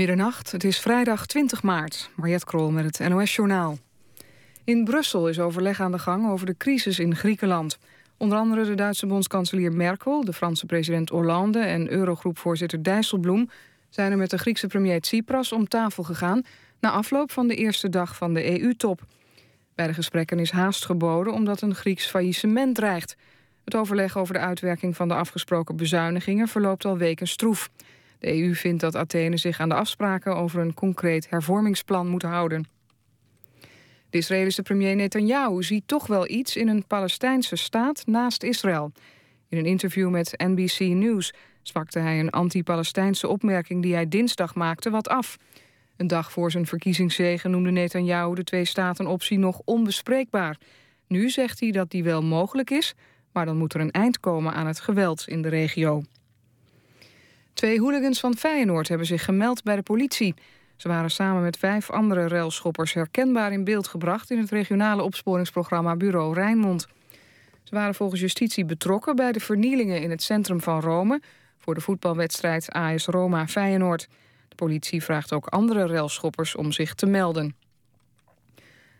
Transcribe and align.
Middernacht, 0.00 0.52
het 0.52 0.64
is 0.64 0.80
vrijdag 0.80 1.26
20 1.26 1.62
maart. 1.62 2.10
Mariette 2.14 2.46
Krol 2.46 2.70
met 2.70 2.84
het 2.84 3.08
NOS 3.08 3.34
Journaal. 3.34 3.78
In 4.64 4.84
Brussel 4.84 5.28
is 5.28 5.38
overleg 5.38 5.80
aan 5.80 5.92
de 5.92 5.98
gang 5.98 6.30
over 6.30 6.46
de 6.46 6.56
crisis 6.56 6.98
in 6.98 7.16
Griekenland. 7.16 7.78
Onder 8.16 8.38
andere 8.38 8.64
de 8.64 8.74
Duitse 8.74 9.06
bondskanselier 9.06 9.72
Merkel, 9.72 10.24
de 10.24 10.32
Franse 10.32 10.66
president 10.66 11.08
Hollande... 11.08 11.58
en 11.58 11.90
Eurogroepvoorzitter 11.90 12.82
Dijsselbloem 12.82 13.50
zijn 13.88 14.12
er 14.12 14.18
met 14.18 14.30
de 14.30 14.38
Griekse 14.38 14.66
premier 14.66 15.00
Tsipras 15.00 15.52
om 15.52 15.68
tafel 15.68 16.02
gegaan... 16.02 16.42
na 16.80 16.90
afloop 16.90 17.32
van 17.32 17.48
de 17.48 17.54
eerste 17.54 17.88
dag 17.88 18.16
van 18.16 18.34
de 18.34 18.60
EU-top. 18.60 19.00
Bij 19.74 19.86
de 19.86 19.94
gesprekken 19.94 20.38
is 20.38 20.50
haast 20.50 20.84
geboden 20.84 21.32
omdat 21.32 21.60
een 21.60 21.74
Grieks 21.74 22.06
faillissement 22.06 22.74
dreigt. 22.74 23.16
Het 23.64 23.74
overleg 23.74 24.16
over 24.16 24.34
de 24.34 24.40
uitwerking 24.40 24.96
van 24.96 25.08
de 25.08 25.14
afgesproken 25.14 25.76
bezuinigingen 25.76 26.48
verloopt 26.48 26.84
al 26.84 26.98
weken 26.98 27.28
stroef. 27.28 27.70
De 28.20 28.42
EU 28.42 28.54
vindt 28.54 28.80
dat 28.80 28.96
Athene 28.96 29.36
zich 29.36 29.60
aan 29.60 29.68
de 29.68 29.74
afspraken 29.74 30.36
over 30.36 30.60
een 30.60 30.74
concreet 30.74 31.30
hervormingsplan 31.30 32.08
moet 32.08 32.22
houden. 32.22 32.68
De 34.10 34.18
Israëlische 34.18 34.62
premier 34.62 34.96
Netanyahu 34.96 35.62
ziet 35.62 35.82
toch 35.86 36.06
wel 36.06 36.30
iets 36.30 36.56
in 36.56 36.68
een 36.68 36.86
Palestijnse 36.86 37.56
staat 37.56 38.06
naast 38.06 38.42
Israël. 38.42 38.92
In 39.48 39.58
een 39.58 39.66
interview 39.66 40.10
met 40.10 40.34
NBC 40.36 40.78
News 40.78 41.32
zwakte 41.62 41.98
hij 41.98 42.20
een 42.20 42.30
anti-Palestijnse 42.30 43.28
opmerking 43.28 43.82
die 43.82 43.94
hij 43.94 44.08
dinsdag 44.08 44.54
maakte 44.54 44.90
wat 44.90 45.08
af. 45.08 45.36
Een 45.96 46.06
dag 46.06 46.32
voor 46.32 46.50
zijn 46.50 46.66
verkiezingszegen 46.66 47.50
noemde 47.50 47.70
Netanyahu 47.70 48.34
de 48.34 48.44
twee-staten-optie 48.44 49.38
nog 49.38 49.60
onbespreekbaar. 49.64 50.58
Nu 51.06 51.30
zegt 51.30 51.60
hij 51.60 51.70
dat 51.70 51.90
die 51.90 52.04
wel 52.04 52.22
mogelijk 52.22 52.70
is, 52.70 52.94
maar 53.32 53.44
dan 53.44 53.56
moet 53.56 53.74
er 53.74 53.80
een 53.80 53.90
eind 53.90 54.20
komen 54.20 54.52
aan 54.52 54.66
het 54.66 54.80
geweld 54.80 55.28
in 55.28 55.42
de 55.42 55.48
regio. 55.48 56.02
Twee 57.60 57.80
hooligans 57.80 58.20
van 58.20 58.36
Feyenoord 58.36 58.88
hebben 58.88 59.06
zich 59.06 59.24
gemeld 59.24 59.62
bij 59.62 59.76
de 59.76 59.82
politie. 59.82 60.34
Ze 60.76 60.88
waren 60.88 61.10
samen 61.10 61.42
met 61.42 61.56
vijf 61.56 61.90
andere 61.90 62.28
ruilschoppers 62.28 62.92
herkenbaar 62.92 63.52
in 63.52 63.64
beeld 63.64 63.88
gebracht... 63.88 64.30
in 64.30 64.38
het 64.38 64.50
regionale 64.50 65.02
opsporingsprogramma 65.02 65.96
Bureau 65.96 66.34
Rijnmond. 66.34 66.86
Ze 67.62 67.74
waren 67.74 67.94
volgens 67.94 68.20
justitie 68.20 68.64
betrokken 68.64 69.16
bij 69.16 69.32
de 69.32 69.40
vernielingen 69.40 70.02
in 70.02 70.10
het 70.10 70.22
centrum 70.22 70.60
van 70.60 70.80
Rome... 70.80 71.20
voor 71.58 71.74
de 71.74 71.80
voetbalwedstrijd 71.80 72.72
AS 72.72 73.06
Roma-Feyenoord. 73.06 74.08
De 74.48 74.54
politie 74.54 75.02
vraagt 75.02 75.32
ook 75.32 75.46
andere 75.46 75.86
ruilschoppers 75.86 76.56
om 76.56 76.72
zich 76.72 76.94
te 76.94 77.06
melden. 77.06 77.54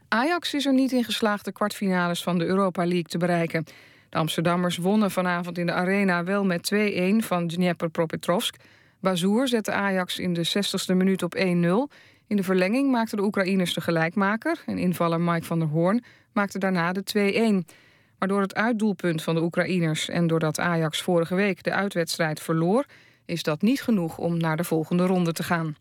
Ajax 0.09 0.55
is 0.55 0.67
er 0.67 0.75
niet 0.75 0.93
in 0.93 1.05
geslaagd 1.05 1.45
de 1.45 1.53
kwartfinales 1.53 2.23
van 2.23 2.39
de 2.39 2.45
Europa 2.45 2.83
League 2.83 3.09
te 3.09 3.19
bereiken... 3.19 3.65
De 4.11 4.19
Amsterdammers 4.19 4.77
wonnen 4.77 5.11
vanavond 5.11 5.59
in 5.59 5.67
de 5.67 5.73
arena 5.73 6.25
wel 6.25 6.45
met 6.45 6.73
2-1 6.75 7.27
van 7.27 7.47
Dnepropetrovsk. 7.47 8.57
Bazoer 9.01 9.49
zette 9.49 9.73
Ajax 9.73 10.19
in 10.19 10.35
de 10.35 10.49
60ste 10.49 10.97
minuut 10.97 11.23
op 11.23 11.37
1-0. 11.37 11.41
In 12.27 12.37
de 12.37 12.43
verlenging 12.43 12.91
maakten 12.91 13.17
de 13.17 13.23
Oekraïners 13.23 13.75
de 13.75 13.81
gelijkmaker... 13.81 14.63
en 14.67 14.79
invaller 14.79 15.21
Mike 15.21 15.47
van 15.47 15.59
der 15.59 15.69
Hoorn 15.69 16.05
maakte 16.33 16.59
daarna 16.59 16.93
de 16.93 17.63
2-1. 17.65 17.75
Maar 18.19 18.29
door 18.29 18.41
het 18.41 18.55
uitdoelpunt 18.55 19.23
van 19.23 19.35
de 19.35 19.43
Oekraïners... 19.43 20.09
en 20.09 20.27
doordat 20.27 20.59
Ajax 20.59 21.03
vorige 21.03 21.35
week 21.35 21.63
de 21.63 21.73
uitwedstrijd 21.73 22.41
verloor... 22.41 22.85
is 23.25 23.43
dat 23.43 23.63
niet 23.63 23.83
genoeg 23.83 24.19
om 24.19 24.37
naar 24.37 24.57
de 24.57 24.65
volgende 24.65 25.07
ronde 25.07 25.33
te 25.33 25.43
gaan. 25.43 25.77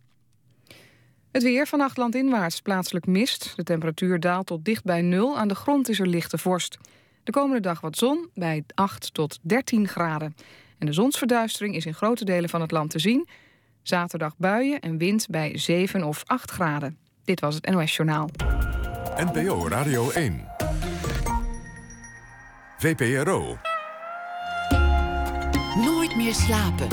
Het 1.32 1.44
weer 1.44 1.68
vannacht 1.68 1.98
landinwaarts 1.98 2.62
plaatselijk 2.62 3.06
mist. 3.06 3.54
De 3.56 3.64
temperatuur 3.64 4.20
daalt 4.20 4.48
tot 4.48 4.66
dicht 4.66 4.84
bij 4.84 5.02
nul. 5.02 5.38
Aan 5.38 5.48
de 5.48 5.56
grond 5.56 5.90
is 5.90 6.00
er 6.00 6.08
lichte 6.08 6.38
vorst. 6.38 6.78
De 7.24 7.32
komende 7.32 7.62
dag 7.62 7.82
wat 7.82 7.98
zon 7.98 8.30
bij 8.34 8.64
8 8.74 9.14
tot 9.14 9.40
13 9.42 9.88
graden. 9.88 10.36
En 10.78 10.86
de 10.86 10.94
zonsverduistering 10.94 11.76
is 11.76 11.86
in 11.86 11.94
grote 11.94 12.26
delen 12.26 12.50
van 12.50 12.62
het 12.62 12.72
land 12.72 12.90
te 12.90 13.00
zien. 13.00 13.28
Zaterdag 13.82 14.38
buien 14.38 14.80
en 14.80 14.98
wind 14.98 15.28
bij 15.30 15.58
7 15.58 16.04
of 16.04 16.24
8 16.26 16.52
graden. 16.52 16.98
Dit 17.24 17.40
was 17.40 17.56
het 17.56 17.70
NOS 17.70 17.96
Journaal. 17.96 18.30
NPO 19.16 19.68
Radio 19.68 20.10
1. 20.10 20.48
VPRO. 22.78 23.58
Nooit 25.76 26.16
meer 26.16 26.34
slapen. 26.34 26.88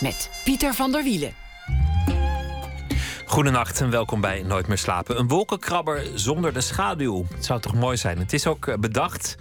Met 0.00 0.30
Pieter 0.44 0.74
van 0.74 0.92
der 0.92 1.02
Wielen. 1.02 1.43
Goedenacht 3.34 3.80
en 3.80 3.90
welkom 3.90 4.20
bij 4.20 4.42
Nooit 4.42 4.66
meer 4.66 4.78
slapen. 4.78 5.18
Een 5.18 5.28
wolkenkrabber 5.28 6.06
zonder 6.14 6.52
de 6.52 6.60
schaduw. 6.60 7.26
Het 7.34 7.44
zou 7.44 7.60
toch 7.60 7.74
mooi 7.74 7.96
zijn? 7.96 8.18
Het 8.18 8.32
is 8.32 8.46
ook 8.46 8.66
eh, 8.66 8.76
bedacht. 8.76 9.36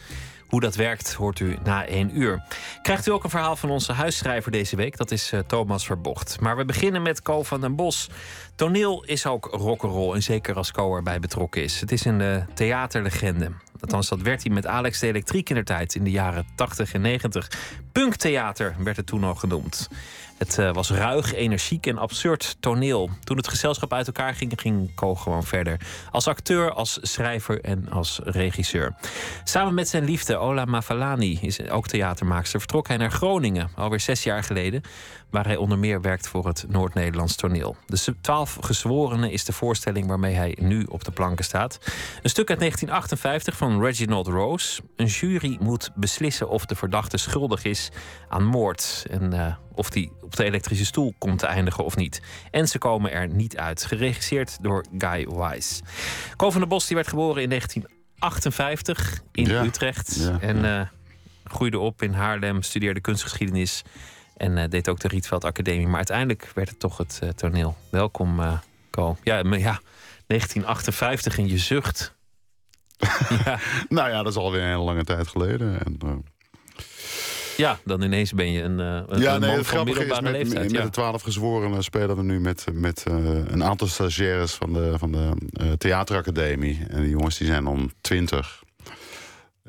Hoe 0.47 0.59
dat 0.59 0.75
werkt 0.75 1.13
hoort 1.13 1.39
u 1.39 1.57
na 1.63 1.85
één 1.85 2.19
uur. 2.19 2.43
Krijgt 2.81 3.07
u 3.07 3.11
ook 3.11 3.23
een 3.23 3.29
verhaal 3.29 3.55
van 3.55 3.69
onze 3.69 3.91
huisschrijver 3.91 4.51
deze 4.51 4.75
week? 4.75 4.97
Dat 4.97 5.11
is 5.11 5.33
uh, 5.33 5.39
Thomas 5.39 5.85
Verbocht. 5.85 6.39
Maar 6.39 6.57
we 6.57 6.65
beginnen 6.65 7.01
met 7.01 7.21
Co 7.21 7.43
van 7.43 7.61
den 7.61 7.75
Bos. 7.75 8.09
Toneel 8.55 9.03
is 9.03 9.25
ook 9.25 9.45
rock'n'roll 9.45 10.13
en 10.13 10.23
zeker 10.23 10.55
als 10.55 10.71
Co 10.71 10.95
erbij 10.95 11.19
betrokken 11.19 11.63
is. 11.63 11.79
Het 11.79 11.91
is 11.91 12.05
een 12.05 12.19
uh, 12.19 12.35
theaterlegende. 12.53 13.51
Althans, 13.83 14.09
dat 14.09 14.21
werd 14.21 14.43
hij 14.43 14.53
met 14.53 14.67
Alex 14.67 14.99
de 14.99 15.07
Elektriek 15.07 15.49
in 15.49 15.55
de 15.55 15.63
tijd 15.63 15.95
in 15.95 16.03
de 16.03 16.11
jaren 16.11 16.45
80 16.55 16.93
en 16.93 17.01
90. 17.01 17.51
Punktheater 17.91 18.75
werd 18.77 18.97
het 18.97 19.05
toen 19.05 19.23
al 19.23 19.35
genoemd. 19.35 19.89
Het 20.37 20.57
uh, 20.57 20.73
was 20.73 20.89
ruig, 20.89 21.33
energiek 21.33 21.87
en 21.87 21.97
absurd 21.97 22.57
toneel. 22.59 23.09
Toen 23.23 23.37
het 23.37 23.47
gezelschap 23.47 23.93
uit 23.93 24.07
elkaar 24.07 24.35
ging, 24.35 24.51
ging 24.55 24.95
Co 24.95 25.15
gewoon 25.15 25.43
verder. 25.43 25.79
Als 26.11 26.27
acteur, 26.27 26.71
als 26.71 26.97
schrijver 27.01 27.61
en 27.61 27.89
als 27.89 28.19
regisseur. 28.23 28.95
Samen 29.43 29.73
met 29.73 29.89
zijn 29.89 30.03
liefde 30.03 30.37
Ola 30.37 30.65
Mafalani, 30.65 31.39
is 31.41 31.69
ook 31.69 31.87
theatermaakster, 31.87 32.59
vertrok 32.59 32.87
hij 32.87 32.97
naar 32.97 33.11
Groningen, 33.11 33.69
alweer 33.75 33.99
zes 33.99 34.23
jaar 34.23 34.43
geleden 34.43 34.81
waar 35.33 35.45
hij 35.45 35.55
onder 35.55 35.79
meer 35.79 36.01
werkt 36.01 36.27
voor 36.27 36.47
het 36.47 36.65
Noord-Nederlands 36.67 37.35
toneel. 37.35 37.75
De 37.85 38.15
Twaalf 38.21 38.57
Gezworenen 38.61 39.31
is 39.31 39.45
de 39.45 39.53
voorstelling 39.53 40.07
waarmee 40.07 40.35
hij 40.35 40.57
nu 40.59 40.83
op 40.83 41.03
de 41.03 41.11
planken 41.11 41.45
staat. 41.45 41.79
Een 42.21 42.29
stuk 42.29 42.49
uit 42.49 42.59
1958 42.59 43.57
van 43.57 43.81
Reginald 43.81 44.27
Rose. 44.27 44.81
Een 44.95 45.05
jury 45.05 45.57
moet 45.61 45.91
beslissen 45.95 46.49
of 46.49 46.65
de 46.65 46.75
verdachte 46.75 47.17
schuldig 47.17 47.63
is 47.63 47.89
aan 48.29 48.45
moord 48.45 49.05
en 49.09 49.33
uh, 49.33 49.55
of 49.73 49.93
hij 49.93 50.11
op 50.21 50.35
de 50.35 50.43
elektrische 50.43 50.85
stoel 50.85 51.13
komt 51.17 51.39
te 51.39 51.45
eindigen 51.45 51.85
of 51.85 51.95
niet. 51.95 52.21
En 52.51 52.67
ze 52.67 52.77
komen 52.77 53.11
er 53.11 53.27
niet 53.27 53.57
uit. 53.57 53.85
Geregisseerd 53.85 54.57
door 54.61 54.85
Guy 54.97 55.27
Wise. 55.27 55.81
Ko 56.35 56.51
van 56.51 56.59
der 56.59 56.69
Bos 56.69 56.87
die 56.87 56.95
werd 56.95 57.07
geboren 57.07 57.41
in 57.41 57.49
1958 57.49 59.21
in 59.31 59.49
Utrecht. 59.49 60.15
Ja, 60.15 60.39
en 60.39 60.65
uh, 60.65 60.81
groeide 61.43 61.79
op 61.79 62.01
in 62.01 62.13
Haarlem, 62.13 62.61
studeerde 62.61 63.01
kunstgeschiedenis 63.01 63.83
en 64.37 64.57
uh, 64.57 64.63
deed 64.69 64.89
ook 64.89 64.99
de 64.99 65.07
Rietveld 65.07 65.43
Academie. 65.43 65.87
Maar 65.87 65.95
uiteindelijk 65.95 66.51
werd 66.55 66.69
het 66.69 66.79
toch 66.79 66.97
het 66.97 67.19
uh, 67.23 67.29
toneel. 67.29 67.75
Welkom, 67.89 68.39
uh, 68.39 68.57
Ko. 68.89 69.17
Ja, 69.23 69.43
maar 69.43 69.59
ja, 69.59 69.79
1958 70.27 71.37
en 71.37 71.47
je 71.47 71.57
zucht. 71.57 72.13
ja. 73.45 73.59
nou 73.89 74.09
ja, 74.09 74.23
dat 74.23 74.31
is 74.31 74.37
alweer 74.37 74.61
een 74.61 74.67
hele 74.67 74.81
lange 74.81 75.03
tijd 75.03 75.27
geleden. 75.27 75.79
En, 75.85 76.23
ja, 77.57 77.79
dan 77.85 78.01
ineens 78.01 78.31
ben 78.31 78.51
je 78.51 78.61
een, 78.61 78.79
een 78.79 79.19
ja, 79.19 79.37
nee, 79.37 79.55
man 79.55 79.65
van 79.65 79.85
middelbare 79.85 80.21
met, 80.21 80.31
leeftijd. 80.31 80.63
Met, 80.63 80.71
ja. 80.71 80.83
de 80.83 80.89
twaalf 80.89 81.21
gezworenen 81.21 81.83
spelen 81.83 82.15
we 82.15 82.23
nu 82.23 82.39
met, 82.39 82.65
met 82.73 83.03
een 83.47 83.63
aantal 83.63 83.87
stagiaires 83.87 84.51
van 84.53 84.73
de, 84.73 84.97
van 84.97 85.11
de 85.11 85.31
theateracademie. 85.77 86.85
En 86.87 87.01
die 87.01 87.09
jongens 87.09 87.37
die 87.37 87.47
zijn 87.47 87.67
om 87.67 87.91
twintig. 88.01 88.63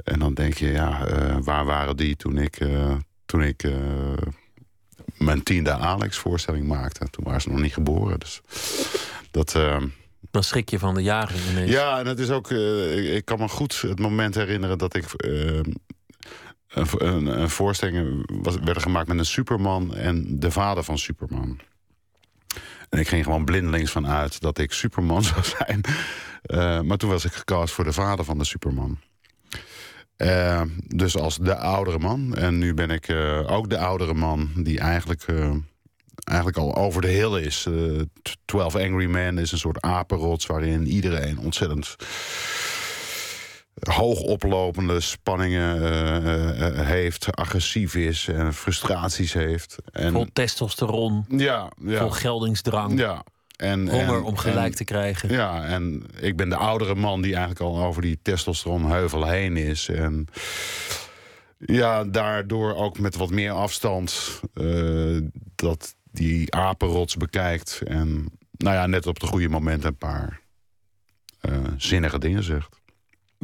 En 0.04 0.18
dan 0.18 0.34
denk 0.34 0.54
je, 0.54 0.70
ja, 0.70 1.06
waar 1.40 1.64
waren 1.64 1.96
die 1.96 2.16
toen 2.16 2.38
ik... 2.38 2.58
toen 3.26 3.42
ik 3.42 3.64
mijn 5.18 5.42
tiende 5.42 5.72
Alex-voorstelling 5.72 6.66
maakte. 6.66 7.10
Toen 7.10 7.24
waren 7.24 7.40
ze 7.40 7.48
nog 7.48 7.60
niet 7.60 7.72
geboren. 7.72 8.18
Dus 8.18 8.40
dat... 9.30 9.54
Uh... 9.56 9.82
Dan 10.30 10.44
schrik 10.44 10.70
je 10.70 10.78
van 10.78 10.94
de 10.94 11.02
jaren 11.02 11.36
ineens. 11.50 11.70
Ja, 11.70 11.98
en 11.98 12.06
het 12.06 12.18
is 12.18 12.30
ook... 12.30 12.50
Uh, 12.50 13.14
ik 13.16 13.24
kan 13.24 13.38
me 13.38 13.48
goed 13.48 13.80
het 13.80 13.98
moment 13.98 14.34
herinneren 14.34 14.78
dat 14.78 14.94
ik... 14.94 15.04
Uh, 15.24 15.60
een, 16.68 17.40
een, 17.40 17.50
voorstelling 17.50 18.26
was, 18.42 18.56
werden 18.56 18.82
gemaakt 18.82 19.08
met 19.08 19.18
een 19.18 19.26
Superman 19.26 19.94
en 19.94 20.40
de 20.40 20.50
vader 20.50 20.84
van 20.84 20.98
Superman. 20.98 21.60
En 22.88 22.98
ik 22.98 23.08
ging 23.08 23.24
gewoon 23.24 23.44
blindelings 23.44 23.90
van 23.90 24.06
uit 24.06 24.40
dat 24.40 24.58
ik 24.58 24.72
Superman 24.72 25.22
zou 25.34 25.40
zijn. 25.44 25.80
maar 26.86 26.96
toen 26.96 27.10
was 27.10 27.24
ik 27.24 27.32
gecast 27.32 27.74
voor 27.74 27.84
de 27.84 27.92
vader 27.92 28.24
van 28.24 28.38
de 28.38 28.44
Superman. 28.44 28.98
Uh, 30.18 30.60
dus 30.86 31.16
als 31.16 31.36
de 31.36 31.56
oudere 31.56 31.98
man. 31.98 32.34
En 32.34 32.58
nu 32.58 32.74
ben 32.74 32.90
ik 32.90 33.08
uh, 33.08 33.50
ook 33.50 33.70
de 33.70 33.78
oudere 33.78 34.14
man 34.14 34.50
die 34.56 34.78
eigenlijk, 34.78 35.26
uh, 35.26 35.54
eigenlijk 36.24 36.58
al 36.58 36.76
over 36.76 37.00
de 37.02 37.08
hill 37.08 37.40
is. 37.40 37.66
Twelve 38.44 38.78
Angry 38.78 39.06
Men 39.06 39.38
is 39.38 39.52
een 39.52 39.58
soort 39.58 39.80
apenrots 39.80 40.46
waarin 40.46 40.86
iedereen 40.86 41.38
ontzettend 41.38 41.96
hoog 43.80 44.20
oplopende 44.20 45.00
spanningen 45.00 46.86
heeft, 46.86 47.36
agressief 47.36 47.94
is 47.94 48.28
en 48.28 48.54
frustraties 48.54 49.32
heeft. 49.32 49.76
En, 49.92 50.12
vol 50.12 50.26
testosteron, 50.32 51.24
ja, 51.28 51.72
ja, 51.80 51.98
vol 51.98 52.10
geldingsdrang. 52.10 52.98
Ja, 52.98 53.24
en, 53.64 53.88
Honger 53.88 54.16
en, 54.16 54.22
om 54.22 54.36
gelijk 54.36 54.70
en, 54.70 54.76
te 54.76 54.84
krijgen. 54.84 55.30
Ja, 55.30 55.64
en 55.64 56.06
ik 56.20 56.36
ben 56.36 56.48
de 56.48 56.56
oudere 56.56 56.94
man 56.94 57.22
die 57.22 57.32
eigenlijk 57.32 57.60
al 57.60 57.84
over 57.84 58.02
die 58.02 58.18
testosteronheuvel 58.22 59.26
heen 59.26 59.56
is. 59.56 59.88
En 59.88 60.28
Ja, 61.58 62.04
daardoor 62.04 62.74
ook 62.74 62.98
met 62.98 63.16
wat 63.16 63.30
meer 63.30 63.52
afstand 63.52 64.40
uh, 64.54 65.20
dat 65.54 65.94
die 66.12 66.54
apenrots 66.54 67.16
bekijkt. 67.16 67.82
En 67.84 68.28
nou 68.56 68.74
ja, 68.76 68.86
net 68.86 69.06
op 69.06 69.20
de 69.20 69.26
goede 69.26 69.48
moment 69.48 69.84
een 69.84 69.96
paar 69.96 70.40
uh, 71.48 71.56
zinnige 71.76 72.18
dingen 72.18 72.42
zegt. 72.42 72.80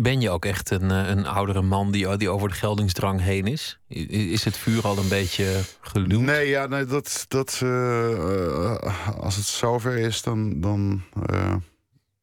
Ben 0.03 0.21
je 0.21 0.31
ook 0.31 0.45
echt 0.45 0.71
een, 0.71 0.91
eh, 0.91 1.09
een 1.09 1.27
oudere 1.27 1.63
man 1.63 1.91
die, 1.91 2.17
die 2.17 2.29
over 2.29 2.49
de 2.49 2.55
geldingsdrang 2.55 3.21
heen 3.21 3.47
is? 3.47 3.79
Is 3.89 4.45
het 4.45 4.57
vuur 4.57 4.83
al 4.87 4.99
een 4.99 5.09
beetje 5.09 5.61
geluwd? 5.81 6.21
Nee, 6.21 6.49
ja, 6.49 6.67
nee 6.67 6.85
dat, 6.85 7.25
dat, 7.29 7.61
uh, 7.63 8.77
als 9.19 9.37
het 9.37 9.45
zover 9.45 9.97
is, 9.97 10.23
dan, 10.23 10.61
dan, 10.61 11.03
uh, 11.31 11.55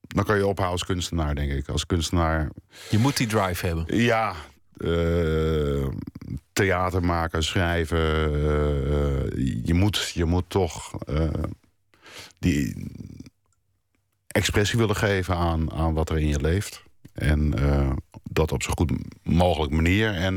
dan 0.08 0.24
kan 0.24 0.38
je 0.38 0.48
ophouden 0.48 0.72
als 0.72 0.86
kunstenaar, 0.86 1.36
denk 1.36 1.52
ik. 1.52 1.70
Als 1.70 1.86
kunstenaar. 1.86 2.50
Je 2.90 2.98
moet 2.98 3.18
die 3.18 3.28
drive 3.28 3.66
hebben. 3.66 3.86
Ja, 3.98 4.36
theater 6.54 7.04
maken, 7.04 7.44
schrijven. 7.44 8.00
je, 9.66 9.74
moet, 9.74 10.12
je 10.14 10.26
moet 10.26 10.46
toch 10.48 10.92
die 12.40 12.92
expressie 14.28 14.80
willen 14.80 14.96
geven 14.96 15.36
aan, 15.36 15.72
aan 15.72 15.94
wat 15.94 16.10
er 16.10 16.18
in 16.18 16.28
je 16.28 16.42
leeft. 16.42 16.86
En 17.18 17.54
uh, 17.60 17.92
dat 18.24 18.52
op 18.52 18.64
zo 18.64 18.72
goed 18.76 18.92
mogelijk 19.24 19.72
manier. 19.72 20.14
En 20.14 20.34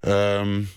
um, 0.00 0.68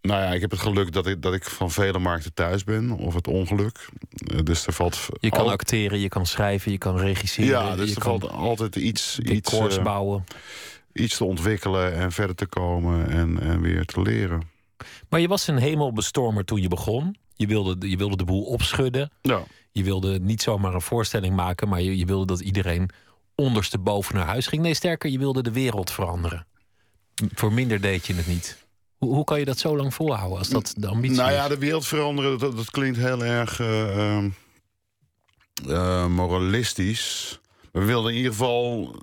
nou 0.00 0.22
ja, 0.22 0.32
ik 0.32 0.40
heb 0.40 0.50
het 0.50 0.60
geluk 0.60 0.92
dat 0.92 1.06
ik, 1.06 1.22
dat 1.22 1.34
ik 1.34 1.44
van 1.44 1.70
vele 1.70 1.98
markten 1.98 2.34
thuis 2.34 2.64
ben. 2.64 2.90
Of 2.90 3.14
het 3.14 3.26
ongeluk. 3.26 3.88
Uh, 4.32 4.40
dus 4.42 4.66
er 4.66 4.72
valt. 4.72 5.08
Je 5.20 5.30
kan 5.30 5.48
acteren, 5.48 5.98
je 6.00 6.08
kan 6.08 6.26
schrijven, 6.26 6.72
je 6.72 6.78
kan 6.78 6.98
regisseren. 6.98 7.48
Ja, 7.48 7.76
dus 7.76 7.88
je 7.88 7.94
er 7.94 8.02
valt 8.02 8.30
altijd 8.30 8.76
iets. 8.76 9.18
iets 9.18 9.52
uh, 9.52 9.82
bouwen. 9.82 10.24
Iets 10.92 11.16
te 11.16 11.24
ontwikkelen 11.24 11.94
en 11.94 12.12
verder 12.12 12.36
te 12.36 12.46
komen 12.46 13.10
en, 13.10 13.40
en 13.40 13.60
weer 13.60 13.84
te 13.84 14.02
leren. 14.02 14.42
Maar 15.08 15.20
je 15.20 15.28
was 15.28 15.46
een 15.46 15.58
hemelbestormer 15.58 16.44
toen 16.44 16.60
je 16.60 16.68
begon. 16.68 17.16
Je 17.34 17.46
wilde, 17.46 17.90
je 17.90 17.96
wilde 17.96 18.16
de 18.16 18.24
boel 18.24 18.42
opschudden. 18.42 19.10
Ja. 19.22 19.42
Je 19.72 19.84
wilde 19.84 20.18
niet 20.20 20.42
zomaar 20.42 20.74
een 20.74 20.80
voorstelling 20.80 21.36
maken, 21.36 21.68
maar 21.68 21.82
je, 21.82 21.98
je 21.98 22.04
wilde 22.04 22.26
dat 22.26 22.40
iedereen 22.40 22.90
ondersteboven 23.40 24.14
naar 24.14 24.26
huis 24.26 24.46
ging. 24.46 24.62
Nee, 24.62 24.74
sterker, 24.74 25.10
je 25.10 25.18
wilde 25.18 25.42
de 25.42 25.52
wereld 25.52 25.90
veranderen. 25.90 26.46
Voor 27.34 27.52
minder 27.52 27.80
deed 27.80 28.06
je 28.06 28.14
het 28.14 28.26
niet. 28.26 28.66
Hoe, 28.96 29.14
hoe 29.14 29.24
kan 29.24 29.38
je 29.38 29.44
dat 29.44 29.58
zo 29.58 29.76
lang 29.76 29.94
volhouden 29.94 30.38
als 30.38 30.48
dat 30.48 30.74
de 30.76 30.86
ambitie 30.86 31.16
nou 31.16 31.30
is? 31.30 31.36
ja, 31.36 31.48
de 31.48 31.58
wereld 31.58 31.86
veranderen, 31.86 32.38
dat, 32.38 32.56
dat 32.56 32.70
klinkt 32.70 32.98
heel 32.98 33.24
erg 33.24 33.58
uh, 33.58 34.24
uh, 35.66 36.06
moralistisch. 36.06 37.38
We 37.72 37.84
wilden 37.84 38.10
in 38.10 38.16
ieder 38.16 38.32
geval 38.32 38.96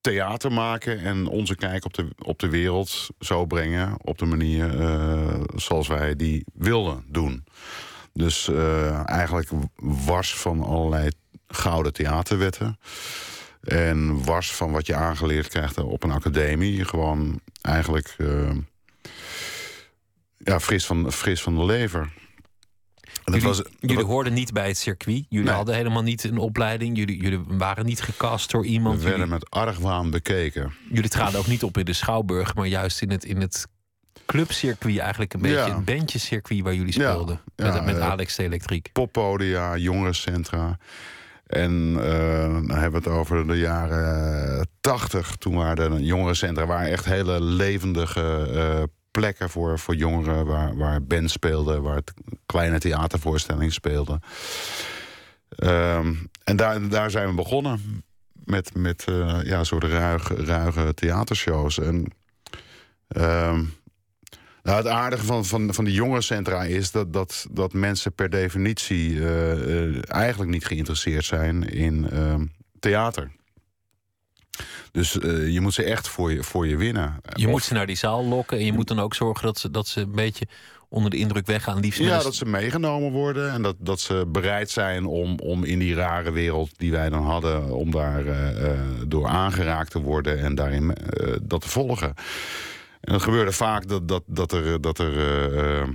theater 0.00 0.52
maken 0.52 1.00
en 1.00 1.26
onze 1.26 1.54
kijk 1.54 1.84
op 1.84 1.94
de, 1.94 2.08
op 2.18 2.38
de 2.38 2.48
wereld 2.48 3.08
zo 3.18 3.46
brengen 3.46 3.96
op 4.04 4.18
de 4.18 4.26
manier 4.26 4.80
uh, 4.80 5.40
zoals 5.54 5.88
wij 5.88 6.16
die 6.16 6.44
wilden 6.54 7.04
doen. 7.08 7.44
Dus 8.12 8.48
uh, 8.48 9.08
eigenlijk 9.08 9.48
wars 10.06 10.34
van 10.34 10.62
allerlei 10.62 11.10
gouden 11.50 11.92
theaterwetten. 11.92 12.78
En 13.60 14.24
wars 14.24 14.52
van 14.52 14.72
wat 14.72 14.86
je 14.86 14.94
aangeleerd 14.94 15.48
krijgt 15.48 15.78
op 15.78 16.02
een 16.02 16.10
academie. 16.10 16.84
Gewoon 16.84 17.40
eigenlijk 17.62 18.14
uh, 18.18 18.50
ja, 20.38 20.60
fris, 20.60 20.86
van, 20.86 21.12
fris 21.12 21.42
van 21.42 21.54
de 21.54 21.64
lever. 21.64 22.12
Jullie, 23.24 23.42
was, 23.42 23.62
jullie 23.80 24.04
hoorden 24.04 24.32
niet 24.32 24.52
bij 24.52 24.66
het 24.66 24.78
circuit. 24.78 25.26
Jullie 25.28 25.46
nee. 25.46 25.54
hadden 25.54 25.74
helemaal 25.74 26.02
niet 26.02 26.24
een 26.24 26.38
opleiding. 26.38 26.96
Jullie, 26.96 27.22
jullie 27.22 27.40
waren 27.46 27.86
niet 27.86 28.00
gecast 28.02 28.50
door 28.50 28.66
iemand. 28.66 28.96
We 28.96 29.02
werden 29.02 29.18
jullie, 29.20 29.34
met 29.34 29.50
argwaan 29.50 30.10
bekeken. 30.10 30.72
Jullie 30.90 31.10
traden 31.10 31.38
ook 31.40 31.46
niet 31.46 31.62
op 31.62 31.78
in 31.78 31.84
de 31.84 31.92
Schouwburg, 31.92 32.54
maar 32.54 32.66
juist 32.66 33.02
in 33.02 33.10
het, 33.10 33.24
in 33.24 33.40
het 33.40 33.66
clubcircuit. 34.26 34.98
Eigenlijk 34.98 35.34
een 35.34 35.40
beetje 35.40 35.56
Ja. 35.56 35.68
een 35.68 35.84
bandjescircuit 35.84 36.60
waar 36.60 36.74
jullie 36.74 36.92
speelden. 36.92 37.40
ja, 37.56 37.72
met 37.72 37.84
met 37.84 37.96
eh, 37.96 38.08
Alex 38.10 38.36
de 38.36 38.42
Elektriek. 38.42 38.88
poppodia, 38.92 39.76
jongerencentra. 39.76 40.78
En 41.50 41.96
eh, 42.00 42.42
dan 42.42 42.78
hebben 42.78 43.02
we 43.02 43.08
het 43.08 43.18
over 43.18 43.46
de 43.46 43.58
jaren 43.58 44.68
tachtig. 44.80 45.36
Toen 45.36 45.54
waren 45.54 45.90
de 45.90 46.04
jongerencentra 46.04 46.66
waren 46.66 46.90
echt 46.90 47.04
hele 47.04 47.42
levendige 47.42 48.50
eh, 48.54 48.82
plekken 49.10 49.50
voor, 49.50 49.78
voor 49.78 49.94
jongeren. 49.94 50.46
Waar, 50.46 50.76
waar 50.76 51.02
bands 51.02 51.32
speelden, 51.32 51.82
waar 51.82 52.02
kleine 52.46 52.78
theatervoorstellingen 52.78 53.72
speelden. 53.72 54.20
Ehm, 55.48 56.14
en 56.44 56.56
daar, 56.56 56.88
daar 56.88 57.10
zijn 57.10 57.28
we 57.28 57.34
begonnen. 57.34 58.04
Met, 58.44 58.74
met 58.74 59.04
eh, 59.08 59.38
ja, 59.42 59.64
soort 59.64 59.84
ruige, 59.84 60.34
ruige 60.34 60.94
theatershows. 60.94 61.78
En 61.78 62.12
ehm, 63.08 63.64
nou, 64.62 64.76
het 64.76 64.86
aardige 64.86 65.24
van, 65.24 65.44
van, 65.44 65.74
van 65.74 65.84
die 65.84 65.94
jongerencentra 65.94 66.62
is 66.62 66.90
dat, 66.90 67.12
dat, 67.12 67.46
dat 67.50 67.72
mensen 67.72 68.12
per 68.12 68.30
definitie 68.30 69.18
eh, 69.20 69.52
eh, 69.52 69.94
eigenlijk 70.08 70.50
niet 70.50 70.66
geïnteresseerd 70.66 71.24
zijn 71.24 71.62
in 71.68 72.10
ehm, 72.10 72.46
theater. 72.80 73.30
Dus 74.92 75.18
eh, 75.18 75.48
je 75.48 75.60
moet 75.60 75.74
ze 75.74 75.82
echt 75.82 76.08
voor 76.08 76.32
je, 76.32 76.42
voor 76.42 76.66
je 76.66 76.76
winnen. 76.76 77.20
Je 77.34 77.44
Of- 77.46 77.50
moet 77.50 77.62
ze 77.62 77.74
naar 77.74 77.86
die 77.86 77.96
zaal 77.96 78.24
lokken 78.24 78.58
en 78.58 78.64
je 78.64 78.72
moet 78.72 78.88
dan 78.88 79.00
ook 79.00 79.14
zorgen 79.14 79.46
dat 79.46 79.58
ze, 79.58 79.70
dat 79.70 79.86
ze 79.86 80.00
een 80.00 80.12
beetje 80.12 80.46
onder 80.88 81.10
de 81.10 81.16
indruk 81.16 81.46
weggaan. 81.46 81.80
Liefst 81.80 82.00
Ja, 82.00 82.22
dat 82.22 82.34
ze 82.34 82.44
meegenomen 82.44 83.10
worden 83.10 83.52
en 83.52 83.62
dat, 83.62 83.76
dat 83.78 84.00
ze 84.00 84.24
bereid 84.28 84.70
zijn 84.70 85.06
om, 85.06 85.38
om 85.38 85.64
in 85.64 85.78
die 85.78 85.94
rare 85.94 86.30
wereld 86.30 86.70
die 86.76 86.90
wij 86.90 87.08
dan 87.08 87.22
hadden, 87.22 87.74
om 87.74 87.90
daar 87.90 88.24
door 89.08 89.26
aangeraakt 89.26 89.90
te 89.90 90.00
worden 90.00 90.38
en 90.38 90.54
daarin 90.54 90.96
dat 91.42 91.60
te 91.60 91.68
volgen. 91.68 92.14
En 93.00 93.12
dat 93.12 93.22
gebeurde 93.22 93.52
vaak 93.52 93.88
dat, 93.88 94.08
dat, 94.08 94.22
dat 94.26 94.52
er, 94.52 94.80
dat 94.80 94.98
er 94.98 95.18
eh, 95.18 95.80
eh, 95.80 95.88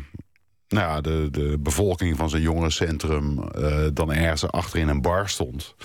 nou 0.67 0.89
ja, 0.89 1.01
de, 1.01 1.27
de 1.31 1.57
bevolking 1.59 2.17
van 2.17 2.29
zo'n 2.29 2.41
jongerencentrum 2.41 3.43
eh, 3.43 3.85
dan 3.93 4.13
ergens 4.13 4.47
achter 4.47 4.79
in 4.79 4.87
een 4.87 5.01
bar 5.01 5.29
stond. 5.29 5.75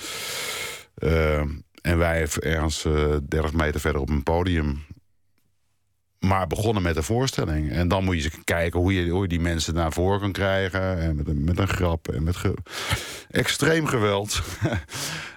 En 1.83 1.99
wij 1.99 2.29
ergens 2.41 2.85
eh 2.85 3.17
30 3.29 3.53
meter 3.53 3.81
verder 3.81 4.01
op 4.01 4.09
een 4.09 4.23
podium 4.23 4.85
maar 6.21 6.47
begonnen 6.47 6.83
met 6.83 6.97
een 6.97 7.03
voorstelling. 7.03 7.71
En 7.71 7.89
dan 7.89 8.05
moet 8.05 8.17
je 8.17 8.25
eens 8.25 8.45
kijken 8.45 8.81
hoe 8.81 8.95
je, 8.95 9.29
die 9.29 9.41
mensen 9.41 9.75
naar 9.75 9.93
voren 9.93 10.21
kan 10.21 10.33
krijgen. 10.33 10.99
En 11.01 11.17
met 11.17 11.29
een, 11.29 11.45
met 11.45 11.59
een 11.59 11.69
grap 11.69 12.09
en 12.09 12.23
met 12.23 12.37
extreem 13.31 13.87
geweld. 13.87 14.41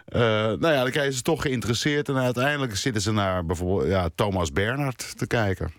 Eh, 0.03 0.21
nou 0.21 0.67
ja, 0.67 0.81
dan 0.81 0.91
krijgen 0.91 1.13
ze 1.13 1.21
toch 1.21 1.41
geïnteresseerd. 1.41 2.09
En 2.09 2.17
uiteindelijk 2.17 2.75
zitten 2.77 3.01
ze 3.01 3.11
naar 3.11 3.45
bijvoorbeeld 3.45 3.89
ja, 3.89 4.09
Thomas 4.15 4.51
Bernhard 4.51 5.17
te 5.17 5.27
kijken. 5.27 5.73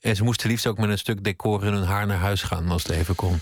En 0.00 0.16
ze 0.16 0.24
moesten 0.24 0.48
liefst 0.48 0.66
ook 0.66 0.78
met 0.78 0.90
een 0.90 0.98
stuk 0.98 1.24
decor 1.24 1.64
in 1.64 1.72
hun 1.72 1.84
haar 1.84 2.06
naar 2.06 2.18
huis 2.18 2.42
gaan 2.42 2.68
als 2.68 2.82
het 2.82 2.92
even 2.92 3.14
kon. 3.14 3.40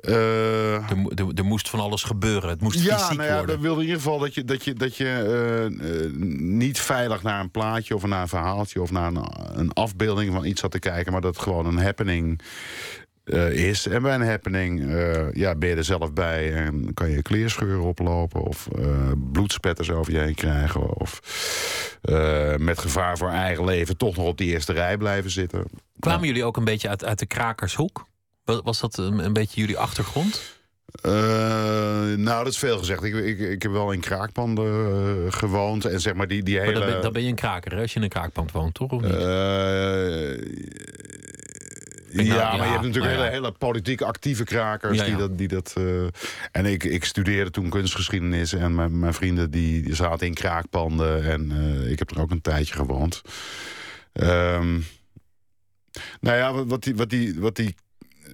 Eh, 0.00 0.90
Er, 0.90 0.98
mo- 0.98 1.10
er, 1.14 1.26
er 1.34 1.44
moest 1.44 1.70
van 1.70 1.80
alles 1.80 2.02
gebeuren. 2.02 2.48
Het 2.48 2.60
moest 2.60 2.80
ja, 2.84 2.98
fysiek 2.98 3.16
nou 3.16 3.28
ja, 3.28 3.36
worden. 3.36 3.54
dat 3.54 3.64
wilde 3.64 3.80
in 3.80 3.86
ieder 3.86 4.02
geval 4.02 4.18
dat 4.18 4.34
je, 4.34 4.44
dat 4.44 4.64
je, 4.64 4.74
dat 4.74 4.96
je 4.96 5.04
eh, 5.04 6.04
eh, 6.04 6.12
niet 6.40 6.80
veilig 6.80 7.22
naar 7.22 7.40
een 7.40 7.50
plaatje 7.50 7.94
of 7.94 8.06
naar 8.06 8.22
een 8.22 8.28
verhaaltje 8.28 8.82
of 8.82 8.90
naar 8.90 9.06
een, 9.06 9.24
een 9.52 9.72
afbeelding 9.72 10.32
van 10.32 10.44
iets 10.44 10.60
zat 10.60 10.70
te 10.70 10.78
kijken, 10.78 11.12
maar 11.12 11.20
dat 11.20 11.34
het 11.34 11.42
gewoon 11.42 11.66
een 11.66 11.78
happening 11.78 12.40
is. 13.50 13.86
En 13.86 14.02
bij 14.02 14.14
een 14.14 14.26
happening 14.26 14.80
ja, 15.32 15.54
ben 15.54 15.68
je 15.68 15.74
er 15.76 15.84
zelf 15.84 16.12
bij 16.12 16.54
en 16.54 16.94
kan 16.94 17.10
je 17.10 17.22
kleerscheuren 17.22 17.84
oplopen 17.84 18.42
of 18.42 18.68
bloedspetters 19.32 19.90
over 19.90 20.12
je 20.12 20.18
heen 20.18 20.34
krijgen 20.34 20.96
of 21.00 21.20
met 22.58 22.78
gevaar 22.78 23.18
voor 23.18 23.30
eigen 23.30 23.64
leven 23.64 23.96
toch 23.96 24.16
nog 24.16 24.26
op 24.26 24.38
die 24.38 24.52
eerste 24.52 24.72
rij 24.72 24.96
blijven 24.96 25.30
zitten. 25.30 25.64
Kwamen 25.98 26.26
jullie 26.26 26.44
ook 26.44 26.56
een 26.56 26.64
beetje 26.64 26.88
uit, 26.88 27.04
uit 27.04 27.18
de 27.18 27.26
krakershoek? 27.26 28.04
Was, 28.58 28.80
dat 28.80 28.98
een, 28.98 29.18
een 29.18 29.32
beetje 29.32 29.60
jullie 29.60 29.78
achtergrond? 29.78 30.58
Eh, 31.02 31.12
nou, 32.16 32.44
dat 32.44 32.52
is 32.52 32.58
veel 32.58 32.78
gezegd. 32.78 33.02
Ik, 33.02 33.14
ik, 33.14 33.38
ik 33.38 33.62
heb 33.62 33.72
wel 33.72 33.92
in 33.92 34.00
kraakpanden 34.00 35.26
eh, 35.26 35.32
gewoond. 35.32 35.84
En 35.84 36.00
zeg 36.00 36.14
maar 36.14 36.28
die, 36.28 36.42
die 36.42 36.56
Maar 36.56 36.64
hele... 36.64 36.78
dan, 36.78 36.88
ben, 36.88 37.02
dan 37.02 37.12
ben 37.12 37.22
je 37.22 37.28
een 37.28 37.34
kraker 37.34 37.72
hè, 37.74 37.80
als 37.80 37.90
je 37.90 37.96
in 37.96 38.02
een 38.02 38.08
kraakpand 38.08 38.52
woont, 38.52 38.74
toch? 38.74 38.90
Of 38.90 39.02
niet? 39.02 39.10
Eh, 39.10 39.18
nou, 42.12 42.28
ja, 42.28 42.34
ja, 42.34 42.56
maar 42.56 42.66
je 42.66 42.72
hebt 42.72 42.84
natuurlijk 42.84 43.14
nou 43.14 43.16
ja. 43.16 43.22
hele, 43.22 43.30
hele 43.30 43.52
politiek 43.52 44.00
actieve 44.00 44.44
krakers. 44.44 44.98
Ja, 44.98 45.04
Die 45.04 45.16
dat, 45.16 45.38
die 45.38 45.48
dat, 45.48 45.74
en 46.52 46.66
ik, 46.66 46.84
ik 46.84 47.04
studeerde 47.04 47.50
toen 47.50 47.68
kunstgeschiedenis. 47.68 48.52
En 48.52 48.74
mijn, 48.74 48.98
mijn 48.98 49.14
vrienden 49.14 49.50
die, 49.50 49.94
zaten 49.94 50.26
in 50.26 50.34
kraakpanden. 50.34 51.24
En 51.24 51.50
ik 51.90 51.98
heb 51.98 52.10
er 52.10 52.20
ook 52.20 52.30
een 52.30 52.40
tijdje 52.40 52.74
gewoond. 52.74 53.22
Ehm, 54.12 54.78
nou 56.20 56.36
ja, 56.36 56.64
wat 56.64 56.82
die... 56.82 56.96
Wat 56.96 57.10
die, 57.10 57.40
wat 57.40 57.56
die 57.56 57.74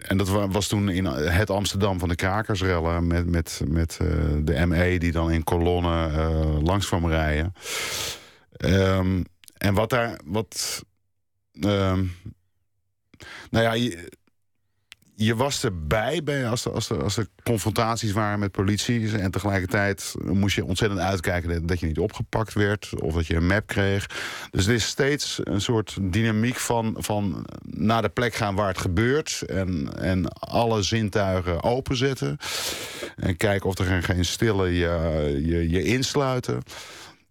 en 0.03 0.17
dat 0.17 0.29
wa- 0.29 0.49
was 0.49 0.69
toen 0.69 0.89
in 0.89 1.05
het 1.05 1.51
Amsterdam 1.51 1.99
van 1.99 2.09
de 2.09 2.15
krakersrellen... 2.15 3.07
met, 3.07 3.27
met, 3.27 3.61
met 3.67 3.99
eh, 4.01 4.09
de 4.43 4.67
ME 4.67 4.99
die 4.99 5.13
dan 5.13 5.31
in 5.31 5.45
kolonnen 5.45 6.15
eh, 6.15 6.63
langs 6.63 6.87
kwam 6.87 7.09
rijden. 7.09 7.53
Ehm, 8.57 9.23
en 9.57 9.75
wat 9.75 9.91
daar... 9.91 10.21
Wat, 10.25 10.83
ehm, 11.61 12.05
nou 13.51 13.65
ja, 13.65 13.73
je, 13.73 14.13
je 15.19 15.37
was 15.37 15.65
erbij 15.65 16.23
bij 16.23 16.49
als, 16.49 16.65
er, 16.65 16.73
als, 16.73 16.91
er, 16.91 17.03
als 17.03 17.17
er 17.17 17.27
confrontaties 17.43 18.13
waren 18.13 18.39
met 18.39 18.51
politie. 18.51 19.19
En 19.19 19.31
tegelijkertijd 19.31 20.15
moest 20.25 20.57
je 20.57 20.65
ontzettend 20.65 21.01
uitkijken 21.01 21.67
dat 21.67 21.81
je 21.81 21.87
niet 21.87 21.99
opgepakt 21.99 22.53
werd. 22.53 22.91
Of 23.01 23.15
dat 23.15 23.27
je 23.27 23.35
een 23.35 23.47
map 23.47 23.67
kreeg. 23.67 24.07
Dus 24.51 24.67
er 24.67 24.75
is 24.75 24.87
steeds 24.87 25.41
een 25.43 25.61
soort 25.61 25.97
dynamiek 26.01 26.57
van, 26.57 26.95
van 26.99 27.47
naar 27.63 28.03
de 28.03 28.09
plek 28.09 28.35
gaan 28.35 28.55
waar 28.55 28.69
het 28.69 28.79
gebeurt. 28.79 29.43
En, 29.47 29.99
en 29.99 30.29
alle 30.29 30.83
zintuigen 30.83 31.63
openzetten. 31.63 32.37
En 33.17 33.37
kijken 33.37 33.69
of 33.69 33.79
er 33.79 34.03
geen 34.03 34.25
stille 34.25 34.75
je, 34.75 35.41
je, 35.45 35.71
je 35.71 35.83
insluiten. 35.83 36.63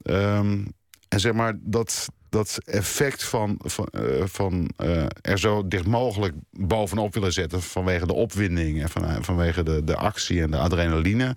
Ehm, 0.01 0.65
en 1.07 1.19
zeg 1.19 1.33
maar, 1.33 1.53
dat, 1.59 2.07
dat 2.35 2.59
effect 2.65 3.23
van, 3.23 3.59
van, 3.63 3.87
uh, 3.91 4.23
van 4.25 4.69
uh, 4.83 5.05
er 5.21 5.39
zo 5.39 5.67
dicht 5.67 5.85
mogelijk 5.85 6.33
bovenop 6.51 7.13
willen 7.13 7.33
zetten... 7.33 7.61
vanwege 7.61 8.07
de 8.07 8.13
opwinding 8.13 8.81
en 8.81 8.89
van, 8.89 9.23
vanwege 9.23 9.63
de, 9.63 9.83
de 9.83 9.95
actie 9.95 10.41
en 10.41 10.51
de 10.51 10.57
adrenaline. 10.57 11.35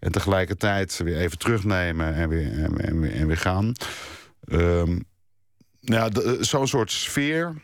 En 0.00 0.12
tegelijkertijd 0.12 0.96
weer 0.96 1.16
even 1.16 1.38
terugnemen 1.38 2.14
en 2.14 2.28
weer, 2.28 2.52
en, 2.52 2.78
en 2.78 3.00
weer, 3.00 3.14
en 3.14 3.26
weer 3.26 3.36
gaan. 3.36 3.72
Um, 4.48 5.04
nou, 5.80 6.10
zo'n 6.40 6.68
soort 6.68 6.90
sfeer 6.90 7.54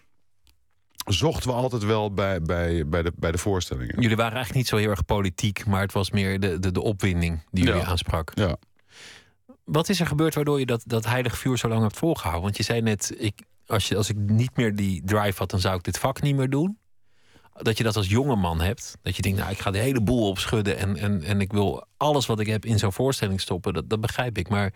zochten 1.06 1.50
we 1.50 1.56
altijd 1.56 1.84
wel 1.84 2.14
bij, 2.14 2.42
bij, 2.42 2.88
bij, 2.88 3.02
de, 3.02 3.12
bij 3.16 3.32
de 3.32 3.38
voorstellingen. 3.38 4.00
Jullie 4.00 4.16
waren 4.16 4.34
eigenlijk 4.34 4.54
niet 4.54 4.68
zo 4.68 4.76
heel 4.76 4.90
erg 4.90 5.04
politiek... 5.04 5.66
maar 5.66 5.80
het 5.80 5.92
was 5.92 6.10
meer 6.10 6.40
de, 6.40 6.58
de, 6.58 6.72
de 6.72 6.82
opwinding 6.82 7.42
die 7.50 7.64
jullie 7.64 7.80
ja. 7.80 7.86
aansprak. 7.86 8.32
Ja. 8.34 8.56
Wat 9.64 9.88
is 9.88 10.00
er 10.00 10.06
gebeurd 10.06 10.34
waardoor 10.34 10.58
je 10.58 10.66
dat, 10.66 10.82
dat 10.86 11.04
heilige 11.04 11.36
vuur 11.36 11.58
zo 11.58 11.68
lang 11.68 11.82
hebt 11.82 11.96
volgehouden? 11.96 12.42
Want 12.42 12.56
je 12.56 12.62
zei 12.62 12.80
net, 12.80 13.14
ik, 13.18 13.42
als, 13.66 13.88
je, 13.88 13.96
als 13.96 14.08
ik 14.08 14.16
niet 14.16 14.56
meer 14.56 14.76
die 14.76 15.02
drive 15.04 15.38
had, 15.38 15.50
dan 15.50 15.60
zou 15.60 15.76
ik 15.76 15.82
dit 15.82 15.98
vak 15.98 16.22
niet 16.22 16.36
meer 16.36 16.50
doen. 16.50 16.78
Dat 17.52 17.78
je 17.78 17.84
dat 17.84 17.96
als 17.96 18.08
jonge 18.08 18.36
man 18.36 18.60
hebt. 18.60 18.96
Dat 19.02 19.16
je 19.16 19.22
denkt, 19.22 19.38
nou, 19.38 19.50
ik 19.50 19.58
ga 19.58 19.70
de 19.70 19.78
hele 19.78 20.00
boel 20.00 20.28
opschudden 20.28 20.76
en, 20.76 20.96
en, 20.96 21.22
en 21.22 21.40
ik 21.40 21.52
wil 21.52 21.86
alles 21.96 22.26
wat 22.26 22.40
ik 22.40 22.46
heb 22.46 22.64
in 22.64 22.78
zo'n 22.78 22.92
voorstelling 22.92 23.40
stoppen. 23.40 23.74
Dat, 23.74 23.90
dat 23.90 24.00
begrijp 24.00 24.38
ik. 24.38 24.48
Maar 24.48 24.72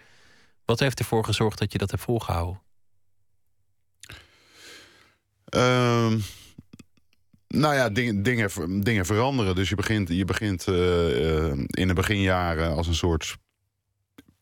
wat 0.65 0.81
heeft 0.81 0.99
ervoor 0.99 1.25
gezorgd 1.25 1.59
dat 1.59 1.73
je 1.73 1.79
dat 1.79 1.91
hebt 1.91 2.03
volgehouden? 2.03 2.61
Um, 5.55 6.23
nou 7.49 7.75
ja, 7.75 7.89
dingen, 7.89 8.23
dingen, 8.83 9.07
veranderen. 9.07 9.55
Dus 9.55 9.69
je 9.69 9.75
begint, 9.75 10.09
je 10.09 10.25
begint 10.25 10.67
uh, 10.67 11.51
in 11.53 11.89
de 11.89 11.95
beginjaren 11.95 12.77
als 12.77 12.87
een 12.87 12.95
soort 12.95 13.37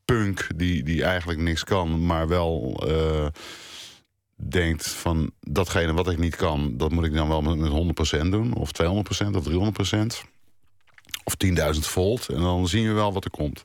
punk 0.04 0.46
die, 0.56 0.82
die 0.82 1.04
eigenlijk 1.04 1.40
niks 1.40 1.64
kan, 1.64 2.06
maar 2.06 2.28
wel 2.28 2.82
uh, 2.88 3.26
denkt 4.36 4.88
van 4.88 5.30
datgene 5.40 5.92
wat 5.92 6.10
ik 6.10 6.18
niet 6.18 6.36
kan, 6.36 6.76
dat 6.76 6.90
moet 6.90 7.04
ik 7.04 7.14
dan 7.14 7.28
wel 7.28 7.42
met, 7.42 7.58
met 7.58 8.16
100% 8.16 8.28
doen, 8.28 8.54
of 8.54 8.70
200% 8.82 8.86
of 8.86 9.48
300%, 9.48 10.30
of 11.24 11.34
10.000 11.46 11.80
volt. 11.80 12.28
En 12.28 12.40
dan 12.40 12.68
zien 12.68 12.86
we 12.86 12.92
wel 12.92 13.12
wat 13.12 13.24
er 13.24 13.30
komt. 13.30 13.62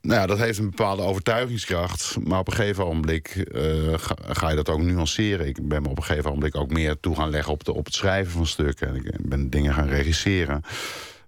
Nou 0.00 0.20
ja, 0.20 0.26
dat 0.26 0.38
heeft 0.38 0.58
een 0.58 0.70
bepaalde 0.70 1.02
overtuigingskracht. 1.02 2.16
Maar 2.24 2.38
op 2.38 2.46
een 2.46 2.52
gegeven 2.54 2.86
ogenblik 2.86 3.48
uh, 3.52 3.94
ga, 4.26 4.48
je 4.48 4.56
dat 4.56 4.68
ook 4.68 4.80
nuanceren. 4.80 5.46
Ik 5.46 5.68
ben 5.68 5.82
me 5.82 5.88
op 5.88 5.96
een 5.96 6.04
gegeven 6.04 6.28
ogenblik 6.28 6.56
ook 6.56 6.70
meer 6.70 7.00
toe 7.00 7.16
gaan 7.16 7.30
leggen 7.30 7.52
op, 7.52 7.64
de, 7.64 7.72
op 7.72 7.84
het 7.84 7.94
schrijven 7.94 8.32
van 8.32 8.46
stukken. 8.46 8.88
En 8.88 8.96
ik 8.96 9.28
ben 9.28 9.50
dingen 9.50 9.74
gaan 9.74 9.88
regisseren. 9.88 10.62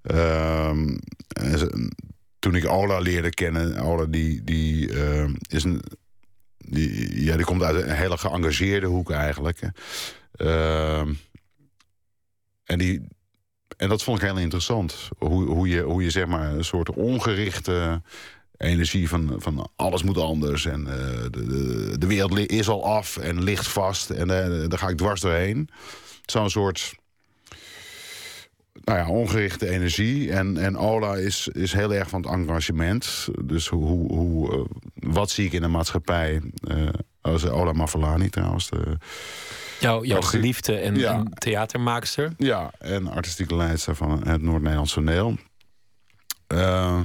Uh, 0.02 0.70
toen 2.40 2.54
ik 2.54 2.68
Ola 2.68 2.98
leerde 2.98 3.30
kennen, 3.30 3.78
Ola 3.78 4.04
die, 4.04 4.44
die 4.44 4.88
uh, 4.88 5.28
is 5.48 5.64
een. 5.64 5.82
Die, 6.56 7.24
ja, 7.24 7.36
die 7.36 7.44
komt 7.44 7.62
uit 7.62 7.82
een 7.82 7.96
hele 7.96 8.18
geëngageerde 8.18 8.86
hoek 8.86 9.10
eigenlijk. 9.10 9.60
Uh, 10.36 11.00
en, 12.64 12.78
die, 12.78 13.08
en 13.76 13.88
dat 13.88 14.02
vond 14.02 14.22
ik 14.22 14.28
heel 14.28 14.38
interessant. 14.38 15.08
Hoe, 15.18 15.44
hoe, 15.44 15.68
je, 15.68 15.82
hoe 15.82 16.02
je 16.02 16.10
zeg 16.10 16.26
maar 16.26 16.52
een 16.52 16.64
soort 16.64 16.90
ongerichte 16.90 18.02
energie 18.56 19.08
van, 19.08 19.34
van 19.36 19.70
alles 19.76 20.02
moet 20.02 20.18
anders. 20.18 20.66
En 20.66 20.80
uh, 20.80 20.86
de, 21.30 21.46
de, 21.46 21.98
de, 21.98 22.06
wereld 22.06 22.38
is 22.38 22.68
al 22.68 22.84
af 22.84 23.16
en 23.16 23.42
ligt 23.42 23.68
vast. 23.68 24.10
En 24.10 24.28
uh, 24.28 24.68
daar 24.68 24.78
ga 24.78 24.88
ik 24.88 24.96
dwars 24.96 25.20
doorheen. 25.20 25.68
Zo'n 26.24 26.50
soort 26.50 26.94
nou 28.84 28.98
ja, 28.98 29.08
ongerichte 29.08 29.68
energie. 29.68 30.32
En, 30.32 30.56
en 30.56 30.78
Ola 30.78 31.16
is, 31.16 31.48
is 31.48 31.72
heel 31.72 31.94
erg 31.94 32.08
van 32.08 32.22
het 32.22 32.30
engagement. 32.30 33.28
Dus 33.44 33.68
hoe, 33.68 34.12
hoe, 34.12 34.56
uh, 34.56 34.64
wat 34.94 35.30
zie 35.30 35.46
ik 35.46 35.52
in 35.52 35.60
de 35.60 35.68
maatschappij? 35.68 36.42
Uh, 36.68 36.88
als 37.20 37.46
Ola 37.46 37.72
Mafalani 37.72 38.28
trouwens. 38.28 38.70
De, 38.70 38.96
Jouw, 39.80 40.04
jouw 40.04 40.20
geliefde 40.20 40.76
en, 40.76 40.96
ja. 40.96 41.12
en, 41.12 41.30
theatermaakster. 41.34 42.32
Ja, 42.36 42.70
en 42.78 43.08
artistieke 43.08 43.56
leidster 43.56 43.96
van 43.96 44.28
het 44.28 44.42
Noord-Nederlands 44.42 44.92
toneel. 44.92 45.36
Uh, 46.48 47.00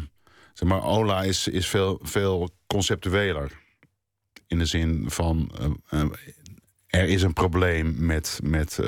zeg 0.54 0.70
maar, 0.70 0.84
Ola 0.84 1.24
is, 1.24 1.48
is 1.48 1.68
veel, 1.68 2.00
veel 2.02 2.50
conceptueler. 2.68 3.52
In 4.48 4.60
de 4.60 4.66
zin 4.66 5.04
van... 5.08 5.52
er 6.88 7.04
is 7.04 7.22
een 7.22 7.34
probleem 7.34 7.96
met... 7.98 8.40
met 8.44 8.80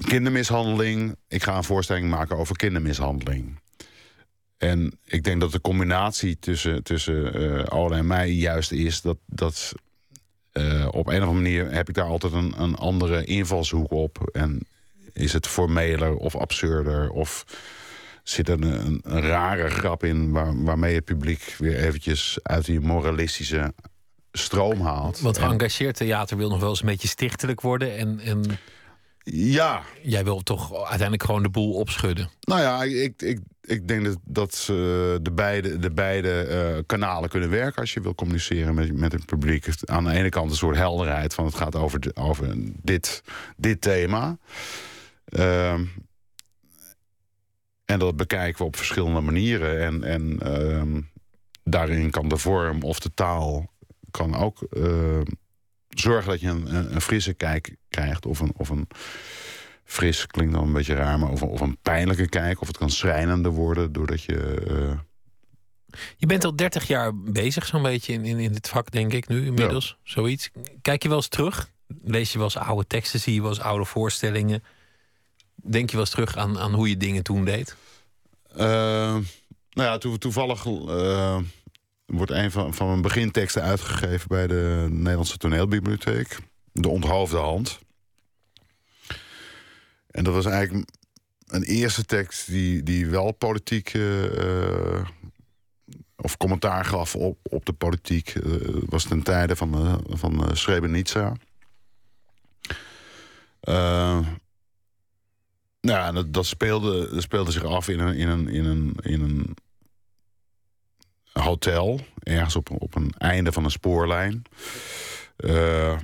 kindermishandeling. 0.00 1.16
Ik 1.28 1.42
ga 1.42 1.56
een 1.56 1.64
voorstelling 1.64 2.10
maken 2.10 2.36
over 2.36 2.56
kindermishandeling. 2.56 3.58
En 4.58 4.98
ik 5.04 5.24
denk 5.24 5.40
dat 5.40 5.52
de 5.52 5.60
combinatie 5.60 6.38
tussen, 6.38 6.82
tussen 6.82 7.40
uh, 7.72 7.98
en 7.98 8.06
mij 8.06 8.30
juist 8.30 8.72
is 8.72 9.00
dat, 9.00 9.16
dat 9.26 9.72
uh, 10.52 10.88
op 10.90 11.06
een 11.06 11.22
of 11.22 11.28
andere 11.28 11.32
manier 11.32 11.72
heb 11.72 11.88
ik 11.88 11.94
daar 11.94 12.04
altijd 12.04 12.32
een, 12.32 12.54
een 12.62 12.74
andere 12.74 13.24
invalshoek 13.24 13.90
op. 13.90 14.28
En 14.32 14.66
is 15.12 15.32
het 15.32 15.46
formeler 15.46 16.16
of 16.16 16.36
absurder 16.36 17.10
of 17.10 17.44
zit 18.22 18.48
er 18.48 18.62
een, 18.62 19.00
een, 19.02 19.20
rare 19.20 19.68
grap 19.68 20.04
in 20.04 20.30
waar, 20.30 20.62
waarmee 20.62 20.94
het 20.94 21.04
publiek 21.04 21.54
weer 21.58 21.76
eventjes 21.76 22.38
uit 22.42 22.64
die 22.64 22.80
moralistische 22.80 23.74
stroom 24.38 24.80
haalt. 24.80 25.20
Want 25.20 25.38
geëngageerd 25.38 25.96
theater 25.96 26.36
wil 26.36 26.48
nog 26.48 26.60
wel 26.60 26.68
eens 26.68 26.80
een 26.80 26.86
beetje 26.86 27.08
stichtelijk 27.08 27.60
worden. 27.60 27.96
En, 27.96 28.20
en 28.20 28.58
ja. 29.32 29.82
Jij 30.02 30.24
wil 30.24 30.42
toch 30.42 30.74
uiteindelijk 30.74 31.22
gewoon 31.22 31.42
de 31.42 31.50
boel 31.50 31.72
opschudden? 31.72 32.30
Nou 32.40 32.60
ja, 32.60 32.82
ik, 32.82 33.22
ik, 33.22 33.38
ik 33.60 33.88
denk 33.88 34.04
dat, 34.04 34.18
dat 34.24 34.68
uh, 34.70 34.76
de 35.22 35.30
beide, 35.34 35.78
de 35.78 35.90
beide 35.90 36.46
uh, 36.76 36.82
kanalen 36.86 37.28
kunnen 37.28 37.50
werken 37.50 37.80
als 37.80 37.94
je 37.94 38.00
wil 38.00 38.14
communiceren 38.14 38.74
met, 38.74 38.96
met 38.96 39.12
het 39.12 39.26
publiek. 39.26 39.68
Aan 39.84 40.04
de 40.04 40.12
ene 40.12 40.28
kant 40.28 40.50
een 40.50 40.56
soort 40.56 40.76
helderheid 40.76 41.34
van 41.34 41.44
het 41.44 41.54
gaat 41.54 41.76
over, 41.76 42.00
de, 42.00 42.10
over 42.14 42.54
dit, 42.82 43.22
dit 43.56 43.80
thema. 43.80 44.38
Uh, 45.28 45.72
en 47.84 47.98
dat 47.98 48.16
bekijken 48.16 48.58
we 48.58 48.64
op 48.64 48.76
verschillende 48.76 49.20
manieren. 49.20 49.80
En, 49.80 50.04
en 50.04 50.38
ehm, 50.40 51.00
daarin 51.64 52.10
kan 52.10 52.28
de 52.28 52.36
vorm 52.36 52.82
of 52.82 53.00
de 53.00 53.14
taal 53.14 53.74
kan 54.16 54.36
ook 54.36 54.66
uh, 54.72 55.20
zorgen 55.88 56.30
dat 56.30 56.40
je 56.40 56.48
een, 56.48 56.94
een, 56.94 57.00
frisse 57.00 57.32
kijk 57.32 57.76
krijgt. 57.88 58.26
Of 58.26 58.40
een, 58.40 58.52
of 58.56 58.68
een 58.68 58.88
fris 59.84 60.26
klinkt 60.26 60.52
dan 60.52 60.62
een 60.62 60.72
beetje 60.72 60.94
raar, 60.94 61.18
maar 61.18 61.30
of, 61.30 61.42
of 61.42 61.60
een 61.60 61.78
pijnlijke 61.82 62.28
kijk. 62.28 62.60
Of 62.60 62.66
het 62.66 62.78
kan 62.78 62.90
schrijnender 62.90 63.52
worden 63.52 63.92
doordat 63.92 64.22
je. 64.22 64.66
Uh... 64.70 64.98
Je 66.16 66.26
bent 66.26 66.44
al 66.44 66.56
30 66.56 66.86
jaar 66.86 67.16
bezig, 67.16 67.66
zo'n 67.66 67.82
beetje 67.82 68.12
in, 68.12 68.24
in, 68.24 68.38
in 68.38 68.52
dit 68.52 68.68
vak, 68.68 68.90
denk 68.90 69.12
ik 69.12 69.28
nu 69.28 69.46
inmiddels. 69.46 69.88
Ja. 69.88 70.12
Zoiets. 70.12 70.50
Kijk 70.82 71.02
je 71.02 71.08
wel 71.08 71.16
eens 71.16 71.28
terug? 71.28 71.70
Lees 72.02 72.32
je 72.32 72.38
wel 72.38 72.46
eens 72.46 72.56
oude 72.56 72.86
teksten? 72.86 73.20
Zie 73.20 73.34
je 73.34 73.40
wel 73.40 73.50
eens 73.50 73.60
oude 73.60 73.84
voorstellingen? 73.84 74.62
Denk 75.54 75.90
je 75.90 75.96
wel 75.96 76.04
eens 76.04 76.14
terug 76.14 76.36
aan, 76.36 76.58
aan 76.58 76.74
hoe 76.74 76.88
je 76.88 76.96
dingen 76.96 77.22
toen 77.22 77.44
deed? 77.44 77.76
Uh, 78.52 78.58
nou 79.76 79.88
ja, 79.88 79.98
to, 79.98 80.16
toevallig 80.16 80.64
uh, 80.64 81.38
wordt 82.06 82.30
een 82.30 82.50
van, 82.50 82.74
van 82.74 82.86
mijn 82.86 83.02
beginteksten 83.02 83.62
uitgegeven 83.62 84.28
bij 84.28 84.46
de 84.46 84.86
Nederlandse 84.90 85.36
Toneelbibliotheek. 85.36 86.38
De 86.72 86.88
Onthoofde 86.88 87.36
Hand. 87.36 87.78
En 90.10 90.24
dat 90.24 90.34
was 90.34 90.46
eigenlijk 90.46 90.90
een 91.46 91.62
eerste 91.62 92.04
tekst 92.04 92.46
die, 92.46 92.82
die 92.82 93.06
wel 93.06 93.32
politiek. 93.32 93.94
Uh, 93.94 95.06
of 96.16 96.36
commentaar 96.36 96.84
gaf 96.84 97.14
op, 97.14 97.38
op 97.42 97.66
de 97.66 97.72
politiek. 97.72 98.34
Uh, 98.34 98.82
was 98.86 99.04
ten 99.04 99.22
tijde 99.22 99.56
van, 99.56 99.86
uh, 99.86 99.94
van 100.08 100.56
Srebrenica. 100.56 101.32
nou, 105.80 106.14
dat, 106.14 106.32
dat, 106.32 106.46
speelde, 106.46 107.10
dat 107.14 107.22
speelde 107.22 107.50
zich 107.50 107.64
af 107.64 107.88
in 107.88 107.98
een, 107.98 108.14
in 108.14 108.28
een, 108.28 108.48
in 108.48 108.64
een, 108.64 108.96
in 109.02 109.20
een 109.20 109.56
hotel, 111.42 112.00
ergens 112.22 112.56
op, 112.56 112.70
op 112.70 112.94
een 112.94 113.10
einde 113.18 113.52
van 113.52 113.64
een 113.64 113.70
spoorlijn. 113.70 114.42
Uh, 115.36 115.98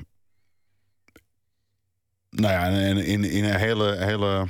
nou 2.31 2.53
ja, 2.53 2.67
in, 2.67 3.25
in, 3.25 3.45
een 3.45 3.57
hele, 3.57 3.97
hele 3.97 4.47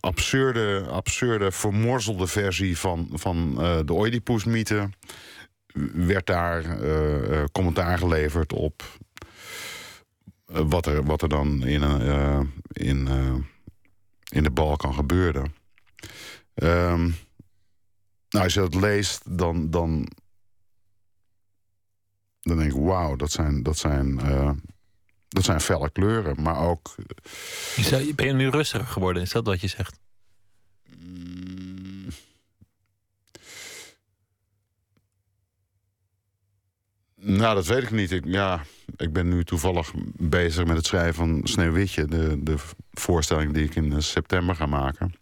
absurde, 0.00 0.86
absurde, 0.90 1.52
vermorzelde 1.52 2.26
versie 2.26 2.78
van, 2.78 3.08
van 3.12 3.54
uh, 3.58 3.78
de 3.84 3.92
Oedipus-mythe 3.92 4.90
werd 5.92 6.26
daar 6.26 6.82
uh, 6.82 7.44
commentaar 7.52 7.98
geleverd 7.98 8.52
op 8.52 8.82
wat, 10.44 10.86
er, 10.86 11.04
wat 11.04 11.22
er 11.22 11.28
dan 11.28 11.66
in, 11.66 11.82
in, 12.72 13.08
in 14.28 14.42
de 14.42 14.50
Balkan 14.50 14.94
gebeurde. 14.94 15.44
Um, 16.54 17.14
nou, 18.28 18.44
als 18.44 18.54
je 18.54 18.60
dat 18.60 18.74
leest, 18.74 19.38
dan, 19.38 19.70
dan, 19.70 20.08
dan 22.40 22.56
denk 22.58 22.72
ik, 22.72 22.78
wauw, 22.80 23.16
dat 23.16 23.32
zijn, 23.32 23.62
dat, 23.62 23.78
zijn, 23.78 24.20
uh, 24.24 24.50
dat 25.28 25.44
zijn 25.44 25.60
felle 25.60 25.90
kleuren. 25.90 26.42
Maar 26.42 26.58
ook... 26.58 26.94
Ben 28.14 28.26
je 28.26 28.32
nu 28.32 28.48
rustiger 28.48 28.86
geworden? 28.86 29.22
Is 29.22 29.30
dat 29.30 29.46
wat 29.46 29.60
je 29.60 29.66
zegt? 29.66 29.98
Nou, 37.20 37.54
dat 37.54 37.66
weet 37.66 37.82
ik 37.82 37.90
niet. 37.90 38.10
Ik, 38.10 38.24
ja, 38.26 38.62
ik 38.96 39.12
ben 39.12 39.28
nu 39.28 39.44
toevallig 39.44 39.92
bezig 40.16 40.66
met 40.66 40.76
het 40.76 40.86
schrijven 40.86 41.14
van 41.14 41.40
Sneeuwwitje. 41.44 42.04
De, 42.04 42.42
de 42.42 42.56
voorstelling 42.92 43.52
die 43.52 43.64
ik 43.64 43.74
in 43.74 43.92
eh, 43.92 43.98
september 43.98 44.54
ga 44.54 44.66
maken. 44.66 45.14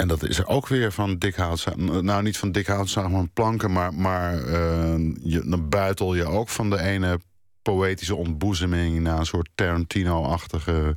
En 0.00 0.08
dat 0.08 0.22
is 0.22 0.38
er 0.38 0.46
ook 0.46 0.68
weer 0.68 0.92
van 0.92 1.18
dik 1.18 1.34
hout. 1.34 1.76
Nou, 1.76 2.22
niet 2.22 2.38
van 2.38 2.52
dik 2.52 2.66
hout, 2.66 2.94
maar 2.94 3.28
planken. 3.28 3.72
Maar, 3.72 3.94
maar 3.94 4.34
uh, 4.34 5.14
je, 5.22 5.42
dan 5.44 5.68
buitel 5.68 6.14
je 6.14 6.24
ook 6.24 6.48
van 6.48 6.70
de 6.70 6.80
ene 6.80 7.20
poëtische 7.62 8.14
ontboezeming... 8.14 9.00
naar 9.00 9.18
een 9.18 9.26
soort 9.26 9.48
Tarantino-achtige, 9.54 10.94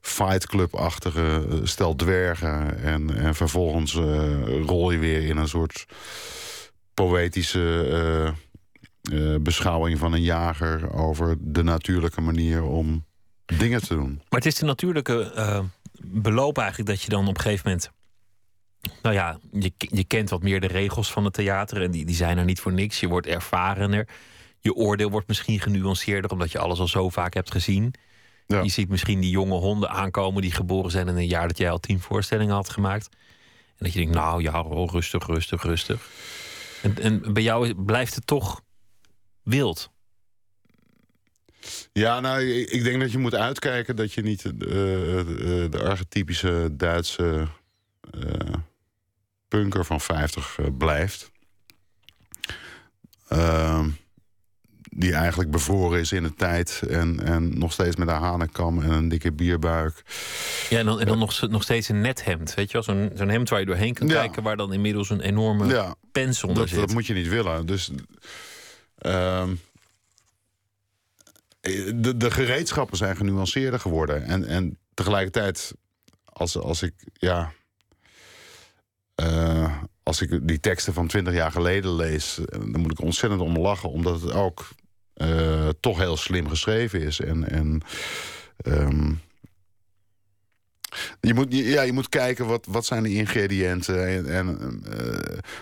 Fight 0.00 0.46
Club-achtige 0.46 1.46
eh, 1.50 1.58
stel 1.62 1.96
dwergen. 1.96 2.78
En, 2.82 3.16
en 3.16 3.34
vervolgens 3.34 3.94
rol 4.66 4.90
je 4.90 4.98
weer 4.98 5.26
in 5.26 5.36
een 5.36 5.48
soort 5.48 5.86
poëtische 6.94 8.34
beschouwing 9.40 9.98
van 9.98 10.12
een 10.12 10.22
jager 10.22 10.92
over 10.92 11.36
de 11.40 11.62
natuurlijke 11.62 12.20
manier 12.20 12.62
om 12.62 13.04
dingen 13.44 13.82
te 13.82 13.94
doen. 13.94 14.22
Maar 14.28 14.40
het 14.40 14.46
is 14.46 14.54
de 14.54 14.64
natuurlijke 14.64 15.32
beloop 16.02 16.58
eigenlijk 16.58 16.88
dat 16.88 17.02
je 17.02 17.08
dan 17.08 17.28
op 17.28 17.36
een 17.36 17.42
gegeven 17.42 17.70
moment. 17.70 17.92
Nou 19.02 19.14
ja, 19.14 19.38
je, 19.52 19.72
je 19.76 20.04
kent 20.04 20.30
wat 20.30 20.42
meer 20.42 20.60
de 20.60 20.66
regels 20.66 21.12
van 21.12 21.24
het 21.24 21.32
theater 21.32 21.82
en 21.82 21.90
die, 21.90 22.04
die 22.04 22.14
zijn 22.14 22.38
er 22.38 22.44
niet 22.44 22.60
voor 22.60 22.72
niks. 22.72 23.00
Je 23.00 23.08
wordt 23.08 23.26
ervarener. 23.26 24.08
Je 24.60 24.74
oordeel 24.74 25.10
wordt 25.10 25.28
misschien 25.28 25.60
genuanceerder 25.60 26.30
omdat 26.30 26.52
je 26.52 26.58
alles 26.58 26.78
al 26.78 26.88
zo 26.88 27.08
vaak 27.08 27.34
hebt 27.34 27.50
gezien. 27.50 27.94
Ja. 28.46 28.62
Je 28.62 28.70
ziet 28.70 28.88
misschien 28.88 29.20
die 29.20 29.30
jonge 29.30 29.54
honden 29.58 29.90
aankomen 29.90 30.42
die 30.42 30.52
geboren 30.52 30.90
zijn 30.90 31.08
in 31.08 31.16
een 31.16 31.26
jaar 31.26 31.48
dat 31.48 31.58
jij 31.58 31.70
al 31.70 31.80
tien 31.80 32.00
voorstellingen 32.00 32.54
had 32.54 32.70
gemaakt. 32.70 33.08
En 33.68 33.84
dat 33.84 33.92
je 33.92 33.98
denkt, 33.98 34.14
nou 34.14 34.42
ja, 34.42 34.62
oh, 34.62 34.92
rustig, 34.92 35.26
rustig, 35.26 35.62
rustig. 35.62 36.08
En, 36.82 36.98
en 36.98 37.32
bij 37.32 37.42
jou 37.42 37.74
blijft 37.74 38.14
het 38.14 38.26
toch 38.26 38.60
wild. 39.42 39.92
Ja, 41.92 42.20
nou, 42.20 42.42
ik 42.50 42.84
denk 42.84 43.00
dat 43.00 43.12
je 43.12 43.18
moet 43.18 43.34
uitkijken 43.34 43.96
dat 43.96 44.12
je 44.12 44.22
niet 44.22 44.44
uh, 44.44 44.52
de 44.58 45.80
archetypische 45.84 46.68
Duitse 46.72 47.46
uh, 48.14 48.54
punker 49.58 49.84
van 49.84 50.00
50 50.00 50.58
blijft. 50.78 51.30
Ehm, 53.28 53.88
die 54.80 55.14
eigenlijk 55.14 55.50
bevroren 55.50 56.00
is 56.00 56.12
in 56.12 56.22
de 56.22 56.34
tijd 56.34 56.82
en, 56.88 57.20
en 57.24 57.58
nog 57.58 57.72
steeds 57.72 57.96
met 57.96 58.08
een 58.08 58.14
hanenkam 58.14 58.82
en 58.82 58.90
een 58.90 59.08
dikke 59.08 59.32
bierbuik. 59.32 60.02
Ja, 60.70 60.78
en 60.78 60.86
dan, 60.86 61.00
en 61.00 61.06
dan 61.06 61.18
nog, 61.18 61.48
nog 61.48 61.62
steeds 61.62 61.88
een 61.88 62.00
net 62.00 62.24
hemd, 62.24 62.54
weet 62.54 62.66
je 62.66 62.72
wel? 62.72 62.82
Zo'n 62.82 63.10
zo'n 63.14 63.28
hemd 63.28 63.48
waar 63.48 63.60
je 63.60 63.66
doorheen 63.66 63.94
kan 63.94 64.08
kijken, 64.08 64.42
waar 64.42 64.56
dan 64.56 64.72
inmiddels 64.72 65.10
een 65.10 65.20
enorme 65.20 65.66
ja, 65.66 65.94
pens 66.12 66.44
onder 66.44 66.58
dat, 66.58 66.68
zit. 66.68 66.78
Dat 66.78 66.92
moet 66.92 67.06
je 67.06 67.14
niet 67.14 67.28
willen. 67.28 67.66
Dus 67.66 67.90
uh, 69.06 69.48
de, 71.94 72.16
de 72.16 72.30
gereedschappen 72.30 72.96
zijn 72.96 73.16
genuanceerder 73.16 73.80
geworden. 73.80 74.24
En, 74.24 74.44
en 74.46 74.78
tegelijkertijd, 74.94 75.74
als, 76.24 76.58
als 76.58 76.82
ik, 76.82 76.94
ja. 77.12 77.52
Uh, 79.22 79.76
als 80.02 80.20
ik 80.20 80.48
die 80.48 80.60
teksten 80.60 80.92
van 80.92 81.06
twintig 81.06 81.34
jaar 81.34 81.50
geleden 81.50 81.94
lees, 81.94 82.40
dan 82.50 82.80
moet 82.80 82.90
ik 82.90 83.00
ontzettend 83.00 83.40
om 83.40 83.58
lachen, 83.58 83.90
omdat 83.90 84.20
het 84.20 84.32
ook 84.32 84.68
uh, 85.16 85.68
toch 85.80 85.98
heel 85.98 86.16
slim 86.16 86.48
geschreven 86.48 87.00
is. 87.00 87.20
En, 87.20 87.50
en 87.50 87.82
um, 88.66 89.20
je 91.20 91.34
moet, 91.34 91.46
ja, 91.50 91.82
je 91.82 91.92
moet 91.92 92.08
kijken 92.08 92.46
wat, 92.46 92.66
wat 92.68 92.86
zijn 92.86 93.02
de 93.02 93.14
ingrediënten. 93.14 94.08
En, 94.08 94.26
en 94.26 94.82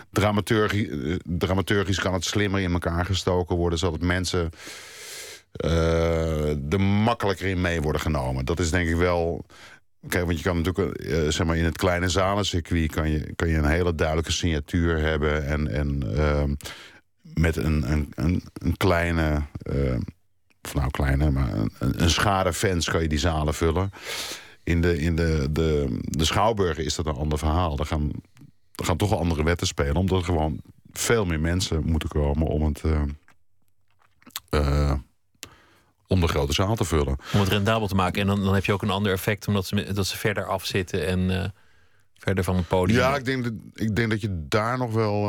dramaturgisch, 0.09 1.17
dramaturgisch 1.23 1.99
kan 1.99 2.13
het 2.13 2.25
slimmer 2.25 2.61
in 2.61 2.73
elkaar 2.73 3.05
gestoken 3.05 3.55
worden, 3.55 3.79
zodat 3.79 4.01
mensen 4.01 4.49
er 6.69 6.81
makkelijker 6.81 7.47
in 7.47 7.61
mee 7.61 7.81
worden 7.81 8.01
genomen. 8.01 8.45
Dat 8.45 8.59
is 8.59 8.71
denk 8.71 8.89
ik 8.89 8.95
wel. 8.95 9.45
Kijk, 10.07 10.25
want 10.25 10.37
je 10.37 10.43
kan 10.43 10.55
natuurlijk, 10.61 11.03
zeg 11.33 11.47
maar, 11.47 11.57
in 11.57 11.63
het 11.63 11.77
kleine 11.77 12.09
zalencircuit 12.09 12.91
kan 12.91 13.09
je, 13.09 13.33
kan 13.35 13.47
je 13.47 13.57
een 13.57 13.65
hele 13.65 13.95
duidelijke 13.95 14.31
signatuur 14.31 14.99
hebben. 14.99 15.45
En, 15.45 15.67
en 15.67 16.15
ehm, 16.17 16.53
met 17.21 17.55
een, 17.55 17.91
een, 17.91 18.13
een, 18.53 18.77
kleine, 18.77 19.41
of 20.61 20.73
nou 20.73 20.89
kleine, 20.91 21.31
maar 21.31 21.53
een, 21.53 21.71
een 21.79 22.09
schade 22.09 22.53
fans 22.53 22.89
kan 22.89 23.01
je 23.01 23.07
die 23.07 23.19
zalen 23.19 23.53
vullen. 23.53 23.91
In 24.63 24.81
de, 24.81 24.97
in 24.97 25.15
de, 25.15 25.47
de, 25.51 25.99
de 26.01 26.25
Schouwburgen 26.25 26.85
is 26.85 26.95
dat 26.95 27.05
een 27.05 27.15
ander 27.15 27.37
verhaal. 27.37 27.77
Er 27.79 27.85
gaan, 27.85 28.11
er 28.75 28.85
gaan 28.85 28.97
toch 28.97 29.17
andere 29.17 29.43
wetten 29.43 29.67
spelen. 29.67 29.95
Omdat 29.95 30.19
er 30.19 30.25
gewoon 30.25 30.61
veel 30.91 31.25
meer 31.25 31.39
mensen 31.39 31.83
moeten 31.85 32.09
komen 32.09 32.47
om 32.47 32.63
het... 32.63 32.81
Om 36.07 36.19
de 36.21 36.27
grote 36.27 36.53
zaal 36.53 36.75
te 36.75 36.83
vullen. 36.83 37.17
Om 37.33 37.39
het 37.39 37.49
rendabel 37.49 37.87
te 37.87 37.95
maken. 37.95 38.21
En 38.21 38.27
dan, 38.27 38.43
dan 38.43 38.53
heb 38.53 38.65
je 38.65 38.73
ook 38.73 38.81
een 38.81 38.89
ander 38.89 39.11
effect... 39.11 39.47
omdat 39.47 39.65
ze, 39.65 39.93
dat 39.93 40.07
ze 40.07 40.17
verder 40.17 40.45
afzitten 40.45 41.07
en 41.07 41.19
uh, 41.19 41.45
verder 42.17 42.43
van 42.43 42.55
het 42.55 42.67
podium. 42.67 42.99
Ja, 42.99 43.15
ik 43.15 43.25
denk 43.25 43.43
dat, 43.43 43.53
ik 43.73 43.95
denk 43.95 44.09
dat 44.09 44.21
je 44.21 44.45
daar 44.47 44.77
nog 44.77 44.93
wel... 44.93 45.21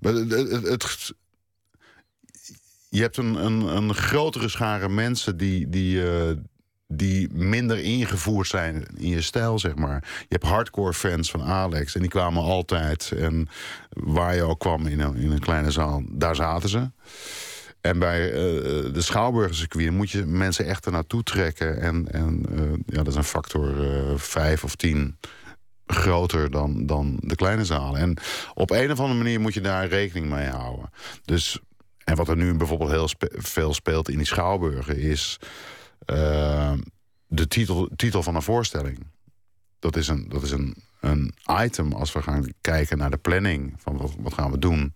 maar 0.00 0.12
het, 0.12 0.30
het, 0.30 0.64
het, 0.64 1.14
je 2.88 3.00
hebt 3.00 3.16
een, 3.16 3.44
een, 3.44 3.60
een 3.60 3.94
grotere 3.94 4.48
schare 4.48 4.88
mensen 4.88 5.36
die... 5.36 5.68
die 5.68 6.02
die 6.90 7.28
minder 7.32 7.78
ingevoerd 7.78 8.48
zijn 8.48 8.86
in 8.96 9.08
je 9.08 9.22
stijl, 9.22 9.58
zeg 9.58 9.74
maar. 9.74 10.04
Je 10.18 10.26
hebt 10.28 10.44
hardcore 10.44 10.92
fans 10.92 11.30
van 11.30 11.42
Alex 11.42 11.94
en 11.94 12.00
die 12.00 12.10
kwamen 12.10 12.42
altijd. 12.42 13.12
En 13.16 13.48
waar 13.88 14.34
je 14.34 14.42
ook 14.42 14.60
kwam 14.60 14.86
in 14.86 15.00
een, 15.00 15.16
in 15.16 15.30
een 15.30 15.38
kleine 15.38 15.70
zaal, 15.70 16.02
daar 16.10 16.34
zaten 16.34 16.68
ze. 16.68 16.90
En 17.80 17.98
bij 17.98 18.26
uh, 18.26 18.34
de 18.94 19.00
Schouwburgercircuit 19.00 19.90
moet 19.90 20.10
je 20.10 20.24
mensen 20.24 20.66
echt 20.66 20.86
er 20.86 20.92
naartoe 20.92 21.22
trekken. 21.22 21.80
En, 21.80 22.12
en 22.12 22.46
uh, 22.50 22.72
ja, 22.86 22.96
dat 22.96 23.06
is 23.06 23.14
een 23.14 23.24
factor 23.24 23.74
vijf 24.20 24.64
of 24.64 24.74
tien 24.74 25.18
groter 25.86 26.50
dan, 26.50 26.86
dan 26.86 27.18
de 27.20 27.34
kleine 27.34 27.64
zalen. 27.64 28.00
En 28.00 28.16
op 28.54 28.70
een 28.70 28.90
of 28.90 29.00
andere 29.00 29.18
manier 29.18 29.40
moet 29.40 29.54
je 29.54 29.60
daar 29.60 29.88
rekening 29.88 30.30
mee 30.30 30.48
houden. 30.48 30.90
Dus, 31.24 31.60
en 32.04 32.16
wat 32.16 32.28
er 32.28 32.36
nu 32.36 32.54
bijvoorbeeld 32.54 32.90
heel 32.90 33.08
veel 33.30 33.74
speelt 33.74 34.08
in 34.08 34.16
die 34.16 34.26
Schouwburgen 34.26 34.96
is... 34.96 35.38
De 37.30 37.48
titel, 37.48 37.88
titel 37.96 38.22
van 38.22 38.34
een 38.34 38.42
voorstelling. 38.42 39.06
Dat 39.78 39.96
is, 39.96 40.08
een, 40.08 40.28
dat 40.28 40.42
is 40.42 40.50
een, 40.50 40.76
een 41.00 41.34
item 41.62 41.92
als 41.92 42.12
we 42.12 42.22
gaan 42.22 42.52
kijken 42.60 42.98
naar 42.98 43.10
de 43.10 43.16
planning 43.16 43.74
van 43.76 43.96
wat, 43.96 44.14
wat 44.18 44.34
gaan 44.34 44.50
we 44.50 44.58
doen. 44.58 44.92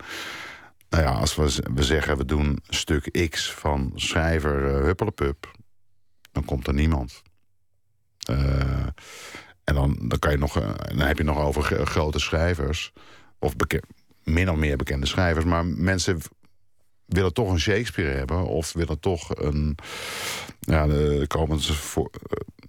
Nou 0.92 1.04
ja, 1.04 1.10
als 1.10 1.34
we, 1.34 1.62
we 1.74 1.82
zeggen 1.82 2.16
we 2.16 2.24
doen 2.24 2.58
stuk 2.68 3.28
X 3.30 3.52
van 3.52 3.92
schrijver 3.94 4.64
uh, 4.64 4.84
Huppelepup, 4.84 5.50
dan 6.32 6.44
komt 6.44 6.66
er 6.66 6.74
niemand. 6.74 7.22
Uh, 8.30 8.86
en 9.64 9.74
dan, 9.74 9.96
dan, 10.00 10.18
kan 10.18 10.30
je 10.30 10.38
nog, 10.38 10.52
dan 10.76 11.06
heb 11.06 11.18
je 11.18 11.24
nog 11.24 11.38
over 11.38 11.86
grote 11.86 12.18
schrijvers. 12.18 12.92
Of 13.38 13.54
min 14.22 14.50
of 14.50 14.56
meer 14.56 14.76
bekende 14.76 15.06
schrijvers. 15.06 15.44
Maar 15.44 15.66
mensen 15.66 16.20
willen 17.06 17.32
toch 17.32 17.50
een 17.50 17.60
Shakespeare 17.60 18.16
hebben. 18.16 18.46
Of 18.46 18.72
willen 18.72 19.00
toch 19.00 19.36
een... 19.36 19.78
Ja, 20.60 20.86
de 20.86 21.24
komende 21.28 21.62
eh, 21.94 22.04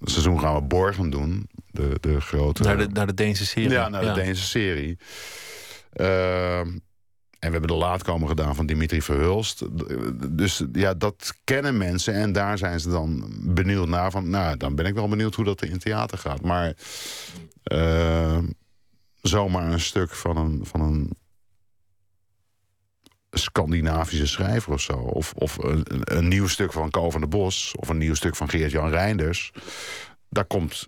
seizoen 0.02 0.40
gaan 0.40 0.56
we 0.56 0.62
Borgen 0.62 1.10
doen. 1.10 1.50
De, 1.72 1.98
de 2.00 2.22
grote... 2.22 2.64
Naar 2.64 2.78
de, 2.78 2.88
naar 2.88 3.08
de 3.08 3.14
Deense 3.14 3.46
serie. 3.46 3.70
Ja, 3.70 3.90
naar 3.90 4.06
de 4.06 4.22
Deense 4.22 4.44
serie. 4.44 4.98
Uh, 5.94 6.62
en 7.44 7.52
we 7.52 7.58
hebben 7.58 7.78
de 7.78 7.84
laatkomer 7.84 8.28
gedaan 8.28 8.56
van 8.56 8.66
Dimitri 8.66 9.02
Verhulst. 9.02 9.64
Dus 10.38 10.64
ja, 10.72 10.94
dat 10.94 11.34
kennen 11.44 11.78
mensen. 11.78 12.14
En 12.14 12.32
daar 12.32 12.58
zijn 12.58 12.80
ze 12.80 12.90
dan 12.90 13.34
benieuwd 13.40 13.88
naar. 13.88 14.12
Van, 14.12 14.30
nou, 14.30 14.58
dan 14.58 14.76
ben 14.76 14.86
ik 14.86 14.94
wel 14.94 15.08
benieuwd 15.08 15.36
hoe 15.36 15.46
dat 15.46 15.62
in 15.62 15.80
theater 15.80 16.18
gaat. 16.18 16.42
Maar 16.42 16.74
uh, 17.72 18.38
zomaar 19.22 19.72
een 19.72 19.80
stuk 19.80 20.16
van 20.16 20.38
een, 20.38 20.66
van 20.66 20.82
een 20.82 21.12
Scandinavische 23.32 24.28
schrijver 24.28 24.74
of 24.74 24.82
zo. 24.82 24.94
Of, 24.94 25.34
of 25.34 25.58
een, 25.58 25.86
een, 26.04 26.28
nieuw 26.28 26.48
stuk 26.48 26.74
van 26.74 26.90
Ko 26.90 27.10
van 27.10 27.22
de 27.22 27.28
Bos. 27.28 27.74
Of 27.76 27.90
een 27.90 27.98
nieuw 27.98 28.16
stuk 28.16 28.36
van 28.36 28.50
Geert-Jan 28.50 28.90
Reinders. 28.90 29.52
Daar 30.30 30.46
komt 30.46 30.88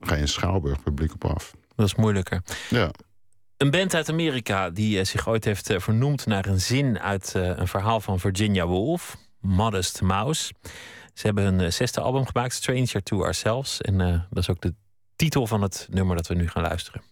geen 0.00 0.28
Schouwburg 0.28 0.82
publiek 0.82 1.12
op 1.12 1.24
af. 1.24 1.54
Dat 1.74 1.86
is 1.86 1.94
moeilijker. 1.94 2.42
Ja. 2.70 2.90
Een 3.56 3.70
band 3.70 3.94
uit 3.94 4.08
Amerika 4.08 4.70
die 4.70 4.98
uh, 4.98 5.04
zich 5.04 5.28
ooit 5.28 5.44
heeft 5.44 5.70
uh, 5.70 5.78
vernoemd 5.78 6.26
naar 6.26 6.46
een 6.46 6.60
zin 6.60 6.98
uit 6.98 7.32
uh, 7.36 7.56
een 7.56 7.68
verhaal 7.68 8.00
van 8.00 8.20
Virginia 8.20 8.66
Woolf. 8.66 9.16
Modest 9.40 10.00
Mouse. 10.02 10.52
Ze 11.14 11.26
hebben 11.26 11.44
hun 11.44 11.72
zesde 11.72 12.00
album 12.00 12.26
gemaakt, 12.26 12.54
Stranger 12.54 13.02
to 13.02 13.22
Ourselves. 13.22 13.80
En 13.80 13.98
dat 14.30 14.42
is 14.42 14.50
ook 14.50 14.60
de 14.60 14.74
titel 15.16 15.46
van 15.46 15.62
het 15.62 15.86
nummer 15.90 16.16
dat 16.16 16.26
we 16.26 16.34
nu 16.34 16.48
gaan 16.48 16.62
luisteren. 16.62 17.02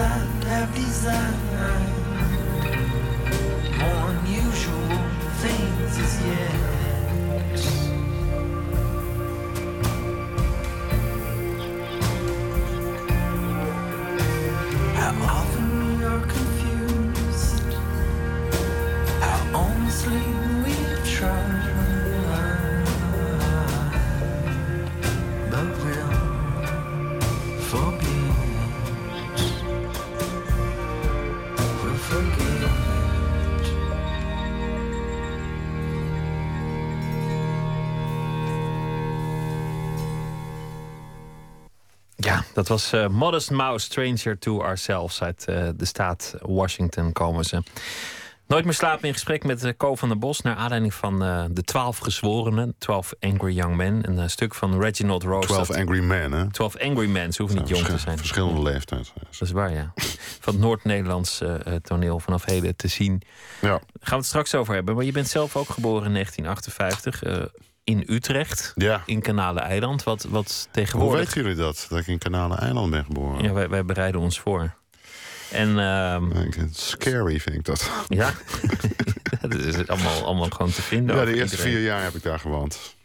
desire, 0.00 0.44
have 0.48 0.74
design. 0.74 1.89
Dat 42.60 42.68
was 42.68 42.92
uh, 42.92 43.08
Modest 43.08 43.50
Mouse, 43.50 43.84
Stranger 43.84 44.38
to 44.38 44.62
Ourselves. 44.62 45.22
Uit 45.22 45.44
uh, 45.48 45.68
de 45.76 45.84
staat 45.84 46.34
Washington 46.40 47.12
komen 47.12 47.44
ze. 47.44 47.62
Nooit 48.46 48.64
meer 48.64 48.74
slapen 48.74 49.08
in 49.08 49.12
gesprek 49.12 49.44
met 49.44 49.64
uh, 49.64 49.72
Ko 49.76 49.94
van 49.94 50.08
der 50.08 50.18
Bos... 50.18 50.40
naar 50.40 50.56
aanleiding 50.56 50.94
van 50.94 51.18
De 51.52 51.62
Twaalf 51.64 51.98
Gezworenen, 51.98 52.74
12 52.78 53.14
Angry 53.20 53.54
Young 53.54 53.76
Men. 53.76 54.18
Een 54.18 54.30
stuk 54.30 54.54
van 54.54 54.80
Reginald 54.80 55.22
Rose. 55.22 55.46
12 55.46 55.70
Angry 55.70 56.00
Men, 56.00 56.32
hè? 56.32 56.50
12 56.50 56.76
Angry 56.76 57.08
Men, 57.08 57.32
ze 57.32 57.42
hoeven 57.42 57.60
niet 57.60 57.68
jong 57.68 57.84
te 57.84 57.98
zijn. 57.98 58.18
Verschillende 58.18 58.62
leeftijd. 58.62 59.12
Dat 59.14 59.40
is 59.40 59.50
waar, 59.50 59.72
ja. 59.72 59.92
Van 60.44 60.52
het 60.52 60.62
Noord-Nederlands 60.62 61.42
toneel 61.82 62.20
vanaf 62.20 62.44
heden 62.44 62.76
te 62.76 62.88
zien. 62.88 63.22
Ja. 63.60 63.68
Gaan 63.68 63.80
we 64.00 64.14
het 64.14 64.26
straks 64.26 64.54
over 64.54 64.74
hebben. 64.74 64.94
Maar 64.94 65.04
je 65.04 65.12
bent 65.12 65.28
zelf 65.28 65.56
ook 65.56 65.68
geboren 65.68 66.06
in 66.06 66.12
1958 66.12 67.22
in 67.84 68.04
Utrecht, 68.06 68.72
ja. 68.74 69.02
in 69.06 69.20
Kanalen-eiland. 69.20 70.02
Wat, 70.02 70.22
wat 70.22 70.68
tegenwoordig... 70.70 71.16
Hoe 71.16 71.24
weten 71.24 71.42
jullie 71.42 71.56
dat, 71.56 71.86
dat 71.88 71.98
ik 71.98 72.06
in 72.06 72.18
Kanalen-eiland 72.18 72.90
ben 72.90 73.04
geboren? 73.04 73.42
Ja, 73.42 73.52
wij, 73.52 73.68
wij 73.68 73.84
bereiden 73.84 74.20
ons 74.20 74.40
voor. 74.40 74.78
En, 75.50 75.68
uh, 75.68 76.22
scary 76.70 77.40
vind 77.40 77.56
ik 77.56 77.64
dat. 77.64 77.90
Ja, 78.08 78.32
dat 79.40 79.54
is 79.54 79.88
allemaal, 79.88 80.24
allemaal 80.24 80.50
gewoon 80.50 80.70
te 80.70 80.82
vinden. 80.82 81.16
Ja, 81.16 81.24
de 81.24 81.34
eerste 81.34 81.56
vier 81.56 81.80
jaar 81.80 82.02
heb 82.02 82.14
ik 82.14 82.22
daar 82.22 82.38
gewoond. 82.38 82.96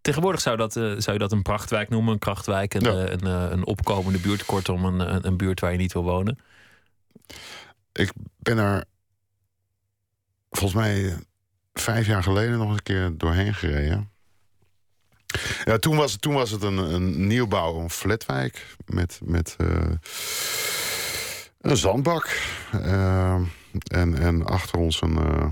Tegenwoordig 0.00 0.40
zou, 0.40 0.56
dat, 0.56 0.76
uh, 0.76 0.82
zou 0.84 1.12
je 1.12 1.18
dat 1.18 1.32
een 1.32 1.42
prachtwijk 1.42 1.88
noemen, 1.88 2.12
een 2.12 2.18
krachtwijk, 2.18 2.74
een, 2.74 2.82
ja. 2.82 2.90
een, 2.90 3.26
een, 3.26 3.52
een, 3.52 3.66
opkomende 3.66 4.18
buurt, 4.18 4.44
kortom 4.44 4.84
een, 4.84 5.26
een 5.26 5.36
buurt 5.36 5.60
waar 5.60 5.72
je 5.72 5.78
niet 5.78 5.92
wil 5.92 6.02
wonen. 6.02 6.38
Ik 7.92 8.12
ben 8.38 8.58
er 8.58 8.84
volgens 10.50 10.74
mij 10.74 11.16
vijf 11.74 12.06
jaar 12.06 12.22
geleden 12.22 12.58
nog 12.58 12.70
een 12.70 12.82
keer 12.82 13.12
doorheen 13.16 13.54
gereden. 13.54 14.10
Ja, 15.64 15.78
toen 15.78 15.96
was, 15.96 16.16
toen 16.16 16.34
was 16.34 16.50
het 16.50 16.62
een, 16.62 16.76
een 16.76 17.26
nieuwbouw, 17.26 17.78
een 17.78 17.90
flatwijk 17.90 18.76
met, 18.86 19.20
met 19.24 19.56
uh, 19.58 19.68
een 21.60 21.76
zandbak. 21.76 22.40
Uh, 22.74 23.34
en, 23.86 24.18
en 24.18 24.44
achter 24.44 24.78
ons 24.78 25.00
een, 25.00 25.18
uh, 25.18 25.46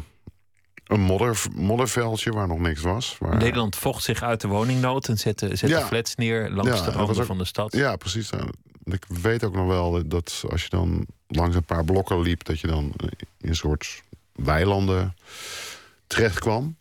een 0.86 1.00
modder, 1.00 1.42
modderveldje 1.54 2.30
waar 2.30 2.46
nog 2.46 2.58
niks 2.58 2.80
was. 2.80 3.16
Waar... 3.18 3.36
Nederland 3.36 3.76
vocht 3.76 4.02
zich 4.02 4.22
uit 4.22 4.40
de 4.40 4.48
woningnood 4.48 5.08
en 5.08 5.18
zette, 5.18 5.46
zette 5.56 5.76
ja. 5.76 5.86
flats 5.86 6.14
neer 6.14 6.50
langs 6.50 6.78
ja, 6.78 6.84
de 6.84 6.90
randen 6.90 7.26
van 7.26 7.38
de 7.38 7.44
stad. 7.44 7.72
Ja, 7.72 7.96
precies. 7.96 8.30
Ik 8.84 9.04
weet 9.08 9.44
ook 9.44 9.54
nog 9.54 9.66
wel 9.66 10.08
dat 10.08 10.44
als 10.50 10.62
je 10.62 10.68
dan 10.68 11.06
langs 11.28 11.56
een 11.56 11.64
paar 11.64 11.84
blokken 11.84 12.20
liep, 12.20 12.44
dat 12.44 12.60
je 12.60 12.66
dan 12.66 12.92
in 13.40 13.48
een 13.48 13.56
soort 13.56 14.02
weilanden 14.32 15.14
terecht 16.12 16.38
kwam. 16.38 16.76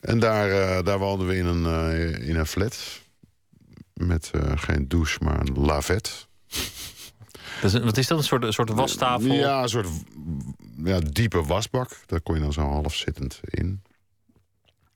En 0.00 0.18
daar, 0.18 0.48
uh, 0.48 0.84
daar 0.84 0.98
woonden 0.98 1.26
we 1.26 1.36
in 1.36 1.46
een, 1.46 1.64
uh, 1.64 2.28
in 2.28 2.36
een 2.36 2.46
flat. 2.46 3.00
Met 3.92 4.30
eh, 4.34 4.52
geen 4.54 4.88
douche, 4.88 5.24
maar 5.24 5.40
een 5.40 5.54
lavet. 5.54 6.26
Dat 7.62 7.74
is, 7.74 7.80
wat 7.80 7.96
is 7.96 8.06
dat? 8.06 8.18
Een 8.18 8.24
soort, 8.24 8.44
een 8.44 8.52
soort 8.52 8.70
wastafel? 8.70 9.32
Ja, 9.32 9.62
een 9.62 9.68
soort 9.68 9.88
ja, 10.84 11.00
diepe 11.00 11.42
wasbak. 11.42 11.90
Daar 12.06 12.20
kon 12.20 12.34
je 12.34 12.40
dan 12.40 12.52
zo 12.52 12.60
half 12.60 12.94
zittend 12.94 13.40
in. 13.44 13.82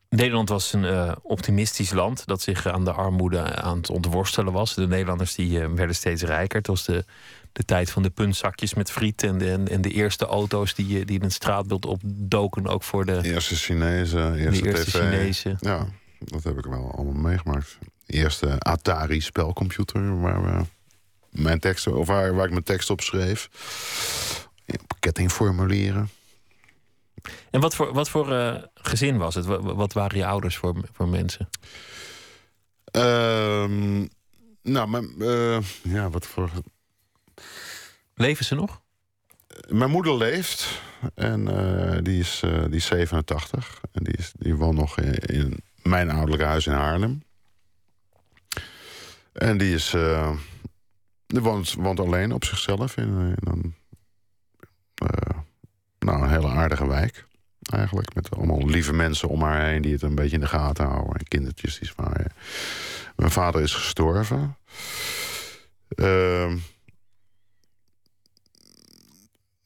Nederland 0.09 0.48
was 0.48 0.72
een 0.72 0.85
uh, 0.85 1.12
optimistisch 1.22 1.92
land 1.92 2.26
dat 2.26 2.40
zich 2.40 2.66
aan 2.66 2.85
de 2.85 2.92
armoede 2.92 3.57
aan 3.57 3.76
het 3.76 3.90
ontworstelen 3.90 4.53
was. 4.53 4.74
De 4.74 4.87
Nederlanders 4.87 5.35
die, 5.35 5.61
uh, 5.61 5.72
werden 5.72 5.96
steeds 5.96 6.22
rijker. 6.22 6.59
Het 6.59 6.66
was 6.66 6.85
de, 6.85 7.05
de 7.53 7.65
tijd 7.65 7.91
van 7.91 8.03
de 8.03 8.11
puntzakjes 8.11 8.75
met 8.75 8.91
friet 8.91 9.23
en 9.23 9.39
de, 9.39 9.63
en, 9.71 9.81
de 9.81 9.91
eerste 9.91 10.27
auto's 10.27 10.75
die, 10.75 11.05
die 11.05 11.19
in 11.19 11.23
het 11.23 11.33
straatbeeld 11.33 11.87
opdoken. 11.87 12.67
Ook 12.67 12.83
voor 12.83 13.05
de 13.05 13.21
eerste 13.23 13.55
Chinezen, 13.55 14.35
eerste, 14.35 14.63
de 14.63 14.69
eerste 14.69 14.91
tv. 14.91 15.01
Chinezen. 15.01 15.57
Ja, 15.61 15.87
dat 16.19 16.45
heb 16.45 16.59
ik 16.59 16.65
wel 16.65 16.93
allemaal 16.93 17.23
meegemaakt. 17.23 17.79
Eerste 18.07 18.59
Atari 18.59 19.21
spelcomputer 19.21 20.21
waar 20.21 20.45
we 20.45 20.65
mijn 21.31 21.59
teksten, 21.59 21.97
of 21.97 22.07
waar, 22.07 22.35
waar 22.35 22.45
ik 22.45 22.51
mijn 22.51 22.65
tekst 22.65 22.91
op 22.91 23.01
schreef. 23.01 23.49
Kettingformulieren. 25.01 26.11
En 27.51 27.61
wat 27.61 27.75
voor, 27.75 27.93
wat 27.93 28.09
voor 28.09 28.33
uh, 28.33 28.57
gezin 28.75 29.17
was 29.17 29.35
het? 29.35 29.45
Wat, 29.47 29.63
wat, 29.63 29.93
waren 29.93 30.19
je 30.19 30.27
ouders 30.27 30.57
voor, 30.57 30.77
voor 30.93 31.09
mensen? 31.09 31.49
Uh, 32.97 34.05
nou, 34.63 34.89
mijn, 34.89 35.15
uh, 35.19 35.59
ja, 35.83 36.11
wat 36.11 36.27
voor. 36.27 36.51
Leven 38.20 38.44
ze 38.44 38.54
nog? 38.54 38.80
Mijn 39.68 39.90
moeder 39.90 40.16
leeft 40.16 40.83
en 41.14 41.40
uh, 41.40 41.98
die, 42.02 42.18
is, 42.18 42.42
die 42.66 42.76
is 42.76 42.87
87. 42.87 43.80
En 43.92 44.04
die, 44.04 44.16
is, 44.16 44.33
die 44.38 44.56
woont 44.56 44.76
nog 44.76 44.98
in, 44.98 45.59
mijn 45.83 46.11
ouderlijke 46.11 46.44
huis 46.44 46.66
in 46.66 46.72
Haarlem. 46.72 47.22
En 49.33 49.59
die 49.59 49.74
is. 49.74 49.90
die 51.26 51.40
woont, 51.40 51.74
woont 51.74 52.00
alleen 52.00 52.33
op 52.33 52.44
zichzelf 52.44 52.96
in, 52.96 53.18
in 53.18 53.50
een 53.50 53.74
nou, 55.98 56.22
een 56.22 56.30
hele 56.30 56.48
aardige 56.48 56.87
wijk. 56.87 57.26
Eigenlijk. 57.62 58.14
Met 58.14 58.30
allemaal 58.30 58.66
lieve 58.66 58.92
mensen 58.92 59.28
om 59.28 59.42
haar 59.42 59.66
heen 59.66 59.83
die 59.83 59.92
het 59.92 60.02
een 60.02 60.14
beetje 60.14 60.35
in 60.35 60.40
de 60.40 60.46
gaten 60.46 60.87
houden. 60.87 61.14
En 61.14 61.28
kindertjes 61.28 61.78
die 61.78 61.88
zwaaien. 61.88 62.33
Mijn 63.16 63.30
vader 63.30 63.62
is 63.62 63.74
gestorven. 63.74 64.56
Uh, 65.96 66.52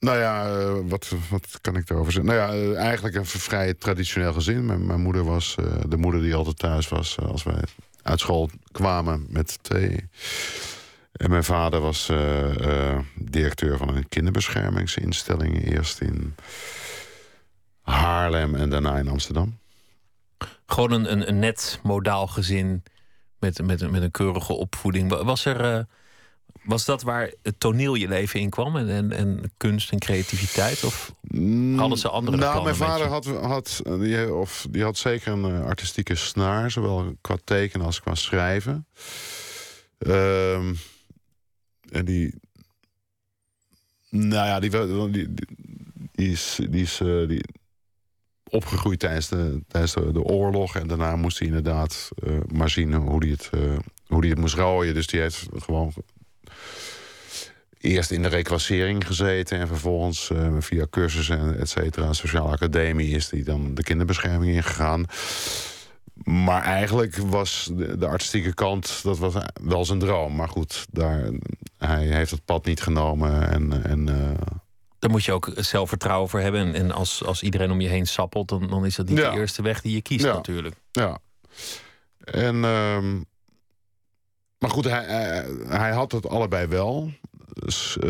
nou 0.05 0.19
ja, 0.19 0.57
uh, 0.57 0.79
wat, 0.85 1.13
wat 1.31 1.59
kan 1.61 1.77
ik 1.77 1.87
daarover 1.87 2.13
zeggen? 2.13 2.35
Nou 2.35 2.53
ja, 2.53 2.57
uh, 2.57 2.79
eigenlijk 2.79 3.15
een 3.15 3.27
vrij 3.27 3.75
traditioneel 3.75 4.33
gezin. 4.33 4.87
Mijn, 4.87 5.01
moeder 5.01 5.25
was 5.25 5.57
uh, 5.61 5.67
de 5.89 5.97
moeder 5.97 6.21
die 6.21 6.35
altijd 6.35 6.59
thuis 6.59 6.89
was 6.89 7.19
als 7.19 7.43
wij 7.43 7.63
uit 8.03 8.21
school 8.21 8.51
kwamen 8.73 9.27
met 9.29 9.59
twee. 9.63 10.09
En 11.13 11.31
mijn 11.31 11.45
vader 11.45 11.81
was 11.81 12.13
directeur 13.15 13.77
van 13.77 13.97
een 13.97 14.09
kinderbeschermingsinstelling. 14.09 15.73
Eerst 15.73 16.01
in 16.01 16.35
Haarlem 17.83 18.55
en 18.55 18.71
daarna 18.71 18.97
in 18.97 19.09
Amsterdam. 19.09 19.59
Gewoon 20.67 20.93
een, 20.93 21.29
een, 21.29 21.39
net 21.39 21.81
modaal 21.83 22.27
gezin 22.27 22.83
met, 23.39 23.63
met, 23.63 23.91
met 23.91 24.03
een 24.03 24.11
keurige 24.11 24.53
opvoeding. 24.53 25.23
Was, 25.25 25.45
er, 25.45 25.87
was 26.65 26.85
dat 26.85 27.03
waar 27.03 27.33
het 27.43 27.61
toneel 27.61 27.95
je 27.95 28.09
leven 28.09 28.41
in 28.41 28.51
kwam? 28.51 28.77
En, 28.77 28.89
en, 28.89 29.13
en 29.13 29.53
kunst 29.57 29.93
en 29.93 29.99
creativiteit? 29.99 30.85
Of 30.85 31.15
hadden 31.77 31.99
ze 31.99 32.09
andere 32.09 32.37
Nou, 32.37 32.63
mijn 32.65 32.75
vader 32.75 33.07
had, 33.07 33.27
had, 33.27 33.81
die, 33.85 34.35
of, 34.35 34.67
die 34.71 34.83
had 34.83 34.97
zeker 34.97 35.33
een 35.33 35.63
artistieke 35.63 36.15
snaar. 36.15 36.71
Zowel 36.71 37.17
qua 37.21 37.37
tekenen 37.45 37.87
als 37.87 38.01
qua 38.01 38.15
schrijven. 38.15 38.87
Uh, 39.99 40.57
en 41.91 42.05
die. 42.05 42.35
Nou 44.11 44.47
ja, 44.47 44.61
die, 44.61 44.71
die, 45.11 45.35
die 46.13 46.31
is, 46.31 46.59
die 46.71 46.83
is 46.83 47.01
uh, 47.01 47.29
die 47.29 47.45
opgegroeid 48.49 48.99
tijdens, 48.99 49.29
de, 49.29 49.61
tijdens 49.69 49.93
de, 49.93 50.13
de, 50.13 50.23
oorlog. 50.23 50.77
En 50.77 50.87
daarna 50.87 51.17
moest 51.17 51.39
hij 51.39 51.49
inderdaad 51.49 52.09
uh, 52.25 52.39
maar 52.53 52.71
zien 52.71 52.95
hoe 52.95 53.19
hij 53.19 53.31
het, 53.31 53.51
uh, 53.55 53.79
hoe 54.07 54.21
die 54.21 54.31
het 54.31 54.39
moest 54.39 54.55
rooien. 54.55 54.95
Dus 54.95 55.07
die 55.07 55.21
heeft 55.21 55.47
gewoon 55.57 55.93
eerst 57.85 58.11
in 58.11 58.23
de 58.23 58.29
reclassering 58.29 59.07
gezeten. 59.07 59.59
En 59.59 59.67
vervolgens 59.67 60.31
via 60.59 60.87
cursussen 60.91 61.39
en 61.39 61.59
et 61.59 61.69
cetera, 61.69 62.13
sociale 62.13 62.51
academie, 62.51 63.09
is 63.09 63.31
hij 63.31 63.43
dan 63.43 63.75
de 63.75 63.83
kinderbescherming 63.83 64.55
ingegaan. 64.55 65.07
Maar 66.25 66.63
eigenlijk 66.63 67.17
was 67.17 67.71
de, 67.73 67.99
de, 67.99 68.07
artistieke 68.07 68.55
kant, 68.55 69.01
dat 69.03 69.19
was 69.19 69.35
wel 69.63 69.85
zijn 69.85 69.99
droom. 69.99 70.37
Maar 70.37 70.49
goed, 70.49 70.87
daar, 70.91 71.31
hij 71.79 72.05
heeft 72.05 72.31
het 72.31 72.45
pad 72.45 72.65
niet 72.65 72.83
genomen. 72.83 73.51
En, 73.51 73.85
en, 73.85 74.09
uh... 74.09 74.31
Daar 74.99 75.11
moet 75.11 75.25
je 75.25 75.33
ook 75.33 75.53
zelfvertrouwen 75.57 76.29
voor 76.29 76.41
hebben. 76.41 76.61
En, 76.61 76.75
en 76.75 76.93
als, 76.93 77.25
als 77.25 77.43
iedereen 77.43 77.71
om 77.71 77.81
je 77.81 77.89
heen 77.89 78.07
sappelt, 78.07 78.49
dan, 78.49 78.69
dan 78.69 78.87
is 78.87 78.97
dat 78.97 79.09
niet 79.09 79.19
ja. 79.19 79.31
de 79.31 79.37
eerste 79.37 79.63
weg 79.63 79.81
die 79.81 79.95
je 79.95 80.03
kiest 80.03 80.25
ja. 80.25 80.33
natuurlijk. 80.33 80.77
Ja. 80.93 81.19
En, 82.25 82.55
uh, 82.55 82.99
maar 84.59 84.71
goed, 84.71 84.85
hij, 84.85 85.05
hij, 85.05 85.47
hij, 85.69 85.93
had 85.93 86.13
het 86.13 86.29
allebei 86.29 86.67
wel. 86.67 87.11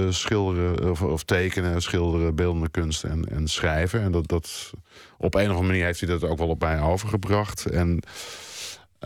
Schilderen 0.08 0.90
of, 0.90 1.02
of, 1.02 1.22
tekenen, 1.22 1.82
schilderen, 1.82 2.34
beeldende 2.34 2.68
kunst 2.68 3.04
en, 3.04 3.24
en 3.24 3.48
schrijven. 3.48 4.00
En 4.00 4.12
dat, 4.12 4.28
dat, 4.28 4.72
op 5.18 5.34
een 5.34 5.42
of 5.42 5.48
andere 5.48 5.66
manier 5.66 5.84
heeft 5.84 6.00
hij 6.00 6.08
dat 6.08 6.24
ook 6.24 6.38
wel 6.38 6.48
op 6.48 6.60
mij 6.60 6.80
overgebracht. 6.80 7.66
En 7.66 8.02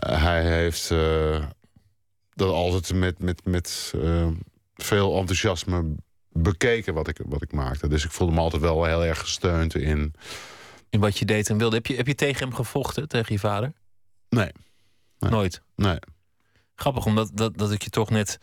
uh, 0.05 0.23
hij 0.23 0.45
heeft 0.45 0.89
uh, 0.89 1.45
dat 2.33 2.53
altijd 2.53 2.93
met, 2.93 3.19
met, 3.19 3.45
met 3.45 3.93
uh, 3.95 4.27
veel 4.75 5.17
enthousiasme 5.17 5.95
bekeken 6.31 6.93
wat 6.93 7.07
ik, 7.07 7.19
wat 7.25 7.41
ik 7.41 7.51
maakte. 7.51 7.87
Dus 7.87 8.05
ik 8.05 8.11
voelde 8.11 8.33
me 8.33 8.39
altijd 8.39 8.61
wel 8.61 8.83
heel 8.85 9.05
erg 9.05 9.19
gesteund 9.19 9.75
in. 9.75 10.13
In 10.89 10.99
wat 10.99 11.17
je 11.17 11.25
deed 11.25 11.49
en 11.49 11.57
wilde. 11.57 11.75
Heb 11.75 11.85
je, 11.85 11.95
heb 11.95 12.07
je 12.07 12.15
tegen 12.15 12.47
hem 12.47 12.55
gevochten, 12.55 13.07
tegen 13.07 13.33
je 13.33 13.39
vader? 13.39 13.73
Nee. 14.29 14.51
nee. 15.19 15.31
Nooit? 15.31 15.61
Nee. 15.75 15.99
Grappig, 16.75 17.05
omdat 17.05 17.29
dat, 17.33 17.57
dat 17.57 17.71
ik 17.71 17.81
je 17.81 17.89
toch 17.89 18.09
net 18.09 18.39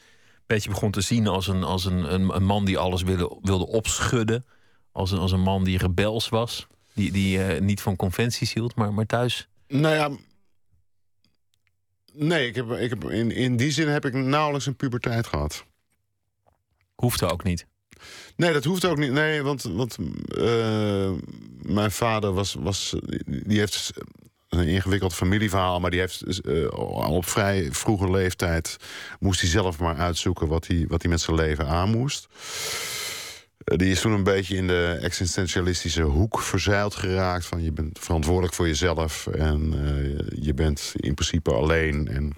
beetje 0.47 0.71
begon 0.71 0.91
te 0.91 1.01
zien 1.01 1.27
als 1.27 1.47
een, 1.47 1.63
als 1.63 1.85
een, 1.85 2.13
een, 2.13 2.35
een 2.35 2.45
man 2.45 2.65
die 2.65 2.79
alles 2.79 3.03
wilde, 3.03 3.39
wilde 3.43 3.67
opschudden. 3.67 4.47
Als 4.93 5.11
een, 5.11 5.19
als 5.19 5.33
een 5.33 5.41
man 5.41 5.65
die 5.65 5.79
rebels 5.79 6.29
was. 6.29 6.67
Die, 6.93 7.13
die 7.13 7.39
uh, 7.39 7.61
niet 7.61 7.81
van 7.81 7.97
conventies 7.97 8.53
hield, 8.53 8.75
maar, 8.75 8.95
maar 8.95 9.07
thuis. 9.07 9.49
Nou 9.69 9.95
ja. 9.95 10.11
Nee, 12.13 12.47
ik 12.47 12.55
heb, 12.55 12.71
ik 12.71 12.91
heb, 12.91 13.05
in, 13.11 13.31
in 13.31 13.57
die 13.57 13.71
zin 13.71 13.89
heb 13.89 14.05
ik 14.05 14.13
nauwelijks 14.13 14.67
een 14.67 14.77
puberteit 14.77 15.27
gehad. 15.27 15.65
Hoefde 16.95 17.31
ook 17.31 17.45
niet. 17.45 17.67
Nee, 18.37 18.53
dat 18.53 18.65
hoeft 18.65 18.85
ook 18.85 18.99
niet. 18.99 19.13
Nee, 19.13 19.43
want, 19.43 19.63
want 19.63 19.97
uh, 20.29 21.13
mijn 21.63 21.91
vader 21.91 22.33
was, 22.33 22.55
was. 22.55 22.95
Die 23.27 23.59
heeft 23.59 23.93
een 24.59 24.69
ingewikkeld 24.69 25.15
familieverhaal, 25.15 25.81
maar 25.81 25.91
die 25.91 26.01
heeft 26.01 26.43
al 26.73 27.15
op 27.15 27.27
vrij 27.27 27.69
vroege 27.73 28.11
leeftijd. 28.11 28.77
moest 29.21 29.41
hij 29.41 29.49
zelf 29.51 29.79
maar 29.79 29.97
uitzoeken 29.97 30.49
wat 30.49 30.67
hij, 30.67 30.85
wat 30.89 31.03
hij 31.03 31.11
met 31.11 31.21
zijn 31.21 31.37
leven 31.37 31.67
aan 31.67 31.91
moest. 31.91 32.29
Uh, 33.65 33.79
die 33.79 33.91
is 33.91 34.01
toen 34.01 34.13
een 34.13 34.23
beetje 34.23 34.57
in 34.57 34.67
de 34.67 34.99
existentialistische 35.03 36.03
hoek 36.03 36.41
verzeild 36.41 36.95
geraakt. 36.95 37.47
Van 37.47 37.63
je 37.63 37.73
bent 37.73 37.99
verantwoordelijk 37.99 38.55
voor 38.55 38.67
jezelf 38.67 39.27
en 39.27 39.75
uh, 39.75 40.45
je 40.45 40.55
bent 40.55 40.93
in 40.97 41.15
principe 41.15 41.53
alleen. 41.53 42.09
En 42.09 42.33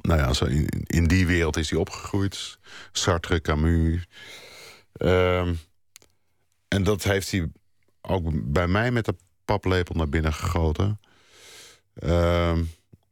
nou 0.00 0.20
ja, 0.20 0.32
zo 0.32 0.44
in, 0.44 0.68
in 0.86 1.06
die 1.06 1.26
wereld 1.26 1.56
is 1.56 1.70
hij 1.70 1.78
opgegroeid. 1.78 2.58
Sartre, 2.92 3.40
Camus. 3.40 4.06
Uh, 4.96 5.48
en 6.68 6.82
dat 6.82 7.02
heeft 7.02 7.30
hij 7.30 7.50
ook 8.00 8.52
bij 8.52 8.66
mij 8.66 8.90
met 8.90 9.04
de 9.04 9.14
paplepel 9.44 9.94
naar 9.94 10.08
binnen 10.08 10.32
gegoten. 10.32 11.00
Uh, 12.02 12.58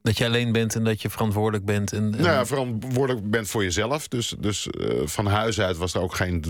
dat 0.03 0.19
je 0.19 0.25
alleen 0.25 0.53
bent 0.53 0.75
en 0.75 0.85
dat 0.85 1.03
je 1.03 1.11
verantwoordelijk 1.11 1.64
bent. 1.64 1.93
En, 1.93 2.05
en... 2.05 2.11
Nou 2.11 2.23
ja, 2.23 2.47
verantwoordelijk 2.47 3.31
bent 3.31 3.49
voor 3.49 3.62
jezelf. 3.62 4.09
Dus, 4.09 4.35
dus 4.38 4.69
uh, 4.79 5.07
van 5.07 5.27
huis 5.27 5.61
uit 5.61 5.77
was 5.77 5.95
er 5.95 6.01
ook 6.01 6.14
geen 6.14 6.45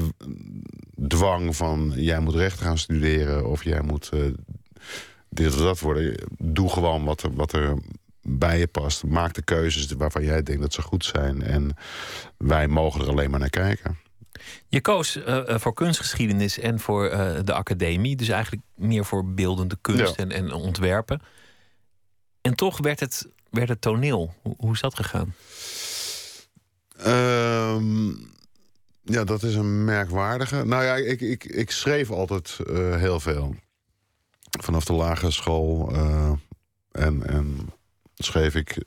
dwang 1.08 1.56
van... 1.56 1.92
jij 1.96 2.20
moet 2.20 2.34
rechten 2.34 2.66
gaan 2.66 2.78
studeren 2.78 3.46
of 3.46 3.64
jij 3.64 3.82
moet 3.82 4.10
uh, 4.14 4.24
dit 5.28 5.54
of 5.54 5.60
dat 5.60 5.80
worden. 5.80 6.14
Doe 6.38 6.70
gewoon 6.70 7.04
wat 7.04 7.22
er, 7.22 7.34
wat 7.34 7.52
er 7.52 7.78
bij 8.22 8.58
je 8.58 8.66
past. 8.66 9.04
Maak 9.04 9.34
de 9.34 9.42
keuzes 9.42 9.92
waarvan 9.92 10.24
jij 10.24 10.42
denkt 10.42 10.62
dat 10.62 10.72
ze 10.72 10.82
goed 10.82 11.04
zijn. 11.04 11.42
En 11.42 11.76
wij 12.36 12.68
mogen 12.68 13.00
er 13.00 13.08
alleen 13.08 13.30
maar 13.30 13.40
naar 13.40 13.50
kijken. 13.50 13.98
Je 14.68 14.80
koos 14.80 15.16
uh, 15.16 15.42
voor 15.46 15.74
kunstgeschiedenis 15.74 16.58
en 16.58 16.80
voor 16.80 17.12
uh, 17.12 17.32
de 17.44 17.52
academie. 17.52 18.16
Dus 18.16 18.28
eigenlijk 18.28 18.62
meer 18.74 19.04
voor 19.04 19.34
beeldende 19.34 19.78
kunst 19.80 20.16
ja. 20.16 20.24
en, 20.24 20.30
en, 20.30 20.52
ontwerpen. 20.52 21.22
En 22.40 22.54
toch 22.54 22.78
werd 22.78 23.00
het, 23.00 23.28
werd 23.50 23.68
het 23.68 23.80
toneel. 23.80 24.34
Hoe, 24.42 24.54
hoe 24.58 24.72
is 24.72 24.80
dat 24.80 24.96
gegaan? 24.96 25.34
Um, 27.06 28.32
ja, 29.02 29.24
dat 29.24 29.42
is 29.42 29.54
een 29.54 29.84
merkwaardige. 29.84 30.64
Nou 30.64 30.84
ja, 30.84 30.94
ik, 30.96 31.20
ik, 31.20 31.44
ik 31.44 31.70
schreef 31.70 32.10
altijd 32.10 32.58
uh, 32.66 32.96
heel 32.96 33.20
veel. 33.20 33.54
Vanaf 34.60 34.84
de 34.84 34.92
lagere 34.92 35.30
school. 35.30 35.92
en, 36.92 37.26
en 37.26 37.72
schreef 38.14 38.54
ik 38.54 38.78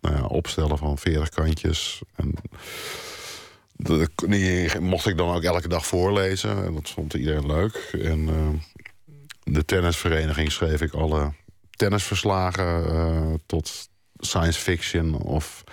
nou 0.00 0.16
ja, 0.16 0.24
opstellen 0.24 0.78
van 0.78 0.98
40 0.98 1.28
kantjes. 1.28 2.02
En 2.14 2.34
die 4.28 4.80
mocht 4.80 5.06
ik 5.06 5.16
dan 5.16 5.34
ook 5.34 5.42
elke 5.42 5.68
dag 5.68 5.86
voorlezen. 5.86 6.64
En 6.64 6.74
dat 6.74 6.90
vond 6.90 7.14
iedereen 7.14 7.46
leuk. 7.46 7.74
En 8.02 8.28
de 9.42 9.64
tennisvereniging 9.64 10.52
schreef 10.52 10.80
ik 10.80 10.92
alle 10.92 11.32
tennisverslagen 11.70 13.42
tot 13.46 13.88
science 14.16 14.60
fiction 14.60 15.14
of 15.14 15.64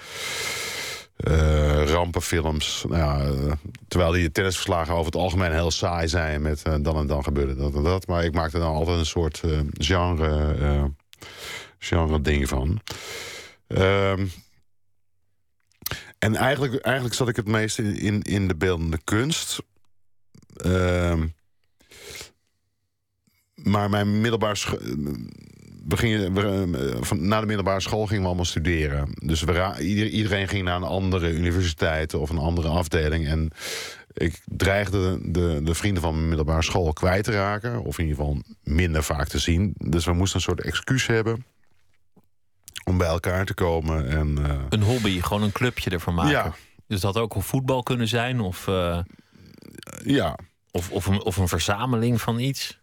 uh, 1.18 1.84
rampenfilms. 1.84 2.86
Nou 2.88 3.02
ja, 3.02 3.56
terwijl 3.88 4.12
die 4.12 4.32
tennisverslagen 4.32 4.94
over 4.94 5.06
het 5.06 5.16
algemeen 5.16 5.52
heel 5.52 5.72
saai 5.72 6.08
zijn 6.08 6.42
met 6.42 6.64
dan 6.64 6.98
en 6.98 7.08
dan 7.08 7.24
gebeurde 7.24 7.56
dat 7.56 7.76
en 7.76 7.84
dat. 7.84 8.08
Maar 8.08 8.24
ik 8.24 8.34
maakte 8.34 8.60
dan 8.60 8.74
altijd 8.74 8.98
een 8.98 9.06
soort 9.06 9.44
genre, 9.74 10.92
genre 11.80 12.22
ding 12.22 12.48
van. 12.48 12.82
En 16.20 16.36
eigenlijk, 16.36 16.76
eigenlijk 16.76 17.16
zat 17.16 17.28
ik 17.28 17.36
het 17.36 17.48
meest 17.48 17.80
in, 17.80 18.22
in, 18.22 18.48
de 18.48 18.56
beeldende 18.56 19.00
kunst. 19.04 19.60
Ehm, 20.56 21.28
maar 23.56 23.90
mijn 23.90 24.22
middelbare 24.22 24.56
we, 25.88 26.70
eh, 26.96 27.04
van, 27.04 27.28
na 27.28 27.40
de 27.40 27.46
middelbare 27.46 27.80
school 27.80 28.06
gingen 28.06 28.22
we 28.22 28.28
allemaal 28.28 28.46
studeren. 28.46 29.10
Dus 29.14 29.42
we, 29.42 29.76
iedereen 30.12 30.48
ging 30.48 30.64
naar 30.64 30.76
een 30.76 30.84
andere 30.84 31.34
universiteit 31.34 32.14
of 32.14 32.30
een 32.30 32.38
andere 32.38 32.68
afdeling. 32.68 33.28
En 33.28 33.52
ik 34.14 34.42
dreigde 34.46 35.20
de, 35.32 35.60
de 35.64 35.76
vrienden 35.76 36.02
van 36.02 36.14
mijn 36.16 36.28
middelbare 36.28 36.64
school 36.64 36.94
kwijt 36.94 37.24
te 37.24 37.32
raken. 37.32 37.84
Of 37.84 37.98
in 37.98 38.06
ieder 38.06 38.20
geval 38.20 38.42
minder 38.64 39.04
vaak 39.04 39.28
te 39.28 39.40
zien. 39.40 39.74
Dus 39.78 40.06
we 40.06 40.14
moesten 40.14 40.36
een 40.36 40.42
soort 40.42 40.62
excuus 40.62 41.08
hebben 41.08 41.46
om 42.88 42.98
bij 42.98 43.08
elkaar 43.08 43.46
te 43.46 43.54
komen. 43.54 44.10
En, 44.10 44.38
uh... 44.40 44.62
Een 44.70 44.82
hobby, 44.82 45.22
gewoon 45.22 45.44
een 45.44 45.52
clubje 45.52 45.90
ervan 45.90 46.14
maken. 46.14 46.32
Ja. 46.32 46.54
Dus 46.88 47.02
dat 47.02 47.14
had 47.14 47.24
ook 47.24 47.44
voetbal 47.44 47.84
kunnen 47.84 48.08
zijn? 48.08 48.40
Of, 48.40 48.68
uh... 48.68 49.00
ja. 50.04 50.38
Of, 50.72 50.92
of, 50.92 51.06
een, 51.06 51.24
of 51.24 51.38
een 51.38 51.48
verzameling 51.48 52.22
van 52.22 52.40
iets? 52.40 52.80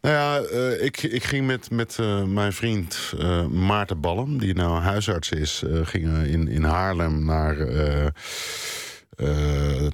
Nou 0.00 0.14
ja, 0.14 0.50
uh, 0.50 0.84
ik, 0.84 1.02
ik 1.02 1.24
ging 1.24 1.46
met, 1.46 1.70
met 1.70 1.98
uh, 2.00 2.24
mijn 2.24 2.52
vriend 2.52 3.12
uh, 3.18 3.46
Maarten 3.46 4.00
Ballen, 4.00 4.38
die 4.38 4.54
nou 4.54 4.80
huisarts 4.80 5.30
is, 5.30 5.62
gingen 5.66 6.26
in, 6.26 6.48
in 6.48 6.64
Haarlem 6.64 7.24
naar. 7.24 7.56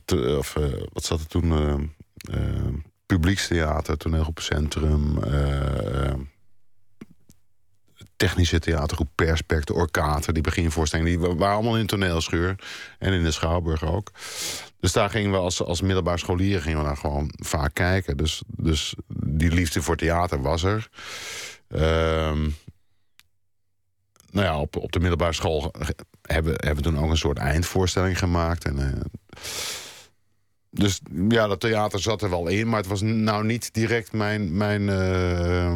Te, 0.04 0.36
of 0.38 0.56
wat 0.92 1.04
zat 1.04 1.20
er 1.20 1.26
toen? 1.26 1.92
Publiekstheater, 3.06 3.96
toneelgroepcentrum. 3.96 5.18
Technische 8.18 8.58
theatergroep 8.58 9.08
Perspect, 9.14 9.66
de 9.66 9.74
Orkater, 9.74 10.32
die 10.32 10.42
beginvoorstellingen. 10.42 11.18
Die 11.18 11.28
waren 11.28 11.54
allemaal 11.54 11.78
in 11.78 11.86
toneelschuur. 11.86 12.54
En 12.98 13.12
in 13.12 13.22
de 13.22 13.30
Schouwburg 13.30 13.84
ook. 13.84 14.10
Dus 14.80 14.92
daar 14.92 15.10
gingen 15.10 15.30
we 15.30 15.36
als, 15.36 15.62
als 15.62 15.80
middelbaar 15.80 16.18
scholieren 16.18 16.62
gingen 16.62 16.78
we 16.78 16.84
daar 16.84 16.96
gewoon 16.96 17.32
vaak 17.36 17.74
kijken. 17.74 18.16
Dus, 18.16 18.42
dus 18.46 18.94
die 19.08 19.50
liefde 19.50 19.82
voor 19.82 19.96
theater 19.96 20.42
was 20.42 20.62
er. 20.62 20.88
Ehm, 21.68 22.48
nou 24.30 24.46
ja, 24.46 24.60
op, 24.60 24.76
op 24.76 24.92
de 24.92 25.00
middelbare 25.00 25.32
school 25.32 25.74
hebben, 26.22 26.52
hebben 26.52 26.84
we 26.84 26.90
toen 26.90 26.98
ook 26.98 27.10
een 27.10 27.16
soort 27.16 27.38
eindvoorstelling 27.38 28.18
gemaakt. 28.18 28.64
En, 28.64 28.78
uh, 28.78 29.00
dus 30.70 31.00
ja, 31.28 31.46
dat 31.46 31.60
theater 31.60 32.00
zat 32.00 32.22
er 32.22 32.30
wel 32.30 32.46
in, 32.48 32.68
maar 32.68 32.78
het 32.78 32.88
was 32.88 33.00
nou 33.00 33.44
niet 33.44 33.74
direct 33.74 34.12
mijn. 34.12 34.56
mijn 34.56 34.82
uh, 34.82 35.72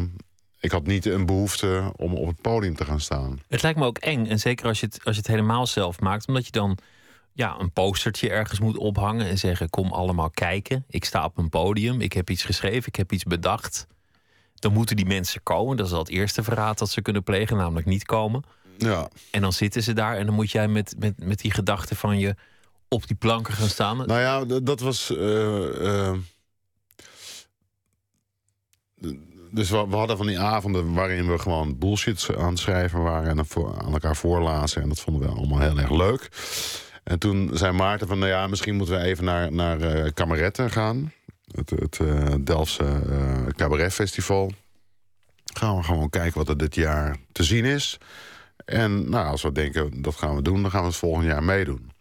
ik 0.63 0.71
had 0.71 0.85
niet 0.85 1.05
een 1.05 1.25
behoefte 1.25 1.91
om 1.95 2.13
op 2.13 2.27
het 2.27 2.41
podium 2.41 2.75
te 2.75 2.85
gaan 2.85 2.99
staan. 2.99 3.39
Het 3.47 3.61
lijkt 3.61 3.79
me 3.79 3.85
ook 3.85 3.97
eng. 3.97 4.25
En 4.25 4.39
zeker 4.39 4.67
als 4.67 4.79
je 4.79 4.85
het, 4.85 4.99
als 5.03 5.15
je 5.15 5.21
het 5.21 5.29
helemaal 5.29 5.67
zelf 5.67 5.99
maakt, 5.99 6.27
omdat 6.27 6.45
je 6.45 6.51
dan 6.51 6.77
ja, 7.33 7.55
een 7.59 7.71
postertje 7.71 8.29
ergens 8.29 8.59
moet 8.59 8.77
ophangen 8.77 9.27
en 9.27 9.37
zeggen: 9.37 9.69
Kom 9.69 9.91
allemaal 9.91 10.29
kijken. 10.29 10.85
Ik 10.89 11.05
sta 11.05 11.25
op 11.25 11.37
een 11.37 11.49
podium, 11.49 12.01
ik 12.01 12.13
heb 12.13 12.29
iets 12.29 12.43
geschreven, 12.43 12.87
ik 12.87 12.95
heb 12.95 13.11
iets 13.11 13.23
bedacht. 13.23 13.87
Dan 14.55 14.73
moeten 14.73 14.95
die 14.95 15.05
mensen 15.05 15.43
komen. 15.43 15.77
Dat 15.77 15.85
is 15.85 15.93
al 15.93 15.99
het 15.99 16.09
eerste 16.09 16.43
verraad 16.43 16.77
dat 16.77 16.89
ze 16.89 17.01
kunnen 17.01 17.23
plegen, 17.23 17.57
namelijk 17.57 17.85
niet 17.85 18.05
komen. 18.05 18.43
Ja. 18.77 19.09
En 19.31 19.41
dan 19.41 19.53
zitten 19.53 19.83
ze 19.83 19.93
daar 19.93 20.17
en 20.17 20.25
dan 20.25 20.35
moet 20.35 20.51
jij 20.51 20.67
met, 20.67 20.95
met, 20.99 21.25
met 21.25 21.39
die 21.39 21.51
gedachte 21.51 21.95
van 21.95 22.19
je 22.19 22.35
op 22.87 23.07
die 23.07 23.15
planken 23.15 23.53
gaan 23.53 23.69
staan. 23.69 23.97
Nou 23.97 24.19
ja, 24.19 24.59
dat 24.59 24.79
was. 24.79 25.11
Uh, 25.11 25.81
uh, 25.81 26.13
dus 29.53 29.69
we, 29.69 29.77
hadden 29.77 30.17
van 30.17 30.27
die 30.27 30.39
avonden 30.39 30.93
waarin 30.93 31.31
we 31.31 31.39
gewoon 31.39 31.77
bullshit 31.77 32.29
aan 32.37 32.49
het 32.49 32.59
schrijven 32.59 33.01
waren 33.01 33.29
en 33.29 33.45
aan 33.81 33.93
elkaar 33.93 34.15
voorlazen. 34.15 34.81
En 34.81 34.89
dat 34.89 34.99
vonden 34.99 35.29
we 35.29 35.35
allemaal 35.35 35.59
heel 35.59 35.79
erg 35.79 35.91
leuk. 35.91 36.29
En 37.03 37.19
toen 37.19 37.49
zei 37.53 37.71
Maarten 37.71 38.07
van, 38.07 38.19
nou 38.19 38.31
ja, 38.31 38.47
misschien 38.47 38.75
moeten 38.75 38.95
we 38.95 39.03
even 39.03 39.23
naar, 39.23 39.51
naar 39.51 39.81
uh, 39.81 40.69
gaan. 40.69 41.11
Het, 41.51 41.69
het 41.69 41.99
uh, 42.01 42.33
Delftse 42.43 43.01
uh, 43.09 43.47
Cabaret 43.47 43.93
Festival. 43.93 44.51
Gaan 45.53 45.77
we 45.77 45.83
gewoon 45.83 46.09
kijken 46.09 46.37
wat 46.37 46.49
er 46.49 46.57
dit 46.57 46.75
jaar 46.75 47.17
te 47.31 47.43
zien 47.43 47.65
is. 47.65 47.97
En 48.65 49.09
nou, 49.09 49.27
als 49.27 49.41
we 49.41 49.51
denken, 49.51 50.01
dat 50.01 50.15
gaan 50.15 50.35
we 50.35 50.41
doen, 50.41 50.61
dan 50.61 50.71
gaan 50.71 50.81
we 50.81 50.87
het 50.87 50.95
volgend 50.95 51.25
jaar 51.25 51.43
meedoen. 51.43 51.91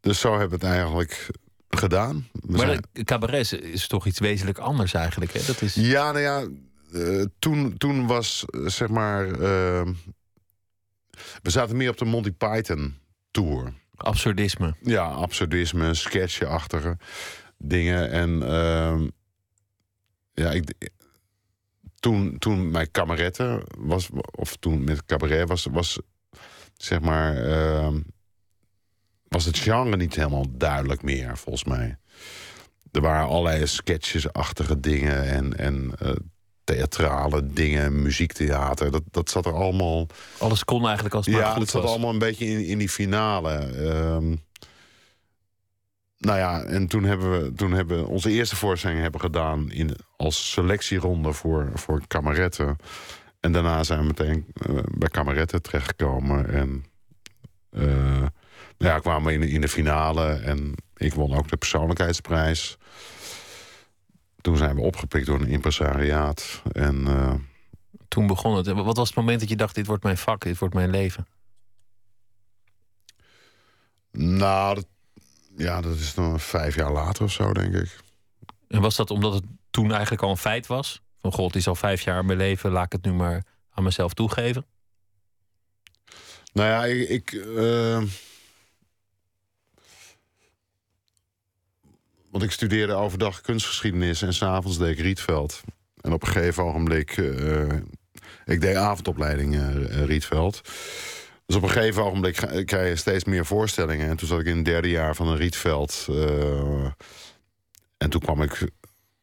Dus 0.00 0.20
zo 0.20 0.30
hebben 0.38 0.58
we 0.58 0.66
het 0.66 0.74
eigenlijk 0.74 1.30
gedaan. 1.76 2.28
We 2.32 2.56
maar 2.56 2.66
zijn... 2.66 3.04
cabaret 3.04 3.52
is 3.52 3.86
toch 3.86 4.06
iets 4.06 4.18
wezenlijk 4.18 4.58
anders 4.58 4.94
eigenlijk, 4.94 5.32
hè? 5.32 5.40
Dat 5.46 5.62
is... 5.62 5.74
Ja, 5.74 6.12
nou 6.12 6.20
ja, 6.20 6.48
toen, 7.38 7.76
toen 7.78 8.06
was, 8.06 8.44
zeg 8.64 8.88
maar... 8.88 9.38
we 11.42 11.50
zaten 11.50 11.76
meer 11.76 11.90
op 11.90 11.98
de 11.98 12.04
Monty 12.04 12.32
Python 12.32 12.94
tour. 13.30 13.72
Absurdisme. 13.96 14.74
Ja, 14.80 15.04
absurdisme, 15.04 15.94
sketchachtige 15.94 16.96
dingen. 17.58 18.10
En 18.10 18.30
uh, 18.30 19.00
ja, 20.32 20.50
ik, 20.50 20.90
toen, 22.00 22.38
toen 22.38 22.70
mijn 22.70 22.90
kameretten 22.90 23.62
was, 23.78 24.08
of 24.30 24.56
toen 24.56 24.84
met 24.84 25.04
cabaret 25.04 25.48
was, 25.48 25.66
was 25.70 26.00
zeg 26.76 27.00
maar, 27.00 27.46
uh, 27.46 27.94
was 29.32 29.44
het 29.44 29.58
genre 29.58 29.96
niet 29.96 30.14
helemaal 30.14 30.46
duidelijk 30.50 31.02
meer, 31.02 31.38
volgens 31.38 31.64
mij. 31.64 31.96
Er 32.90 33.00
waren 33.00 33.28
allerlei 33.28 33.66
sketchesachtige 33.66 34.80
dingen 34.80 35.24
en, 35.24 35.58
en 35.58 35.92
uh, 36.02 36.10
theatrale 36.64 37.46
dingen, 37.46 38.02
muziektheater. 38.02 38.90
Dat, 38.90 39.02
dat 39.10 39.30
zat 39.30 39.46
er 39.46 39.54
allemaal. 39.54 40.06
Alles 40.38 40.64
kon 40.64 40.84
eigenlijk 40.84 41.14
als 41.14 41.26
het 41.26 41.34
ja, 41.34 41.40
maar 41.40 41.50
goed 41.50 41.58
dat 41.60 41.82
zat 41.82 41.84
allemaal 41.84 42.10
een 42.10 42.18
beetje 42.18 42.46
in, 42.46 42.64
in 42.64 42.78
die 42.78 42.88
finale. 42.88 43.78
Um, 44.14 44.42
nou 46.18 46.38
ja, 46.38 46.62
en 46.62 46.86
toen 46.86 47.04
hebben 47.04 47.42
we, 47.42 47.52
toen 47.52 47.72
hebben 47.72 47.98
we 47.98 48.08
onze 48.08 48.30
eerste 48.30 48.56
voorstelling 48.56 49.00
hebben 49.00 49.20
gedaan 49.20 49.70
in, 49.70 49.96
als 50.16 50.50
selectieronde 50.50 51.32
voor, 51.32 51.70
voor 51.74 52.02
kameretten. 52.06 52.76
En 53.40 53.52
daarna 53.52 53.82
zijn 53.82 54.00
we 54.00 54.06
meteen 54.06 54.46
uh, 54.68 54.78
bij 54.90 55.08
kameretten 55.08 55.62
terechtgekomen. 55.62 56.48
En 56.48 56.84
uh, 57.70 57.84
nou 57.84 58.30
ja, 58.82 58.98
kwamen 58.98 59.26
we 59.26 59.32
in, 59.32 59.48
in 59.48 59.60
de 59.60 59.68
finale. 59.68 60.32
En 60.32 60.74
ik 60.96 61.14
won 61.14 61.34
ook 61.34 61.48
de 61.48 61.56
persoonlijkheidsprijs 61.56 62.78
toen 64.42 64.56
zijn 64.56 64.74
we 64.76 64.82
opgepikt 64.82 65.26
door 65.26 65.40
een 65.40 65.48
impresariaat. 65.48 66.62
En, 66.72 67.00
uh, 67.06 67.34
toen 68.08 68.26
begon 68.26 68.56
het. 68.56 68.66
Wat 68.66 68.96
was 68.96 69.08
het 69.08 69.16
moment 69.16 69.40
dat 69.40 69.48
je 69.48 69.56
dacht: 69.56 69.74
dit 69.74 69.86
wordt 69.86 70.02
mijn 70.02 70.18
vak, 70.18 70.42
dit 70.42 70.58
wordt 70.58 70.74
mijn 70.74 70.90
leven? 70.90 71.26
Nou, 74.10 74.74
dat, 74.74 74.86
ja, 75.56 75.80
dat 75.80 75.96
is 75.96 76.14
nog 76.14 76.42
vijf 76.42 76.74
jaar 76.74 76.92
later 76.92 77.24
of 77.24 77.32
zo, 77.32 77.52
denk 77.52 77.74
ik. 77.74 77.98
En 78.68 78.80
was 78.80 78.96
dat 78.96 79.10
omdat 79.10 79.32
het 79.32 79.44
toen 79.70 79.92
eigenlijk 79.92 80.22
al 80.22 80.30
een 80.30 80.36
feit 80.36 80.66
was? 80.66 81.02
Van 81.20 81.32
god, 81.32 81.56
is 81.56 81.66
al 81.66 81.74
vijf 81.74 82.00
jaar 82.00 82.24
mijn 82.24 82.38
leven, 82.38 82.70
laat 82.70 82.84
ik 82.84 82.92
het 82.92 83.04
nu 83.04 83.12
maar 83.12 83.44
aan 83.70 83.84
mezelf 83.84 84.14
toegeven? 84.14 84.66
Nou 86.52 86.68
ja, 86.68 86.84
ik. 86.84 87.08
ik 87.08 87.32
uh, 87.32 88.02
Want 92.32 92.44
ik 92.44 92.50
studeerde 92.50 92.92
overdag 92.92 93.40
kunstgeschiedenis 93.40 94.22
en 94.22 94.34
s'avonds 94.34 94.78
deed 94.78 94.98
ik 94.98 95.04
Rietveld. 95.04 95.60
En 96.00 96.12
op 96.12 96.22
een 96.22 96.28
gegeven 96.28 96.64
ogenblik. 96.64 97.16
Uh, 97.16 97.72
ik 98.44 98.60
deed 98.60 98.76
avondopleiding 98.76 99.54
uh, 99.54 100.04
Rietveld. 100.04 100.60
Dus 101.46 101.56
op 101.56 101.62
een 101.62 101.70
gegeven 101.70 102.04
ogenblik 102.04 102.34
krijg 102.64 102.88
je 102.88 102.96
steeds 102.96 103.24
meer 103.24 103.46
voorstellingen. 103.46 104.08
En 104.08 104.16
toen 104.16 104.28
zat 104.28 104.40
ik 104.40 104.46
in 104.46 104.56
het 104.56 104.64
derde 104.64 104.90
jaar 104.90 105.14
van 105.14 105.28
een 105.28 105.36
Rietveld. 105.36 106.06
En 107.98 108.10
toen 108.10 108.20
kwam 108.20 108.42
ik 108.42 108.68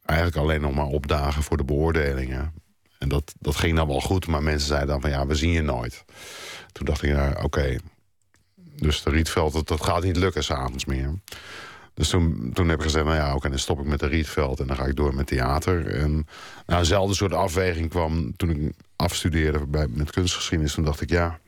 eigenlijk 0.05 0.39
alleen 0.39 0.61
nog 0.61 0.73
maar 0.73 0.85
opdagen 0.85 1.43
voor 1.43 1.57
de 1.57 1.65
beoordelingen. 1.65 2.53
En 2.97 3.09
dat, 3.09 3.33
dat 3.39 3.55
ging 3.55 3.75
dan 3.75 3.87
wel 3.87 4.01
goed, 4.01 4.27
maar 4.27 4.43
mensen 4.43 4.67
zeiden 4.67 4.89
dan 4.89 5.01
van 5.01 5.09
ja, 5.09 5.25
we 5.25 5.35
zien 5.35 5.51
je 5.51 5.61
nooit. 5.61 6.05
Toen 6.71 6.85
dacht 6.85 7.03
ik, 7.03 7.09
ja, 7.09 7.39
oké. 7.43 7.77
Dus 8.55 9.03
de 9.03 9.09
Rietveld, 9.09 9.53
dat, 9.53 9.67
dat 9.67 9.83
gaat 9.83 10.03
niet 10.03 10.17
lukken 10.17 10.43
s'avonds 10.43 10.85
meer. 10.85 11.13
Dus 11.99 12.09
toen, 12.09 12.49
toen 12.53 12.69
heb 12.69 12.77
ik 12.77 12.83
gezegd, 12.83 13.05
nou 13.05 13.17
ja, 13.17 13.35
oké, 13.35 13.49
dan 13.49 13.59
stop 13.59 13.79
ik 13.79 13.85
met 13.85 13.99
de 13.99 14.07
Rietveld 14.07 14.59
en 14.59 14.67
dan 14.67 14.75
ga 14.75 14.85
ik 14.85 14.95
door 14.95 15.15
met 15.15 15.27
theater. 15.27 15.87
En 15.87 16.27
nou, 16.65 16.79
eenzelfde 16.79 17.15
soort 17.15 17.33
afweging 17.33 17.89
kwam 17.89 18.35
toen 18.35 18.49
ik 18.49 18.73
afstudeerde 18.95 19.67
bij, 19.67 19.87
met 19.87 20.11
kunstgeschiedenis. 20.11 20.73
Toen 20.73 20.83
dacht 20.83 21.01
ik, 21.01 21.09
ja, 21.09 21.39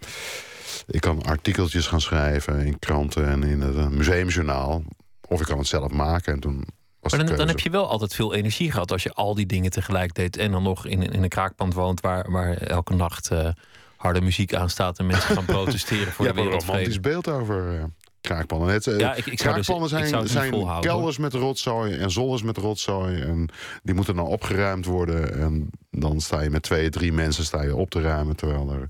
ik 0.88 1.02
kan 1.02 1.24
artikeltjes 1.24 1.88
gaan 1.88 2.02
schrijven 2.02 2.66
in 2.66 2.80
kranten 2.80 3.28
en 3.28 3.44
in 3.44 3.62
het 3.62 3.90
museumjournaal. 3.92 4.84
Of 5.28 5.40
ik 5.40 5.46
kan 5.46 5.58
het 5.58 5.68
zelf 5.68 5.92
maken. 5.92 6.34
En 6.34 6.40
toen 6.40 6.68
was 7.00 7.16
maar 7.16 7.36
dan, 7.36 7.48
heb 7.48 7.60
je 7.60 7.70
wel 7.70 7.88
altijd 7.90 8.16
veel 8.16 8.34
energie 8.34 8.72
gehad 8.72 8.92
als 8.92 9.04
je 9.04 9.14
al 9.14 9.36
die 9.36 9.46
dingen 9.46 9.72
tegelijk 9.72 10.14
deed. 10.14 10.38
En 10.38 10.52
dan 10.52 10.64
nog 10.64 10.86
in, 10.86 11.02
in 11.02 11.24
een 11.24 11.30
kraakpand 11.30 11.74
woont 11.74 12.02
waar, 12.02 12.32
waar 12.32 12.54
elke 12.54 12.94
nacht 12.94 13.32
eh, 13.32 13.50
harde 13.98 14.22
muziek 14.22 14.54
aanstaat 14.54 15.00
en 15.00 15.06
mensen 15.06 15.36
gaan 15.36 15.46
protesteren 15.56 16.14
voor 16.14 16.26
Je 16.26 16.34
de 16.34 16.38
hebt 16.38 16.38
een 16.38 16.44
wereldvrede. 16.44 16.78
romantisch 16.78 17.00
beeld 17.00 17.28
over 17.28 17.78
eh, 17.78 17.84
kraakpannen. 18.22 18.70
Het, 18.70 18.88
eh, 18.88 19.00
Ja, 19.00 19.14
ik- 19.16 19.26
ik 19.26 19.40
zou 19.40 19.56
dus- 19.56 19.66
kraakpannen 19.66 19.90
zijn, 20.08 20.28
zijn 20.28 20.80
kelders 20.82 21.18
met 21.18 21.34
rotzooi 21.34 21.94
en 21.96 22.12
zolders 22.12 22.44
met 22.44 22.58
rotzooi. 22.58 23.22
En 23.22 23.50
die 23.84 23.94
moeten 23.96 24.16
dan 24.16 24.26
opgeruimd 24.26 24.86
worden. 24.86 25.34
En 25.40 25.70
dan 25.92 26.22
sta 26.22 26.42
je 26.42 26.50
met 26.50 26.64
twee, 26.64 26.90
drie 26.90 27.14
mensen 27.14 27.44
sta 27.46 27.62
je 27.64 27.76
op 27.76 27.90
te 27.90 28.02
ruimen... 28.02 28.36
terwijl 28.36 28.72
er 28.72 28.88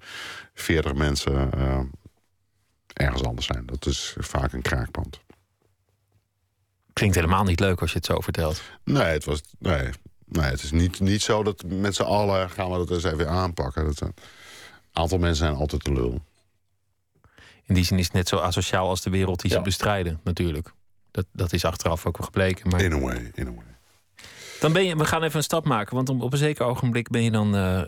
veertig 0.53 0.93
mensen 0.93 1.51
eh, 1.53 1.79
ergens 2.93 3.23
anders 3.23 3.47
zijn. 3.47 3.65
Dat 3.65 3.85
is 3.85 4.15
vaak 4.19 4.53
een 4.53 4.61
kraakpand. 4.61 5.19
Klinkt 6.93 7.15
helemaal 7.15 7.43
niet 7.43 7.59
leuk 7.59 7.81
als 7.81 7.91
je 7.91 7.97
het 7.97 8.05
zo 8.05 8.19
vertelt. 8.19 8.61
Nee, 8.83 9.03
het, 9.03 9.25
was, 9.25 9.41
nee, 9.59 9.89
nee, 10.25 10.45
het 10.49 10.63
is 10.63 10.71
niet, 10.71 10.99
niet 10.99 11.21
zo 11.21 11.43
dat 11.43 11.63
met 11.65 11.95
z'n 11.95 12.01
allen 12.01 12.49
gaan 12.49 12.71
we 12.71 12.77
dat 12.77 12.91
eens 12.91 13.03
even 13.03 13.29
aanpakken. 13.29 13.85
Dat, 13.85 14.01
een 14.01 14.13
aantal 14.93 15.17
mensen 15.17 15.45
zijn 15.45 15.57
altijd 15.57 15.83
de 15.83 15.91
lul. 15.93 16.21
In 17.71 17.77
die 17.77 17.85
zin 17.85 17.97
is 17.97 18.05
het 18.05 18.13
net 18.13 18.27
zo 18.27 18.37
asociaal 18.37 18.89
als 18.89 19.01
de 19.01 19.09
wereld 19.09 19.41
die 19.41 19.51
ze 19.51 19.61
bestrijden, 19.61 20.19
natuurlijk. 20.23 20.73
Dat, 21.11 21.25
dat 21.31 21.53
is 21.53 21.65
achteraf 21.65 22.05
ook 22.05 22.17
wel 22.17 22.25
gebleken. 22.25 22.69
Maar 22.69 22.81
In 22.81 22.93
a 22.93 22.99
way, 22.99 23.31
in 23.33 23.47
a 23.47 23.51
way. 23.51 23.65
dan 24.59 24.73
ben 24.73 24.83
je, 24.83 24.95
we 24.95 25.05
gaan 25.05 25.23
even 25.23 25.37
een 25.37 25.43
stap 25.43 25.65
maken, 25.65 25.95
want 25.95 26.09
op, 26.09 26.31
een 26.31 26.37
zeker 26.37 26.65
ogenblik 26.65 27.09
ben 27.09 27.23
je 27.23 27.31
dan 27.31 27.55
eh 27.55 27.81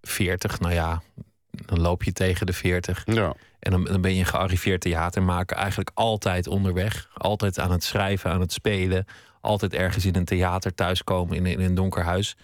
40. 0.00 0.60
Nou 0.60 0.74
ja, 0.74 1.02
dan 1.50 1.80
loop 1.80 2.02
je 2.02 2.12
tegen 2.12 2.46
de 2.46 2.52
40. 2.52 3.02
Ja. 3.04 3.34
En 3.58 3.70
dan, 3.70 3.84
dan 3.84 4.00
ben 4.00 4.14
je 4.14 4.20
een 4.20 4.26
gearriveerd 4.26 4.80
theatermaker, 4.80 5.56
eigenlijk 5.56 5.90
altijd 5.94 6.46
onderweg. 6.46 7.08
Altijd 7.14 7.58
aan 7.58 7.70
het 7.70 7.84
schrijven, 7.84 8.30
aan 8.30 8.40
het 8.40 8.52
spelen. 8.52 9.04
Altijd 9.40 9.74
ergens 9.74 10.04
in 10.04 10.16
een 10.16 10.24
theater 10.24 10.74
thuiskomen, 10.74 11.36
in, 11.36 11.46
in 11.46 11.60
een 11.60 11.74
donker 11.74 12.04
huis. 12.04 12.36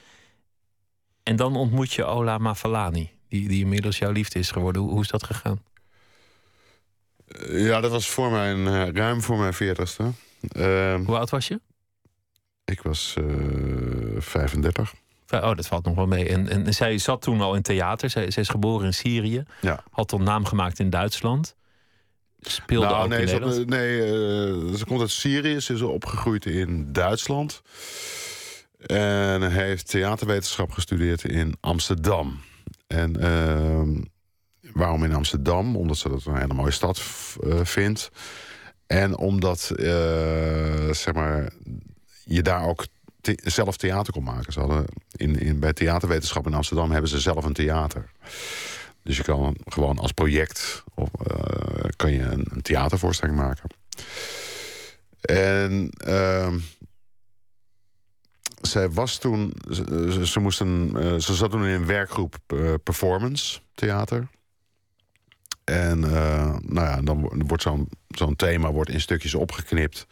En 1.23 1.37
dan 1.37 1.57
ontmoet 1.57 1.93
je 1.93 2.05
Ola 2.05 2.39
Mafalani, 2.39 3.11
die, 3.29 3.49
die 3.49 3.61
inmiddels 3.61 3.99
jouw 3.99 4.13
liefde 4.13 4.39
is 4.39 4.51
geworden. 4.51 4.83
Hoe, 4.83 4.91
hoe 4.91 5.01
is 5.01 5.09
dat 5.09 5.25
gegaan? 5.25 5.73
Ja, 7.49 7.81
dat 7.81 7.91
was 7.91 8.09
voor 8.09 8.31
mijn, 8.31 8.67
eh, 8.67 8.89
ruim 8.89 9.23
voor 9.23 9.39
mijn 9.39 9.55
veertigste. 9.55 10.13
Ehm 10.49 11.05
Hoe 11.05 11.17
oud 11.17 11.31
was 11.31 11.49
je? 11.49 11.61
ik 12.65 12.83
was 12.83 13.15
eh 13.19 13.25
35. 14.19 14.95
Oh, 15.31 15.55
dat 15.55 15.67
valt 15.67 15.85
nog 15.85 15.95
wel 15.95 16.07
mee. 16.07 16.29
En, 16.29 16.49
en 16.49 16.75
zij 16.75 16.99
zat 16.99 17.23
toen 17.23 17.41
al 17.41 17.55
in 17.55 17.63
theater. 17.63 18.11
Zij, 18.11 18.31
zij 18.31 18.43
is 18.43 18.49
geboren 18.49 18.87
in 18.87 18.95
Syrië. 18.95 19.45
Ja. 19.61 19.83
Had 19.91 20.09
toen 20.09 20.23
naam 20.23 20.45
gemaakt 20.45 20.79
in 20.79 20.91
Duitsland. 20.91 21.57
Speelde 22.41 22.95
ook 22.95 23.09
nee, 23.09 23.21
in 23.21 23.29
ze, 23.29 23.35
Nederland. 23.35 23.69
nee 23.69 24.03
eh, 24.03 24.75
ze 24.75 24.85
komt 24.87 25.01
uit 25.01 25.11
Syrië. 25.11 25.61
Ze 25.61 25.73
is 25.73 25.83
opgegroeid 25.83 26.47
in 26.47 26.93
Duitsland. 26.93 27.63
En 28.87 29.51
heeft 29.51 29.91
theaterwetenschap 29.91 30.71
gestudeerd 30.71 31.25
in 31.25 31.57
Amsterdam. 31.61 32.41
En 32.87 33.21
ehm, 33.21 34.03
waarom 34.75 35.05
in 35.05 35.15
Amsterdam? 35.15 35.77
Omdat 35.77 35.97
ze 35.97 36.09
dat 36.09 36.25
een 36.25 36.39
hele 36.39 36.55
mooie 36.55 36.71
stad 36.71 37.03
eh, 37.43 37.61
vindt. 37.63 38.11
En 38.87 39.19
omdat 39.19 39.71
eh, 39.71 40.91
zeg 40.91 41.15
maar, 41.15 41.53
je 42.25 42.43
daar 42.43 42.67
ook 42.67 42.87
zelf 43.37 43.77
theater 43.77 44.13
kon 44.13 44.23
maken. 44.23 44.53
Ze 44.53 44.61
hadden 44.61 44.85
in, 45.17 45.39
in, 45.39 45.59
bij 45.59 45.73
theaterwetenschap 45.73 46.47
in 46.47 46.55
Amsterdam 46.55 46.91
hebben 46.91 47.11
ze 47.11 47.21
zelf 47.21 47.45
een 47.45 47.53
theater. 47.53 48.11
Dus 49.03 49.17
je 49.17 49.23
kan 49.23 49.57
gewoon 49.65 49.99
als 49.99 50.13
project 50.13 50.85
of, 50.95 51.09
eh, 51.27 51.89
kan 51.97 52.13
je 52.13 52.21
een, 52.21 52.63
theatervoorstelling 52.63 53.37
maken. 53.37 53.71
En 55.21 55.91
ehm, 55.91 56.59
zij 58.61 58.91
was 58.91 59.19
toen, 59.19 59.53
ze, 59.71 60.27
ze, 60.27 60.41
moesten, 60.41 60.91
ze 61.23 61.35
zat 61.35 61.51
toen 61.51 61.65
in 61.65 61.75
een 61.75 61.87
werkgroep 61.87 62.37
performance 62.83 63.61
theater. 63.75 64.29
En 65.65 66.05
eh, 66.05 66.57
nou 66.63 66.87
ja, 66.87 67.01
dan 67.03 67.21
wo- 67.21 67.33
wordt 67.47 67.63
zo'n 67.63 67.89
zo'n 68.09 68.37
thema 68.37 68.73
wordt 68.73 68.91
in 68.91 69.01
stukjes 69.01 69.35
opgeknipt. 69.35 70.07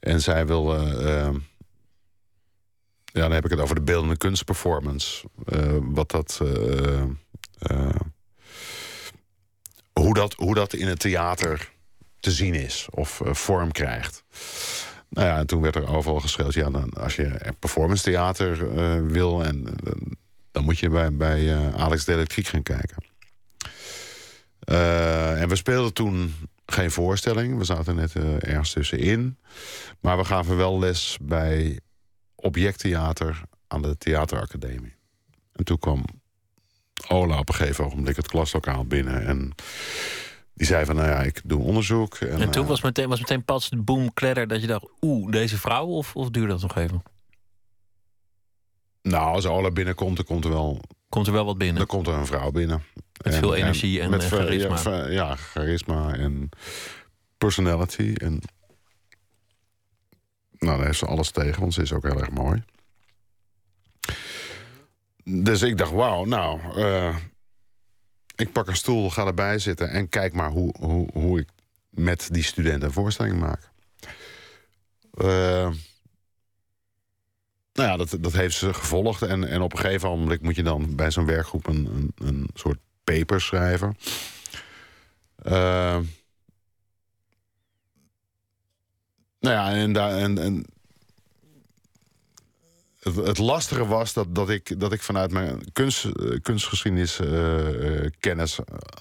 En 0.00 0.20
zij 0.20 0.46
wilde. 0.46 0.76
eh, 0.76 1.34
ja, 3.04 3.20
dan 3.20 3.32
heb 3.32 3.44
ik 3.44 3.50
het 3.50 3.60
over 3.60 3.74
de 3.74 3.80
beeldende 3.82 4.16
kunstperformance. 4.16 5.28
eh, 5.46 5.76
wat 5.80 6.10
dat. 6.10 6.40
hoe, 9.92 10.14
dat, 10.14 10.34
hoe 10.34 10.54
dat 10.54 10.72
in 10.72 10.86
het 10.88 10.98
theater 10.98 11.70
te 12.20 12.30
zien 12.30 12.54
is 12.54 12.86
of 12.90 13.20
vorm 13.24 13.72
krijgt. 13.72 14.22
Nou 15.08 15.26
ja, 15.26 15.38
en 15.38 15.46
toen 15.46 15.60
werd 15.60 15.74
er 15.76 15.88
overal 15.88 16.20
geschreeuwd... 16.20 16.54
ja, 16.54 16.70
dan, 16.70 16.90
als 16.90 17.16
je 17.16 17.54
performance 17.58 18.02
theater 18.02 18.74
wil... 19.06 19.44
En, 19.44 19.66
dan 20.52 20.64
moet 20.64 20.78
je 20.78 20.88
bij, 20.88 21.12
bij 21.12 21.56
Alex 21.76 22.04
de 22.04 22.12
Electriek 22.12 22.46
gaan 22.46 22.62
kijken. 22.62 23.09
Eh, 24.70 25.42
en 25.42 25.48
we 25.48 25.56
speelden 25.56 25.92
toen 25.92 26.34
geen 26.66 26.90
voorstelling. 26.90 27.58
We 27.58 27.64
zaten 27.64 27.94
net 27.94 28.16
eh, 28.16 28.34
ergens 28.34 28.72
tussenin. 28.72 29.38
Maar 30.00 30.16
we 30.16 30.24
gaven 30.24 30.56
wel 30.56 30.78
les 30.78 31.18
bij 31.22 31.80
objecttheater 32.34 33.42
aan 33.66 33.82
de 33.82 33.98
theateracademie. 33.98 34.94
En 35.52 35.64
toen 35.64 35.78
kwam 35.78 36.04
Ola 37.08 37.38
op 37.38 37.48
een 37.48 37.54
gegeven 37.54 37.84
ogenblik 37.84 38.16
het 38.16 38.28
klaslokaal 38.28 38.84
binnen. 38.84 39.26
En 39.26 39.54
die 40.54 40.66
zei 40.66 40.84
van, 40.84 40.96
nou 40.96 41.08
ja, 41.08 41.22
ik 41.22 41.40
doe 41.44 41.62
onderzoek. 41.62 42.14
En, 42.14 42.40
En 42.40 42.50
toen 42.50 42.62
eh, 42.62 42.68
was 42.68 42.80
meteen, 42.80 43.08
was 43.08 43.20
meteen 43.20 43.44
pas 43.44 43.68
de 43.68 43.76
boom 43.76 44.12
kledder 44.12 44.48
dat 44.48 44.60
je 44.60 44.66
dacht... 44.66 44.86
oeh, 45.00 45.30
deze 45.30 45.58
vrouw? 45.58 45.86
Of, 45.86 46.16
of 46.16 46.30
duurde 46.30 46.52
dat 46.52 46.62
nog 46.62 46.76
even? 46.76 47.02
Nou, 49.02 49.34
als 49.34 49.46
Ola 49.46 49.70
binnenkomt, 49.70 50.16
dan 50.16 50.24
komt 50.24 50.44
er 50.44 50.50
wel 50.50 50.80
Komt 51.08 51.26
er 51.26 51.32
wel 51.32 51.44
wat 51.44 51.58
binnen? 51.58 51.76
dan 51.76 51.86
komt 51.86 52.06
er 52.06 52.14
een 52.14 52.26
vrouw 52.26 52.50
binnen. 52.50 52.82
Met 53.24 53.34
veel 53.34 53.54
energie 53.54 54.00
en, 54.00 54.10
met 54.10 54.22
en 54.22 54.28
charisma. 54.28 55.06
Ja, 55.06 55.36
charisma 55.36 56.14
en 56.14 56.48
personality. 57.38 58.14
En... 58.14 58.40
Nou, 60.58 60.76
daar 60.76 60.86
heeft 60.86 60.98
ze 60.98 61.06
alles 61.06 61.30
tegen, 61.30 61.60
want 61.60 61.74
ze 61.74 61.82
is 61.82 61.92
ook 61.92 62.02
heel 62.02 62.20
erg 62.20 62.30
mooi. 62.30 62.62
Dus 65.24 65.62
ik 65.62 65.78
dacht, 65.78 65.92
wauw, 65.92 66.24
nou, 66.24 66.60
eh, 66.76 67.16
ik 68.36 68.52
pak 68.52 68.68
een 68.68 68.76
stoel, 68.76 69.10
ga 69.10 69.26
erbij 69.26 69.58
zitten... 69.58 69.90
en 69.90 70.08
kijk 70.08 70.32
maar 70.32 70.50
hoe, 70.50 70.74
hoe, 70.78 71.08
hoe 71.12 71.40
ik 71.40 71.48
met 71.90 72.28
die 72.32 72.42
studenten 72.42 72.88
een 72.88 72.94
voorstelling 72.94 73.38
maak. 73.40 73.70
Eh, 75.10 75.70
nou 77.72 77.88
ja, 77.88 77.96
dat, 77.96 78.16
dat 78.20 78.32
heeft 78.32 78.56
ze 78.56 78.74
gevolgd. 78.74 79.22
En, 79.22 79.48
en 79.48 79.60
op 79.60 79.72
een 79.72 79.78
gegeven 79.78 80.08
moment 80.08 80.42
moet 80.42 80.56
je 80.56 80.62
dan 80.62 80.94
bij 80.94 81.10
zo'n 81.10 81.26
werkgroep 81.26 81.66
een, 81.66 82.12
een, 82.16 82.48
soort 82.54 82.78
paper 83.04 83.40
schrijven. 83.40 83.96
Eh, 85.36 85.98
nou 89.40 89.54
ja, 89.54 89.72
en, 89.72 89.92
daar, 89.92 90.10
en, 90.10 90.38
en 90.38 90.66
het, 93.02 93.38
lastige 93.38 93.86
was 93.86 94.12
dat, 94.12 94.34
dat, 94.34 94.50
ik, 94.50 94.80
dat 94.80 94.92
ik 94.92 95.02
vanuit 95.02 95.30
mijn 95.30 95.72
kunst, 95.72 96.04
eh, 96.04 96.40
kunstgeschiedenis 96.42 97.18
eh, 97.18 98.04
eh, 98.04 98.10
kennis 98.20 98.58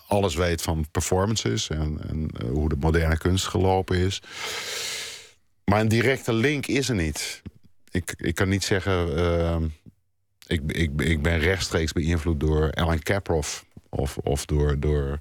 alles 0.08 0.36
weet 0.36 0.62
van 0.62 0.86
performances 0.92 1.70
en, 1.70 2.00
en 2.08 2.30
hoe 2.52 2.70
de 2.70 2.76
moderne 2.80 3.18
kunst 3.18 3.48
gelopen 3.48 3.98
is. 3.98 4.22
Maar 5.66 5.80
een 5.80 5.88
directe 5.88 6.34
link 6.34 6.66
is 6.66 6.90
er 6.90 6.96
niet. 6.96 7.42
Ik, 7.92 8.14
ik 8.18 8.36
kan 8.36 8.50
niet 8.50 8.64
zeggen. 8.64 9.18
eh, 9.18 9.58
ik, 10.48 10.62
ik, 10.72 11.02
ik 11.02 11.22
ben 11.22 11.40
rechtstreeks 11.40 11.94
beïnvloed 11.94 12.40
door 12.40 12.72
Alan 12.72 13.00
Kaproff. 13.00 13.68
Of, 13.90 14.18
of 14.18 14.46
door, 14.46 14.80
door 14.80 15.20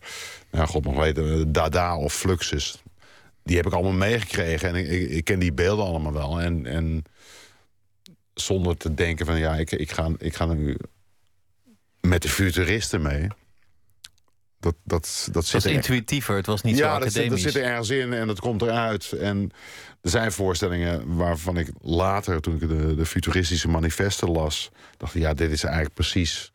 nou, 0.50 0.66
god 0.66 0.84
nog 0.84 0.96
weten, 0.96 1.52
Dada 1.52 1.98
of 1.98 2.14
Fluxus. 2.14 2.82
Die 3.42 3.56
heb 3.56 3.66
ik 3.66 3.72
allemaal 3.72 3.92
meegekregen. 3.92 4.68
En 4.68 4.74
ik, 4.74 5.10
ik 5.10 5.24
ken 5.24 5.38
die 5.38 5.52
beelden 5.52 5.84
allemaal 5.84 6.12
wel. 6.12 6.40
En, 6.40 6.66
en 6.66 7.04
zonder 8.34 8.76
te 8.76 8.94
denken 8.94 9.26
van 9.26 9.38
ja, 9.38 9.54
ik, 9.54 9.70
ik, 9.70 9.90
ga, 9.90 10.10
ik 10.18 10.34
ga 10.34 10.46
nu 10.46 10.76
met 12.00 12.22
de 12.22 12.28
futuristen 12.28 13.02
mee. 13.02 13.28
Dat, 14.61 14.74
dat, 14.84 15.28
dat 15.32 15.50
was 15.50 15.64
er- 15.64 15.70
intuïtiever, 15.72 16.36
het 16.36 16.46
was 16.46 16.62
niet 16.62 16.76
zo 16.76 16.84
ja, 16.84 16.98
dat 16.98 17.02
zit, 17.02 17.12
dat 17.14 17.22
academisch. 17.22 17.42
zit 17.52 17.62
er 17.62 17.68
ergens 17.68 17.90
in 17.90 18.12
en 18.12 18.26
dat 18.26 18.40
komt 18.40 18.62
eruit. 18.62 19.12
En 19.12 19.50
er 20.02 20.11
zijn 20.11 20.32
voorstellingen 20.32 21.16
waarvan 21.16 21.56
ik 21.59 21.70
later, 21.80 22.40
toen 22.40 22.54
ik 22.54 22.61
de, 22.68 22.94
de 22.94 23.06
futuristische 23.06 23.68
manifesten 23.68 24.30
las, 24.30 24.70
dacht 24.96 25.14
ik, 25.14 25.22
ja, 25.22 25.34
dit 25.34 25.50
is 25.50 25.62
eigenlijk 25.64 25.94
precies 25.94 26.52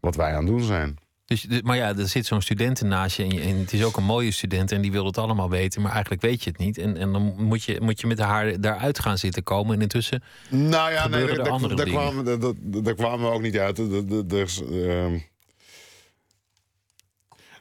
wat 0.00 0.16
wij 0.16 0.30
aan 0.32 0.44
het 0.44 0.46
doen 0.46 0.62
zijn. 0.62 0.96
Dus, 1.24 1.46
maar 1.62 1.76
ja, 1.76 1.96
er 1.96 2.08
zit 2.08 2.26
zo'n 2.26 2.42
student 2.42 2.80
naast 2.82 3.16
je 3.16 3.22
en, 3.22 3.30
je 3.30 3.40
en 3.40 3.56
het 3.58 3.72
is 3.72 3.84
ook 3.84 3.96
een 3.96 4.04
mooie 4.04 4.30
student 4.30 4.72
en 4.72 4.80
die 4.82 4.92
wil 4.92 5.06
het 5.06 5.18
allemaal 5.18 5.50
weten, 5.50 5.82
maar 5.82 5.92
eigenlijk 5.92 6.22
weet 6.22 6.44
je 6.44 6.50
het 6.50 6.58
niet. 6.58 6.78
En, 6.78 6.96
en 6.96 7.12
dan 7.12 7.34
moet 7.44 7.64
je, 7.64 7.80
moet 7.80 8.00
je 8.00 8.06
met 8.06 8.18
haar 8.18 8.60
daaruit 8.60 8.98
gaan 8.98 9.18
zitten 9.18 9.42
komen. 9.42 9.74
En 9.74 9.80
intussen, 9.80 10.22
Nou 10.48 10.92
ja, 10.92 11.08
nee, 11.08 11.28
er 11.28 11.36
daar, 11.36 11.48
andere 11.48 11.74
daar, 11.74 11.84
dingen? 11.84 12.00
kwamen, 12.00 12.84
daar, 12.84 12.94
kwamen 12.94 13.28
we 13.28 13.34
ook 13.34 13.42
niet 13.42 13.58
uit. 13.58 13.78
Ehm, 13.78 15.18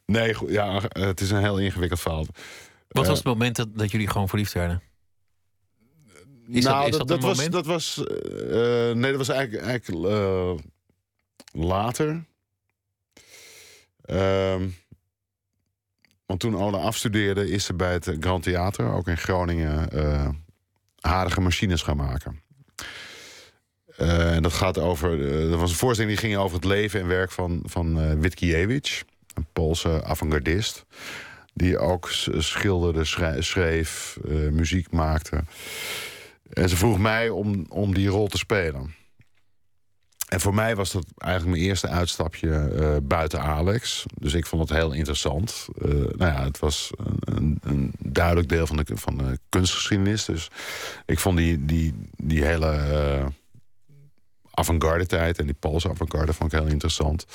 nee, 0.06 0.36
ja, 0.48 0.82
het 0.90 1.22
is 1.22 1.32
een 1.32 1.42
heel 1.42 1.60
ingewikkeld 1.60 2.00
verhaal. 2.00 2.26
wat 2.88 3.04
Eh, 3.04 3.10
was 3.10 3.18
het 3.18 3.28
moment 3.28 3.56
dat, 3.56 3.78
dat 3.78 3.92
jullie 3.92 4.08
gewoon 4.10 4.30
verliefd 4.30 4.54
werden? 4.54 4.82
Is 6.48 6.64
dat- 6.64 6.74
nou, 6.74 6.86
is 6.90 6.98
dat 6.98 7.10
een 7.10 7.20
was, 7.20 7.50
dat 7.50 7.66
was. 7.66 8.04
eh, 8.06 8.92
nee, 8.92 9.10
dat 9.12 9.18
was 9.18 9.30
eigenlijk, 9.30 9.64
eigenlijk 9.66 10.06
eh, 10.06 10.54
later. 11.52 12.24
Ehm, 14.02 14.68
want 16.26 16.40
toen 16.40 16.56
Ola 16.58 16.78
afstudeerde, 16.78 17.50
is 17.50 17.66
ze 17.66 17.74
bij 17.74 17.94
het 17.94 18.16
Grand 18.20 18.44
Theater, 18.44 18.92
ook 18.94 19.08
in 19.08 19.18
Groningen, 19.18 19.90
eh 19.92 20.30
harige 21.00 21.42
machines 21.42 21.82
gaan 21.82 21.98
maken. 21.98 22.42
Eh, 23.98 24.36
en 24.36 24.42
dat 24.44 24.54
gaat 24.54 24.78
over. 24.78 25.12
eh, 25.28 25.52
er 25.52 25.58
was 25.58 25.70
een 25.72 25.78
voorstelling 25.78 26.14
die 26.20 26.30
ging 26.30 26.38
over 26.42 26.56
het 26.56 26.66
leven 26.66 27.00
en 27.02 27.08
werk 27.08 27.32
van, 27.32 27.62
van 27.64 28.00
eh 28.00 28.14
Witkiewicz, 28.14 29.02
een 29.38 29.48
Poolse 29.54 30.04
avant-gardist. 30.04 30.86
Die 31.54 31.78
ook 31.78 32.10
schilderde, 32.38 33.04
schreef, 33.40 34.18
eh, 34.28 34.36
muziek 34.36 34.92
maakte. 34.92 35.44
En 36.54 36.70
ze 36.70 36.78
vroeg 36.78 37.00
mij 37.00 37.30
om, 37.30 37.66
om 37.70 37.94
die 37.94 38.08
rol 38.08 38.28
te 38.28 38.38
spelen. 38.38 38.94
En 40.26 40.42
voor 40.42 40.54
mij 40.54 40.76
was 40.76 40.92
dat 40.92 41.06
eigenlijk 41.18 41.56
mijn 41.56 41.70
eerste 41.70 41.88
uitstapje 41.88 42.50
eh, 42.50 42.96
buiten 43.04 43.42
Alex. 43.42 44.06
Dus 44.14 44.34
ik 44.34 44.46
vond 44.46 44.70
het 44.70 44.78
heel 44.78 44.92
interessant. 44.92 45.68
Eh, 45.82 45.90
nou 45.92 46.34
ja, 46.34 46.44
het 46.44 46.60
was 46.60 46.92
een, 47.20 47.60
een, 47.64 47.94
duidelijk 48.00 48.50
deel 48.50 48.68
van 48.68 48.78
de, 48.78 48.86
van 48.94 49.18
de 49.18 49.40
kunstgeschiedenis. 49.50 50.26
Dus 50.26 50.50
ik 51.06 51.20
vond 51.20 51.38
die, 51.38 51.66
die, 51.66 51.94
die 52.16 52.44
hele 52.44 52.72
eh, 52.72 53.26
avant-garde 54.52 55.06
tijd... 55.06 55.40
en 55.40 55.46
die 55.46 55.56
Poolse 55.60 55.90
avant-garde 55.90 56.34
vond 56.34 56.54
ik 56.54 56.60
heel 56.60 56.70
interessant. 56.70 57.26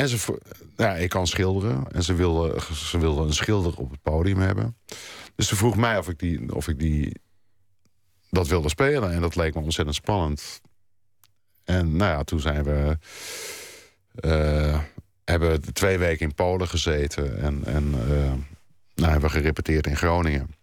En 0.00 0.08
ze, 0.08 0.38
ja, 0.76 0.94
ik 0.94 1.08
kan 1.08 1.26
schilderen. 1.26 1.92
En 1.92 2.02
ze 2.02 2.14
wilde, 2.14 2.60
ze 2.74 2.98
wilde 2.98 3.22
een 3.22 3.34
schilder 3.34 3.76
op 3.76 3.90
het 3.90 4.02
podium 4.02 4.38
hebben. 4.38 4.76
Dus 5.34 5.48
ze 5.48 5.56
vroeg 5.56 5.76
mij 5.76 5.98
of 5.98 6.08
ik, 6.08 6.18
die, 6.18 6.54
of 6.54 6.68
ik 6.68 6.78
die, 6.78 7.20
dat 8.30 8.48
wilde 8.48 8.68
spelen. 8.68 9.12
En 9.12 9.20
dat 9.20 9.36
leek 9.36 9.54
me 9.54 9.60
ontzettend 9.60 9.96
spannend. 9.96 10.60
En 11.64 11.96
nou 11.96 12.10
ja, 12.10 12.22
toen 12.22 12.40
zijn 12.40 12.64
we... 12.64 12.98
eh, 14.14 14.80
hebben 15.24 15.50
we 15.50 15.72
twee 15.72 15.98
weken 15.98 16.26
in 16.26 16.34
Polen 16.34 16.68
gezeten. 16.68 17.38
En, 17.38 17.64
en 17.64 17.94
eh, 17.94 18.32
nou, 18.94 19.10
hebben 19.10 19.30
we 19.30 19.36
gerepeteerd 19.36 19.86
in 19.86 19.96
Groningen. 19.96 20.54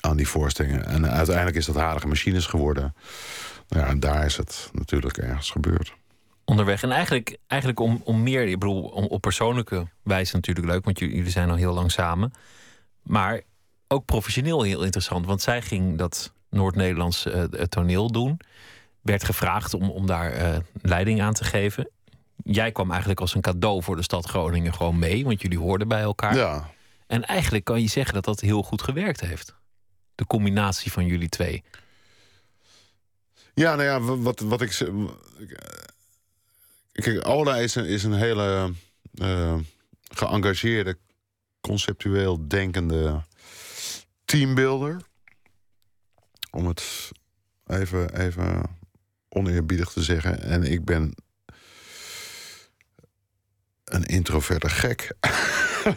Aan 0.00 0.16
die 0.16 0.28
voorstellingen. 0.28 0.86
En 0.86 1.10
uiteindelijk 1.10 1.56
is 1.56 1.66
dat 1.66 1.76
Harige 1.76 2.06
Machines 2.06 2.46
geworden. 2.46 2.94
Nou 3.68 3.82
ja, 3.82 3.88
en 3.90 4.00
daar 4.00 4.24
is 4.24 4.36
het 4.36 4.70
natuurlijk 4.72 5.16
ergens 5.16 5.50
gebeurd. 5.50 5.94
Onderweg. 6.44 6.82
En 6.82 6.90
eigenlijk, 6.90 7.36
eigenlijk 7.46 7.80
om, 7.80 8.00
om 8.04 8.22
meer, 8.22 8.46
ik 8.46 8.58
bedoel, 8.58 8.82
om, 8.82 9.04
op 9.04 9.20
persoonlijke 9.20 9.86
wijze 10.02 10.34
natuurlijk 10.34 10.66
leuk, 10.66 10.84
want 10.84 10.98
jullie, 10.98 11.30
zijn 11.30 11.50
al 11.50 11.56
heel 11.56 11.72
lang 11.74 11.90
samen. 11.90 12.32
Maar 13.02 13.40
ook 13.88 14.04
professioneel 14.04 14.62
heel 14.62 14.82
interessant, 14.82 15.26
want 15.26 15.42
zij 15.42 15.62
ging 15.62 15.98
dat 15.98 16.32
Noord-Nederlands 16.50 17.26
eh, 17.26 17.42
toneel 17.44 18.10
doen. 18.12 18.40
Werd 19.00 19.24
gevraagd 19.24 19.74
om, 19.74 19.90
om 19.90 20.06
daar 20.06 20.32
eh, 20.32 20.56
leiding 20.82 21.22
aan 21.22 21.32
te 21.34 21.44
geven. 21.44 21.88
Jij 22.44 22.72
kwam 22.72 22.90
eigenlijk 22.90 23.20
als 23.20 23.34
een 23.34 23.40
cadeau 23.40 23.82
voor 23.82 23.96
de 23.96 24.02
stad 24.02 24.26
Groningen 24.26 24.74
gewoon 24.74 24.98
mee, 24.98 25.24
want 25.24 25.42
jullie 25.42 25.58
hoorden 25.58 25.88
bij 25.88 26.00
elkaar. 26.02 26.36
Ja, 26.36 26.70
En 27.06 27.24
eigenlijk 27.24 27.64
kan 27.64 27.80
je 27.80 27.88
zeggen 27.88 28.14
dat 28.14 28.24
dat 28.24 28.40
heel 28.40 28.62
goed 28.62 28.82
gewerkt 28.82 29.20
heeft. 29.20 29.54
De 30.14 30.26
combinatie 30.26 30.92
van 30.92 31.06
jullie 31.06 31.28
twee. 31.28 31.62
Ja, 33.54 33.74
nou 33.74 33.88
ja, 33.88 34.00
wa- 34.00 34.16
wat, 34.16 34.40
wat 34.40 34.60
ik. 34.60 34.88
Kijk, 37.02 37.28
Ola 37.28 37.56
is 37.56 37.74
een, 37.74 37.84
is 37.84 38.04
een 38.04 38.12
hele 38.12 38.72
eh, 39.14 39.58
geëngageerde, 40.02 40.98
conceptueel 41.60 42.48
denkende 42.48 43.22
teambuilder. 44.24 45.02
Om 46.50 46.66
het 46.66 47.10
even, 47.66 48.20
even 48.20 48.62
oneerbiedig 49.28 49.88
te 49.88 50.02
zeggen. 50.02 50.42
En 50.42 50.62
ik 50.62 50.84
ben 50.84 51.14
een 53.84 54.04
introverte 54.04 54.68
gek. 54.68 55.16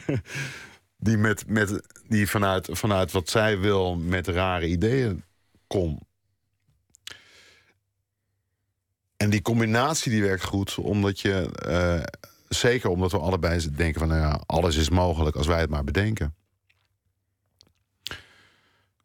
die 0.98 1.18
met, 1.18 1.48
met, 1.48 1.82
die 2.08 2.30
vanuit, 2.30 2.70
vanuit 2.72 3.12
wat 3.12 3.30
zij 3.30 3.60
wil 3.60 3.96
met 3.96 4.28
rare 4.28 4.68
ideeën 4.68 5.24
komt. 5.68 6.07
En 9.18 9.30
die 9.30 9.42
combinatie 9.42 10.12
die 10.12 10.22
werkt 10.22 10.44
goed, 10.44 10.76
omdat 10.76 11.20
je... 11.20 11.52
eh, 11.52 12.04
zeker 12.50 12.90
omdat 12.90 13.12
we 13.12 13.20
allebei 13.20 13.76
denken 13.76 14.00
van... 14.00 14.10
Nou 14.10 14.22
ja, 14.22 14.42
alles 14.46 14.76
is 14.76 14.90
mogelijk 14.90 15.36
als 15.36 15.48
wij 15.48 15.60
het 15.60 15.70
maar 15.70 15.84
bedenken. 15.84 16.36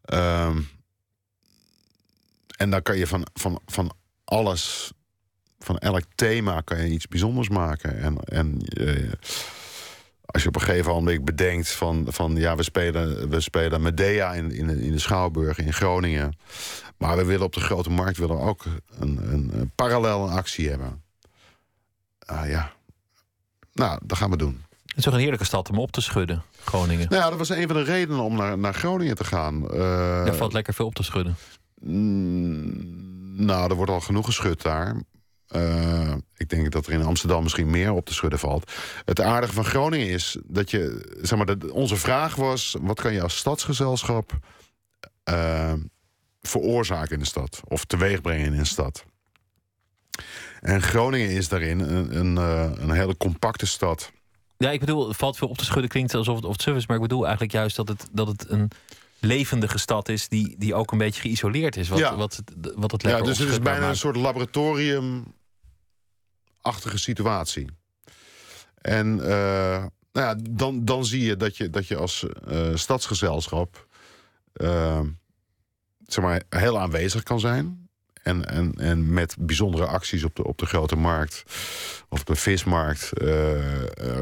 Ehm, 0.03 0.61
en 2.57 2.71
dan 2.71 2.83
kan 2.83 2.97
je 2.97 3.07
van, 3.07 3.27
van, 3.35 3.61
van 3.67 3.93
alles... 4.25 4.93
Van 5.59 5.79
elk 5.79 6.05
thema 6.15 6.61
kan 6.61 6.79
je 6.79 6.91
iets 6.91 7.09
bijzonders 7.09 7.49
maken. 7.49 7.99
En, 7.99 8.19
en 8.25 8.61
eh, 8.61 9.13
als 10.33 10.43
je 10.43 10.49
op 10.49 10.55
een 10.55 10.61
gegeven 10.61 10.93
moment 10.93 11.24
bedenkt 11.24 11.72
van... 11.72 12.07
van 12.09 12.37
ja, 12.37 12.57
we 12.57 12.62
spelen, 12.62 13.28
we 13.28 13.41
spelen 13.41 13.83
Medea 13.83 14.33
in, 14.35 14.51
in, 14.53 14.66
de- 14.66 14.85
in 14.85 14.93
de 14.93 14.99
Schouwburg 14.99 15.59
in 15.59 15.72
Groningen... 15.72 16.37
Maar 16.97 17.16
we 17.16 17.24
willen 17.24 17.47
op 17.47 17.53
de 17.53 17.61
grote 17.61 17.91
markt 17.91 18.16
willen 18.18 18.39
ook 18.41 18.64
een, 18.99 19.18
een, 19.33 19.51
een 19.55 19.70
parallel 19.74 20.30
actie 20.30 20.68
hebben. 20.70 21.03
Ah 22.26 22.49
ja. 22.49 22.72
Nou, 23.72 24.01
dat 24.05 24.18
gaan 24.18 24.30
we 24.30 24.37
doen. 24.37 24.64
Het 24.87 24.97
is 24.97 25.05
toch 25.05 25.12
een 25.14 25.20
heerlijke 25.20 25.45
stad 25.45 25.70
om 25.70 25.78
op 25.78 25.93
te 25.93 26.01
schudden, 26.01 26.43
Groningen. 26.64 27.09
Nou 27.09 27.22
ja, 27.22 27.28
dat 27.28 27.39
was 27.39 27.49
een 27.49 27.66
van 27.66 27.76
de 27.76 27.83
redenen 27.83 28.20
om 28.22 28.37
naar, 28.37 28.59
naar 28.59 28.74
Groningen 28.74 29.16
te 29.16 29.24
gaan. 29.24 29.70
Eh, 29.70 29.78
Daar 30.24 30.35
valt 30.35 30.53
lekker 30.53 30.74
veel 30.74 30.87
op 30.87 30.95
te 30.95 31.03
schudden. 31.03 31.37
mm, 31.80 33.45
nou, 33.45 33.70
er 33.70 33.76
wordt 33.76 33.91
al 33.93 34.01
genoeg 34.01 34.24
geschud 34.24 34.62
daar. 34.62 34.97
Eh, 35.53 36.15
ik 36.37 36.49
denk 36.49 36.71
dat 36.71 36.87
er 36.87 36.93
in 36.93 37.03
Amsterdam 37.03 37.43
misschien 37.43 37.71
meer 37.71 37.93
op 37.93 38.07
te 38.07 38.15
schudden 38.15 38.39
valt. 38.39 38.73
Het 39.05 39.21
aardige 39.21 39.53
van 39.53 39.65
Groningen 39.65 40.09
is 40.09 40.37
dat 40.45 40.71
je, 40.71 41.15
zeg 41.23 41.37
maar, 41.37 41.47
dat 41.47 41.71
onze 41.71 41.97
vraag 41.97 42.35
was: 42.35 42.77
wat 42.81 43.01
kan 43.01 43.13
je 43.13 43.23
als 43.23 43.37
stadsgezelschap 43.37 44.33
eh, 45.25 45.73
veroorzaken 46.43 47.13
in 47.13 47.19
de 47.19 47.27
stad 47.27 47.61
of 47.65 47.85
teweeg 47.85 48.21
brengen 48.21 48.47
in 48.47 48.59
een 48.59 48.67
stad? 48.67 49.05
En 50.61 50.83
Groningen 50.83 51.31
is 51.31 51.49
daarin 51.49 51.81
een, 51.81 52.19
een, 52.19 52.39
eh, 52.39 52.71
een 52.75 52.91
hele 52.91 53.17
compacte 53.17 53.67
stad. 53.67 54.13
Ja, 54.57 54.71
ik 54.71 54.81
bedoel, 54.81 55.09
het 55.09 55.17
valt 55.17 55.37
veel 55.37 55.49
op 55.49 55.59
te 55.59 55.65
schudden. 55.65 55.91
Klinkt 55.91 56.15
alsof 56.15 56.37
het, 56.37 56.45
of 56.45 56.65
het 56.65 56.77
is. 56.77 56.87
Maar 56.87 56.97
ik 56.97 57.03
bedoel 57.03 57.23
eigenlijk 57.23 57.53
juist 57.53 57.77
dat 57.77 57.89
het, 57.89 58.09
dat 58.13 58.27
het 58.27 58.51
een 58.51 58.71
levendige 59.21 59.79
stad 59.79 60.09
is... 60.09 60.29
die, 60.29 60.55
die 60.59 60.75
ook 60.75 60.93
een 60.93 60.99
beetje 60.99 61.21
geïsoleerd 61.21 61.77
is. 61.77 61.89
Wat, 61.89 61.99
Ja. 61.99 62.17
wat, 62.17 62.37
het, 62.37 62.75
wat 62.75 62.91
het 62.93 63.03
Ja, 63.03 63.09
lekker 63.09 63.27
dus 63.27 63.39
het 63.39 63.49
is 63.49 63.59
bijna 63.59 63.89
een 63.89 63.97
soort 63.97 64.17
laboratoriumachtige 66.63 66.99
situatie. 66.99 67.67
En 68.81 69.21
eh, 69.21 69.85
nou 70.13 70.27
ja, 70.27 70.37
dan, 70.51 70.85
dan 70.85 71.05
zie 71.05 71.25
je 71.25 71.37
dat 71.37 71.57
je, 71.57 71.71
dat 71.71 71.87
je 71.87 71.97
als 71.97 72.27
eh, 72.47 72.75
stadsgezelschap 72.75 73.87
eh, 74.53 75.01
zeg 76.07 76.25
maar, 76.25 76.43
heel 76.49 76.79
aanwezig 76.79 77.23
kan 77.23 77.41
zijn. 77.41 77.91
En, 78.23 78.49
en, 78.49 78.73
en 78.77 79.13
met 79.13 79.37
bijzondere 79.39 79.87
acties 79.87 80.25
op 80.25 80.37
de, 80.37 80.45
op 80.45 80.59
de 80.59 80.67
grote 80.67 80.97
markt 80.97 81.43
of 82.09 82.21
op 82.21 82.27
de 82.27 82.37
vismarkt. 82.37 83.11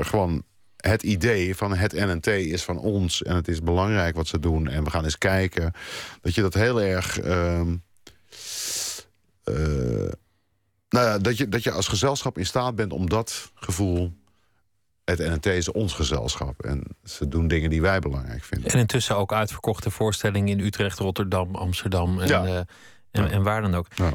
gewoon 0.01 0.43
het 0.77 1.03
idee 1.03 1.57
van 1.57 1.75
het 1.75 1.93
NNT 1.93 2.27
is 2.27 2.63
van 2.63 2.79
ons 2.79 3.23
en 3.23 3.35
het 3.35 3.49
is 3.49 3.63
belangrijk 3.63 4.15
wat 4.15 4.27
ze 4.27 4.39
doen. 4.39 4.69
En 4.69 4.85
we 4.85 4.91
gaan 4.91 5.05
eens 5.05 5.19
kijken. 5.19 5.73
Dat 6.21 6.35
je 6.35 6.43
dat 6.43 6.55
heel 6.55 6.81
erg. 6.83 7.19
Eh, 10.91 11.01
nou 11.01 11.07
ja, 11.07 11.19
dat 11.19 11.37
je, 11.37 11.49
dat 11.49 11.63
je 11.63 11.71
als 11.71 11.89
gezelschap 11.89 12.39
in 12.39 12.47
staat 12.47 12.75
bent 12.75 12.93
om 12.93 13.09
dat 13.09 13.51
gevoel. 13.55 14.13
Het 15.05 15.19
NNT 15.19 15.47
is 15.47 15.71
ons 15.71 15.93
gezelschap. 15.93 16.63
En 16.63 16.83
ze 17.05 17.29
doen 17.29 17.49
dingen 17.49 17.71
die 17.71 17.81
wij 17.81 17.99
belangrijk 17.99 18.45
vinden. 18.45 18.71
En 18.71 18.79
intussen 18.79 19.17
ook 19.17 19.33
uitverkochte 19.33 19.91
voorstellingen 19.91 20.49
in 20.59 20.65
Utrecht, 20.65 20.99
Rotterdam, 20.99 21.55
Amsterdam 21.55 22.21
en, 22.21 22.29
Ja. 22.29 22.45
eh, 22.45 22.57
en, 22.57 22.67
Ja. 23.11 23.29
en 23.29 23.43
waar 23.43 23.63
dan 23.63 23.75
ook. 23.75 23.87
Ja. 23.95 24.13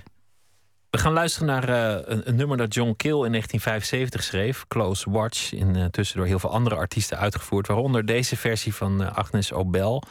We 0.89 0.97
gaan 1.01 1.13
luisteren 1.13 1.47
naar 1.47 1.69
eh, 1.69 2.01
een, 2.15 2.27
een 2.29 2.35
nummer 2.35 2.57
dat 2.57 2.73
John 2.73 2.93
Kill 2.97 3.11
in 3.23 3.31
1975 3.31 4.23
schreef, 4.23 4.67
Close 4.67 5.11
Watch. 5.11 5.51
Intussen 5.53 6.17
door 6.17 6.25
heel 6.25 6.39
veel 6.39 6.51
andere 6.51 6.75
artiesten 6.75 7.17
uitgevoerd, 7.17 7.67
waaronder 7.67 8.05
deze 8.05 8.37
versie 8.37 8.75
van 8.75 9.03
eh, 9.03 9.17
Agnes 9.17 9.53
Obel, 9.53 10.03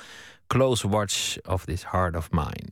Close 0.47 0.89
Watch 0.89 1.37
of 1.43 1.65
This 1.65 1.85
Heart 1.91 2.17
of 2.17 2.31
Mine. 2.31 2.69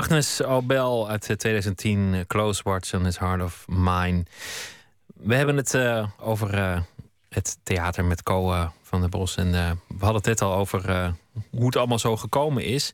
Agnes 0.00 0.42
Obel 0.42 1.08
uit 1.08 1.20
2010, 1.20 2.14
eh, 2.14 2.20
Close 2.26 2.60
Watch 2.64 2.94
on 2.94 3.04
His 3.04 3.18
Heart 3.18 3.42
of 3.42 3.64
Mine. 3.68 4.22
We 5.06 5.34
hebben 5.34 5.56
het 5.56 5.74
uh, 5.74 6.06
over 6.20 6.54
uh, 6.54 6.80
het 7.28 7.58
theater 7.62 8.04
met 8.04 8.22
Co 8.22 8.70
van 8.82 9.00
der 9.00 9.08
Bos. 9.08 9.36
En 9.36 9.50
we 9.50 9.98
hadden 9.98 10.14
het 10.14 10.24
net 10.24 10.42
al 10.42 10.54
over 10.54 11.14
hoe 11.50 11.66
het 11.66 11.76
allemaal 11.76 11.98
zo 11.98 12.16
gekomen 12.16 12.64
is. 12.64 12.92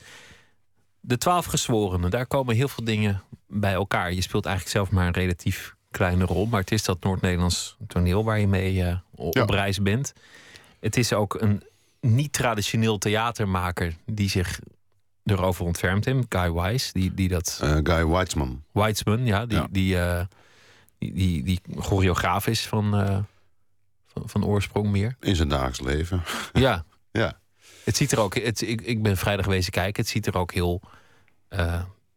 De 1.00 1.18
twaalf 1.18 1.44
gezworenen, 1.44 2.10
daar 2.10 2.26
komen 2.26 2.54
heel 2.54 2.68
veel 2.68 2.84
dingen 2.84 3.22
bij 3.46 3.72
elkaar. 3.72 4.12
Je 4.12 4.22
speelt 4.22 4.46
eigenlijk 4.46 4.76
zelf 4.76 4.90
maar 4.90 5.06
een 5.06 5.12
relatief 5.12 5.74
kleine 5.90 6.24
rol. 6.24 6.46
Maar 6.46 6.60
het 6.60 6.72
is 6.72 6.84
dat 6.84 7.02
Noord-Nederlands 7.02 7.76
toneel 7.86 8.24
waar 8.24 8.40
je 8.40 8.48
mee 8.48 9.00
op 9.14 9.34
ja. 9.34 9.44
reis 9.44 9.82
bent. 9.82 10.12
Het 10.80 10.96
is 10.96 11.12
ook 11.12 11.40
een 11.40 11.62
niet-traditioneel 12.00 12.98
theatermaker 12.98 13.94
die 14.04 14.30
zich 14.30 14.60
erover 15.26 15.64
ontfermt 15.64 16.04
hem, 16.04 16.24
Guy 16.28 16.52
Wise, 16.52 16.92
die, 16.92 17.14
die 17.14 17.28
dat... 17.28 17.60
Uh, 17.62 17.76
Guy 17.82 18.06
Weitzman. 18.06 18.62
Weitzman, 18.72 19.26
ja, 19.26 19.46
die, 19.46 19.62
Die, 19.70 19.94
uh, 19.94 20.20
die, 20.98 21.12
die, 21.12 21.42
die, 21.42 21.60
choreograaf 21.76 22.46
is 22.46 22.66
van, 22.66 23.00
uh, 23.00 23.18
van, 24.06 24.28
van, 24.28 24.44
oorsprong 24.44 24.90
meer. 24.90 25.16
In 25.20 25.36
zijn 25.36 25.48
dagelijks 25.48 25.80
leven. 25.80 26.22
Ja. 26.52 26.84
ja. 27.10 27.38
Het 27.84 27.96
ziet 27.96 28.12
er 28.12 28.20
ook, 28.20 28.34
het, 28.34 28.60
ik, 28.60 28.80
ik 28.80 29.02
ben 29.02 29.16
vrijdag 29.16 29.46
wezen 29.46 29.72
kijken, 29.72 30.02
het 30.02 30.10
ziet 30.12 30.26
er 30.26 30.36
ook 30.36 30.52
heel 30.52 30.82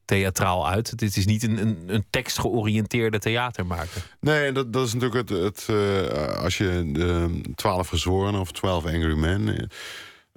theatraal 0.06 0.68
uit. 0.68 0.90
Het 0.90 1.18
is 1.18 1.26
niet 1.26 1.44
een, 1.44 1.58
een, 1.58 1.84
een 1.88 2.06
tekstgeoriënteerde 2.10 3.20
theatermaker. 3.20 4.16
Nee, 4.20 4.52
dat, 4.52 4.74
dat 4.74 4.88
is 4.88 4.94
natuurlijk 4.94 5.30
het, 5.30 5.40
het 5.40 5.70
als 6.38 6.58
je 6.58 6.90
de 6.94 7.42
twaalf 7.56 7.88
gezworenen 7.88 8.40
of 8.40 8.52
twaalf 8.52 8.86
Angry 8.86 9.18
Men... 9.18 9.70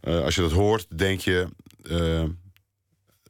als 0.00 0.34
je 0.34 0.40
dat 0.40 0.52
hoort, 0.52 0.86
denk 0.98 1.20
je 1.20 1.48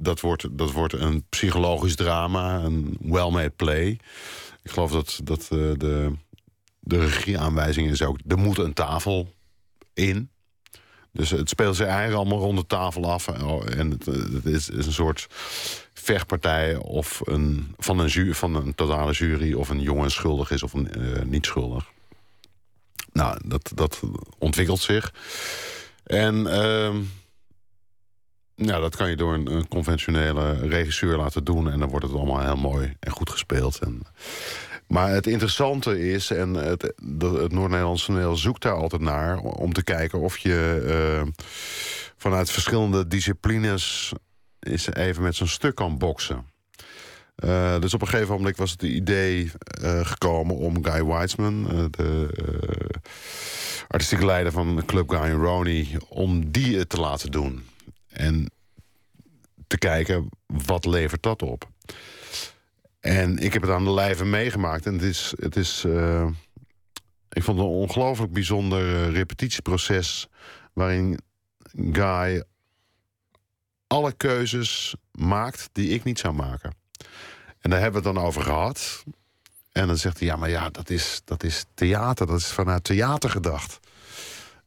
dat 0.03 0.21
wordt, 0.21 0.59
dat 0.59 0.73
wordt 0.73 0.93
een 0.93 1.25
psychologisch 1.29 1.97
drama, 1.97 2.61
een 2.61 2.97
well-made 3.01 3.51
play. 3.51 3.99
Ik 4.63 4.71
geloof 4.71 4.93
dat, 4.93 5.21
dat 5.25 5.49
uh, 5.53 5.73
de, 5.77 6.13
de 6.81 6.99
regieaanwijzing 6.99 7.91
is 7.91 8.03
ook... 8.03 8.19
er 8.29 8.39
moet 8.39 8.59
een 8.59 8.73
tafel 8.73 9.35
in. 9.95 10.31
Dus 11.13 11.31
het 11.31 11.49
speelt 11.49 11.77
zich 11.77 11.87
eigenlijk 11.87 12.17
allemaal 12.17 12.39
rond 12.39 12.59
de 12.59 12.67
tafel 12.67 13.11
af. 13.11 13.29
En 13.29 13.91
het, 13.91 14.07
het 14.07 14.47
is, 14.47 14.69
is, 14.69 14.87
een 14.87 14.93
soort 14.93 15.27
vechtpartij 15.95 16.77
of 16.77 17.21
een, 17.25 17.75
van, 17.79 17.99
een 17.99 18.35
van 18.35 18.55
een 18.55 18.75
totale 18.75 19.13
jury... 19.13 19.53
of 19.53 19.69
een 19.69 19.81
jongen 19.81 20.11
schuldig 20.11 20.51
is 20.51 20.63
of 20.63 20.73
een, 20.73 20.89
uh, 20.99 21.23
niet 21.23 21.47
schuldig. 21.47 21.91
Nou, 23.13 23.39
dat, 23.45 23.71
dat 23.75 24.01
ontwikkelt 24.39 24.81
zich. 24.81 25.15
En... 26.05 26.37
Uh, 26.37 26.95
ja, 28.65 28.79
dat 28.79 28.97
kan 28.97 29.11
je 29.11 29.17
door 29.17 29.35
een, 29.35 29.69
conventionele 29.69 30.53
regisseur 30.53 31.17
laten 31.17 31.45
doen. 31.45 31.71
En 31.71 31.79
dan 31.79 31.89
wordt 31.89 32.07
het 32.07 32.15
allemaal 32.15 32.41
heel 32.41 32.57
mooi 32.57 32.97
en 33.01 33.11
goed 33.11 33.31
gespeeld. 33.31 33.79
En, 33.79 34.03
maar 34.87 35.11
het 35.11 35.27
interessante 35.27 36.11
is, 36.11 36.31
en 36.31 36.55
het, 36.55 36.83
het 36.83 37.53
Noord-Nederlandse 37.53 38.07
toneel 38.07 38.37
zoekt 38.37 38.63
daar 38.63 38.75
altijd 38.75 39.03
naar... 39.03 39.39
om 39.39 39.73
te 39.73 39.85
kijken 39.85 40.21
of 40.21 40.39
je 40.39 40.83
uh, 41.25 41.29
vanuit 42.17 42.51
verschillende 42.51 43.07
disciplines... 43.07 44.13
eens 44.61 44.95
even 44.95 45.23
met 45.23 45.35
zo'n 45.35 45.47
stuk 45.47 45.75
kan 45.75 45.99
boksen. 45.99 46.47
Uh, 47.45 47.79
dus 47.81 47.95
op 47.95 48.01
een 48.01 48.09
gegeven 48.09 48.35
moment 48.35 48.57
was 48.57 48.71
het 48.71 48.83
idee 48.83 49.51
uh, 49.83 50.07
gekomen 50.07 50.57
om 50.57 50.85
Guy 50.85 51.05
Weitzman... 51.05 51.89
de 51.91 52.29
artistieke 53.89 54.27
leider 54.27 54.53
van 54.53 54.83
Club 54.87 55.11
Guy 55.11 55.31
Ronnie... 55.31 55.97
om 56.09 56.51
die 56.51 56.79
het 56.79 56.89
te 56.89 57.01
laten 57.01 57.31
doen. 57.31 57.63
En 58.13 58.51
te 59.67 59.79
kijken, 59.79 60.29
wat 60.47 60.85
levert 60.85 61.23
dat 61.23 61.43
op? 61.43 61.71
En 63.01 63.39
ik 63.39 63.53
heb 63.53 63.63
het 63.63 63.71
aan 63.71 63.85
de 63.85 63.91
lijve 63.91 64.25
meegemaakt. 64.25 64.87
En 64.87 64.93
het 64.93 65.03
is... 65.03 65.35
Het 65.37 65.57
is 65.57 65.85
uh, 65.85 66.29
ik 67.29 67.43
vond 67.43 67.59
het 67.59 67.67
een 67.67 67.73
ongelooflijk 67.73 68.33
bijzonder 68.33 69.09
uh, 69.09 69.15
repetitieproces... 69.15 70.29
waarin 70.73 71.19
Guy 71.93 72.45
alle 73.87 74.13
keuzes 74.13 74.95
maakt 75.13 75.69
die 75.73 75.89
ik 75.89 76.05
niet 76.05 76.19
zou 76.19 76.35
maken. 76.35 76.75
En 77.59 77.71
daar 77.71 77.81
hebben 77.81 78.03
we 78.03 78.09
het 78.09 78.17
dan 78.17 78.27
over 78.27 78.43
gehad. 78.43 79.05
En 79.73 79.87
dan 79.87 79.97
zegt 79.97 80.19
hij, 80.19 80.29
ja, 80.29 80.37
maar 80.37 80.51
ja, 80.51 80.71
dat 80.71 80.91
is, 80.91 81.21
dat 81.25 81.43
is 81.43 81.65
theater. 81.75 82.27
Dat 82.27 82.39
is 82.39 82.47
vanuit 82.47 82.85
theater 82.85 83.31
gedacht. 83.31 83.81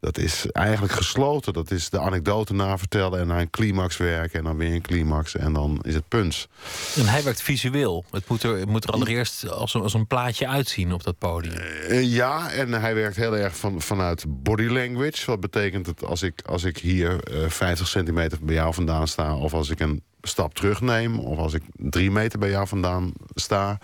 Dat 0.06 0.18
is 0.18 0.46
eigenlijk 0.52 0.94
gesloten. 0.94 1.54
Dat 1.54 1.72
is 1.72 1.90
de 1.90 2.00
anekdote 2.00 2.54
navertellen 2.54 3.20
en 3.20 3.28
naar 3.28 3.40
een 3.40 3.50
climax 3.50 3.98
werken... 3.98 4.40
en 4.40 4.46
dan 4.46 4.58
weer 4.58 4.74
een 4.74 4.82
climax 4.82 5.36
en 5.36 5.54
dan 5.54 5.80
is 5.82 5.94
het 5.94 6.08
punt. 6.08 6.48
En 6.96 7.06
hij 7.06 7.24
werkt 7.24 7.42
visueel. 7.42 8.06
Het 8.12 8.28
moet 8.28 8.44
er, 8.44 8.58
het 8.58 8.70
moet 8.70 8.84
er 8.84 8.90
allereerst 8.90 9.50
als 9.50 9.74
een, 9.74 9.82
als 9.82 9.94
een 9.94 10.08
plaatje 10.08 10.48
uitzien 10.48 10.94
op 10.94 11.04
dat 11.04 11.18
podium. 11.18 11.54
Uh, 11.90 12.14
ja, 12.14 12.52
en 12.52 12.72
hij 12.72 12.96
werkt 12.96 13.16
heel 13.16 13.38
erg 13.38 13.58
van, 13.58 13.82
vanuit 13.82 14.26
body 14.28 14.68
language. 14.68 15.26
Wat 15.26 15.40
betekent 15.40 15.86
het 15.86 16.06
als 16.06 16.22
ik, 16.22 16.42
als 16.46 16.64
ik 16.64 16.78
hier 16.78 17.32
uh, 17.32 17.50
50 17.50 17.88
centimeter 17.88 18.38
bij 18.42 18.56
jou 18.56 18.74
vandaan 18.74 19.08
sta... 19.08 19.36
of 19.36 19.54
als 19.54 19.70
ik 19.70 19.80
een 19.80 20.04
stap 20.22 20.54
terugneem... 20.54 21.20
of 21.20 21.38
als 21.38 21.54
ik 21.54 21.64
drie 21.74 22.12
meter 22.12 22.40
bij 22.40 22.50
jou 22.50 22.68
vandaan 22.68 23.12
sta... 23.36 23.80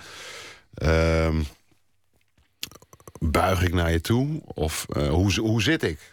Uh, 0.84 1.30
buig 3.20 3.64
ik 3.64 3.74
naar 3.74 3.92
je 3.92 4.02
toe? 4.02 4.42
Of 4.46 4.86
uh, 4.98 5.10
hoe, 5.10 5.40
hoe 5.40 5.62
zit 5.62 5.84
ik? 5.84 6.11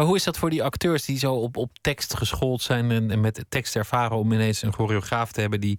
Maar 0.00 0.08
hoe 0.08 0.18
is 0.18 0.24
dat 0.24 0.38
voor 0.38 0.50
die 0.50 0.62
acteurs 0.62 1.04
die 1.04 1.18
zo 1.18 1.34
op, 1.34 1.56
op 1.56 1.70
tekst 1.80 2.16
geschoold 2.16 2.62
zijn 2.62 3.10
en, 3.10 3.20
met 3.20 3.44
tekst 3.48 3.76
ervaren 3.76 4.16
om 4.16 4.32
ineens 4.32 4.62
een 4.62 4.72
choreograaf 4.72 5.32
te 5.32 5.40
hebben 5.40 5.60
die, 5.60 5.78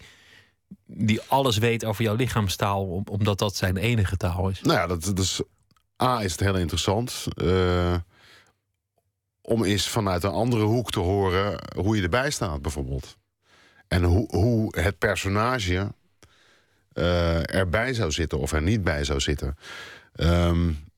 die 0.86 1.22
alles 1.28 1.58
weet 1.58 1.86
over 1.86 2.04
jouw 2.04 2.16
lichaamstaal, 2.16 3.04
omdat 3.10 3.40
dat 3.40 3.56
zijn 3.56 3.78
enige 3.78 4.18
taal 4.18 4.50
is? 4.50 4.62
Nou 4.62 4.78
ja, 4.78 4.88
dat, 4.88 5.04
dat 5.04 5.20
is, 5.20 5.42
A 6.04 6.24
is 6.24 6.32
het 6.32 6.40
heel 6.40 6.58
interessant. 6.58 7.28
Uh, 7.36 7.96
om 9.42 9.64
eens 9.64 9.88
vanuit 9.88 10.24
een 10.24 10.32
andere 10.32 10.64
hoek 10.64 10.92
te 10.92 11.00
horen 11.00 11.60
hoe 11.76 11.96
je 11.96 12.04
erbij 12.04 12.32
staat, 12.32 12.62
bijvoorbeeld. 12.62 13.18
En 13.88 14.04
hoe, 14.04 14.28
hoe 14.30 14.80
het 14.80 14.98
personage 14.98 15.94
uh, 16.94 17.56
erbij 17.56 17.94
zou 17.94 18.12
zitten 18.12 18.40
of 18.40 18.52
er 18.52 18.62
niet 18.62 18.84
bij 18.84 19.04
zou 19.04 19.20
zitten. 19.20 19.58
Um, 20.16 20.91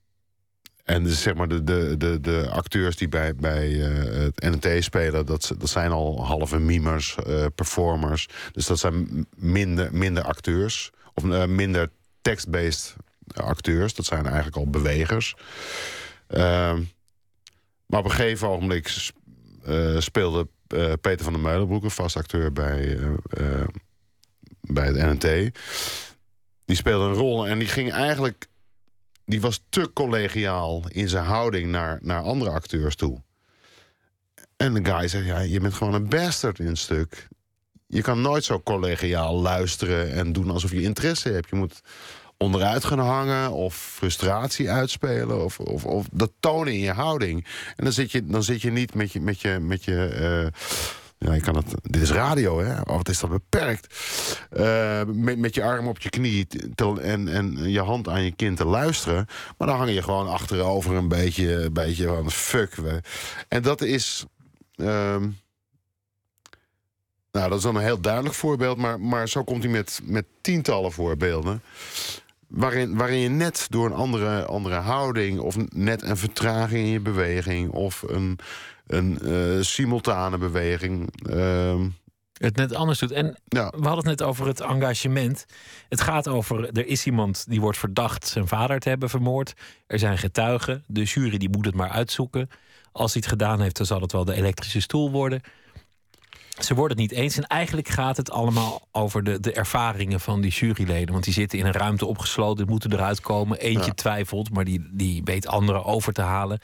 en 0.84 1.04
dus 1.04 1.22
zeg 1.22 1.34
maar 1.34 1.48
de, 1.48 1.64
de, 1.64 2.20
de, 2.22 2.50
acteurs 2.52 2.96
die 2.96 3.10
bij, 3.10 3.36
bij 3.36 3.70
uh, 3.70 4.24
het 4.24 4.42
NT 4.42 4.84
spelen, 4.84 5.26
dat, 5.26 5.56
dat 5.58 5.70
zijn 5.70 5.92
al 5.92 6.26
halve 6.26 6.60
mimers, 6.60 7.18
uh, 7.28 7.46
performers. 7.56 8.30
Dus 8.52 8.66
dat 8.66 8.80
zijn 8.80 9.28
minder, 9.36 9.94
minder 9.94 10.24
acteurs. 10.24 10.92
Of 11.14 11.24
uh, 11.24 11.46
minder 11.46 11.90
text-based 12.22 12.96
acteurs. 13.34 13.94
Dat 13.94 14.06
zijn 14.06 14.26
eigenlijk 14.26 14.56
al 14.56 14.70
bewegers. 14.70 15.36
Ehm, 16.28 16.82
maar 17.86 18.00
op 18.00 18.06
een 18.06 18.12
gegeven 18.12 18.48
ogenblik 18.48 18.88
speelde 19.98 20.48
Peter 21.02 21.24
van 21.24 21.34
der 21.34 21.42
Meulenbroek, 21.42 21.84
een 21.84 21.92
vast 21.92 22.18
acteur 22.18 22.54
bij, 22.54 23.00
bij 24.62 24.88
het 24.88 25.22
NT. 25.22 25.58
Die 26.66 26.76
speelde 26.76 27.06
een 27.06 27.14
rol 27.14 27.48
en 27.48 27.60
die 27.60 27.68
ging 27.68 27.92
eigenlijk 27.92 28.48
die 29.26 29.42
was 29.42 29.64
te 29.70 29.92
collegiaal 29.94 30.84
in 30.88 31.10
zijn 31.10 31.26
houding 31.26 31.72
naar, 31.72 32.00
naar 32.02 32.22
andere 32.22 32.52
acteurs 32.52 32.96
toe. 32.96 33.22
En 34.58 34.74
de 34.74 34.86
guy 34.86 35.08
zegt, 35.08 35.26
ja, 35.26 35.40
je 35.40 35.60
bent 35.60 35.74
gewoon 35.74 35.94
een 35.94 36.10
bastard 36.10 36.60
in 36.60 36.68
een 36.68 36.78
stuk. 36.78 37.28
Je 37.88 38.02
kan 38.02 38.22
nooit 38.22 38.44
zo 38.44 38.62
collegiaal 38.62 39.42
luisteren 39.42 40.12
en 40.12 40.34
doen 40.34 40.50
alsof 40.50 40.72
je 40.72 40.82
interesse 40.82 41.30
hebt. 41.30 41.50
Je 41.50 41.56
moet 41.56 41.82
onderuit 42.38 42.86
gaan 42.86 43.00
hangen 43.00 43.52
of 43.52 43.76
frustratie 43.76 44.72
uitspelen 44.72 45.44
of, 45.44 45.60
of, 45.60 45.86
of 45.86 46.08
dat 46.12 46.32
tonen 46.40 46.74
in 46.74 46.80
je 46.80 46.92
houding. 46.92 47.48
En 47.76 47.84
dan 47.84 47.94
zit 47.94 48.12
je, 48.12 48.26
dan 48.26 48.44
zit 48.44 48.62
je 48.62 48.72
niet 48.72 48.94
met 48.94 49.12
je, 49.12 49.20
met 49.20 49.42
je, 49.42 49.60
met 49.60 49.84
je 49.84 50.52
uh, 50.54 50.60
ja, 51.24 51.34
je 51.34 51.42
kan 51.42 51.56
het, 51.56 51.74
dit 51.82 52.02
is 52.02 52.12
radio, 52.12 52.60
hè? 52.60 52.82
Oh, 52.82 52.96
wat 52.96 53.10
is 53.10 53.20
dat 53.20 53.30
beperkt? 53.30 53.96
Uh, 54.58 55.02
met, 55.06 55.38
met 55.38 55.56
je 55.56 55.64
arm 55.64 55.88
op 55.88 56.00
je 56.00 56.10
knie 56.10 56.48
en, 57.02 57.28
en 57.28 57.70
je 57.70 57.82
hand 57.82 58.10
aan 58.10 58.24
je 58.24 58.32
kind 58.32 58.58
te 58.58 58.66
luisteren. 58.66 59.26
Maar 59.58 59.68
dan 59.68 59.78
hang 59.78 59.90
je 59.90 60.04
gewoon 60.04 60.28
achterover 60.28 60.96
een 60.96 61.08
beetje, 61.08 61.64
een 61.64 61.74
beetje 61.74 62.08
van 62.08 62.32
fuck. 62.32 62.76
En 63.48 63.62
dat 63.62 63.82
is. 63.82 64.26
Uh, 64.76 65.16
nou, 67.32 67.50
dat 67.50 67.58
is 67.58 67.64
dan 67.64 67.76
een 67.76 67.82
heel 67.82 68.02
duidelijk 68.02 68.36
voorbeeld, 68.36 68.78
maar, 68.78 69.00
maar 69.00 69.30
zo 69.30 69.44
komt 69.44 69.64
hij 69.64 69.72
met, 69.72 70.00
met 70.04 70.26
tientallen 70.42 70.92
voorbeelden. 70.92 71.62
Waarin, 72.48 72.98
waarin 72.98 73.20
je 73.20 73.30
net 73.30 73.68
door 73.70 73.86
een 73.86 73.94
andere, 73.94 74.46
andere 74.46 74.76
houding, 74.76 75.40
of 75.40 75.56
net 75.70 76.02
een 76.02 76.18
vertraging 76.18 76.86
in 76.86 76.92
je 76.92 77.00
beweging, 77.00 77.72
of 77.72 78.04
een, 78.08 78.40
een 78.94 79.20
uh, 79.22 79.62
simultane 79.62 80.38
beweging. 80.38 81.14
Uh, 81.30 81.86
het 82.34 82.56
net 82.56 82.74
anders 82.74 83.00
doet. 83.00 83.12
En 83.12 83.38
ja. 83.48 83.70
we 83.70 83.88
hadden 83.88 84.10
het 84.10 84.20
net 84.20 84.22
over 84.22 84.48
het 84.48 84.62
engagement. 84.62 85.46
Het 85.90 86.02
gaat 86.02 86.28
over, 86.28 86.70
er 86.72 86.88
is 86.88 87.06
iemand 87.06 87.46
die 87.50 87.62
wordt 87.62 87.78
verdacht 87.78 88.28
zijn 88.28 88.48
vader 88.48 88.80
te 88.80 88.90
hebben 88.90 89.10
vermoord. 89.10 89.54
Er 89.88 90.00
zijn 90.00 90.18
getuigen. 90.18 90.84
De 90.88 91.04
jury 91.04 91.38
die 91.38 91.50
moet 91.50 91.66
het 91.66 91.76
maar 91.76 91.90
uitzoeken. 91.90 92.50
Als 92.92 93.14
hij 93.14 93.22
het 93.22 93.32
gedaan 93.32 93.62
heeft, 93.62 93.78
dan 93.78 93.86
zal 93.86 94.02
het 94.02 94.12
wel 94.12 94.26
de 94.26 94.34
elektrische 94.34 94.82
stoel 94.82 95.12
worden. 95.12 95.42
Ze 96.60 96.74
worden 96.74 96.98
het 96.98 97.12
niet 97.12 97.20
eens. 97.20 97.38
En 97.38 97.48
eigenlijk 97.48 97.88
gaat 97.88 98.18
het 98.18 98.32
allemaal 98.32 98.88
over 98.92 99.24
de, 99.24 99.40
de 99.40 99.54
ervaringen 99.54 100.20
van 100.20 100.42
die 100.42 100.52
juryleden. 100.52 101.12
Want 101.12 101.24
die 101.24 101.34
zitten 101.34 101.60
in 101.60 101.66
een 101.66 101.72
ruimte 101.72 102.06
opgesloten, 102.06 102.68
moeten 102.68 102.94
eruit 102.94 103.22
komen. 103.22 103.60
Eentje 103.60 103.86
ja. 103.86 103.94
twijfelt, 103.94 104.54
maar 104.54 104.66
die, 104.66 104.90
die 104.92 105.22
weet 105.24 105.48
anderen 105.48 105.86
over 105.86 106.14
te 106.14 106.22
halen. 106.22 106.60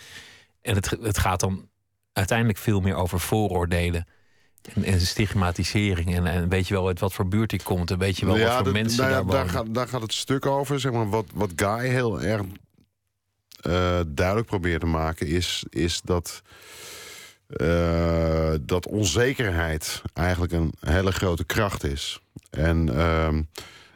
En 0.61 0.75
het, 0.75 0.97
het 1.01 1.17
gaat 1.17 1.39
dan 1.39 1.67
uiteindelijk 2.13 2.57
veel 2.57 2.79
meer 2.79 2.95
over 2.95 3.19
vooroordelen. 3.19 4.07
En, 4.75 4.83
en 4.83 5.01
stigmatisering. 5.01 6.15
En, 6.15 6.27
en 6.27 6.49
weet 6.49 6.67
je 6.67 6.73
wel 6.73 6.87
uit 6.87 6.99
wat 6.99 7.13
voor 7.13 7.27
buurt 7.27 7.51
ik 7.51 7.63
komt. 7.63 7.91
En 7.91 7.97
weet 7.97 8.17
je 8.17 8.25
wel 8.25 8.37
ja, 8.37 8.53
wat 8.53 8.63
voor 8.63 8.71
mensen 8.71 9.01
nou, 9.01 9.13
daar 9.13 9.23
wonen. 9.23 9.35
Daar 9.35 9.49
gaat, 9.49 9.73
daar 9.73 9.87
gaat 9.87 10.01
het 10.01 10.13
stuk 10.13 10.45
over. 10.45 10.79
Zeg 10.79 10.91
maar, 10.91 11.09
wat, 11.09 11.25
wat 11.33 11.51
Guy 11.55 11.87
heel 11.87 12.21
erg 12.21 12.41
uh, 13.67 13.99
duidelijk 14.07 14.47
probeert 14.47 14.79
te 14.79 14.85
maken... 14.85 15.27
is, 15.27 15.63
is 15.69 16.01
dat, 16.01 16.41
uh, 17.47 18.53
dat 18.61 18.87
onzekerheid 18.87 20.01
eigenlijk 20.13 20.51
een 20.51 20.73
hele 20.79 21.11
grote 21.11 21.43
kracht 21.43 21.83
is. 21.83 22.19
En 22.49 22.87
uh, 22.87 23.37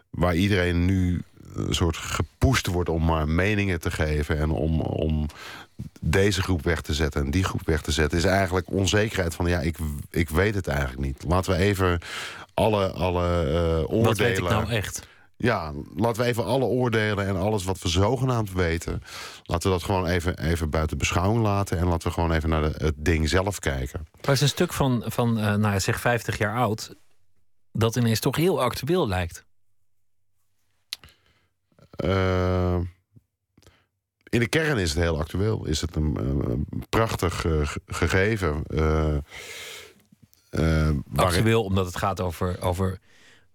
waar 0.09 0.35
iedereen 0.35 0.85
nu 0.85 1.21
een 1.53 1.75
soort 1.75 1.97
gepoest 1.97 2.67
wordt 2.67 2.89
om 2.89 3.05
maar 3.05 3.27
meningen 3.27 3.79
te 3.79 3.91
geven... 3.91 4.37
en 4.37 4.49
om, 4.49 4.81
om 4.81 5.27
deze 6.01 6.41
groep 6.41 6.63
weg 6.63 6.81
te 6.81 6.93
zetten 6.93 7.25
en 7.25 7.31
die 7.31 7.43
groep 7.43 7.65
weg 7.65 7.81
te 7.81 7.91
zetten... 7.91 8.17
is 8.17 8.23
eigenlijk 8.23 8.71
onzekerheid 8.71 9.35
van, 9.35 9.45
ja, 9.45 9.59
ik, 9.59 9.77
ik 10.09 10.29
weet 10.29 10.55
het 10.55 10.67
eigenlijk 10.67 10.99
niet. 10.99 11.23
Laten 11.27 11.51
we 11.51 11.57
even 11.57 11.99
alle, 12.53 12.91
alle 12.91 13.45
uh, 13.45 13.79
oordelen... 13.79 14.03
Wat 14.03 14.17
weet 14.17 14.37
ik 14.37 14.43
nou 14.43 14.69
echt? 14.69 15.07
Ja, 15.35 15.73
laten 15.95 16.21
we 16.21 16.27
even 16.27 16.45
alle 16.45 16.65
oordelen 16.65 17.27
en 17.27 17.35
alles 17.35 17.63
wat 17.63 17.81
we 17.81 17.89
zogenaamd 17.89 18.51
weten... 18.51 19.03
laten 19.43 19.71
we 19.71 19.77
dat 19.77 19.85
gewoon 19.85 20.07
even, 20.07 20.37
even 20.37 20.69
buiten 20.69 20.97
beschouwing 20.97 21.43
laten... 21.43 21.77
en 21.77 21.87
laten 21.87 22.07
we 22.07 22.13
gewoon 22.13 22.31
even 22.31 22.49
naar 22.49 22.61
de, 22.61 22.73
het 22.77 22.95
ding 22.97 23.29
zelf 23.29 23.59
kijken. 23.59 23.99
Maar 24.11 24.21
het 24.21 24.35
is 24.35 24.41
een 24.41 24.47
stuk 24.47 24.73
van, 24.73 25.03
van 25.05 25.37
uh, 25.37 25.53
nou, 25.53 25.79
zeg 25.79 25.99
50 25.99 26.37
jaar 26.37 26.55
oud... 26.55 26.95
dat 27.71 27.95
ineens 27.95 28.19
toch 28.19 28.35
heel 28.35 28.61
actueel 28.61 29.07
lijkt. 29.07 29.45
Uh, 32.03 32.77
in 34.33 34.39
de 34.39 34.47
kern 34.47 34.77
is 34.77 34.89
het 34.89 34.99
heel 34.99 35.19
actueel. 35.19 35.65
Is 35.65 35.81
het 35.81 35.95
een, 35.95 36.17
een 36.49 36.65
prachtig 36.89 37.43
uh, 37.43 37.67
gegeven. 37.87 38.63
Uh, 38.69 39.17
actueel 41.15 41.63
omdat 41.63 41.85
het 41.85 41.97
gaat 41.97 42.21
over, 42.21 42.61
over 42.61 42.99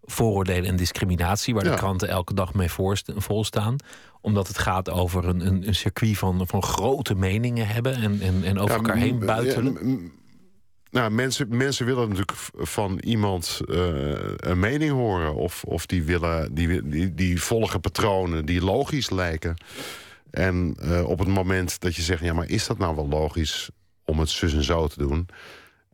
vooroordelen 0.03 0.71
en 0.71 0.77
discriminatie... 0.77 1.55
waar 1.55 1.65
ja. 1.65 1.71
de 1.71 1.77
kranten 1.77 2.09
elke 2.09 2.35
dag 2.35 2.55
mee 2.55 2.71
volstaan. 3.17 3.77
Omdat 4.21 4.49
het 4.49 4.59
gaat 4.59 4.91
over 4.91 5.29
een, 5.29 5.47
een, 5.47 5.67
een, 5.67 5.75
circuit 5.75 6.19
van, 6.19 6.47
van 6.47 6.63
grote 6.63 7.15
meningen 7.15 7.67
hebben... 7.67 7.95
en, 7.95 8.21
en, 8.21 8.45
en 8.45 8.59
over 8.59 8.71
ja, 8.71 8.77
elkaar 8.77 8.97
heen 8.97 9.19
buitelen. 9.19 10.13
Nou, 10.91 11.11
mensen, 11.11 11.57
mensen 11.57 11.87
willen 11.87 12.09
natuurlijk 12.09 12.39
van 12.55 12.99
iemand 12.99 13.61
uh, 13.67 13.77
een 14.37 14.61
mening 14.61 14.93
horen. 14.93 15.35
Of, 15.35 15.65
of 15.65 15.87
die, 15.87 16.03
willen, 16.03 16.55
die, 16.55 16.89
die, 16.89 17.15
die 17.15 17.43
volgen 17.43 17.81
patronen 17.81 18.47
die 18.47 18.65
logisch 18.65 19.11
lijken. 19.11 19.57
En 20.31 20.77
uh, 20.83 21.09
op 21.09 21.19
het 21.19 21.29
moment 21.29 21.81
dat 21.81 21.97
je 21.97 22.03
zegt... 22.03 22.23
ja, 22.23 22.33
maar 22.33 22.49
is 22.49 22.67
dat 22.67 22.79
nou 22.79 22.97
wel 22.97 23.09
logisch 23.09 23.71
om 24.05 24.19
het 24.19 24.29
zus 24.29 24.55
en 24.55 24.65
zo 24.65 24.87
te 24.87 24.99
doen... 24.99 25.29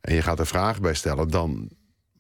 en 0.00 0.14
je 0.14 0.22
gaat 0.22 0.38
er 0.38 0.46
vragen 0.46 0.82
bij 0.82 0.94
stellen... 0.94 1.30
dan 1.30 1.70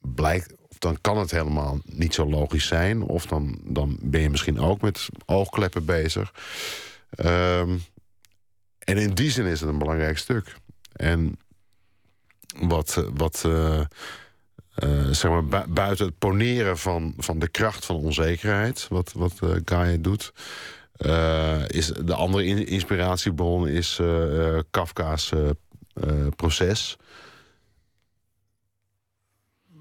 blijkt, 0.00 0.54
of 0.68 0.78
dan 0.78 1.00
kan 1.00 1.18
het 1.18 1.30
helemaal 1.30 1.80
niet 1.84 2.14
zo 2.14 2.26
logisch 2.28 2.66
zijn... 2.66 3.02
of 3.02 3.26
dan, 3.26 3.58
dan 3.64 3.98
ben 4.02 4.20
je 4.20 4.30
misschien 4.30 4.58
ook 4.58 4.80
met 4.80 5.08
oogkleppen 5.26 5.84
bezig. 5.84 6.34
Um, 7.24 7.82
en 8.78 8.96
in 8.96 9.14
die 9.14 9.30
zin 9.30 9.46
is 9.46 9.60
het 9.60 9.68
een 9.68 9.78
belangrijk 9.78 10.18
stuk. 10.18 10.56
En 10.92 11.38
wat... 12.58 13.04
wat 13.14 13.42
uh, 13.46 13.80
uh, 14.84 15.08
zeg 15.10 15.30
maar 15.30 15.44
bu 15.44 15.68
buiten 15.68 16.06
het 16.06 16.18
poneren 16.18 16.78
van, 16.78 17.14
van 17.16 17.38
de 17.38 17.48
kracht 17.48 17.84
van 17.84 17.96
onzekerheid... 17.96 18.86
wat, 18.88 19.12
wat 19.12 19.40
uh, 19.44 19.56
Gaia 19.64 19.96
doet... 19.96 20.32
Uh, 20.98 21.68
is 21.68 21.86
de 21.86 22.14
andere 22.14 22.44
in 22.44 22.66
inspiratiebron 22.66 23.68
is 23.68 23.98
uh, 24.00 24.58
Kafka's 24.70 25.32
uh, 25.32 26.26
proces. 26.36 26.96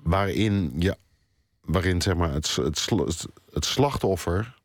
Waarin, 0.04 0.74
je, 0.78 0.98
waarin 1.62 2.02
zeg 2.02 2.16
maar, 2.16 2.34
het, 2.34 2.56
het, 2.56 2.90
het 3.52 3.66
slachtoffer 3.66 4.56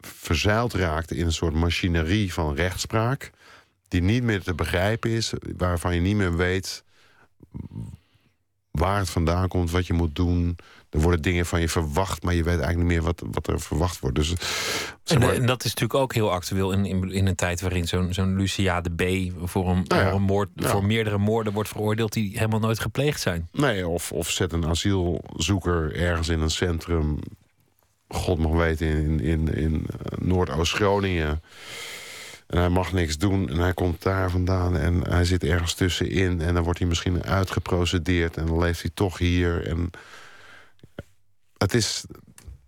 verzeild 0.00 0.72
raakt 0.72 1.10
in 1.10 1.26
een 1.26 1.32
soort 1.32 1.54
machinerie 1.54 2.32
van 2.32 2.54
rechtspraak. 2.54 3.30
Die 3.88 4.02
niet 4.02 4.22
meer 4.22 4.42
te 4.42 4.54
begrijpen 4.54 5.10
is, 5.10 5.32
waarvan 5.56 5.94
je 5.94 6.00
niet 6.00 6.16
meer 6.16 6.36
weet 6.36 6.84
waar 8.70 8.98
het 8.98 9.10
vandaan 9.10 9.48
komt, 9.48 9.70
wat 9.70 9.86
je 9.86 9.92
moet 9.92 10.16
doen. 10.16 10.56
Er 10.92 11.00
worden 11.00 11.22
dingen 11.22 11.46
van 11.46 11.60
je 11.60 11.68
verwacht, 11.68 12.22
maar 12.22 12.34
je 12.34 12.42
weet 12.42 12.60
eigenlijk 12.60 12.88
niet 12.88 12.98
meer 12.98 13.02
wat, 13.02 13.22
wat 13.30 13.46
er 13.46 13.60
verwacht 13.60 14.00
wordt. 14.00 14.16
Dus, 14.16 14.34
en, 15.04 15.22
en, 15.22 15.46
dat 15.46 15.64
is 15.64 15.74
natuurlijk 15.74 15.94
ook 15.94 16.14
heel 16.14 16.32
actueel 16.32 16.72
in, 16.72 16.84
in, 16.84 17.10
in 17.10 17.26
een 17.26 17.34
tijd 17.34 17.60
waarin 17.60 17.88
zo'n 17.88 18.12
zo'n 18.12 18.36
Luciade 18.36 18.90
B. 18.90 19.32
voor, 19.44 19.68
een, 19.68 19.84
nou 19.86 20.04
voor, 20.04 20.12
een 20.12 20.22
moord, 20.22 20.48
voor 20.56 20.84
meerdere 20.84 21.18
moorden 21.18 21.52
wordt 21.52 21.68
veroordeeld 21.68 22.12
die 22.12 22.30
helemaal 22.34 22.60
nooit 22.60 22.80
gepleegd 22.80 23.20
zijn. 23.20 23.48
Nee, 23.52 23.88
of, 23.88 24.12
of 24.12 24.30
zet 24.30 24.52
een 24.52 24.66
asielzoeker 24.66 25.96
ergens 25.96 26.28
in 26.28 26.40
een 26.40 26.50
centrum, 26.50 27.18
God 28.08 28.38
mag 28.38 28.52
weten, 28.52 28.86
in, 28.86 29.20
in, 29.20 29.54
in 29.54 29.86
eh, 29.86 30.18
Noordoost-Groningen. 30.18 31.42
En 32.46 32.58
hij 32.58 32.68
mag 32.68 32.92
niks 32.92 33.18
doen 33.18 33.48
en 33.48 33.58
hij 33.58 33.74
komt 33.74 34.02
daar 34.02 34.30
vandaan 34.30 34.76
en 34.76 35.08
hij 35.08 35.24
zit 35.24 35.44
ergens 35.44 35.74
tussenin. 35.74 36.40
En 36.40 36.54
dan 36.54 36.62
wordt 36.62 36.78
hij 36.78 36.88
misschien 36.88 37.24
uitgeprocedeerd 37.24 38.36
en 38.36 38.46
dan 38.46 38.58
leeft 38.58 38.82
hij 38.82 38.90
toch 38.94 39.18
hier. 39.18 39.66
En 39.66 39.90
het 41.62 41.74
is, 41.74 42.04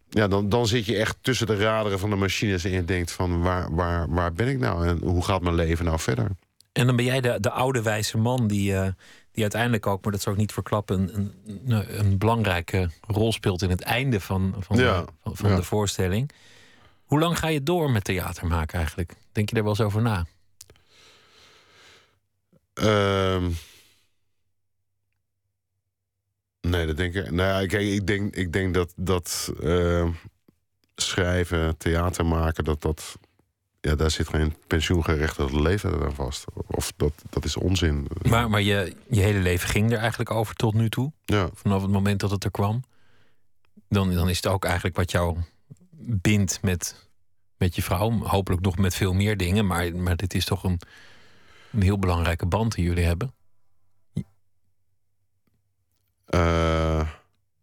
ja, 0.09 0.29
dan, 0.29 0.49
dan 0.49 0.67
zit 0.67 0.87
je 0.87 0.97
echt 0.97 1.17
tussen 1.21 1.47
de 1.47 1.57
raderen 1.57 1.99
van 1.99 2.11
de 2.11 2.17
machines 2.17 2.65
en 2.65 2.71
je 2.71 2.85
denkt 2.85 3.13
van 3.13 3.43
waar, 3.43 3.75
waar, 3.75 4.09
waar 4.09 4.33
ben 4.33 4.49
ik 4.49 4.59
nou 4.59 4.87
en 4.87 4.99
hoe 5.03 5.25
gaat 5.25 5.43
mijn 5.43 5.55
leven 5.55 5.85
nou 5.85 5.99
verder? 5.99 6.31
En 6.73 6.87
dan 6.87 6.97
ben 6.97 7.05
jij 7.05 7.21
de, 7.21 7.41
de 7.41 7.51
oude 7.51 7.83
wijze 7.83 8.19
man 8.19 8.47
die, 8.47 8.73
uh, 8.73 8.89
die 9.33 9.43
uiteindelijk 9.43 9.87
ook, 9.87 10.03
maar 10.03 10.13
dat 10.13 10.23
zou 10.23 10.35
ik 10.35 10.41
niet 10.41 10.53
verklappen, 10.53 11.15
een, 11.15 11.33
een, 11.67 11.99
een 11.99 12.19
belangrijke 12.19 12.91
rol 13.07 13.33
speelt 13.33 13.63
in 13.63 13.71
het 13.71 13.83
einde 13.83 14.21
van, 14.21 14.55
van, 14.59 14.77
de, 14.77 15.05
van, 15.23 15.37
van 15.37 15.57
de 15.57 15.63
voorstelling. 15.63 16.31
Hoe 17.05 17.19
lang 17.19 17.39
ga 17.39 17.49
je 17.49 17.63
door 17.63 17.91
met 17.91 18.05
theater 18.05 18.47
maken 18.47 18.79
eigenlijk? 18.79 19.15
Denk 19.33 19.49
je 19.49 19.55
daar 19.55 19.65
wel 19.65 19.73
eens 19.73 19.81
over 19.81 20.03
na? 20.03 20.27
Uh, 22.75 23.47
nee, 26.65 26.87
dat 26.87 26.97
denk 26.97 27.15
ik. 27.15 27.31
Nou, 27.31 27.67
kijk, 27.67 27.87
ik 27.87 28.07
denk, 28.07 28.35
ik 28.35 28.53
denk 28.53 28.75
dat, 28.75 28.93
dat 28.97 29.53
uh, 29.63 30.09
schrijven, 30.97 31.77
theater 31.77 32.27
maken, 32.27 32.65
dat 32.65 32.83
dat. 32.83 33.19
Ja, 33.81 33.95
daar 33.95 34.11
zit 34.11 34.29
geen 34.29 34.55
pensioengerechtigd 34.67 35.53
leven 35.53 36.03
aan 36.03 36.15
vast. 36.15 36.45
Of 36.67 36.93
dat, 36.97 37.13
dat 37.31 37.45
is 37.45 37.57
onzin. 37.57 38.09
Maar, 38.29 38.51
maar 38.51 38.63
je, 38.63 38.97
je 39.09 39.21
hele 39.21 39.39
leven 39.39 39.69
ging 39.69 39.93
er 39.93 39.99
eigenlijk 39.99 40.31
over 40.31 40.55
tot 40.55 40.75
nu 40.75 40.89
toe? 40.89 41.13
Ja. 41.25 41.49
Vanaf 41.55 41.83
het 41.83 41.91
moment 41.91 42.21
dat 42.21 42.31
het 42.31 42.45
er 42.45 42.51
kwam? 42.51 42.83
Dan, 43.89 44.15
dan 44.15 44.29
is 44.29 44.37
het 44.37 44.47
ook 44.47 44.65
eigenlijk 44.65 44.97
wat 44.97 45.11
jou 45.11 45.39
bindt 46.01 46.63
met, 46.63 47.09
met 47.57 47.75
je 47.75 47.83
vrouw. 47.83 48.11
Hopelijk 48.11 48.63
nog 48.63 48.77
met 48.79 48.95
veel 48.95 49.13
meer 49.13 49.37
dingen. 49.37 49.67
Maar, 49.67 49.97
maar 49.97 50.17
dit 50.17 50.35
is 50.35 50.45
toch 50.45 50.65
een, 50.65 50.81
een 51.73 51.83
heel 51.83 51.99
belangrijke 51.99 52.47
band 52.47 52.75
die 52.75 52.85
jullie 52.85 53.05
hebben. 53.05 53.35
Uh... 56.31 57.09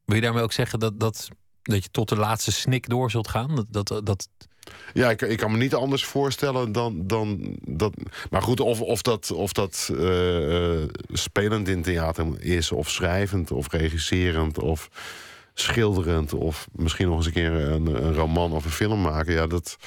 Wil 0.05 0.15
je 0.15 0.21
daarmee 0.21 0.43
ook 0.43 0.53
zeggen 0.53 0.79
dat, 0.79 0.99
dat, 0.99 1.29
dat 1.61 1.83
je 1.83 1.89
tot 1.91 2.09
de 2.09 2.15
laatste 2.15 2.51
snik 2.51 2.89
door 2.89 3.11
zult 3.11 3.27
gaan? 3.27 3.65
Dat, 3.69 3.87
dat, 3.87 4.05
dat... 4.05 4.27
Ja, 4.93 5.09
ik, 5.09 5.21
ik 5.21 5.37
kan 5.37 5.51
me 5.51 5.57
niet 5.57 5.75
anders 5.75 6.05
voorstellen 6.05 6.71
dan, 6.71 7.07
dan 7.07 7.57
dat. 7.67 7.93
Maar 8.29 8.41
goed, 8.41 8.59
of, 8.59 8.81
of 8.81 9.01
dat, 9.01 9.31
of 9.31 9.53
dat 9.53 9.89
uh, 9.93 10.83
spelend 11.11 11.67
in 11.67 11.81
theater 11.81 12.41
is, 12.41 12.71
of 12.71 12.89
schrijvend, 12.89 13.51
of 13.51 13.71
regisserend, 13.71 14.59
of 14.59 14.89
schilderend 15.53 16.33
of 16.33 16.67
misschien 16.71 17.07
nog 17.07 17.17
eens 17.17 17.25
een 17.25 17.31
keer 17.31 17.51
een, 17.51 18.03
een 18.05 18.13
roman 18.13 18.51
of 18.51 18.65
een 18.65 18.71
film 18.71 19.01
maken. 19.01 19.33
Ja, 19.33 19.47
dat, 19.47 19.77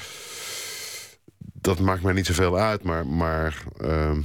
dat 1.38 1.78
maakt 1.78 2.02
mij 2.02 2.12
niet 2.12 2.26
zoveel 2.26 2.58
uit, 2.58 2.82
maar. 2.82 3.06
maar 3.06 3.62
uh... 3.80 4.18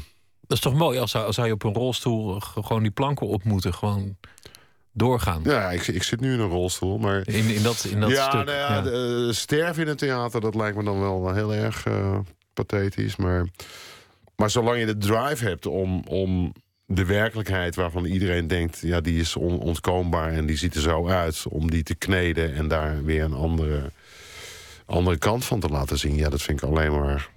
Dat 0.50 0.58
is 0.58 0.64
toch 0.64 0.74
mooi 0.74 1.00
als, 1.00 1.16
als 1.16 1.36
zou 1.36 1.48
je 1.48 1.54
op 1.54 1.64
een 1.64 1.74
rolstoel 1.74 2.40
gewoon 2.40 2.82
die 2.82 2.92
planken 2.92 3.28
op 3.28 3.44
moeten. 3.44 3.74
Gewoon 3.74 4.18
doorgaan. 4.92 5.42
Ja, 5.44 5.72
ik, 5.72 5.88
ik 5.88 6.04
zit 6.04 6.20
nu 6.20 6.34
in 6.34 6.40
een 6.40 6.50
rolstoel, 6.50 6.98
maar... 6.98 7.28
In, 7.28 7.46
in 7.56 7.64
dat, 7.64 7.86
in 7.90 8.00
dat 8.00 8.10
ja, 8.10 8.30
stuk. 8.30 8.46
Nou 8.46 8.58
ja, 8.58 8.74
ja. 8.74 8.82
De, 8.82 9.26
uh, 9.28 9.34
sterven 9.34 9.82
in 9.84 9.88
het 9.88 9.98
theater, 9.98 10.42
dat 10.42 10.56
lijkt 10.56 10.78
me 10.78 10.84
dan 10.84 11.00
wel 11.00 11.34
heel 11.34 11.54
erg 11.54 11.86
uh, 11.86 12.20
pathetisch. 12.54 13.16
Maar, 13.16 13.48
maar 14.36 14.50
zolang 14.50 14.80
je 14.80 14.86
de 14.86 14.98
drive 14.98 15.46
hebt 15.46 15.66
om, 15.66 16.04
om 16.08 16.54
de 16.86 17.06
werkelijkheid 17.06 17.76
waarvan 17.76 18.06
iedereen 18.06 18.48
denkt, 18.48 18.80
ja, 18.82 19.02
die 19.02 19.20
is 19.20 19.36
on 19.36 19.60
ontkoombaar 19.60 20.32
en 20.32 20.46
die 20.46 20.58
ziet 20.58 20.76
er 20.76 20.82
zo 20.82 21.08
uit, 21.08 21.46
om 21.50 21.72
die 21.72 21.84
te 21.84 21.96
kneden 21.96 22.56
en 22.56 22.68
daar 22.68 23.04
weer 23.04 23.24
een 23.24 23.34
andere, 23.34 23.92
andere 24.86 25.18
kant 25.18 25.46
van 25.46 25.60
te 25.60 25.68
laten 25.68 25.98
zien. 25.98 26.16
Ja, 26.16 26.30
dat 26.30 26.42
vind 26.42 26.62
ik 26.62 26.70
alleen 26.70 26.92
maar 26.92 27.30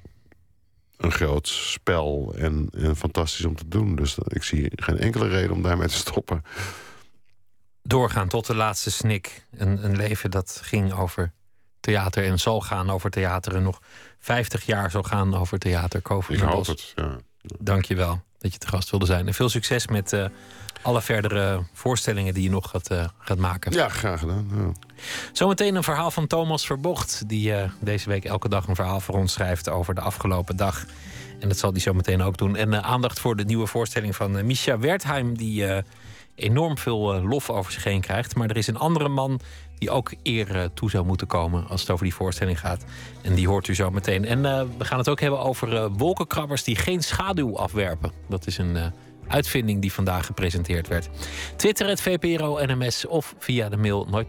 een 1.03 1.13
groot 1.13 1.49
spel 1.49 2.35
en, 2.37 2.69
en 2.73 2.97
fantastisch 2.97 3.45
om 3.45 3.57
te 3.57 3.69
doen. 3.69 3.95
Dus 3.95 4.19
ik 4.27 4.43
zie 4.43 4.73
geen 4.75 4.99
enkele 4.99 5.29
reden 5.29 5.51
om 5.51 5.63
daarmee 5.63 5.89
te 5.89 5.95
stoppen. 5.95 6.45
Doorgaan 7.83 8.29
tot 8.29 8.47
de 8.47 8.55
laatste 8.55 8.91
snik. 8.91 9.47
Een, 9.57 9.85
een 9.85 9.97
leven 9.97 10.31
dat 10.31 10.61
ging 10.63 10.93
over 10.93 11.33
theater 11.81 12.25
en 12.25 12.39
zal 12.39 12.61
gaan 12.61 12.91
over 12.91 13.11
theater 13.11 13.55
en 13.55 13.63
nog 13.63 13.81
50 14.19 14.67
jaar 14.67 14.91
zal 14.91 15.03
gaan 15.03 15.35
over 15.35 15.59
theater. 15.59 15.99
ik 15.99 16.07
hoop 16.07 16.27
het, 16.67 16.93
ja. 16.95 17.17
Dank 17.59 17.85
je 17.85 17.95
wel 17.95 18.23
dat 18.43 18.53
je 18.53 18.59
te 18.59 18.69
gast 18.69 18.91
wilde 18.91 19.07
zijn. 19.07 19.27
En 19.27 19.35
veel 19.35 19.49
succes 19.49 19.87
met 19.87 20.13
uh, 20.13 20.25
alle 20.83 21.03
verdere 21.03 21.63
voorstellingen 21.73 22.35
die 22.35 22.43
je 22.43 22.51
nog 22.51 22.71
gaat, 22.71 22.91
uh, 22.91 23.05
gaat 23.19 23.39
maken. 23.39 23.73
Ja, 23.73 23.89
graag 23.89 24.21
gedaan. 24.21 24.49
Ja. 24.55 24.73
Zometeen 25.33 25.75
een 25.75 25.83
verhaal 25.83 26.11
van 26.11 26.27
Thomas 26.27 26.67
Verbocht, 26.67 27.23
die 27.27 27.51
uh, 27.51 27.63
deze 27.81 28.09
week 28.09 28.25
elke 28.25 28.49
dag 28.49 28.67
een 28.67 28.75
verhaal 28.75 29.01
voor 29.01 29.15
ons 29.15 29.33
schrijft 29.33 29.69
over 29.69 29.95
de 29.95 30.01
afgelopen 30.01 30.57
dag. 30.57 30.85
En 31.41 31.49
dat 31.49 31.59
zal 31.59 31.71
hij 31.71 31.81
zo 31.81 31.93
meteen 31.93 32.23
ook 32.23 32.37
doen. 32.37 32.57
En 32.57 32.83
aandacht 32.83 33.21
voor 33.21 33.37
de 33.37 33.45
nieuwe 33.45 33.67
voorstelling 33.67 34.17
van 34.17 34.47
Misha 34.47 34.79
Wertheim, 34.79 35.37
die 35.37 35.67
enorm 36.35 36.79
veel 36.79 37.23
lof 37.23 37.51
over 37.51 37.73
zich 37.73 37.85
heen 37.85 38.01
krijgt. 38.01 38.35
Maar 38.35 38.51
er 38.51 38.57
is 38.57 38.67
een 38.67 38.77
andere 38.77 39.09
man 39.09 39.41
die 39.79 39.91
ook 39.91 40.13
eer 40.23 40.71
toe 40.75 40.91
zou 40.91 41.07
moeten 41.07 41.27
komen 41.27 41.69
als 41.69 41.81
het 41.81 41.91
over 41.91 42.05
die 42.05 42.15
voorstelling 42.15 42.61
gaat. 42.61 42.85
En 43.23 43.35
die 43.35 43.49
hoort 43.49 43.69
u 43.69 43.75
zo 43.75 43.91
meteen. 43.91 44.25
En 44.25 44.39
uh, 44.39 44.63
we 44.79 44.85
gaan 44.85 44.99
het 44.99 45.09
ook 45.09 45.21
hebben 45.21 45.41
over 45.41 45.91
wolkenkrabbers 45.91 46.65
die 46.65 46.77
geen 46.77 47.03
schaduw 47.03 47.59
afwerpen. 47.59 48.13
Dat 48.29 48.47
is 48.47 48.59
een 48.59 48.93
uitvinding 49.29 49.81
die 49.81 49.93
vandaag 49.93 50.27
gepresenteerd 50.27 50.89
werd. 50.89 51.09
Twitter 51.57 51.89
het 51.89 52.01
VPRO 52.01 52.59
NMS 52.65 53.07
of 53.07 53.35
via 53.39 53.69
de 53.69 53.77
mail 53.77 54.07
nooit 54.11 54.29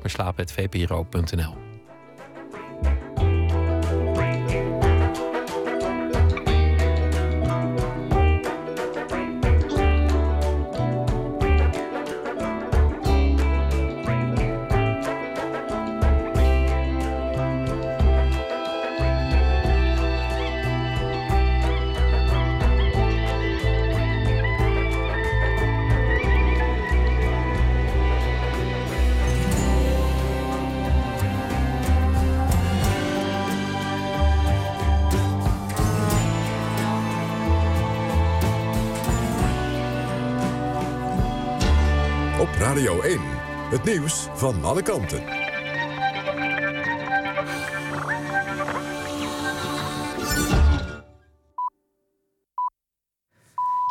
Nieuws 43.86 44.28
van 44.34 44.64
alle 44.64 44.82
kanten. 44.82 45.24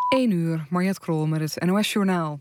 1 0.08 0.30
uur, 0.30 0.66
Mariette 0.70 1.00
Krol 1.00 1.26
met 1.26 1.40
het 1.40 1.64
NOS-journaal. 1.64 2.40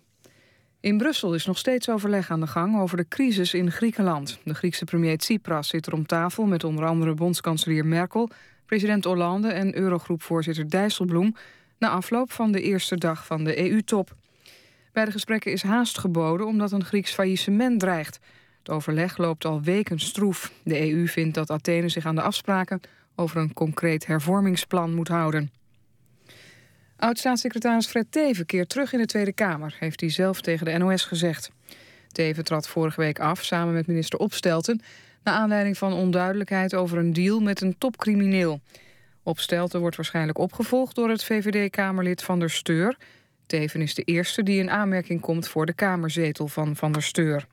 In 0.80 0.98
Brussel 0.98 1.34
is 1.34 1.46
nog 1.46 1.58
steeds 1.58 1.90
overleg 1.90 2.30
aan 2.30 2.40
de 2.40 2.48
gang 2.48 2.80
over 2.80 2.98
de 2.98 3.08
crisis 3.08 3.54
in 3.54 3.72
Griekenland. 3.72 4.40
De 4.44 4.54
Griekse 4.54 4.86
premier 4.86 5.18
Tsipras 5.18 5.68
zit 5.68 5.86
er 5.86 5.94
om 5.94 6.06
tafel 6.06 6.46
met 6.46 6.64
onder 6.64 6.86
andere 6.86 7.14
bondskanselier 7.14 7.86
Merkel... 7.86 8.30
president 8.66 9.04
Hollande 9.04 9.52
en 9.52 9.78
Eurogroepvoorzitter 9.78 10.70
Dijsselbloem... 10.70 11.36
na 11.78 11.90
afloop 11.90 12.32
van 12.32 12.52
de 12.52 12.62
eerste 12.62 12.98
dag 12.98 13.26
van 13.26 13.44
de 13.44 13.72
EU-top. 13.72 14.20
Bij 14.92 15.06
de 15.06 15.12
gesprekken 15.12 15.52
is 15.52 15.64
haast 15.64 15.98
geboden 15.98 16.48
omdat 16.48 16.72
een 16.72 16.86
Grieks 16.86 17.12
faillissement 17.12 17.80
dreigt. 17.80 18.20
Het 18.60 18.70
overleg 18.70 19.18
loopt 19.18 19.46
al 19.46 19.62
weken 19.62 20.00
stroef. 20.00 20.52
De 20.64 20.92
EU 20.92 21.08
vindt 21.08 21.36
dat 21.36 21.50
Athene 21.50 21.90
zich 21.90 22.06
aan 22.06 22.16
de 22.16 22.22
afspraken 22.22 22.82
over 23.16 23.38
een 23.38 23.54
concreet 23.54 24.06
hervormingsplan 24.06 24.94
moet 24.94 25.08
houden. 25.08 25.52
Oud-staatssecretaris 26.98 27.88
Fred 27.88 28.06
Teven 28.10 28.46
keert 28.46 28.70
terug 28.70 28.94
in 28.94 29.00
de 29.00 29.06
Tweede 29.06 29.34
Kamer, 29.34 29.76
heeft 29.80 30.00
hij 30.00 30.10
zelf 30.10 30.42
tegen 30.42 30.66
de 30.66 30.78
NOS 30.78 31.06
gezegd. 31.06 31.52
Teven 32.08 32.44
trad 32.44 32.68
vorige 32.68 33.02
week 33.02 33.20
af 33.20 33.44
samen 33.44 33.74
met 33.74 33.88
minister 33.88 34.20
Opstelten 34.20 34.82
naar 35.24 35.34
aanleiding 35.34 35.78
van 35.78 35.94
onduidelijkheid 35.94 36.76
over 36.76 36.98
een 36.98 37.14
deal 37.14 37.40
met 37.40 37.62
een 37.62 37.78
topcrimineel. 37.78 38.60
Opstelten 39.24 39.80
wordt 39.80 39.96
waarschijnlijk 39.96 40.38
opgevolgd 40.38 40.96
door 40.96 41.10
het 41.10 41.24
VVD-Kamerlid 41.24 42.24
Van 42.24 42.40
der 42.40 42.50
Steur. 42.50 42.98
Teven 43.52 43.82
is 43.82 43.94
de 43.94 44.04
eerste 44.04 44.44
die 44.44 44.60
in 44.60 44.70
aanmerking 44.70 45.22
komt 45.22 45.48
voor 45.48 45.66
de 45.66 45.74
kamerzetel 45.74 46.48
van 46.48 46.76
Van 46.76 46.92
der 46.92 47.04
Steur. 47.04 47.48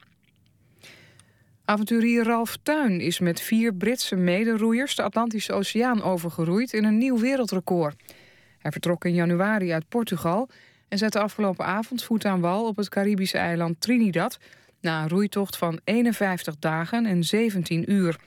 Avonturier 1.65 2.25
Ralf 2.25 2.57
Tuin 2.63 3.01
is 3.01 3.19
met 3.19 3.41
vier 3.41 3.75
Britse 3.75 4.17
mederoeiers 4.17 4.95
de 4.95 5.03
Atlantische 5.03 5.53
Oceaan 5.53 6.03
overgeroeid 6.03 6.73
in 6.73 6.85
een 6.85 6.99
nieuw 6.99 7.19
wereldrecord. 7.19 8.15
Hij 8.59 8.73
vertrok 8.73 9.05
in 9.05 9.15
januari 9.15 9.73
uit 9.73 9.89
Portugal 9.89 10.49
en 10.89 10.99
zette 10.99 11.21
afgelopen 11.21 11.65
avond 11.65 12.05
voet 12.05 12.25
aan 12.25 12.41
wal 12.41 12.67
op 12.67 12.77
het 12.77 12.89
Caribische 12.89 13.39
eiland 13.39 13.81
Trinidad 13.81 14.39
na 14.81 15.03
een 15.03 15.09
roeitocht 15.09 15.57
van 15.57 15.81
51 15.85 16.59
dagen 16.59 17.07
en 17.07 17.25
17 17.25 17.93
uur. 17.93 18.19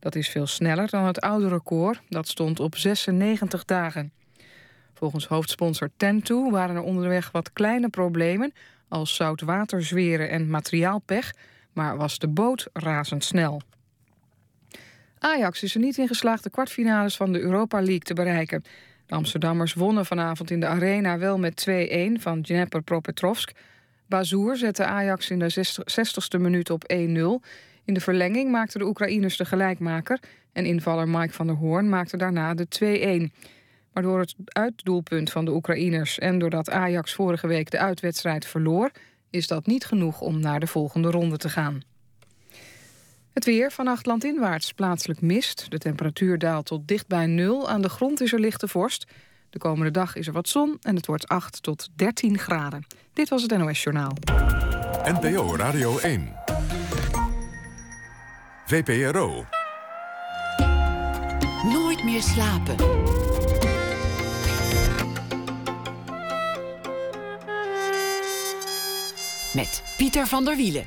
Dat 0.00 0.14
is 0.14 0.28
veel 0.28 0.46
sneller 0.46 0.90
dan 0.90 1.04
het 1.04 1.20
oude 1.20 1.48
record, 1.48 2.00
dat 2.08 2.28
stond 2.28 2.60
op 2.60 2.76
96 2.76 3.64
dagen. 3.64 4.19
Volgens 5.00 5.26
hoofdsponsor 5.26 5.90
Tentu 5.96 6.50
waren 6.50 6.76
er 6.76 6.82
onderweg 6.82 7.30
wat 7.30 7.52
kleine 7.52 7.88
problemen... 7.88 8.52
als 8.88 9.14
zoutwaterzweren 9.14 10.30
en 10.30 10.50
materiaalpech, 10.50 11.34
maar 11.72 11.96
was 11.96 12.18
de 12.18 12.28
boot 12.28 12.66
razendsnel. 12.72 13.60
Ajax 15.18 15.62
is 15.62 15.74
er 15.74 15.80
niet 15.80 15.98
in 15.98 16.06
geslaagd 16.06 16.42
de 16.42 16.50
kwartfinales 16.50 17.16
van 17.16 17.32
de 17.32 17.40
Europa 17.40 17.78
League 17.78 17.98
te 17.98 18.14
bereiken. 18.14 18.64
De 19.06 19.14
Amsterdammers 19.14 19.74
wonnen 19.74 20.06
vanavond 20.06 20.50
in 20.50 20.60
de 20.60 20.66
Arena 20.66 21.18
wel 21.18 21.38
met 21.38 21.66
2-1 21.70 22.20
van 22.20 22.42
Dnepr 22.42 22.78
Propetrovsk. 22.78 23.52
Bazoer 24.06 24.56
zette 24.56 24.84
Ajax 24.84 25.30
in 25.30 25.38
de 25.38 25.66
60ste 25.82 26.40
minuut 26.40 26.70
op 26.70 26.92
1-0. 26.92 26.96
In 27.84 27.94
de 27.94 28.00
verlenging 28.00 28.50
maakten 28.50 28.80
de 28.80 28.86
Oekraïners 28.86 29.36
de 29.36 29.44
gelijkmaker... 29.44 30.18
en 30.52 30.64
invaller 30.64 31.08
Mike 31.08 31.32
van 31.32 31.46
der 31.46 31.56
Hoorn 31.56 31.88
maakte 31.88 32.16
daarna 32.16 32.54
de 32.54 33.30
2-1. 33.30 33.50
Maar 33.92 34.02
door 34.02 34.20
het 34.20 34.34
uitdoelpunt 34.44 35.30
van 35.30 35.44
de 35.44 35.54
Oekraïners... 35.54 36.18
en 36.18 36.38
doordat 36.38 36.70
Ajax 36.70 37.14
vorige 37.14 37.46
week 37.46 37.70
de 37.70 37.78
uitwedstrijd 37.78 38.46
verloor... 38.46 38.90
is 39.30 39.46
dat 39.46 39.66
niet 39.66 39.84
genoeg 39.84 40.20
om 40.20 40.40
naar 40.40 40.60
de 40.60 40.66
volgende 40.66 41.10
ronde 41.10 41.36
te 41.36 41.48
gaan. 41.48 41.82
Het 43.32 43.44
weer 43.44 43.72
vannacht 43.72 44.06
landinwaarts 44.06 44.72
plaatselijk 44.72 45.20
mist. 45.20 45.70
De 45.70 45.78
temperatuur 45.78 46.38
daalt 46.38 46.66
tot 46.66 46.88
dicht 46.88 47.06
bij 47.06 47.26
nul. 47.26 47.68
Aan 47.68 47.82
de 47.82 47.88
grond 47.88 48.20
is 48.20 48.32
er 48.32 48.40
lichte 48.40 48.68
vorst. 48.68 49.06
De 49.50 49.58
komende 49.58 49.90
dag 49.90 50.16
is 50.16 50.26
er 50.26 50.32
wat 50.32 50.48
zon 50.48 50.78
en 50.82 50.96
het 50.96 51.06
wordt 51.06 51.28
8 51.28 51.62
tot 51.62 51.88
13 51.94 52.38
graden. 52.38 52.86
Dit 53.12 53.28
was 53.28 53.42
het 53.42 53.58
NOS 53.58 53.82
Journaal. 53.82 54.12
NPO 55.04 55.56
Radio 55.56 55.98
1. 55.98 56.32
VPRO. 58.66 59.44
Nooit 61.64 62.04
meer 62.04 62.22
slapen. 62.22 62.76
Met 69.52 69.82
Pieter 69.96 70.26
van 70.26 70.44
der 70.44 70.56
Wielen. 70.56 70.86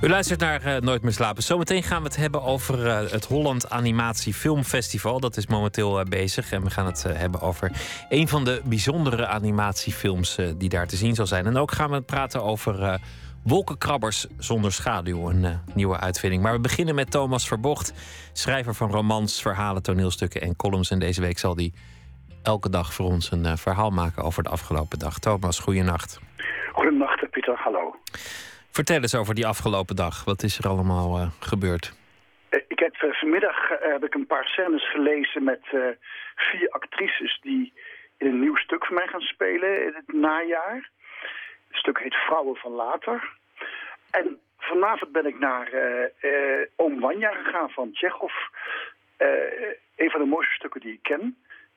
U 0.00 0.08
luistert 0.08 0.40
naar 0.40 0.66
uh, 0.66 0.76
Nooit 0.76 1.02
meer 1.02 1.12
slapen. 1.12 1.42
Zometeen 1.42 1.82
gaan 1.82 2.02
we 2.02 2.08
het 2.08 2.16
hebben 2.16 2.42
over 2.42 2.86
uh, 2.86 3.10
het 3.10 3.24
Holland 3.24 3.70
Animatie 3.70 4.34
Filmfestival. 4.34 5.20
Dat 5.20 5.36
is 5.36 5.46
momenteel 5.46 6.00
uh, 6.00 6.04
bezig. 6.04 6.52
En 6.52 6.62
we 6.62 6.70
gaan 6.70 6.86
het 6.86 7.02
hebben 7.02 7.40
over 7.40 7.72
een 8.08 8.28
van 8.28 8.44
de 8.44 8.60
bijzondere 8.64 9.26
animatiefilms 9.26 10.36
die 10.56 10.68
daar 10.68 10.86
te 10.86 10.96
zien 10.96 11.14
zal 11.14 11.26
zijn. 11.26 11.46
En 11.46 11.56
ook 11.56 11.72
gaan 11.72 11.90
we 11.90 12.00
praten 12.00 12.42
over 12.42 13.00
Wolkenkrabbers 13.42 14.26
zonder 14.38 14.72
schaduw. 14.72 15.30
Een 15.30 15.60
nieuwe 15.74 16.00
uitvinding. 16.00 16.42
Maar 16.42 16.52
we 16.52 16.60
beginnen 16.60 16.94
met 16.94 17.10
Thomas 17.10 17.46
Verbocht. 17.46 17.92
Schrijver 18.32 18.74
van 18.74 18.90
romans, 18.90 19.42
verhalen, 19.42 19.82
toneelstukken 19.82 20.40
en 20.40 20.56
columns. 20.56 20.90
En 20.90 20.98
deze 20.98 21.20
week 21.20 21.38
zal 21.38 21.56
hij 21.56 21.72
elke 22.46 22.70
dag 22.70 22.94
voor 22.94 23.06
ons 23.06 23.32
een 23.32 23.58
verhaal 23.58 23.90
maken 23.90 24.22
over 24.22 24.42
de 24.42 24.48
afgelopen 24.48 24.98
dag. 24.98 25.18
Thomas, 25.18 25.58
goeienacht. 25.60 26.20
Goedenacht, 26.72 27.30
Pieter. 27.30 27.56
Hallo. 27.56 27.94
Vertel 28.70 29.00
eens 29.00 29.14
over 29.14 29.34
die 29.34 29.46
afgelopen 29.46 29.96
dag. 29.96 30.24
Wat 30.24 30.42
is 30.42 30.58
er 30.58 30.68
allemaal 30.68 31.18
uh, 31.18 31.26
gebeurd? 31.40 31.94
Ik 32.68 32.78
heb 32.78 32.94
uh, 33.02 33.12
vanmiddag 33.12 33.70
uh, 33.70 33.76
heb 33.80 34.04
ik 34.04 34.14
een 34.14 34.26
paar 34.26 34.44
scènes 34.44 34.90
gelezen 34.90 35.44
met 35.44 35.60
vier 36.34 36.68
actrices 36.68 37.38
die 37.42 37.72
in 38.18 38.26
een 38.26 38.40
nieuw 38.40 38.56
stuk 38.56 38.86
van 38.86 38.94
mij 38.94 39.06
gaan 39.06 39.20
spelen 39.20 39.82
in 39.86 39.92
het 39.94 40.16
najaar. 40.16 40.90
Het 41.68 41.76
stuk 41.76 41.98
heet 41.98 42.14
Vrouwen 42.14 42.56
van 42.56 42.72
Later. 42.72 43.30
En 44.10 44.38
vanavond 44.58 45.12
ben 45.12 45.26
ik 45.26 45.38
naar 45.38 45.68
Oom 46.76 47.00
Wanja 47.00 47.30
gegaan 47.30 47.70
van 47.70 47.92
Tsjechov. 47.92 48.34
een 49.96 50.10
van 50.10 50.20
de 50.20 50.26
mooiste 50.26 50.54
stukken 50.54 50.80
die 50.80 50.92
ik 50.92 51.02
ken. 51.02 51.36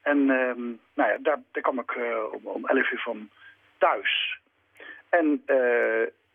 En 0.10 0.18
ehm, 0.30 0.62
nou 0.93 1.10
ja, 1.12 1.18
daar, 1.22 1.41
daar 1.51 1.64
kwam 1.64 1.80
ik 1.80 1.97
om, 2.32 2.47
om 2.47 2.66
11 2.66 2.91
uur 2.91 2.99
van 2.99 3.30
thuis. 3.78 4.39
En 5.10 5.43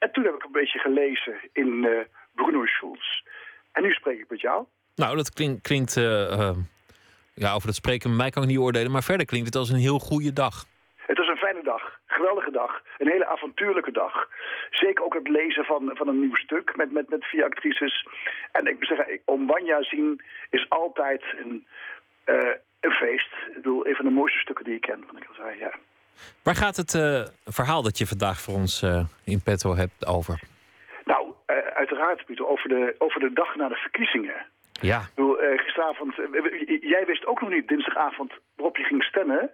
en 0.04 0.12
toen 0.12 0.24
heb 0.24 0.34
ik 0.34 0.44
een 0.44 0.52
beetje 0.52 0.78
gelezen 0.78 1.34
in 1.52 1.84
uh, 1.84 1.98
Bruno 2.34 2.66
Schulz. 2.66 3.22
En 3.72 3.82
nu 3.82 3.92
spreek 3.92 4.18
ik 4.18 4.30
met 4.30 4.40
jou. 4.40 4.64
Nou, 4.94 5.16
dat 5.16 5.32
klink, 5.32 5.62
klinkt... 5.62 5.94
Ja, 7.34 7.52
over 7.52 7.66
dat 7.66 7.74
spreken 7.74 8.08
met 8.08 8.18
mij 8.18 8.30
kan 8.30 8.42
ik 8.42 8.48
niet 8.48 8.58
oordelen. 8.58 8.92
Maar 8.92 9.02
verder 9.02 9.26
klinkt 9.26 9.46
het 9.46 9.56
als 9.56 9.70
een 9.70 9.86
heel 9.88 9.98
goede 9.98 10.32
dag. 10.32 10.64
Het 10.96 11.18
was 11.18 11.28
een 11.28 11.36
fijne 11.36 11.62
dag. 11.62 11.98
Geweldige 12.06 12.50
dag. 12.50 12.82
Een 12.98 13.08
hele 13.08 13.26
avontuurlijke 13.26 13.92
dag. 13.92 14.28
Zeker 14.70 15.04
ook 15.04 15.14
het 15.14 15.28
lezen 15.28 15.64
van, 15.64 15.90
van 15.94 16.08
een 16.08 16.20
nieuw 16.20 16.34
stuk 16.34 16.76
met, 16.76 16.92
met, 16.92 17.08
met 17.08 17.24
vier 17.24 17.44
actrices. 17.44 18.06
En 18.52 18.66
ik 18.66 18.74
moet 18.74 18.86
zeggen, 18.86 19.20
om 19.24 19.46
Wanja 19.46 19.82
zien 19.82 20.22
is 20.50 20.66
altijd 20.68 21.22
een, 21.36 21.66
een 22.84 22.90
feest. 22.90 23.32
Ik 23.48 23.54
bedoel, 23.54 23.86
een 23.86 23.94
van 23.94 24.04
de 24.04 24.10
mooiste 24.10 24.38
stukken 24.38 24.64
die 24.64 24.74
ik 24.74 24.80
ken. 24.80 25.04
Van 25.06 25.16
ik 25.16 25.26
al 25.28 25.34
zei, 25.34 25.58
ja. 25.58 25.74
Waar 26.42 26.54
gaat 26.54 26.76
het 26.76 26.94
uh, 26.94 27.22
verhaal 27.44 27.82
dat 27.82 27.98
je 27.98 28.06
vandaag 28.06 28.40
voor 28.40 28.54
ons 28.54 28.82
uh, 28.82 29.04
in 29.24 29.42
petto 29.42 29.74
hebt 29.74 30.06
over? 30.06 30.40
Nou, 31.04 31.32
uh, 31.46 31.56
uiteraard, 31.56 32.24
Pieter, 32.24 32.46
over 32.46 32.68
de, 32.68 32.94
over 32.98 33.20
de 33.20 33.32
dag 33.32 33.56
na 33.56 33.68
de 33.68 33.74
verkiezingen. 33.74 34.46
Ja. 34.72 35.00
Ik 35.00 35.14
bedoel, 35.14 35.36
gisteravond, 35.56 36.14
jij 36.80 37.04
wist 37.06 37.26
ook 37.26 37.40
nog 37.40 37.50
niet 37.50 37.68
dinsdagavond 37.68 38.32
waarop 38.56 38.76
je 38.76 38.82
ging 38.82 39.02
stemmen. 39.02 39.50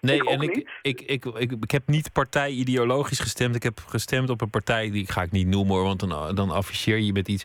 Nee, 0.00 0.16
ik 0.16 0.28
en 0.28 0.40
ik, 0.40 0.70
ik, 0.82 1.00
ik, 1.00 1.24
ik, 1.60 1.70
heb 1.70 1.82
niet 1.86 2.12
partijideologisch 2.12 3.20
gestemd. 3.20 3.54
Ik 3.54 3.62
heb 3.62 3.78
gestemd 3.86 4.30
op 4.30 4.40
een 4.40 4.50
partij, 4.50 4.90
die 4.90 5.12
ga 5.12 5.22
ik 5.22 5.30
niet 5.30 5.46
noemen 5.46 5.74
hoor, 5.74 5.84
want 5.84 6.00
dan, 6.00 6.34
dan 6.34 6.50
afficheer 6.50 6.98
je 6.98 7.12
met 7.12 7.28
iets 7.28 7.44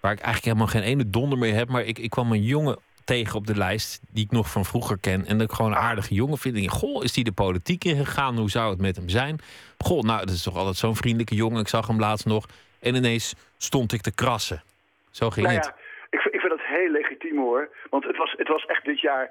waar 0.00 0.12
ik 0.12 0.20
eigenlijk 0.20 0.44
helemaal 0.44 0.82
geen 0.82 0.90
ene 0.92 1.10
donder 1.10 1.38
mee 1.38 1.52
heb. 1.52 1.68
Maar 1.68 1.84
ik, 1.84 1.98
ik 1.98 2.10
kwam 2.10 2.32
een 2.32 2.42
jongen 2.42 2.78
tegen 3.14 3.36
op 3.36 3.46
de 3.46 3.56
lijst 3.56 4.00
die 4.10 4.24
ik 4.24 4.30
nog 4.30 4.50
van 4.50 4.64
vroeger 4.64 4.98
ken. 5.00 5.24
En 5.26 5.38
dat 5.38 5.48
ik 5.50 5.56
gewoon 5.56 5.70
een 5.70 5.86
aardige 5.88 6.14
jongen 6.14 6.38
vind. 6.38 6.56
En 6.56 6.68
goh, 6.68 7.04
is 7.04 7.12
die 7.12 7.24
de 7.24 7.40
politiek 7.44 7.84
ingegaan? 7.84 8.36
Hoe 8.36 8.50
zou 8.50 8.70
het 8.70 8.80
met 8.80 8.96
hem 8.96 9.08
zijn? 9.08 9.38
Goh, 9.78 10.02
nou, 10.02 10.18
dat 10.18 10.34
is 10.34 10.42
toch 10.42 10.56
altijd 10.56 10.76
zo'n 10.76 11.00
vriendelijke 11.02 11.34
jongen. 11.34 11.60
Ik 11.60 11.68
zag 11.68 11.86
hem 11.86 12.00
laatst 12.00 12.26
nog. 12.26 12.46
En 12.80 12.94
ineens 12.94 13.34
stond 13.56 13.92
ik 13.92 14.00
te 14.00 14.14
krassen. 14.14 14.62
Zo 15.10 15.30
ging 15.30 15.46
nou 15.46 15.58
het. 15.58 15.66
Ja, 15.66 15.74
ik, 16.10 16.24
ik 16.24 16.40
vind 16.40 16.52
dat 16.56 16.66
heel 16.76 16.90
legitiem 16.90 17.38
hoor. 17.38 17.68
Want 17.90 18.04
het 18.04 18.16
was, 18.16 18.34
het 18.36 18.48
was 18.48 18.64
echt 18.66 18.84
dit 18.84 19.00
jaar 19.00 19.30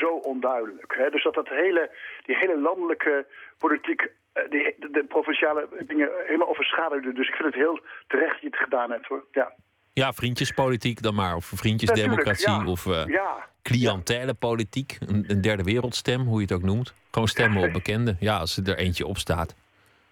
zo 0.00 0.08
onduidelijk. 0.08 0.94
Hè? 0.98 1.10
Dus 1.10 1.22
dat 1.22 1.34
dat 1.34 1.48
hele, 1.48 1.90
die 2.26 2.36
hele 2.36 2.58
landelijke 2.60 3.26
politiek 3.58 4.00
eh, 4.32 4.42
de, 4.50 4.74
de, 4.90 5.04
provinciale 5.04 5.68
dingen 5.86 6.08
helemaal 6.26 6.48
overschaduwde. 6.48 7.12
Dus 7.12 7.28
ik 7.28 7.34
vind 7.34 7.48
het 7.48 7.62
heel 7.64 7.80
terecht 8.06 8.32
dat 8.32 8.40
je 8.40 8.46
het 8.46 8.64
gedaan 8.66 8.90
hebt 8.90 9.06
hoor. 9.06 9.24
Ja. 9.32 9.52
Ja, 9.94 10.12
vriendjespolitiek 10.12 11.02
dan 11.02 11.14
maar. 11.14 11.34
Of 11.36 11.52
vriendjesdemocratie. 11.54 12.50
Ja, 12.50 12.66
of 12.66 12.86
uh, 12.86 13.06
ja. 13.06 13.48
cliëntelenpolitiek. 13.62 14.96
Een, 15.06 15.24
een, 15.28 15.40
derde 15.40 15.62
wereldstem, 15.62 16.20
hoe 16.20 16.36
je 16.36 16.42
het 16.42 16.52
ook 16.52 16.62
noemt. 16.62 16.94
Gewoon 17.10 17.28
stemmen 17.28 17.62
op 17.62 17.72
bekenden. 17.72 18.16
Ja, 18.20 18.36
als 18.36 18.56
er 18.56 18.78
eentje 18.78 19.06
op 19.06 19.16
staat. 19.16 19.54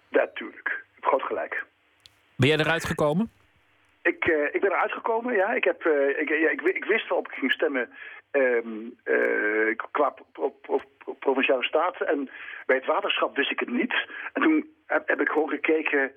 Natuurlijk. 0.09 0.83
Hebt 0.93 1.05
groot 1.05 1.21
gelijk. 1.21 1.65
Ben 2.35 2.47
jij 2.47 2.57
eruit 2.57 2.85
gekomen? 2.85 3.31
Ik, 4.01 4.25
uh, 4.27 4.45
ik 4.51 4.61
ben 4.61 4.71
eruit 4.71 4.91
gekomen, 4.91 5.35
ja. 5.35 5.53
Ik, 5.53 5.63
heb, 5.63 5.85
uh, 5.85 6.19
ik, 6.19 6.29
ja, 6.29 6.49
ik, 6.49 6.61
ik, 6.61 6.85
wist 6.85 7.09
wel 7.09 7.17
op 7.17 7.27
ik 7.27 7.33
ging 7.33 7.51
stemmen 7.51 7.89
um, 8.31 8.95
qua 9.91 10.09
pro, 10.09 10.49
pro, 10.49 10.81
pro, 10.97 11.13
provinciale 11.19 11.63
staten. 11.63 12.07
En 12.07 12.29
bij 12.65 12.75
het 12.75 12.85
waterschap 12.85 13.35
wist 13.35 13.51
ik 13.51 13.59
het 13.59 13.71
niet. 13.71 13.93
En 14.33 14.41
toen 14.41 14.69
heb, 14.85 15.07
heb 15.07 15.21
ik 15.21 15.29
gewoon 15.29 15.49
gekeken, 15.49 16.11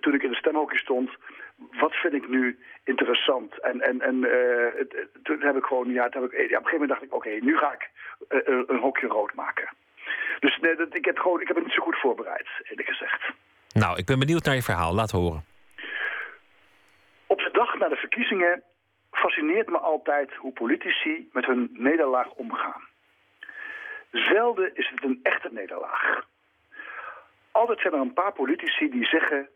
toen 0.00 0.14
ik 0.14 0.22
in 0.22 0.30
de 0.30 0.36
stemhokje 0.36 0.78
stond 0.78 1.10
wat 1.58 1.94
vind 1.94 2.14
ik 2.14 2.28
nu 2.28 2.58
interessant? 2.84 3.60
En, 3.60 3.80
en, 3.80 4.00
en 4.00 4.14
uh, 4.14 4.78
het, 4.78 5.08
toen 5.22 5.40
heb 5.40 5.56
ik 5.56 5.64
gewoon, 5.64 5.92
ja, 5.92 6.08
toen 6.08 6.22
heb 6.22 6.32
ik, 6.32 6.38
ja, 6.38 6.44
op 6.44 6.64
een 6.64 6.70
gegeven 6.70 6.72
moment 6.72 6.88
dacht 6.88 7.02
ik, 7.02 7.14
oké, 7.14 7.28
okay, 7.28 7.38
nu 7.38 7.56
ga 7.56 7.72
ik 7.72 7.90
uh, 8.28 8.62
een 8.66 8.78
hokje 8.78 9.06
rood 9.06 9.34
maken. 9.34 9.68
Dus 10.40 10.58
nee, 10.58 10.76
dat, 10.76 10.94
ik, 10.94 11.04
heb 11.04 11.18
gewoon, 11.18 11.40
ik 11.40 11.46
heb 11.46 11.56
het 11.56 11.64
niet 11.64 11.74
zo 11.74 11.82
goed 11.82 11.98
voorbereid, 11.98 12.48
eerlijk 12.62 12.88
gezegd. 12.88 13.30
Nou, 13.72 13.98
ik 13.98 14.06
ben 14.06 14.18
benieuwd 14.18 14.44
naar 14.44 14.54
je 14.54 14.62
verhaal. 14.62 14.94
Laat 14.94 15.10
horen. 15.10 15.44
Op 17.26 17.38
de 17.38 17.50
dag 17.52 17.78
na 17.78 17.88
de 17.88 17.96
verkiezingen 17.96 18.62
fascineert 19.10 19.68
me 19.68 19.78
altijd 19.78 20.34
hoe 20.34 20.52
politici 20.52 21.28
met 21.32 21.46
hun 21.46 21.68
nederlaag 21.72 22.30
omgaan. 22.30 22.82
Zelden 24.10 24.74
is 24.74 24.90
het 24.94 25.04
een 25.04 25.20
echte 25.22 25.48
nederlaag. 25.52 26.26
Altijd 27.50 27.80
zijn 27.80 27.94
er 27.94 28.00
een 28.00 28.12
paar 28.12 28.32
politici 28.32 28.90
die 28.90 29.04
zeggen 29.04 29.48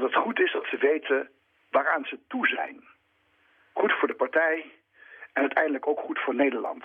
dat 0.00 0.10
het 0.10 0.22
goed 0.22 0.40
is 0.40 0.52
dat 0.52 0.66
ze 0.66 0.76
weten 0.76 1.30
waaraan 1.70 2.04
ze 2.04 2.18
toe 2.28 2.46
zijn. 2.46 2.84
Goed 3.72 3.92
voor 3.92 4.08
de 4.08 4.14
partij 4.14 4.72
en 5.32 5.42
uiteindelijk 5.42 5.86
ook 5.86 6.00
goed 6.00 6.18
voor 6.18 6.34
Nederland. 6.34 6.84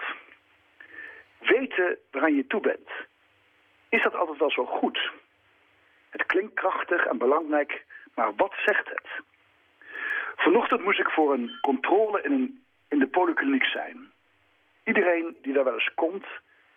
Weten 1.39 1.97
waaraan 2.11 2.35
je 2.35 2.47
toe 2.47 2.61
bent. 2.61 2.89
Is 3.89 4.03
dat 4.03 4.15
altijd 4.15 4.37
wel 4.37 4.51
zo 4.51 4.65
goed? 4.65 5.11
Het 6.09 6.25
klinkt 6.25 6.53
krachtig 6.53 7.05
en 7.05 7.17
belangrijk, 7.17 7.85
maar 8.15 8.35
wat 8.35 8.53
zegt 8.65 8.89
het? 8.89 9.07
Vanochtend 10.35 10.83
moest 10.83 10.99
ik 10.99 11.09
voor 11.09 11.33
een 11.33 11.57
controle 11.61 12.21
in, 12.21 12.63
in 12.89 12.99
de 12.99 13.07
polykliniek 13.07 13.65
zijn. 13.65 14.11
Iedereen 14.83 15.37
die 15.41 15.53
daar 15.53 15.63
wel 15.63 15.73
eens 15.73 15.93
komt, 15.95 16.25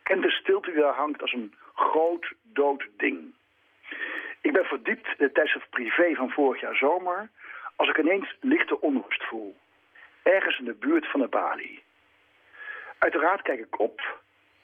kent 0.03 0.23
de 0.23 0.31
stilte 0.31 0.71
die 0.71 0.81
daar 0.81 0.95
hangt 0.95 1.23
als 1.23 1.33
een 1.33 1.55
groot 1.75 2.33
dood 2.43 2.89
ding. 2.97 3.35
Ik 4.45 4.53
ben 4.53 4.65
verdiept 4.65 5.07
in 5.07 5.25
het 5.25 5.35
tijdschrift 5.35 5.71
privé 5.71 6.15
van 6.15 6.31
vorig 6.31 6.61
jaar 6.61 6.77
zomer... 6.77 7.29
als 7.77 7.89
ik 7.89 7.99
ineens 7.99 8.37
lichte 8.41 8.81
onrust 8.81 9.25
voel. 9.25 9.57
Ergens 10.23 10.59
in 10.59 10.65
de 10.65 10.75
buurt 10.75 11.11
van 11.11 11.21
de 11.21 11.29
balie. 11.29 11.83
Uiteraard 12.99 13.43
kijk 13.43 13.59
ik 13.59 13.79
op 13.81 14.01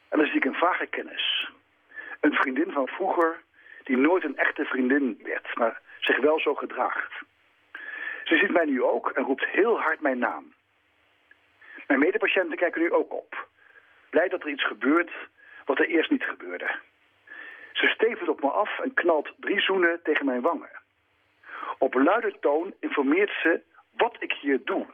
en 0.09 0.19
dan 0.19 0.27
zie 0.27 0.37
ik 0.37 0.45
een 0.45 0.55
vage 0.55 0.87
kennis. 0.87 1.51
Een 2.21 2.33
vriendin 2.33 2.73
van 2.73 2.89
vroeger 2.89 3.43
die 3.85 3.97
nooit 3.97 4.25
een 4.25 4.37
echte 4.37 4.65
vriendin 4.65 5.21
werd... 5.23 5.57
maar 5.57 5.81
zich 6.01 6.19
wel 6.19 6.41
zo 6.41 6.55
gedraagt. 6.55 7.13
Ze 8.25 8.37
ziet 8.37 8.51
mij 8.51 8.65
nu 8.65 8.83
ook 8.83 9.11
en 9.11 9.25
roept 9.25 9.45
heel 9.45 9.81
hard 9.81 10.01
mijn 10.01 10.19
naam. 10.19 10.53
Mijn 11.87 12.01
medepatiënten 12.01 12.57
kijken 12.57 12.81
nu 12.81 12.93
ook 12.93 13.13
op. 13.13 13.49
Blij 14.11 14.29
dat 14.29 14.43
er 14.43 14.49
iets 14.49 14.67
gebeurt 14.67 15.13
wat 15.65 15.79
er 15.79 15.89
eerst 15.89 16.11
niet 16.11 16.25
gebeurde. 16.25 16.71
Ze 17.73 17.87
stevend 17.87 18.29
op 18.29 18.43
me 18.43 18.51
af 18.51 18.79
en 18.79 18.95
knalt 18.95 19.33
drie 19.37 19.61
zoenen 19.61 20.01
tegen 20.03 20.27
mijn 20.27 20.41
wangen. 20.41 20.71
Op 21.79 21.95
luide 21.95 22.37
toon 22.41 22.75
informeert 22.81 23.33
ze 23.43 23.61
wat 23.91 24.17
ik 24.19 24.33
hier 24.33 24.61
doe. 24.65 24.87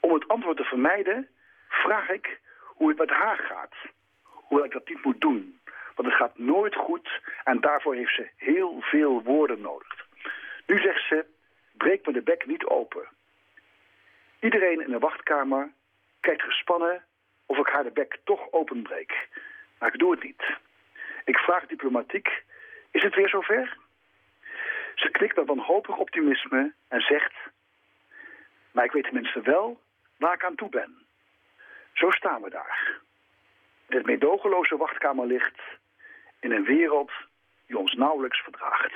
Om 0.00 0.14
het 0.14 0.28
antwoord 0.28 0.56
te 0.56 0.64
vermijden 0.64 1.28
vraag 1.68 2.08
ik 2.08 2.40
hoe 2.64 2.88
het 2.88 2.98
met 2.98 3.10
haar 3.10 3.38
gaat. 3.38 3.74
Hoe 4.22 4.64
ik 4.64 4.72
dat 4.72 4.88
niet 4.88 5.04
moet 5.04 5.20
doen. 5.20 5.60
Want 5.94 6.08
het 6.08 6.16
gaat 6.16 6.38
nooit 6.38 6.74
goed 6.74 7.20
en 7.44 7.60
daarvoor 7.60 7.94
heeft 7.94 8.14
ze 8.14 8.30
heel 8.36 8.80
veel 8.80 9.22
woorden 9.22 9.60
nodig. 9.60 10.06
Nu 10.66 10.78
zegt 10.78 11.08
ze, 11.08 11.24
breek 11.72 12.06
me 12.06 12.12
de 12.12 12.22
bek 12.22 12.46
niet 12.46 12.64
open. 12.64 13.08
Iedereen 14.40 14.80
in 14.80 14.90
de 14.90 14.98
wachtkamer 14.98 15.72
kijkt 16.20 16.42
gespannen 16.42 17.04
of 17.46 17.58
ik 17.58 17.66
haar 17.66 17.82
de 17.82 17.90
bek 17.90 18.18
toch 18.24 18.52
openbreek. 18.52 19.28
Maar 19.78 19.92
ik 19.92 19.98
doe 19.98 20.10
het 20.10 20.22
niet. 20.22 20.42
Ik 21.24 21.38
vraag 21.38 21.66
diplomatiek, 21.66 22.42
is 22.90 23.02
het 23.02 23.14
weer 23.14 23.28
zover? 23.28 23.76
Ze 24.94 25.10
knikt 25.10 25.36
met 25.36 25.46
wanhopig 25.46 25.96
optimisme 25.96 26.72
en 26.88 27.00
zegt... 27.00 27.34
maar 28.70 28.84
ik 28.84 28.92
weet 28.92 29.04
tenminste 29.04 29.40
wel 29.40 29.80
waar 30.16 30.34
ik 30.34 30.44
aan 30.44 30.54
toe 30.54 30.68
ben. 30.68 31.06
Zo 31.92 32.10
staan 32.10 32.42
we 32.42 32.50
daar. 32.50 33.00
In 33.88 33.96
het 33.96 34.06
wachtkamerlicht... 34.76 35.60
in 36.40 36.52
een 36.52 36.64
wereld 36.64 37.12
die 37.66 37.78
ons 37.78 37.94
nauwelijks 37.94 38.42
verdraagt. 38.42 38.94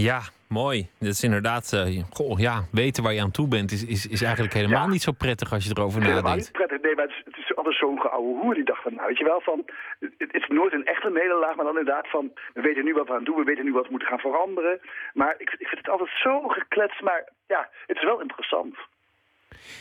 Ja, 0.00 0.20
mooi. 0.48 0.88
Dat 0.98 1.08
is 1.08 1.22
inderdaad, 1.22 1.72
uh, 1.74 2.02
goh, 2.10 2.38
ja, 2.38 2.56
weten 2.72 3.02
waar 3.02 3.12
je 3.12 3.22
aan 3.22 3.30
toe 3.30 3.48
bent 3.48 3.70
is, 3.72 3.84
is, 3.86 4.06
is 4.06 4.22
eigenlijk 4.22 4.54
helemaal 4.54 4.84
Ja. 4.86 4.90
niet 4.90 5.02
zo 5.02 5.12
prettig 5.12 5.52
als 5.52 5.64
je 5.64 5.70
erover 5.76 6.00
Helemaal 6.00 6.22
nadenkt. 6.22 6.44
niet 6.44 6.52
prettig. 6.52 6.80
Nee, 6.82 6.94
maar 6.94 7.04
het 7.04 7.14
is, 7.18 7.22
het 7.24 7.36
is 7.36 7.56
altijd 7.56 7.76
zo'n 7.76 8.00
geouwe 8.00 8.38
hoer 8.40 8.54
die 8.54 8.64
dacht 8.64 8.82
van, 8.82 8.94
nou, 8.94 9.06
weet 9.06 9.18
je 9.18 9.24
wel, 9.24 9.40
van, 9.40 9.58
het, 10.00 10.12
het 10.18 10.34
is 10.34 10.46
nooit 10.48 10.72
een 10.72 10.86
echte 10.86 11.10
nederlaag, 11.10 11.54
maar 11.56 11.64
dan 11.64 11.78
inderdaad 11.78 12.08
van, 12.08 12.32
we 12.54 12.60
weten 12.60 12.84
nu 12.84 12.92
wat 12.94 13.06
we 13.08 13.14
aan 13.14 13.24
doen, 13.24 13.36
we 13.36 13.44
weten 13.50 13.64
nu 13.64 13.72
wat 13.72 13.84
we 13.84 13.90
moeten 13.90 14.08
gaan 14.08 14.18
veranderen. 14.28 14.80
Maar 15.14 15.34
ik, 15.38 15.50
ik 15.58 15.66
vind 15.66 15.80
het 15.80 15.88
altijd 15.90 16.10
zo 16.22 16.48
gekletst, 16.48 17.00
maar 17.02 17.28
ja, 17.46 17.68
het 17.86 17.96
is 17.96 18.04
wel 18.04 18.20
interessant. 18.20 18.74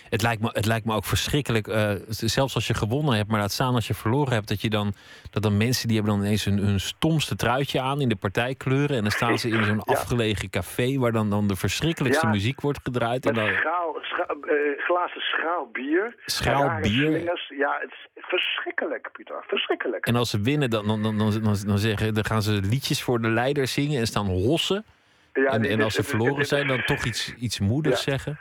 Het 0.10 0.22
lijkt 0.22 0.42
me, 0.42 0.50
het 0.54 0.66
lijkt 0.66 0.86
me 0.86 0.94
ook 0.96 1.06
verschrikkelijk, 1.06 1.68
eh, 1.68 1.92
zelfs 2.08 2.56
als 2.56 2.68
je 2.68 2.74
gewonnen 2.74 3.16
hebt, 3.16 3.30
maar 3.30 3.40
laat 3.40 3.52
staan 3.52 3.74
als 3.76 3.88
je 3.88 3.94
verloren 3.94 4.34
hebt, 4.34 4.48
dat 4.48 4.62
je 4.62 4.70
dan, 4.70 4.94
dat 5.30 5.44
dan 5.44 5.58
mensen 5.58 5.88
die 5.88 5.98
hebben 5.98 6.16
dan 6.16 6.24
ineens 6.26 6.44
hun, 6.46 6.58
hun 6.58 6.80
stomste 6.80 7.36
truitje 7.36 7.82
aan 7.82 8.02
in 8.02 8.10
de 8.10 8.16
partijkleuren 8.16 8.96
en 8.98 9.02
dan 9.02 9.12
staan 9.12 9.40
ze 9.40 9.48
in 9.50 9.64
zo'n 9.66 9.82
Ja. 9.86 9.94
afgelegen 9.94 10.50
café 10.50 10.98
waar 10.98 11.12
dan, 11.12 11.30
dan 11.30 11.48
de 11.48 11.56
verschrikkelijkste 11.56 12.26
Ja. 12.26 12.32
muziek 12.32 12.62
wordt 12.62 12.80
gedraaid. 12.84 13.26
En 13.26 13.34
dan, 13.34 13.48
schaal, 13.48 13.98
scha- 14.02 14.36
eh, 14.42 14.84
glazen 14.86 15.22
schaal 15.22 15.70
bier. 15.72 16.16
Schaal 16.26 16.80
bier. 16.82 17.12
Ja, 17.58 17.78
het 17.82 17.92
is 18.16 18.24
verschrikkelijk, 18.28 19.10
Pieter. 19.12 19.44
Verschrikkelijk. 19.48 20.06
en 20.06 20.16
als 20.16 20.30
ze 20.30 20.42
winnen, 20.42 20.70
dan, 20.70 20.88
dan, 20.88 21.02
dan, 21.18 21.42
dan, 21.66 21.78
zeggen, 21.78 22.14
dan 22.14 22.26
gaan 22.26 22.42
ze 22.42 22.52
liedjes 22.52 23.04
voor 23.04 23.22
de 23.22 23.30
leider 23.30 23.68
zingen 23.68 24.00
en 24.00 24.08
staan 24.08 24.26
hossen. 24.26 24.86
ja, 25.34 25.44
en, 25.46 25.62
nee, 25.62 25.72
en 25.72 25.82
als 25.82 25.94
ze 25.94 26.04
verloren 26.04 26.46
zijn, 26.46 26.68
dan 26.68 26.84
toch 26.86 27.04
iets, 27.06 27.34
iets 27.36 27.60
moedigs 27.60 28.04
Ja. 28.04 28.12
zeggen. 28.12 28.40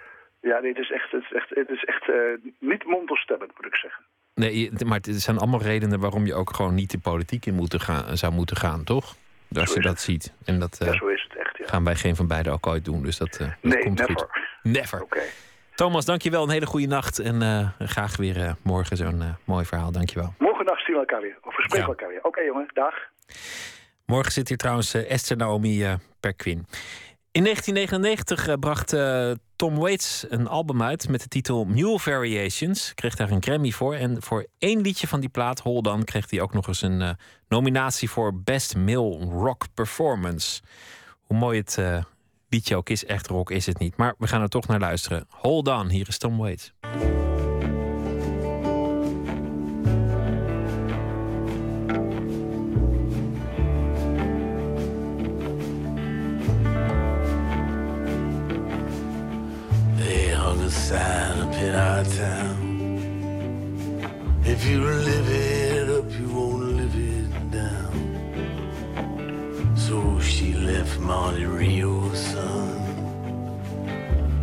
Ja, 0.50 0.58
nee, 0.60 0.70
het 0.72 0.78
is 0.78 0.90
echt, 0.92 1.10
het 1.12 1.22
is 1.22 1.32
echt, 1.32 1.48
het 1.48 1.68
is 1.68 1.84
echt 1.84 2.08
eh, 2.08 2.16
niet 2.58 2.84
mondelstemmend, 2.86 3.52
moet 3.56 3.66
ik 3.66 3.74
zeggen. 3.76 4.04
Nee, 4.34 4.70
maar 4.84 4.98
het 5.02 5.22
zijn 5.22 5.38
allemaal 5.38 5.62
redenen 5.62 6.00
waarom 6.00 6.26
je 6.26 6.34
ook 6.34 6.54
gewoon 6.54 6.74
niet 6.74 6.90
de 6.90 6.98
politiek 6.98 7.46
in 7.46 7.54
moeten 7.54 7.80
gaan, 7.80 8.16
zou 8.16 8.32
moeten 8.32 8.56
gaan, 8.56 8.84
toch? 8.84 9.16
Als 9.54 9.72
je 9.74 9.80
dat 9.80 10.00
ziet. 10.00 10.32
En 10.44 10.58
dat 10.58 10.78
eh, 10.80 10.86
ja, 10.86 10.92
zo 10.96 11.06
is 11.06 11.26
het 11.28 11.38
echt, 11.38 11.56
ja. 11.58 11.66
gaan 11.66 11.84
wij 11.84 11.94
geen 11.94 12.16
van 12.16 12.26
beiden 12.26 12.52
ook 12.52 12.66
ooit 12.66 12.84
doen. 12.84 13.02
Dus 13.02 13.16
dat, 13.16 13.36
eh, 13.36 13.38
dat 13.38 13.48
Nee, 13.60 13.82
komt 13.82 13.98
never. 13.98 14.16
goed. 14.18 14.28
Never. 14.62 15.02
Oké. 15.02 15.20
Thomas, 15.74 16.04
dankjewel. 16.04 16.42
Een 16.42 16.50
hele 16.50 16.66
goede 16.66 16.86
nacht. 16.86 17.18
En 17.18 17.42
eh, 17.42 17.68
graag 17.88 18.16
weer 18.16 18.36
eh, 18.40 18.52
morgen 18.62 18.96
zo'n 18.96 19.22
eh, 19.22 19.28
mooi 19.44 19.64
verhaal. 19.64 19.92
Dankjewel. 19.92 20.34
Morgennacht 20.38 20.84
zien 20.84 20.94
we 20.94 21.00
elkaar 21.00 21.20
weer. 21.20 21.38
Of 21.42 21.56
we 21.56 21.62
spreken 21.62 21.78
Ja. 21.78 21.86
elkaar 21.92 22.08
weer. 22.08 22.22
Oké, 22.24 22.40
jongen. 22.40 22.66
Dag. 22.72 22.94
Morgen 24.06 24.32
zit 24.32 24.48
hier 24.48 24.56
trouwens 24.56 24.94
eh, 24.94 25.10
Esther 25.10 25.36
Naomi 25.36 25.84
eh, 25.84 25.94
Perquin. 26.20 26.66
In 27.36 27.42
1999 27.42 28.48
eh, 28.48 28.54
bracht 28.60 28.92
eh, 28.92 29.30
Tom 29.56 29.76
Waits 29.76 30.24
een 30.28 30.48
album 30.48 30.82
uit 30.82 31.08
met 31.08 31.20
de 31.20 31.28
titel 31.28 31.64
Mule 31.64 31.98
Variations. 31.98 32.94
Kreeg 32.94 33.16
daar 33.16 33.30
een 33.30 33.42
Grammy 33.42 33.70
voor. 33.70 33.94
En 33.94 34.22
voor 34.22 34.46
één 34.58 34.80
liedje 34.80 35.06
van 35.06 35.20
die 35.20 35.28
plaat, 35.28 35.60
Hold 35.60 35.86
On, 35.86 36.04
kreeg 36.04 36.30
hij 36.30 36.40
ook 36.40 36.52
nog 36.52 36.68
eens 36.68 36.82
een 36.82 37.02
eh, 37.02 37.10
nominatie 37.48 38.10
voor 38.10 38.34
Best 38.42 38.76
Male 38.76 39.24
Rock 39.24 39.66
Performance. 39.74 40.62
Hoe 41.22 41.38
mooi 41.38 41.58
het 41.58 41.78
liedje 42.48 42.76
ook 42.76 42.88
is, 42.88 43.04
echt 43.04 43.26
rock 43.26 43.50
is 43.50 43.66
het 43.66 43.78
niet. 43.78 43.96
Maar 43.96 44.14
we 44.18 44.26
gaan 44.26 44.42
er 44.42 44.48
toch 44.48 44.66
naar 44.66 44.80
luisteren. 44.80 45.26
Hold 45.28 45.68
On, 45.68 45.88
hier 45.88 46.08
is 46.08 46.18
Tom 46.18 46.36
Waits. 46.36 46.72
Sign 60.88 61.38
up 61.40 61.54
in 61.54 61.74
our 61.74 62.04
town. 62.04 62.62
If 64.44 64.64
you 64.68 64.84
live 64.84 65.28
it 65.28 65.88
up, 65.98 66.08
you 66.16 66.28
won't 66.28 66.62
live 66.80 66.94
it 66.94 67.50
down. 67.50 67.94
So 69.74 70.20
she 70.20 70.52
left 70.52 71.00
Monte 71.00 71.44
Rio, 71.44 72.14
son, 72.14 72.78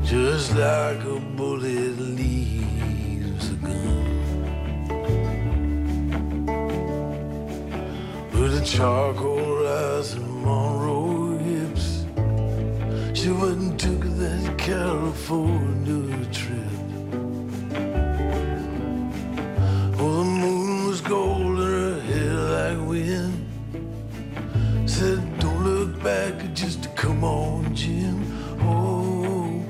just 0.04 0.54
like 0.56 1.02
a 1.16 1.20
bullet 1.38 1.98
leaves 2.20 3.50
a 3.50 3.56
gun. 3.68 4.06
With 8.34 8.62
a 8.62 8.66
charcoal 8.66 9.66
eyes 9.66 10.12
and 10.12 10.30
Monroe 10.44 11.38
hips. 11.38 11.88
She 13.18 13.30
went 13.32 13.60
and 13.66 13.80
took 13.80 14.02
that 14.20 14.58
California 14.58 16.13
back, 26.04 26.54
just 26.54 26.94
come 26.98 27.24
on, 27.24 27.74
Jim. 27.74 28.20
Oh, 28.62 29.64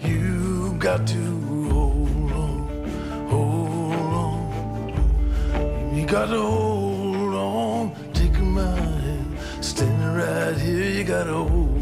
you 0.00 0.74
got 0.78 1.06
to 1.06 1.22
hold 1.68 2.32
on, 2.32 3.28
hold 3.28 4.14
on. 4.24 5.94
You 5.94 6.06
got 6.06 6.26
to 6.30 6.40
hold 6.40 7.34
on, 7.34 8.12
take 8.14 8.38
my 8.40 8.74
hand, 8.74 9.38
standing 9.60 10.14
right 10.14 10.56
here. 10.56 10.90
You 10.90 11.04
got 11.04 11.24
to 11.24 11.34
hold 11.34 11.74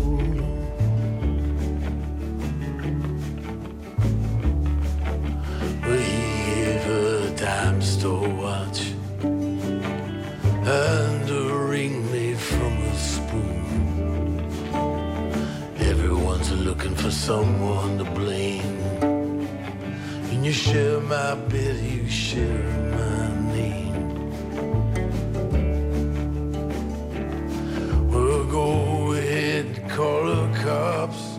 dime 7.37 7.83
store 7.83 8.29
watch 8.29 8.93
and 10.65 11.12
looking 16.83 16.97
for 16.97 17.11
someone 17.13 17.97
to 17.97 18.05
blame. 18.05 18.79
And 20.31 20.45
you 20.45 20.53
share 20.53 21.01
my 21.01 21.35
bed, 21.35 21.77
you 21.77 22.09
share 22.09 22.65
my 22.99 23.29
name. 23.53 24.19
Well, 28.11 28.45
go 28.47 29.13
ahead, 29.13 29.89
call 29.91 30.25
the 30.27 30.59
cops. 30.65 31.39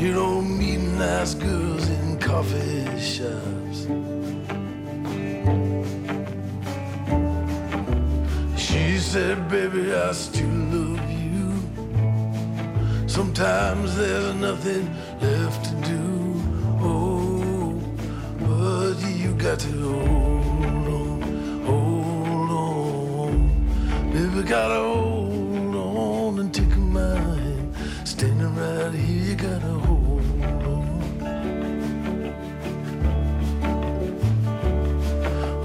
You 0.00 0.14
don't 0.14 0.56
meet 0.56 0.78
nice 0.78 1.34
girls 1.34 1.88
in 1.88 2.18
coffee 2.20 3.00
shops. 3.00 3.88
She 8.56 8.98
said, 8.98 9.48
baby, 9.48 9.92
I 9.92 10.12
still 10.12 10.48
love 10.48 10.89
Sometimes 13.10 13.96
there's 13.96 14.34
nothing 14.36 14.88
left 15.20 15.64
to 15.64 15.74
do. 15.94 16.42
Oh, 16.80 17.74
but 18.38 18.94
you 19.10 19.34
got 19.34 19.58
to 19.58 19.68
hold 19.68 20.86
on, 20.86 21.20
hold 21.66 22.50
on. 22.50 24.12
Baby, 24.12 24.42
gotta 24.48 24.80
hold 24.80 25.74
on 25.74 26.38
and 26.38 26.54
take 26.54 26.76
my 26.76 27.16
hand. 27.16 27.74
Standing 28.04 28.54
right 28.54 28.94
here, 28.94 29.24
you 29.24 29.34
gotta 29.34 29.74
hold 29.86 30.44
on. 30.44 31.00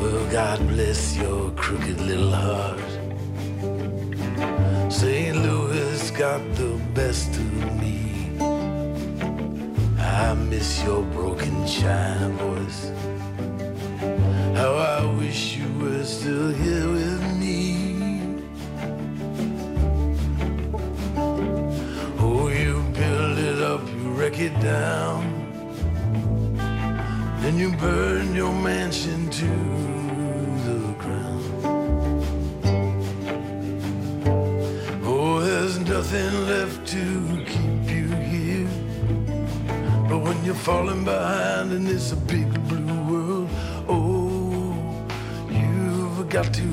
Well, 0.02 0.32
God 0.32 0.68
bless 0.68 1.16
your 1.16 1.52
crooked 1.52 2.02
little 2.02 2.32
heart. 2.32 2.85
Got 6.26 6.56
the 6.56 6.74
best 6.96 7.30
of 7.36 7.54
me. 7.82 7.98
I 10.00 10.34
miss 10.34 10.84
your 10.84 11.04
broken 11.18 11.56
china 11.68 12.30
voice. 12.44 12.82
How 14.60 14.72
I 14.96 15.02
wish 15.20 15.42
you 15.58 15.70
were 15.82 16.04
still 16.04 16.50
here 16.64 16.88
with 16.98 17.24
me. 17.42 17.60
Oh, 22.26 22.48
you 22.62 22.74
build 23.00 23.38
it 23.50 23.60
up, 23.72 23.84
you 23.96 24.06
wreck 24.18 24.38
it 24.40 24.56
down. 24.76 25.22
Then 27.42 27.56
you 27.64 27.70
burn 27.86 28.34
your 28.34 28.54
mansion 28.70 29.30
to 29.42 29.95
nothing 36.06 36.48
left 36.48 36.88
to 36.88 37.44
keep 37.48 37.90
you 37.96 38.08
here. 38.32 38.70
But 40.08 40.20
when 40.20 40.46
you're 40.46 40.54
falling 40.54 41.04
behind 41.04 41.72
in 41.72 41.84
this 41.84 42.14
big 42.14 42.48
blue 42.68 43.02
world, 43.10 43.50
oh, 43.88 45.08
you've 45.50 46.30
got 46.30 46.54
to 46.54 46.68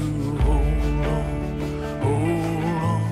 hold 0.45 1.07
on, 1.17 1.61
hold 2.03 2.75
on. 2.91 3.03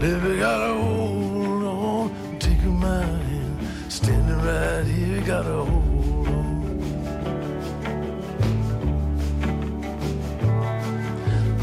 Baby, 0.00 0.38
gotta 0.38 0.74
hold 0.74 1.62
on, 1.62 2.38
take 2.40 2.64
my 2.64 3.04
hand, 3.04 3.58
standing 3.88 4.42
right 4.42 4.84
here, 4.84 5.20
gotta 5.22 5.64
hold 5.70 6.26
on. 6.26 6.50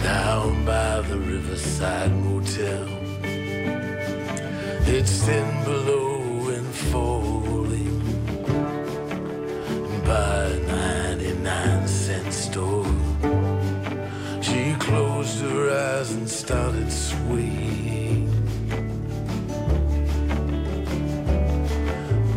Down 0.01 0.65
by 0.65 1.01
the 1.01 1.17
riverside 1.17 2.16
started 16.47 16.89
swaying. 16.89 18.31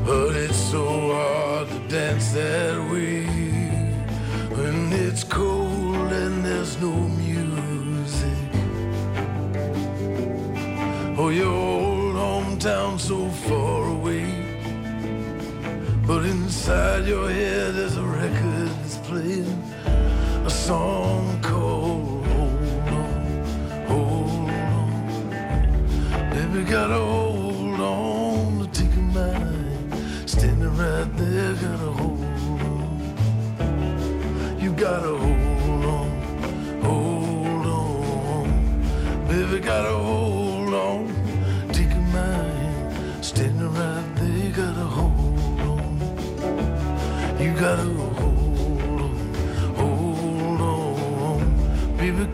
But 0.04 0.34
it's 0.34 0.60
so 0.72 0.84
hard 1.14 1.68
to 1.68 1.78
dance 1.86 2.32
that 2.32 2.76
way 2.90 3.22
when 4.56 4.92
it's 5.04 5.22
cold 5.22 6.10
and 6.22 6.44
there's 6.44 6.74
no 6.82 6.92
music. 7.24 8.40
Oh, 11.16 11.28
your 11.28 11.56
old 11.76 12.16
hometown 12.16 12.98
so 12.98 13.28
far 13.46 13.80
away. 13.96 14.26
But 16.04 16.24
inside 16.24 17.04
your 17.06 17.30
head 17.30 17.39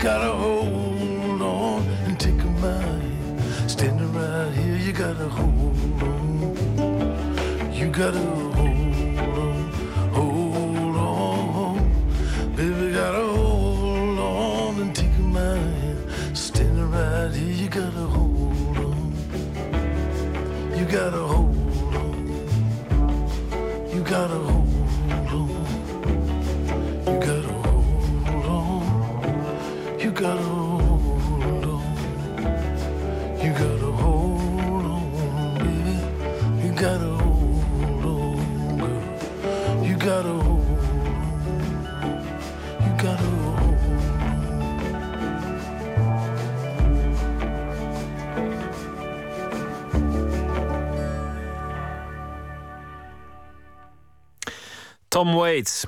gotta 0.07 0.31
hold 0.31 1.43
on 1.43 1.83
and 2.05 2.21
take 2.21 2.41
a 2.41 2.51
mind. 2.63 3.41
Standing 3.69 4.13
right 4.15 4.53
here, 4.53 4.77
you 4.77 4.93
gotta 4.93 5.29
hold 5.29 6.01
on. 6.01 7.73
You 7.73 7.91
gotta 7.91 8.46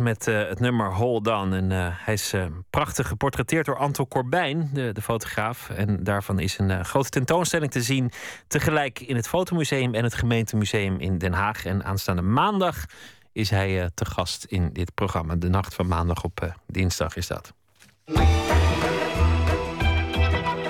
Met 0.01 0.27
eh, 0.27 0.49
het 0.49 0.61
nummer 0.61 0.93
Hold 0.95 1.27
On. 1.27 1.55
En 1.55 1.73
eh, 1.73 1.87
hij 1.91 2.15
is 2.15 2.33
eh, 2.33 2.47
prachtig 2.71 3.09
geportretteerd 3.09 3.67
door 3.67 3.77
Anto 3.77 4.07
Corbijn, 4.07 4.71
de, 4.73 4.93
de 4.93 5.03
fotograaf. 5.03 5.71
En 5.71 6.05
daarvan 6.05 6.39
is 6.39 6.59
een 6.59 6.85
grote 6.85 7.09
tentoonstelling 7.09 7.71
te 7.71 7.83
zien. 7.83 8.11
Tegelijk 8.47 9.01
in 9.01 9.17
het 9.17 9.29
Fotomuseum 9.29 9.95
en 9.95 10.05
het 10.05 10.15
Gemeentemuseum 10.15 11.01
in 11.01 11.19
Den 11.19 11.33
Haag. 11.33 11.65
En 11.65 11.85
aanstaande 11.85 12.23
maandag 12.23 12.85
is 13.33 13.51
hij 13.51 13.91
te 13.95 14.05
gast 14.05 14.45
in 14.45 14.73
dit 14.73 14.95
programma. 14.95 15.37
De 15.37 15.49
nacht 15.49 15.75
van 15.75 15.87
maandag 15.87 16.25
op 16.25 16.55
dinsdag 16.67 17.17
is 17.17 17.27
dat. 17.27 17.53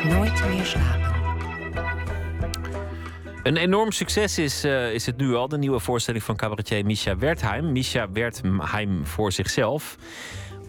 Nooit 0.04 0.46
meer 0.48 0.64
slapen. 0.64 1.17
Een 3.48 3.56
enorm 3.56 3.92
succes 3.92 4.38
is, 4.38 4.64
eh, 4.64 4.92
is 4.92 5.06
het 5.06 5.16
nu 5.16 5.34
al, 5.34 5.48
de 5.48 5.58
nieuwe 5.58 5.80
voorstelling 5.80 6.24
van 6.24 6.36
cabaretier 6.36 6.84
Misha 6.84 7.16
Wertheim. 7.16 7.72
Misha 7.72 8.10
Wertheim 8.12 9.06
voor 9.06 9.32
zichzelf. 9.32 9.96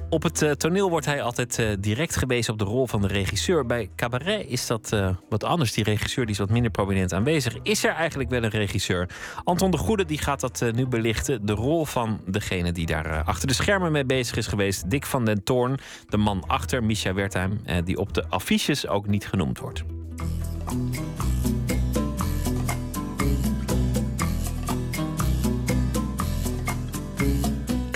Op 0.09 0.23
het 0.23 0.41
eh, 0.41 0.51
toneel 0.51 0.89
wordt 0.89 1.05
hij 1.05 1.21
altijd 1.21 1.59
eh, 1.59 1.67
direct 1.79 2.15
gewezen 2.15 2.53
op 2.53 2.59
de 2.59 2.65
rol 2.65 2.87
van 2.87 3.01
de 3.01 3.07
regisseur. 3.07 3.65
Bij 3.65 3.89
cabaret 3.95 4.45
is 4.47 4.67
dat 4.67 4.95
wat 5.29 5.43
anders. 5.43 5.73
Die 5.73 5.83
regisseur 5.83 6.25
die 6.25 6.33
is 6.33 6.39
wat 6.39 6.49
minder 6.49 6.71
prominent 6.71 7.13
aanwezig. 7.13 7.57
Is 7.63 7.83
er 7.83 7.91
eigenlijk 7.91 8.29
wel 8.29 8.43
een 8.43 8.49
regisseur? 8.49 9.09
Anton 9.43 9.71
de 9.71 9.77
Goede 9.77 10.05
die 10.05 10.17
gaat 10.17 10.39
dat 10.39 10.63
nu 10.73 10.87
belichten. 10.87 11.45
De 11.45 11.53
rol 11.53 11.85
van 11.85 12.21
degene 12.25 12.71
die 12.71 12.85
daar 12.85 13.23
achter 13.23 13.47
de 13.47 13.53
schermen 13.53 13.91
mee 13.91 14.05
bezig 14.05 14.37
is 14.37 14.47
geweest. 14.47 14.89
Dick 14.89 15.05
van 15.05 15.25
den 15.25 15.43
Toorn, 15.43 15.77
de 16.07 16.17
man 16.17 16.43
achter 16.47 16.83
Misha 16.83 17.13
Wertheim... 17.13 17.61
die 17.83 17.97
op 17.97 18.13
de 18.13 18.27
affiches 18.27 18.87
ook 18.87 19.07
niet 19.07 19.27
genoemd 19.27 19.59
wordt. 19.59 19.83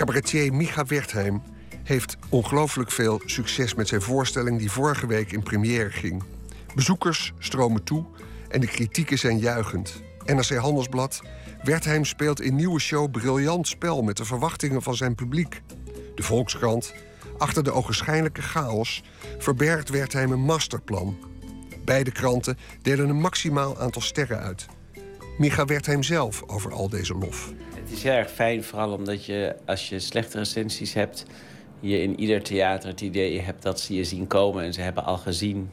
Cabaretier 0.03 0.53
Micha 0.53 0.85
Wertheim 0.85 1.41
heeft 1.83 2.17
ongelooflijk 2.29 2.91
veel 2.91 3.21
succes 3.25 3.75
met 3.75 3.87
zijn 3.87 4.01
voorstelling 4.01 4.59
die 4.59 4.71
vorige 4.71 5.07
week 5.07 5.31
in 5.31 5.43
première 5.43 5.89
ging. 5.89 6.23
Bezoekers 6.75 7.33
stromen 7.39 7.83
toe 7.83 8.05
en 8.49 8.61
de 8.61 8.67
kritieken 8.67 9.19
zijn 9.19 9.39
juichend. 9.39 10.01
NRC 10.25 10.55
Handelsblad. 10.55 11.21
Wertheim 11.61 12.05
speelt 12.05 12.41
in 12.41 12.55
nieuwe 12.55 12.79
show 12.79 13.11
briljant 13.11 13.67
spel 13.67 14.01
met 14.01 14.17
de 14.17 14.25
verwachtingen 14.25 14.81
van 14.81 14.95
zijn 14.95 15.15
publiek. 15.15 15.61
De 16.15 16.23
Volkskrant. 16.23 16.93
Achter 17.37 17.63
de 17.63 17.71
ogenschijnlijke 17.71 18.41
chaos 18.41 19.03
verbergt 19.37 19.89
Wertheim 19.89 20.31
een 20.31 20.45
masterplan. 20.45 21.17
Beide 21.85 22.11
kranten 22.11 22.57
delen 22.81 23.09
een 23.09 23.21
maximaal 23.21 23.79
aantal 23.79 24.01
sterren 24.01 24.39
uit. 24.39 24.65
Micha 25.37 25.65
Wertheim 25.65 26.03
zelf 26.03 26.43
over 26.47 26.73
al 26.73 26.89
deze 26.89 27.13
lof. 27.13 27.53
Is 27.93 28.03
heel 28.03 28.11
erg 28.11 28.31
fijn, 28.31 28.63
vooral 28.63 28.91
omdat 28.91 29.25
je 29.25 29.55
als 29.65 29.89
je 29.89 29.99
slechte 29.99 30.37
recensies 30.37 30.93
hebt... 30.93 31.25
je 31.79 32.01
in 32.01 32.19
ieder 32.19 32.43
theater 32.43 32.89
het 32.89 33.01
idee 33.01 33.41
hebt 33.41 33.63
dat 33.63 33.79
ze 33.79 33.93
je 33.93 34.03
zien 34.03 34.27
komen... 34.27 34.63
en 34.63 34.73
ze 34.73 34.81
hebben 34.81 35.05
al 35.05 35.17
gezien 35.17 35.69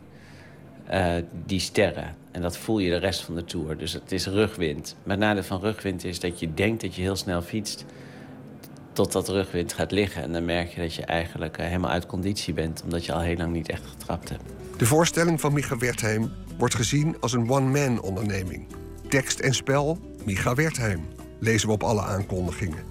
uh, 0.91 1.15
die 1.47 1.61
sterren. 1.61 2.17
En 2.33 2.43
dat 2.43 2.57
voel 2.57 2.79
je 2.79 2.91
de 2.91 2.97
rest 2.97 3.21
van 3.21 3.35
de 3.35 3.45
tour. 3.45 3.77
Dus 3.77 3.93
het 3.93 4.13
is 4.13 4.27
rugwind. 4.27 4.97
Maar 5.03 5.17
het 5.17 5.25
nadeel 5.25 5.43
van 5.43 5.61
rugwind 5.61 6.05
is 6.05 6.21
dat 6.21 6.41
je 6.41 6.55
denkt 6.55 6.81
dat 6.81 6.95
je 6.95 7.03
heel 7.03 7.17
snel 7.17 7.43
fietst... 7.43 7.85
totdat 8.93 9.29
rugwind 9.29 9.73
gaat 9.73 9.91
liggen. 9.91 10.23
En 10.23 10.33
dan 10.33 10.45
merk 10.45 10.69
je 10.69 10.81
dat 10.81 10.95
je 10.95 11.05
eigenlijk 11.05 11.59
uh, 11.59 11.67
helemaal 11.67 11.91
uit 11.91 12.07
conditie 12.07 12.55
bent... 12.55 12.83
omdat 12.83 13.05
je 13.05 13.13
al 13.13 13.21
heel 13.21 13.37
lang 13.37 13.53
niet 13.53 13.69
echt 13.69 13.87
getrapt 13.87 14.29
hebt. 14.29 14.43
De 14.77 14.87
voorstelling 14.87 15.41
van 15.41 15.53
Micha 15.53 15.79
Wertheim 15.79 16.33
wordt 16.59 16.75
gezien 16.75 17.17
als 17.21 17.33
een 17.33 17.51
one-man 17.51 18.03
onderneming. 18.03 18.67
Tekst 19.09 19.41
en 19.41 19.55
spel, 19.55 19.99
Micha 20.25 20.55
Wertheim, 20.55 21.01
lezen 21.41 21.69
we 21.69 21.75
op 21.75 21.83
alle 21.83 22.03
aankondigingen. 22.03 22.85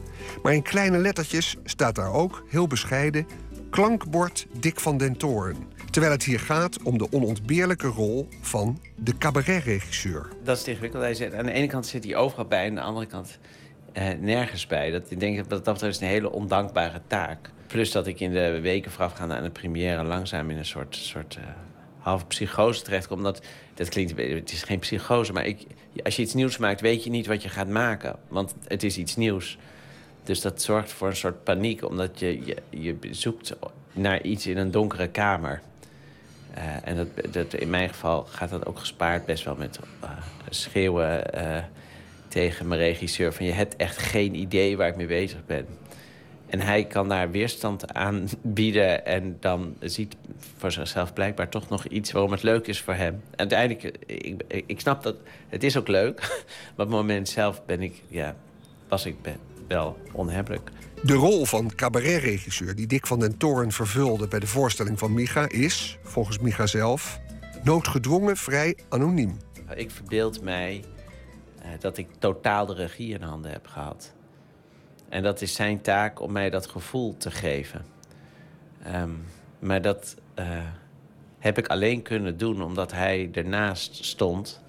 Maar 0.43 0.53
in 0.53 0.61
kleine 0.61 0.97
lettertjes 0.97 1.55
staat 1.63 1.95
daar 1.95 2.13
ook, 2.13 2.43
heel 2.49 2.67
bescheiden... 2.67 3.27
klankbord 3.69 4.47
Dick 4.59 4.80
van 4.80 4.97
den 4.97 5.17
Toren. 5.17 5.57
Terwijl 5.89 6.13
het 6.13 6.23
hier 6.23 6.39
gaat 6.39 6.84
om 6.84 6.97
de 6.97 7.11
onontbeerlijke 7.11 7.88
rol 7.88 8.27
van 8.41 8.80
de 8.95 9.17
cabaretregisseur. 9.17 10.27
Dat 10.43 10.57
is 10.57 10.67
ingewikkeld. 10.67 11.03
Hij 11.03 11.13
zit, 11.13 11.34
aan 11.34 11.45
de 11.45 11.51
ene 11.51 11.67
kant 11.67 11.85
zit 11.85 12.03
hij 12.03 12.15
overal 12.15 12.45
bij... 12.45 12.65
en 12.65 12.69
aan 12.69 12.76
de 12.76 12.81
andere 12.81 13.05
kant 13.05 13.39
eh, 13.93 14.07
nergens 14.19 14.67
bij. 14.67 14.91
Dat, 14.91 15.11
ik 15.11 15.19
denk 15.19 15.38
dat 15.38 15.65
dat 15.65 15.73
betreft 15.73 16.01
een 16.01 16.07
hele 16.07 16.31
ondankbare 16.31 17.01
taak. 17.07 17.51
Plus 17.67 17.91
dat 17.91 18.07
ik 18.07 18.19
in 18.19 18.31
de 18.31 18.59
weken 18.59 18.91
voorafgaande 18.91 19.35
aan 19.35 19.43
de 19.43 19.49
première... 19.49 20.03
langzaam 20.03 20.49
in 20.49 20.57
een 20.57 20.65
soort, 20.65 20.95
soort 20.95 21.38
uh, 21.39 21.43
halve 21.99 22.26
psychose 22.26 22.84
terechtkom. 22.84 23.17
Omdat, 23.17 23.41
dat 23.80 23.89
klinkt, 23.89 24.18
het 24.18 24.51
is 24.51 24.64
geen 24.64 24.80
psychose, 24.80 25.34
maar 25.34 25.45
ik, 25.45 25.65
als 26.03 26.15
je 26.15 26.22
iets 26.22 26.34
nieuws 26.34 26.57
maakt... 26.57 26.81
weet 26.81 27.03
je 27.03 27.10
niet 27.10 27.27
wat 27.27 27.43
je 27.43 27.49
gaat 27.49 27.68
maken, 27.68 28.15
want 28.27 28.56
het 28.68 28.84
is 28.84 28.97
iets 28.97 29.15
nieuws. 29.15 29.57
Dus 30.23 30.41
dat 30.41 30.61
zorgt 30.61 30.91
voor 30.91 31.07
een 31.07 31.15
soort 31.15 31.43
paniek, 31.43 31.85
omdat 31.85 32.19
je, 32.19 32.56
je, 32.69 32.97
zoekt 33.11 33.56
naar 33.91 34.22
iets 34.22 34.47
in 34.47 34.57
een 34.57 34.72
donkere 34.72 35.07
kamer. 35.07 35.61
Uh, 36.57 36.88
en 36.88 36.95
dat, 36.95 37.34
dat, 37.34 37.53
in 37.53 37.69
mijn 37.69 37.89
geval 37.89 38.23
gaat 38.23 38.49
dat 38.49 38.65
ook 38.65 38.80
gespaard 38.80 39.26
best 39.26 39.43
wel 39.43 39.56
met 39.56 39.80
uh, 40.03 40.10
schreeuwen 40.49 41.23
uh, 41.35 41.57
tegen 42.27 42.68
mijn 42.68 42.80
regisseur... 42.80 43.34
van 43.34 43.45
je 43.45 43.51
hebt 43.51 43.76
echt 43.76 43.97
geen 43.97 44.35
idee 44.35 44.77
waar 44.77 44.88
ik 44.88 44.95
mee 44.95 45.07
bezig 45.07 45.45
ben. 45.45 45.68
En 46.49 46.59
hij 46.59 46.85
kan 46.85 47.09
daar 47.09 47.31
weerstand 47.31 47.93
aan 47.93 48.27
bieden 48.41 49.05
en 49.05 49.38
dan 49.39 49.76
ziet 49.80 50.15
voor 50.57 50.71
zichzelf 50.71 51.13
blijkbaar 51.13 51.49
toch 51.49 51.69
nog 51.69 51.85
iets 51.85 52.11
waarom 52.11 52.31
het 52.31 52.43
leuk 52.43 52.67
is 52.67 52.81
voor 52.81 52.93
hem. 52.93 53.21
Uiteindelijk, 53.35 53.97
ik, 54.05 54.63
ik 54.65 54.80
snap 54.80 55.03
dat, 55.03 55.15
het 55.49 55.63
is 55.63 55.77
ook 55.77 55.88
leuk, 55.88 56.19
maar 56.19 56.69
op 56.71 56.77
het 56.77 56.89
moment 56.89 57.30
zelf 57.30 57.65
ben 57.65 57.81
ik, 57.81 58.01
ja, 58.07 58.35
was 58.88 59.05
ik 59.05 59.15
wel 59.67 59.97
onhebbelijk. 60.11 60.71
De 61.03 61.13
rol 61.13 61.45
van 61.45 61.76
cabaretregisseur 61.76 62.76
die 62.76 62.88
Dick 62.88 63.07
van 63.07 63.19
den 63.19 63.38
Toren 63.38 63.71
vervulde 63.71 64.27
bij 64.27 64.39
de 64.39 64.47
voorstelling 64.47 64.99
van 64.99 65.13
Micha 65.13 65.49
is, 65.49 65.97
volgens 66.03 66.39
Micha 66.39 66.67
zelf, 66.67 67.19
noodgedwongen 67.63 68.38
vrij 68.38 68.77
anoniem. 68.89 69.38
Ik 69.76 69.91
verbeeld 69.91 70.41
mij 70.41 70.84
uh, 71.59 71.65
dat 71.80 71.97
ik 71.97 72.07
totaal 72.19 72.65
de 72.65 72.73
regie 72.73 73.13
in 73.13 73.21
handen 73.21 73.51
heb 73.51 73.67
gehad. 73.67 74.13
En 75.10 75.23
dat 75.23 75.41
is 75.41 75.53
zijn 75.53 75.81
taak 75.81 76.22
om 76.22 76.31
mij 76.31 76.49
dat 76.49 76.68
gevoel 76.68 77.18
te 77.18 77.31
geven. 77.31 77.86
Um, 78.95 79.26
maar 79.60 79.81
dat 79.81 80.15
uh, 80.40 80.45
heb 81.40 81.57
ik 81.57 81.68
alleen 81.68 82.02
kunnen 82.02 82.38
doen 82.38 82.61
omdat 82.61 82.91
hij 82.91 83.30
ernaast 83.34 84.06
stond. 84.06 84.61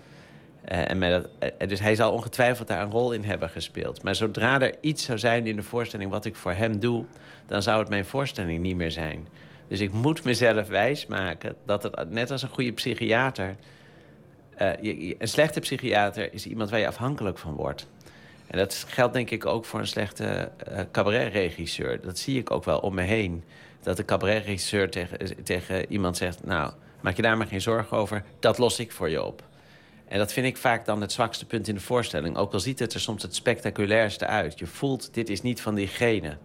Uh, 0.72 0.90
en 0.90 1.02
uh, 1.02 1.68
dus 1.68 1.80
hij 1.80 1.94
zal 1.94 2.12
ongetwijfeld 2.12 2.68
daar 2.68 2.82
een 2.82 2.90
rol 2.90 3.12
in 3.12 3.24
hebben 3.24 3.50
gespeeld. 3.50 4.02
Maar 4.02 4.14
zodra 4.14 4.60
er 4.60 4.74
iets 4.80 5.04
zou 5.04 5.18
zijn 5.18 5.46
in 5.46 5.56
de 5.56 5.62
voorstelling 5.62 6.10
wat 6.10 6.24
ik 6.24 6.36
voor 6.36 6.52
hem 6.52 6.78
doe... 6.78 7.04
dan 7.46 7.62
zou 7.62 7.80
het 7.80 7.88
mijn 7.88 8.04
voorstelling 8.04 8.62
niet 8.62 8.76
meer 8.76 8.90
zijn. 8.90 9.28
Dus 9.68 9.80
ik 9.80 9.92
moet 9.92 10.24
mezelf 10.24 10.68
wijsmaken 10.68 11.56
dat 11.64 11.82
het 11.82 12.10
net 12.10 12.30
als 12.30 12.42
een 12.42 12.48
goede 12.48 12.72
psychiater... 12.72 13.56
Een 15.18 15.28
slechte 15.28 15.60
psychiater 15.60 16.32
is 16.32 16.46
iemand 16.46 16.70
waar 16.70 16.80
je 16.80 16.86
afhankelijk 16.86 17.38
van 17.38 17.54
wordt. 17.54 17.86
En 18.50 18.58
dat 18.58 18.84
geldt 18.88 19.14
denk 19.14 19.30
ik 19.30 19.46
ook 19.46 19.64
voor 19.64 19.80
een 19.80 19.86
slechte 19.86 20.50
uh, 20.70 20.80
cabaretregisseur. 20.92 22.00
Dat 22.00 22.18
zie 22.18 22.38
ik 22.38 22.50
ook 22.50 22.64
wel 22.64 22.78
om 22.78 22.94
me 22.94 23.02
heen. 23.02 23.44
Dat 23.82 23.96
de 23.96 24.04
cabaretregisseur 24.04 24.90
tegen, 24.90 25.42
tegen 25.44 25.92
iemand 25.92 26.16
zegt... 26.16 26.44
nou, 26.44 26.72
maak 27.00 27.16
je 27.16 27.22
daar 27.22 27.36
maar 27.36 27.46
geen 27.46 27.60
zorgen 27.60 27.96
over, 27.96 28.24
dat 28.40 28.58
los 28.58 28.78
ik 28.78 28.92
voor 28.92 29.10
je 29.10 29.24
op. 29.24 29.42
En 30.08 30.18
dat 30.18 30.32
vind 30.32 30.46
ik 30.46 30.56
vaak 30.56 30.84
dan 30.84 31.00
het 31.00 31.12
zwakste 31.12 31.46
punt 31.46 31.68
in 31.68 31.74
de 31.74 31.80
voorstelling. 31.80 32.36
Ook 32.36 32.52
al 32.52 32.60
ziet 32.60 32.78
het 32.78 32.94
er 32.94 33.00
soms 33.00 33.22
het 33.22 33.34
spectaculairste 33.34 34.26
uit. 34.26 34.58
Je 34.58 34.66
voelt, 34.66 35.14
dit 35.14 35.28
is 35.28 35.42
niet 35.42 35.60
van 35.60 35.74
diegene. 35.74 36.36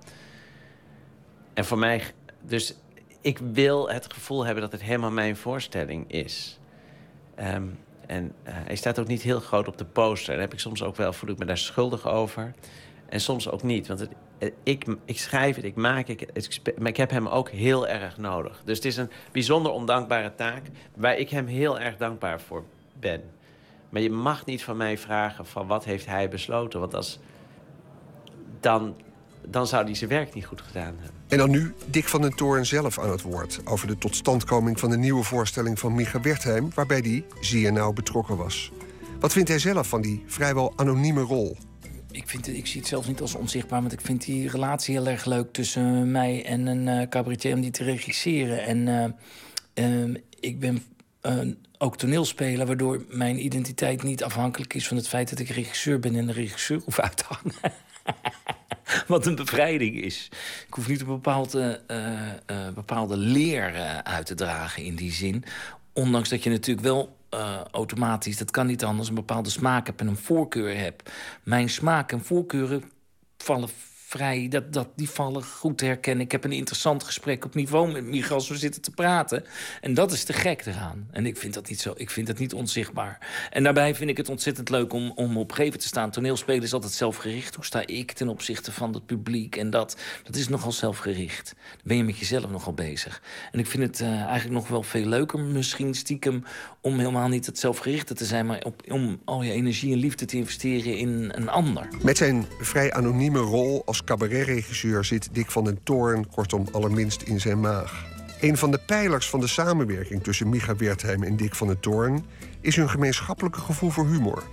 En 1.54 1.66
voor 1.66 1.78
mij... 1.78 2.02
Dus 2.42 2.76
ik 3.22 3.38
wil 3.38 3.90
het 3.90 4.14
gevoel 4.14 4.46
hebben 4.46 4.64
dat 4.64 4.72
het 4.72 4.82
helemaal 4.82 5.12
mijn 5.12 5.36
voorstelling 5.36 6.12
is. 6.12 6.60
Um, 7.40 7.78
en 8.08 8.24
uh, 8.24 8.54
hij 8.54 8.76
staat 8.76 9.00
ook 9.00 9.08
niet 9.08 9.22
heel 9.22 9.40
groot 9.40 9.68
op 9.68 9.78
de 9.78 9.86
poster. 9.86 10.34
Daar 10.34 10.42
heb 10.42 10.54
ik 10.54 10.60
soms 10.60 10.84
ook 10.84 10.96
wel, 10.96 11.14
voel 11.14 11.30
ik 11.30 11.38
me 11.38 11.46
daar 11.46 11.58
schuldig 11.58 12.08
over. 12.08 12.54
En 13.10 13.20
soms 13.20 13.50
ook 13.50 13.64
niet. 13.64 13.88
Want 13.88 14.00
het, 14.00 14.10
ik, 14.64 14.86
ik 15.06 15.20
schrijf 15.20 15.56
het, 15.56 15.66
ik 15.66 15.76
maak 15.76 16.08
het, 16.08 16.62
maar 16.78 16.88
ik 16.88 16.98
heb 16.98 17.10
hem 17.10 17.28
ook 17.28 17.50
heel 17.50 17.88
erg 17.88 18.18
nodig. 18.18 18.62
Dus 18.66 18.76
het 18.78 18.86
is 18.86 18.98
een 18.98 19.12
bijzonder 19.32 19.72
ondankbare 19.72 20.36
taak... 20.36 20.62
waar 20.96 21.18
ik 21.18 21.30
hem 21.30 21.48
heel 21.48 21.80
erg 21.80 21.98
dankbaar 21.98 22.42
voor 22.42 22.64
ben. 23.00 23.22
Maar 23.90 24.02
je 24.02 24.10
mag 24.10 24.46
niet 24.46 24.64
van 24.64 24.78
mij 24.78 24.98
vragen 24.98 25.46
van 25.46 25.68
wat 25.68 25.86
heeft 25.86 26.06
hij 26.06 26.30
besloten. 26.30 26.80
Want 26.80 26.94
als, 26.94 27.20
dan, 28.60 28.96
dan 29.48 29.68
zou 29.68 29.84
hij 29.84 29.96
zijn 29.96 30.10
werk 30.10 30.34
niet 30.34 30.46
goed 30.46 30.62
gedaan 30.62 30.96
hebben. 31.02 31.24
En 31.28 31.38
dan 31.38 31.50
nu 31.50 31.74
Dick 31.86 32.08
van 32.08 32.22
den 32.22 32.36
Toorn 32.36 32.66
zelf 32.66 33.00
aan 33.00 33.12
het 33.12 33.22
woord... 33.22 33.62
over 33.66 33.88
de 33.88 33.98
totstandkoming 33.98 34.80
van 34.80 34.90
de 34.90 34.98
nieuwe 34.98 35.24
voorstelling 35.24 35.80
van 35.80 35.96
Micha 35.96 36.22
Wertheim... 36.22 36.70
waarbij 36.74 37.00
hij 37.00 37.26
zeer 37.40 37.72
nauw 37.72 37.94
betrokken 37.94 38.38
was. 38.38 38.72
Wat 39.20 39.34
vindt 39.34 39.50
hij 39.50 39.60
zelf 39.60 39.88
van 39.88 40.02
die 40.02 40.24
vrijwel 40.28 40.74
anonieme 40.76 41.22
rol? 41.22 41.58
Ik, 42.12 42.30
vind, 42.30 42.48
ik 42.48 42.68
zie 42.68 42.80
het 42.80 42.90
zelfs 42.90 43.08
niet 43.08 43.22
als 43.22 43.36
onzichtbaar... 43.36 43.82
want 43.82 43.94
ik 43.94 44.02
vind 44.02 44.26
die 44.26 44.50
relatie 44.50 44.96
heel 44.96 45.08
erg 45.08 45.26
leuk 45.26 45.54
tussen 45.54 46.12
mij 46.12 46.46
en 46.46 46.68
een 46.68 46.88
uh, 46.88 47.08
cabaretier... 47.10 47.54
om 47.54 47.62
die 47.62 47.72
te 47.72 47.84
regisseren. 47.84 48.64
En 48.64 48.88
uh, 49.76 50.06
uh, 50.08 50.16
ik 50.40 50.60
ben 50.60 50.84
ook 51.78 51.98
toneelspeler... 51.98 52.66
waardoor 52.66 53.06
mijn 53.10 53.46
identiteit 53.46 54.04
niet 54.04 54.24
afhankelijk 54.24 54.74
is 54.74 54.88
van 54.88 54.98
het 54.98 55.08
feit 55.08 55.30
dat 55.30 55.40
ik 55.40 55.50
regisseur 55.50 56.00
ben... 56.00 56.16
en 56.16 56.26
de 56.26 56.34
regisseur 56.34 56.82
hoef 56.86 57.00
uit 57.00 57.18
te 57.18 57.24
hangen. 57.28 57.56
Wat 59.08 59.26
een 59.26 59.36
bevrijding 59.36 60.02
is. 60.02 60.30
Ik 60.68 60.74
hoef 60.74 60.88
niet 60.88 61.00
een 61.00 61.08
bepaalde, 61.08 61.82
uh, 61.92 62.68
bepaalde 62.74 63.18
leer 63.18 63.74
uh, 63.74 63.98
uit 63.98 64.26
te 64.26 64.36
dragen 64.36 64.84
in 64.84 64.96
die 64.96 65.12
zin. 65.12 65.44
Ondanks 65.94 66.30
dat 66.30 66.44
je 66.44 66.50
natuurlijk 66.50 66.88
wel 66.88 67.18
automatisch, 67.72 68.38
dat 68.38 68.52
kan 68.52 68.68
niet 68.68 68.84
anders... 68.84 69.08
een 69.08 69.16
bepaalde 69.16 69.50
smaak 69.50 69.86
hebt 69.86 70.02
en 70.02 70.08
een 70.08 70.18
voorkeur 70.18 70.78
hebt. 70.78 71.12
Mijn 71.44 71.70
smaak 71.70 72.12
en 72.12 72.24
voorkeuren 72.24 72.84
vallen 73.38 73.70
vrij, 74.08 74.48
dat, 74.48 74.74
dat, 74.74 74.88
die 74.96 75.10
vallen 75.10 75.44
goed 75.44 75.82
herkennen. 75.82 76.26
Ik 76.26 76.32
heb 76.32 76.44
een 76.44 76.52
interessant 76.52 77.04
gesprek 77.04 77.46
op 77.46 77.56
niveau 77.56 78.02
met 78.02 78.32
als 78.32 78.48
we 78.48 78.58
zitten 78.58 78.82
te 78.82 78.92
praten. 78.92 79.44
En 79.82 79.94
dat 79.94 80.12
is 80.12 80.24
te 80.24 80.34
gek 80.34 80.66
eraan. 80.66 81.08
En 81.12 81.26
ik 81.26 81.38
vind 81.38 81.54
dat 81.54 81.70
niet 81.70 81.80
zo, 81.80 81.94
ik 81.96 82.10
vind 82.10 82.28
dat 82.28 82.38
niet 82.38 82.54
onzichtbaar. 82.54 83.48
En 83.50 83.64
daarbij 83.64 83.96
vind 83.96 84.10
ik 84.10 84.18
het 84.18 84.30
ontzettend 84.30 84.70
leuk 84.70 84.94
om, 84.94 85.12
om 85.16 85.38
op 85.38 85.52
gegeven 85.52 85.80
te 85.80 85.88
staan. 85.88 86.12
Toneelspelen 86.12 86.64
is 86.64 86.74
altijd 86.74 86.92
zelfgericht. 86.92 87.56
Hoe 87.56 87.66
sta 87.66 87.86
ik 87.86 88.12
ten 88.12 88.30
opzichte 88.30 88.72
van 88.72 88.94
het 88.94 89.06
publiek? 89.06 89.56
En 89.56 89.70
dat, 89.70 89.98
dat 90.24 90.36
is 90.36 90.48
nogal 90.48 90.72
zelfgericht. 90.72 91.54
Dan 91.56 91.82
ben 91.84 91.98
je 91.98 92.04
met 92.04 92.18
jezelf 92.18 92.50
nogal 92.50 92.74
bezig. 92.74 93.22
En 93.52 93.60
ik 93.60 93.68
vind 93.68 93.84
het 93.84 94.00
uh, 94.02 94.08
eigenlijk 94.08 94.50
nog 94.60 94.68
wel 94.68 94.84
veel 94.84 95.06
leuker, 95.06 95.40
misschien 95.40 95.94
stiekem, 95.94 96.44
om 96.82 97.00
helemaal 97.00 97.28
niet 97.28 97.46
het 97.46 97.60
zelfgerichte 97.60 98.14
te 98.14 98.26
zijn, 98.26 98.46
maar 98.46 98.64
op, 98.64 98.82
om 98.92 99.22
al 99.26 99.44
je 99.44 99.52
energie 99.52 99.94
en 99.94 100.00
liefde 100.00 100.26
te 100.26 100.38
investeren 100.38 100.98
in 100.98 101.32
een 101.36 101.50
ander. 101.50 101.88
Met 102.02 102.18
zijn 102.18 102.46
vrij 102.60 102.94
anonieme 102.94 103.40
rol 103.40 103.82
cabaretregisseur 104.04 105.06
zit 105.06 105.30
Dick 105.32 105.52
van 105.52 105.64
den 105.64 105.80
Toorn 105.84 106.28
kortom 106.28 106.68
allerminst 106.72 107.22
in 107.22 107.40
zijn 107.40 107.60
maag. 107.60 108.06
Een 108.40 108.58
van 108.58 108.72
de 108.72 108.80
pijlers 108.86 109.30
van 109.30 109.40
de 109.40 109.48
samenwerking 109.48 110.24
tussen 110.24 110.50
Micha 110.50 110.76
Wertheim 110.76 111.24
en 111.24 111.38
Dick 111.38 111.56
van 111.56 111.68
den 111.68 111.80
Toorn 111.80 112.26
is 112.62 112.76
hun 112.76 112.90
gemeenschappelijke 112.90 113.60
gevoel 113.60 113.90
voor 113.90 114.08
humor. 114.08 114.44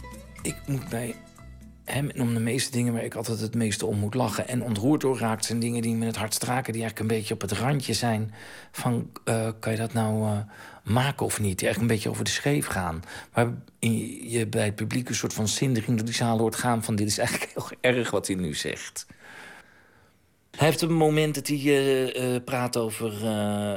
Ik 0.43 0.56
moet 0.66 0.89
bij 0.89 1.14
Hè, 1.85 2.09
en 2.09 2.20
om 2.20 2.35
de 2.35 2.40
meeste 2.40 2.70
dingen 2.70 2.93
waar 2.93 3.05
ik 3.05 3.14
altijd 3.14 3.40
het 3.40 3.55
meeste 3.55 3.86
om 3.86 3.98
moet 3.98 4.14
lachen 4.14 4.48
en 4.48 4.62
ontroerd 4.62 5.01
door 5.01 5.19
raakt, 5.19 5.44
zijn 5.44 5.59
dingen 5.59 5.82
die 5.82 5.94
me 5.94 6.06
het 6.06 6.16
hart 6.16 6.35
straken, 6.35 6.73
die 6.73 6.82
eigenlijk 6.82 7.10
een 7.10 7.19
beetje 7.19 7.35
op 7.35 7.40
het 7.40 7.52
randje 7.52 7.93
zijn 7.93 8.35
van 8.73 9.10
uh, 9.24 9.48
kan 9.60 9.73
je 9.73 9.78
dat 9.78 9.93
nou 9.93 10.24
uh, 10.24 10.39
maken 10.85 11.27
of 11.27 11.40
niet? 11.40 11.59
Die 11.59 11.66
eigenlijk 11.66 11.81
een 11.81 11.97
beetje 11.97 12.10
over 12.10 12.24
de 12.24 12.31
scheef 12.31 12.66
gaan. 12.66 13.02
Waar 13.32 13.51
je 13.78 14.47
bij 14.47 14.64
het 14.64 14.74
publiek 14.74 15.09
een 15.09 15.14
soort 15.14 15.35
van 15.35 15.48
zindering 15.48 15.97
door 15.97 16.06
die 16.06 16.14
zaal 16.14 16.39
hoort 16.39 16.56
gaan 16.56 16.85
van 16.85 16.97
dit 16.97 17.06
is 17.06 17.19
eigenlijk 17.19 17.52
heel 17.55 17.70
erg 17.81 18.10
wat 18.10 18.27
hij 18.27 18.36
nu 18.36 18.55
zegt. 18.55 19.06
Hij 20.56 20.66
heeft 20.66 20.80
een 20.80 20.92
moment 20.92 21.34
dat 21.34 21.46
hij 21.46 21.58
uh, 21.58 22.44
praat 22.44 22.76
over, 22.76 23.12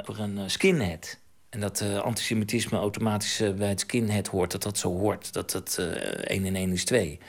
over 0.10 0.20
een 0.20 0.50
skinhead. 0.50 1.20
En 1.50 1.60
dat 1.60 1.82
antisemitisme 1.82 2.78
automatisch 2.78 3.44
bij 3.58 3.70
het 3.70 3.80
skinhead 3.80 4.28
hoort, 4.28 4.52
dat 4.52 4.64
dat 4.64 4.78
zo 4.78 4.98
hoort. 4.98 5.34
Dat 5.34 5.52
dat 5.52 5.78
1 5.78 6.46
en 6.46 6.56
1 6.56 6.72
is 6.72 6.86
2. 6.86 7.20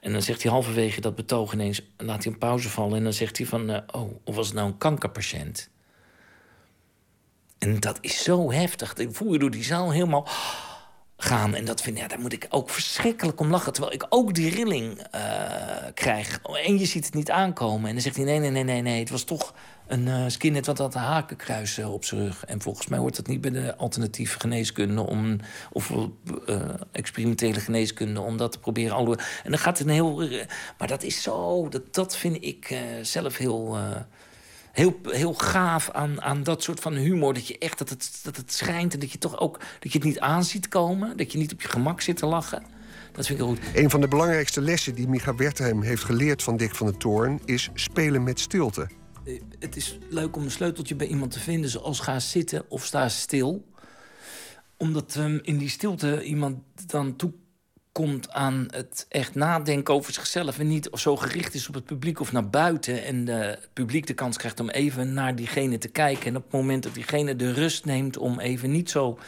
En 0.00 0.12
dan 0.12 0.22
zegt 0.22 0.42
hij 0.42 0.52
halverwege 0.52 1.00
dat 1.00 1.14
betoog 1.14 1.52
ineens, 1.52 1.82
laat 1.96 2.24
hij 2.24 2.32
een 2.32 2.38
pauze 2.38 2.68
vallen. 2.68 2.96
En 2.96 3.02
dan 3.02 3.12
zegt 3.12 3.38
hij 3.38 3.46
van, 3.46 3.70
oh, 3.70 4.20
of 4.24 4.34
was 4.34 4.46
het 4.46 4.56
nou 4.56 4.68
een 4.68 4.78
kankerpatiënt? 4.78 5.70
En 7.60 7.80
dat 7.80 7.98
is 8.00 8.22
zo 8.22 8.52
heftig. 8.52 8.94
Ik 8.94 9.14
voel 9.14 9.32
je 9.32 9.38
door 9.38 9.50
die 9.50 9.64
zaal 9.64 9.92
helemaal 9.92 10.28
gaan. 11.22 11.54
En 11.54 11.64
dat 11.64 11.80
vind 11.80 11.98
ja, 11.98 12.08
daar 12.08 12.20
moet 12.20 12.32
ik 12.32 12.46
ook 12.48 12.70
verschrikkelijk 12.70 13.40
om 13.40 13.50
lachen. 13.50 13.72
Terwijl 13.72 13.94
ik 13.94 14.06
ook 14.08 14.34
die 14.34 14.54
rilling 14.54 15.06
krijg. 15.94 16.40
En 16.64 16.78
je 16.78 16.86
ziet 16.86 17.04
het 17.04 17.14
niet 17.14 17.30
aankomen. 17.30 17.88
En 17.88 17.92
dan 17.92 18.02
zegt 18.02 18.16
hij, 18.16 18.24
nee, 18.24 18.38
nee, 18.38 18.50
nee, 18.50 18.64
nee, 18.64 18.82
nee. 18.82 19.00
Het 19.00 19.10
was 19.10 19.24
toch 19.24 19.54
een 19.86 20.06
uh, 20.06 20.24
skinhead 20.26 20.66
wat 20.66 20.78
had 20.78 20.94
een 20.94 21.00
hakenkruis 21.00 21.78
op 21.78 22.04
zijn 22.04 22.24
rug. 22.24 22.44
En 22.44 22.62
volgens 22.62 22.86
mij 22.86 22.98
hoort 22.98 23.16
dat 23.16 23.26
niet 23.26 23.40
bij 23.40 23.50
de 23.50 23.76
alternatieve 23.76 24.40
geneeskunde... 24.40 25.06
Om, 25.06 25.36
of 25.72 25.90
uh, 25.90 26.60
experimentele 26.92 27.60
geneeskunde, 27.60 28.20
om 28.20 28.36
dat 28.36 28.52
te 28.52 28.58
proberen. 28.58 28.96
En 29.44 29.50
dan 29.50 29.58
gaat 29.58 29.78
het 29.78 29.86
een 29.86 29.92
heel... 29.92 30.28
Maar 30.78 30.88
dat 30.88 31.02
is 31.02 31.22
zo... 31.22 31.68
Dat, 31.68 31.94
dat 31.94 32.16
vind 32.16 32.44
ik 32.44 32.76
zelf 33.02 33.36
heel... 33.36 33.78
Heel, 34.72 35.00
heel 35.02 35.34
gaaf 35.34 35.90
aan, 35.90 36.22
aan 36.22 36.42
dat 36.42 36.62
soort 36.62 36.80
van 36.80 36.94
humor. 36.94 37.34
Dat 37.34 37.46
je 37.46 37.58
echt 37.58 37.78
dat 37.78 37.88
het, 37.88 38.20
dat 38.22 38.36
het 38.36 38.52
schijnt 38.52 38.94
en 38.94 39.00
dat 39.00 39.12
je 39.12 39.18
toch 39.18 39.40
ook 39.40 39.58
dat 39.58 39.92
je 39.92 39.98
het 39.98 40.06
niet 40.06 40.20
aanziet 40.20 40.68
komen. 40.68 41.16
Dat 41.16 41.32
je 41.32 41.38
niet 41.38 41.52
op 41.52 41.60
je 41.60 41.68
gemak 41.68 42.00
zit 42.00 42.16
te 42.16 42.26
lachen. 42.26 42.62
Dat 43.12 43.26
vind 43.26 43.38
ik 43.38 43.44
heel 43.44 43.54
goed. 43.54 43.64
Een 43.74 43.90
van 43.90 44.00
de 44.00 44.08
belangrijkste 44.08 44.60
lessen 44.60 44.94
die 44.94 45.08
Micha 45.08 45.34
Wertheim 45.34 45.82
heeft 45.82 46.04
geleerd 46.04 46.42
van 46.42 46.56
Dick 46.56 46.74
van 46.74 46.86
der 46.86 46.96
Toorn 46.96 47.40
is 47.44 47.70
spelen 47.74 48.22
met 48.22 48.40
stilte. 48.40 48.88
Eh, 49.24 49.40
het 49.58 49.76
is 49.76 49.98
leuk 50.08 50.36
om 50.36 50.42
een 50.42 50.50
sleuteltje 50.50 50.96
bij 50.96 51.06
iemand 51.06 51.30
te 51.30 51.40
vinden, 51.40 51.70
zoals 51.70 52.00
ga 52.00 52.20
zitten 52.20 52.64
of 52.68 52.84
sta 52.84 53.08
stil. 53.08 53.68
Omdat 54.76 55.14
um, 55.14 55.38
in 55.42 55.58
die 55.58 55.68
stilte 55.68 56.22
iemand 56.24 56.58
dan 56.86 57.16
toekomt 57.92 58.30
aan 58.30 58.66
het 58.70 59.06
echt 59.08 59.34
nadenken 59.34 59.94
over 59.94 60.12
zichzelf... 60.12 60.58
en 60.58 60.68
niet 60.68 60.88
zo 60.92 61.16
gericht 61.16 61.54
is 61.54 61.68
op 61.68 61.74
het 61.74 61.84
publiek 61.84 62.20
of 62.20 62.32
naar 62.32 62.50
buiten... 62.50 63.04
en 63.04 63.26
het 63.26 63.68
publiek 63.72 64.06
de 64.06 64.14
kans 64.14 64.36
krijgt 64.36 64.60
om 64.60 64.70
even 64.70 65.12
naar 65.14 65.36
diegene 65.36 65.78
te 65.78 65.88
kijken... 65.88 66.26
en 66.26 66.36
op 66.36 66.42
het 66.42 66.52
moment 66.52 66.82
dat 66.82 66.94
diegene 66.94 67.36
de 67.36 67.52
rust 67.52 67.84
neemt 67.84 68.16
om 68.16 68.40
even 68.40 68.70
niet 68.70 68.90
zo 68.90 69.18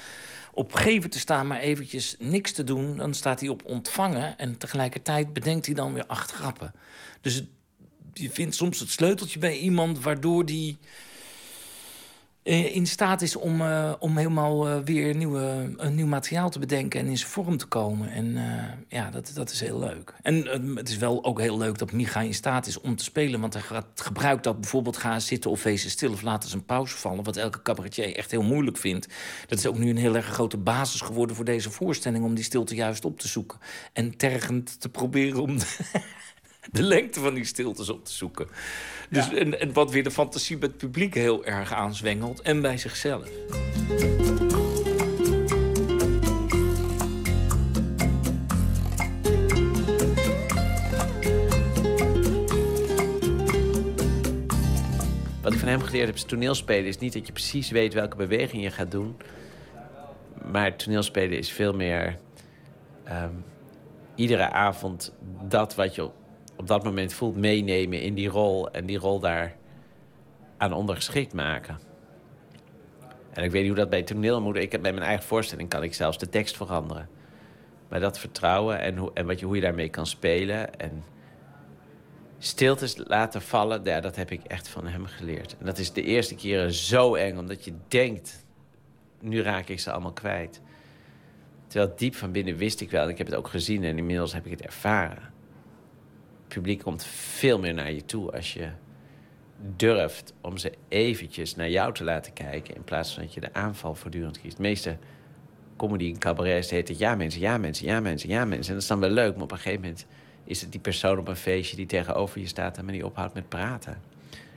op 0.53 0.73
geven 0.73 1.11
te 1.11 1.19
staan... 1.19 1.47
maar 1.47 1.61
eventjes 1.61 2.17
niks 2.19 2.53
te 2.53 2.65
doen, 2.65 2.97
dan 2.97 3.15
staat 3.15 3.41
hij 3.41 3.49
op 3.49 3.65
ontvangen... 3.65 4.39
en 4.39 4.59
tegelijkertijd 4.59 5.33
bedenkt 5.33 5.67
hij 5.67 5.75
dan 5.75 5.93
weer 5.93 6.07
acht 6.07 6.33
grappen. 6.33 6.73
Dus 7.21 7.43
je 8.13 8.31
vindt 8.31 8.55
soms 8.55 8.79
het 8.79 8.91
sleuteltje 8.91 9.39
bij 9.39 9.59
iemand 9.59 10.01
waardoor 10.01 10.45
die 10.45 10.79
in 12.43 12.87
staat 12.87 13.23
is 13.23 13.37
om, 13.37 13.61
uh, 13.61 13.93
om 13.99 14.17
helemaal 14.17 14.69
uh, 14.69 14.79
weer 14.85 15.17
nieuwe, 15.17 15.75
een 15.77 15.95
nieuw 15.95 16.07
materiaal 16.07 16.51
te 16.51 16.59
bedenken 16.59 17.01
en 17.01 17.07
in 17.07 17.19
zijn 17.19 17.31
vorm 17.31 17.57
te 17.57 17.67
komen. 17.67 18.11
En 18.11 18.39
ja, 18.89 19.11
dat, 19.11 19.33
dat 19.35 19.51
is 19.51 19.61
heel 19.61 19.79
leuk. 19.79 20.15
En 20.23 20.47
het 20.77 20.89
is 20.89 20.97
wel 20.97 21.25
ook 21.25 21.41
heel 21.41 21.59
leuk 21.59 21.79
dat 21.79 21.93
Micha 21.93 22.21
in 22.21 22.35
staat 22.35 22.67
is 22.67 22.81
om 22.81 22.97
te 22.97 23.05
spelen. 23.05 23.41
Want 23.41 23.53
hij 23.53 23.63
gaat, 23.63 23.87
gebruikt 23.95 24.45
dat 24.45 24.61
bijvoorbeeld 24.61 24.97
gaan 24.97 25.21
zitten 25.21 25.51
of 25.51 25.63
wezen 25.63 25.91
stil 25.91 26.13
of 26.13 26.23
laten 26.23 26.49
zijn 26.49 26.65
pauze 26.65 26.97
vallen. 26.97 27.25
Wat 27.25 27.37
elke 27.37 27.63
cabaretier 27.63 28.17
echt 28.17 28.31
heel 28.31 28.43
moeilijk 28.43 28.77
vindt. 28.77 29.09
Dat 29.47 29.59
is 29.59 29.67
ook 29.67 29.79
nu 29.79 29.91
een 29.91 29.97
heel 29.97 30.17
erg 30.17 30.27
grote 30.27 30.57
basis 30.57 31.01
geworden 31.01 31.37
voor 31.37 31.45
deze 31.45 31.71
voorstelling. 31.71 32.25
Om 32.25 32.35
die 32.35 32.45
stilte 32.45 32.75
juist 32.75 33.05
op 33.05 33.19
te 33.19 33.29
zoeken. 33.29 33.59
En 33.93 34.17
tergend 34.17 34.81
te 34.81 34.89
proberen 34.89 35.43
om. 35.43 35.57
de 36.71 36.83
lengte 36.83 37.21
van 37.21 37.35
die 37.35 37.45
stiltes 37.45 37.91
op 37.91 38.05
te 38.05 38.13
zoeken. 38.13 38.49
Dus, 39.11 39.33
en, 39.33 39.61
en 39.61 39.73
wat 39.73 39.91
weer 39.91 40.03
de 40.03 40.11
fantasie 40.11 40.59
bij 40.59 40.69
het 40.69 40.77
publiek 40.77 41.15
heel 41.15 41.45
erg 41.45 41.73
aanzwengelt 41.73 42.43
en 42.43 42.61
bij 42.61 42.79
zichzelf. 42.79 43.29
Wat 55.43 55.53
ik 55.53 55.59
van 55.59 55.69
hem 55.69 55.83
geleerd 55.83 56.07
heb, 56.07 56.15
is 56.15 56.25
toneelspelen 56.25 56.87
is 56.87 56.99
niet 56.99 57.13
dat 57.13 57.27
je 57.27 57.33
precies 57.33 57.71
weet 57.71 57.95
welke 57.95 58.17
beweging 58.17 58.63
je 58.63 58.71
gaat 58.71 58.91
doen. 58.91 59.17
Maar 60.53 60.77
toneelspelen 60.77 61.39
is 61.39 61.51
veel 61.53 61.73
meer 61.73 62.19
um, 63.09 63.45
iedere 64.15 64.51
avond 64.51 65.13
dat 65.49 65.75
wat 65.75 65.95
je 65.95 66.11
op 66.63 66.69
dat 66.69 66.85
moment 66.85 67.13
voelt 67.13 67.37
meenemen 67.37 68.01
in 68.01 68.15
die 68.15 68.29
rol 68.29 68.71
en 68.71 68.87
die 68.87 68.99
rol 68.99 69.21
daar 69.21 69.57
aan 70.57 70.73
ondergeschikt 70.73 71.33
maken. 71.33 71.79
En 73.33 73.45
ik 73.45 73.51
weet 73.51 73.61
niet 73.61 73.71
hoe 73.71 73.81
dat 73.81 73.91
bij 73.91 74.03
toneel 74.03 74.41
moet. 74.41 74.57
Ik 74.57 74.73
heb 74.73 74.83
bij 74.83 74.93
mijn 74.93 75.07
eigen 75.07 75.27
voorstelling 75.27 75.69
kan 75.69 75.83
ik 75.83 75.95
zelfs 75.95 76.19
de 76.19 76.29
tekst 76.29 76.57
veranderen. 76.57 77.09
Maar 77.89 78.01
dat 78.01 78.19
vertrouwen 78.19 78.81
en, 78.81 78.97
hoe, 78.97 79.11
en 79.15 79.27
wat 79.27 79.41
je, 79.41 79.47
hoe 79.47 79.55
je 79.55 79.61
daarmee 79.61 79.89
kan 79.89 80.07
spelen 80.07 80.79
en 80.79 81.05
stiltes 82.39 82.97
laten 82.97 83.43
vallen, 83.43 83.85
ja, 83.85 84.01
dat 84.01 84.17
heb 84.17 84.31
ik 84.31 84.45
echt 84.45 84.69
van 84.69 84.87
hem 84.87 85.07
geleerd. 85.07 85.57
En 85.59 85.67
dat 85.67 85.79
is 85.79 85.93
de 85.93 86.03
eerste 86.03 86.35
keren 86.35 86.73
zo 86.73 87.15
eng, 87.15 87.39
omdat 87.39 87.65
je 87.65 87.73
denkt, 87.89 88.45
nu 89.21 89.43
raak 89.43 89.69
ik 89.69 89.81
ze 89.81 89.91
allemaal 89.91 90.13
kwijt. 90.13 90.61
Terwijl 91.67 91.93
diep 91.97 92.15
van 92.15 92.33
binnen 92.33 92.57
wist 92.57 92.81
ik 92.81 92.91
wel, 92.91 93.03
en 93.03 93.09
ik 93.09 93.19
heb 93.19 93.27
het 93.27 93.37
ook 93.37 93.49
gezien 93.49 93.85
en 93.85 93.99
inmiddels 93.99 94.33
heb 94.33 94.45
ik 94.45 94.51
het 94.51 94.63
ervaren 94.63 95.32
publiek 96.55 96.83
komt 96.83 97.05
veel 97.05 97.59
meer 97.59 97.75
naar 97.75 97.93
je 97.93 98.05
toe 98.05 98.33
als 98.33 98.53
je 98.53 98.69
durft 99.77 100.35
om 100.41 100.57
ze 100.57 100.73
eventjes 100.89 101.55
naar 101.55 101.71
jou 101.71 101.95
te 101.95 102.05
laten 102.05 102.33
kijken... 102.33 102.75
in 102.75 102.85
plaats 102.85 103.15
van 103.15 103.23
dat 103.23 103.35
je 103.35 103.41
de 103.41 103.55
aanval 103.55 103.95
voortdurend 103.95 104.41
kiest. 104.41 104.57
De 104.57 104.63
meeste 104.63 104.97
comedy 105.77 106.09
en 106.13 106.19
cabaret 106.19 106.71
heet 106.71 106.89
het 106.89 106.99
ja 106.99 107.15
mensen, 107.15 107.41
ja 107.41 107.59
mensen, 107.59 107.87
ja 107.87 108.01
mensen, 108.01 108.29
ja 108.29 108.45
mensen. 108.45 108.67
En 108.67 108.73
dat 108.73 108.83
is 108.83 108.89
dan 108.89 109.01
wel 109.01 109.11
leuk, 109.11 109.35
maar 109.35 109.43
op 109.43 109.51
een 109.51 109.57
gegeven 109.57 109.81
moment 109.81 110.07
is 110.45 110.61
het 110.61 110.73
die 110.73 110.81
persoon 110.81 111.19
op 111.19 111.29
een 111.29 111.37
feestje... 111.37 111.77
die 111.77 111.87
tegenover 111.87 112.41
je 112.41 112.47
staat 112.47 112.79
en 112.79 112.85
maar 112.85 112.95
die 112.95 113.07
ophoudt 113.07 113.35
met 113.35 113.49
praten. 113.49 113.93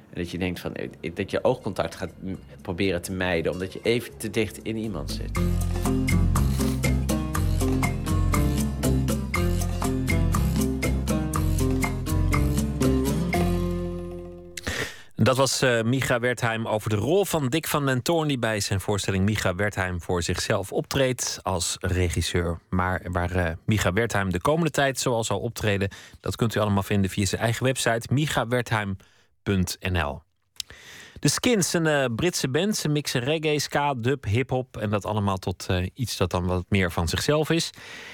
En 0.10 0.22
dat 0.22 0.32
je 0.32 0.38
denkt 0.38 0.60
van, 0.60 0.76
eh, 0.76 1.12
dat 1.14 1.32
je 1.32 1.44
oogcontact 1.44 1.96
gaat 1.96 2.14
proberen 2.62 3.02
te 3.02 3.12
mijden... 3.12 3.52
omdat 3.52 3.74
je 3.74 3.80
even 3.84 4.18
te 4.18 4.30
dicht 4.30 4.58
in 4.58 4.78
iemand 4.78 5.12
zit. 5.12 5.40
Dat 15.26 15.38
was 15.38 15.64
uh, 15.64 15.82
Micha 15.82 16.20
Wertheim 16.20 16.68
over 16.68 16.90
de 16.90 16.96
rol 16.96 17.26
van 17.26 17.48
Dick 17.48 17.68
van 17.68 17.86
den 17.86 18.02
Toorn... 18.02 18.28
die 18.28 18.40
bij 18.40 18.60
zijn 18.60 18.80
voorstelling 18.80 19.26
Micha 19.26 19.56
Wertheim 19.56 20.02
voor 20.02 20.24
zichzelf 20.24 20.72
optreedt 20.72 21.40
als 21.44 21.78
regisseur. 21.80 22.60
Maar 22.70 23.02
waar 23.12 23.36
uh, 23.36 23.50
Micha 23.66 23.94
Wertheim 23.94 24.32
de 24.32 24.42
komende 24.42 24.72
tijd 24.72 25.00
zoal 25.00 25.24
zal 25.24 25.40
optreden... 25.40 25.90
dat 26.20 26.36
kunt 26.36 26.56
u 26.56 26.60
allemaal 26.60 26.84
vinden 26.84 27.12
via 27.12 27.26
zijn 27.26 27.42
eigen 27.42 27.66
website 27.66 28.14
michawertheim.nl. 28.14 30.22
De 31.26 31.32
Skins, 31.32 31.74
een 31.74 31.86
uh, 31.86 32.06
Britse 32.16 32.50
band. 32.50 32.76
Ze 32.76 32.90
mixen 32.90 33.22
reggae, 33.22 33.60
ska, 33.60 33.94
dub, 33.94 34.26
hip-hop. 34.26 34.78
En 34.78 34.90
dat 34.90 35.06
allemaal 35.06 35.38
tot 35.38 35.68
uh, 35.72 35.86
iets 35.94 36.18
dat 36.18 36.32
dan 36.32 36.46
wat 36.46 36.66
meer 36.70 36.92
van 36.92 37.08
zichzelf 37.08 37.50
is. 37.50 37.70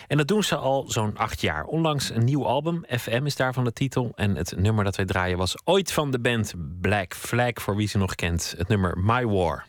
En 0.07 0.17
dat 0.17 0.27
doen 0.27 0.43
ze 0.43 0.55
al 0.55 0.85
zo'n 0.87 1.17
acht 1.17 1.41
jaar. 1.41 1.65
Onlangs 1.65 2.09
een 2.09 2.25
nieuw 2.25 2.45
album, 2.45 2.83
FM 2.87 3.25
is 3.25 3.35
daarvan 3.35 3.63
de 3.63 3.73
titel. 3.73 4.11
En 4.15 4.35
het 4.35 4.53
nummer 4.57 4.83
dat 4.83 4.95
wij 4.95 5.05
draaien 5.05 5.37
was 5.37 5.55
ooit 5.63 5.91
van 5.91 6.11
de 6.11 6.19
band 6.19 6.53
Black 6.81 7.13
Flag, 7.15 7.53
voor 7.53 7.75
wie 7.75 7.87
ze 7.87 7.97
nog 7.97 8.15
kent. 8.15 8.53
Het 8.57 8.67
nummer 8.67 8.97
My 8.97 9.25
War. 9.25 9.65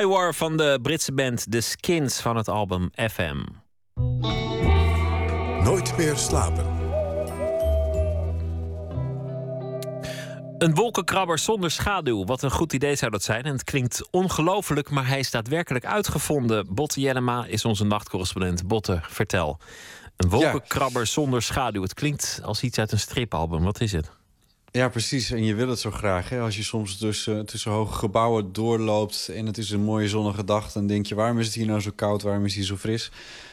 My 0.00 0.06
War 0.06 0.34
van 0.34 0.56
de 0.56 0.78
Britse 0.82 1.12
band 1.12 1.50
The 1.50 1.60
Skins 1.60 2.20
van 2.20 2.36
het 2.36 2.48
album 2.48 2.90
FM. 3.10 3.36
Nooit 5.64 5.96
meer 5.96 6.16
slapen. 6.16 6.66
Een 10.58 10.74
wolkenkrabber 10.74 11.38
zonder 11.38 11.70
schaduw. 11.70 12.24
Wat 12.24 12.42
een 12.42 12.50
goed 12.50 12.72
idee 12.72 12.96
zou 12.96 13.10
dat 13.10 13.22
zijn. 13.22 13.42
En 13.42 13.52
het 13.52 13.64
klinkt 13.64 14.10
ongelooflijk, 14.10 14.90
maar 14.90 15.06
hij 15.06 15.18
is 15.18 15.30
daadwerkelijk 15.30 15.84
uitgevonden. 15.84 16.74
Botte 16.74 17.00
Jellema 17.00 17.44
is 17.46 17.64
onze 17.64 17.84
nachtcorrespondent. 17.84 18.66
Botte, 18.66 19.00
vertel. 19.02 19.58
Een 20.16 20.28
wolkenkrabber 20.28 21.06
zonder 21.06 21.42
schaduw. 21.42 21.82
Het 21.82 21.94
klinkt 21.94 22.40
als 22.44 22.62
iets 22.62 22.78
uit 22.78 22.92
een 22.92 22.98
stripalbum. 22.98 23.62
Wat 23.62 23.80
is 23.80 23.92
het? 23.92 24.19
Ja, 24.72 24.88
precies. 24.88 25.30
En 25.30 25.44
je 25.44 25.54
wil 25.54 25.68
het 25.68 25.78
zo 25.78 25.90
graag. 25.90 26.28
Hè? 26.28 26.40
Als 26.40 26.56
je 26.56 26.62
soms 26.62 26.96
tussen, 26.96 27.46
tussen 27.46 27.70
hoge 27.70 27.92
gebouwen 27.92 28.52
doorloopt 28.52 29.28
en 29.28 29.46
het 29.46 29.58
is 29.58 29.70
een 29.70 29.82
mooie 29.82 30.08
zonnige 30.08 30.44
dag, 30.44 30.72
dan 30.72 30.86
denk 30.86 31.06
je: 31.06 31.14
waarom 31.14 31.38
is 31.38 31.46
het 31.46 31.54
hier 31.54 31.66
nou 31.66 31.80
zo 31.80 31.90
koud? 31.94 32.22
Waarom 32.22 32.44
is 32.44 32.50
het 32.50 32.58
hier 32.58 32.68
zo 32.68 32.76
fris? 32.76 33.10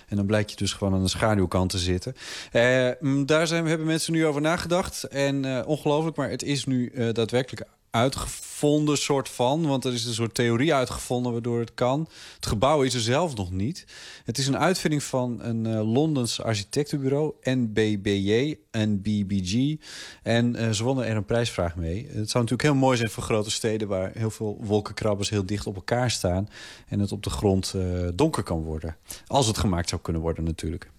En 0.07 0.15
dan 0.15 0.26
blijkt 0.26 0.49
je 0.49 0.56
dus 0.56 0.73
gewoon 0.73 0.94
aan 0.94 1.03
de 1.03 1.10
schaduwkant 1.10 1.69
te 1.69 1.77
zitten. 1.77 2.15
Uh, 2.53 2.91
daar 3.26 3.48
zijn, 3.48 3.65
hebben 3.65 3.88
mensen 3.88 4.14
nu 4.14 4.26
over 4.26 4.41
nagedacht. 4.41 5.03
En 5.03 5.45
uh, 5.45 5.61
ongelooflijk, 5.65 6.18
maar 6.18 6.30
het 6.30 6.44
is 6.44 6.65
nu 6.65 6.91
uh, 6.94 7.14
daadwerkelijk 7.14 7.68
uitgevonden, 7.91 8.97
soort 8.97 9.30
van. 9.30 9.68
Want 9.68 9.85
er 9.85 9.93
is 9.93 10.05
een 10.05 10.14
soort 10.14 10.34
theorie 10.34 10.73
uitgevonden 10.73 11.31
waardoor 11.31 11.59
het 11.59 11.73
kan. 11.73 12.07
Het 12.35 12.45
gebouw 12.45 12.81
is 12.81 12.93
er 12.93 13.01
zelf 13.01 13.35
nog 13.35 13.51
niet. 13.51 13.85
Het 14.23 14.38
is 14.38 14.47
een 14.47 14.57
uitvinding 14.57 15.03
van 15.03 15.38
een 15.41 15.65
uh, 15.65 15.93
Londens 15.93 16.41
architectenbureau, 16.41 17.34
NBBJ, 17.41 18.57
NBBG. 18.72 19.76
En 20.23 20.55
uh, 20.55 20.69
ze 20.69 20.84
wonnen 20.84 21.05
er 21.05 21.15
een 21.15 21.26
prijsvraag 21.26 21.76
mee. 21.76 21.97
Het 22.05 22.30
zou 22.30 22.43
natuurlijk 22.43 22.61
heel 22.61 22.76
mooi 22.76 22.97
zijn 22.97 23.09
voor 23.09 23.23
grote 23.23 23.51
steden... 23.51 23.88
waar 23.88 24.11
heel 24.14 24.31
veel 24.31 24.57
wolkenkrabbers 24.61 25.30
heel 25.30 25.45
dicht 25.45 25.68
op 25.68 25.76
elkaar 25.76 26.11
staan... 26.11 26.49
en 26.88 26.99
het 26.99 27.11
op 27.11 27.23
de 27.23 27.30
grond 27.30 27.73
uh, 27.76 28.07
donker 28.14 28.43
kan 28.43 28.64
worden. 28.64 28.97
Als 29.27 29.47
het 29.47 29.57
gemaakt 29.57 29.89
zou 29.89 30.01
kunnen 30.01 30.22
worden 30.22 30.43
natuurlijk. 30.43 30.89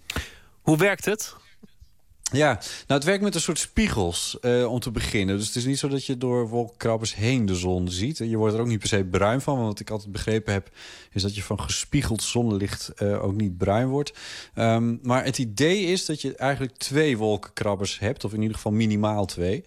Hoe 0.63 0.77
werkt 0.77 1.05
het? 1.05 1.37
Ja, 2.33 2.53
nou 2.53 2.63
het 2.87 3.05
werkt 3.05 3.23
met 3.23 3.35
een 3.35 3.41
soort 3.41 3.59
spiegels 3.59 4.39
uh, 4.41 4.73
om 4.73 4.81
te 4.81 4.91
beginnen. 4.91 5.37
Dus 5.37 5.47
het 5.47 5.57
is 5.57 5.65
niet 5.65 5.79
zo 5.79 5.89
dat 5.89 6.05
je 6.05 6.19
door 6.19 6.49
wolkenkrabbers 6.49 7.15
heen 7.15 7.47
de 7.47 7.55
zon 7.55 7.89
ziet. 7.89 8.19
Je 8.19 8.37
wordt 8.37 8.55
er 8.55 8.61
ook 8.61 8.67
niet 8.67 8.79
per 8.79 8.89
se 8.89 9.05
bruin 9.05 9.41
van. 9.41 9.55
Want 9.55 9.69
wat 9.69 9.81
ik 9.81 9.91
altijd 9.91 10.13
begrepen 10.13 10.53
heb, 10.53 10.71
is 11.13 11.23
dat 11.23 11.35
je 11.35 11.43
van 11.43 11.61
gespiegeld 11.61 12.23
zonlicht 12.23 12.93
uh, 13.03 13.25
ook 13.25 13.35
niet 13.35 13.57
bruin 13.57 13.89
wordt. 13.89 14.13
Um, 14.55 14.99
maar 15.03 15.25
het 15.25 15.39
idee 15.39 15.85
is 15.85 16.07
dat 16.07 16.21
je 16.21 16.37
eigenlijk 16.37 16.77
twee 16.77 17.17
wolkenkrabbers 17.17 17.99
hebt. 17.99 18.25
Of 18.25 18.33
in 18.33 18.41
ieder 18.41 18.57
geval 18.57 18.73
minimaal 18.73 19.27
twee. 19.27 19.65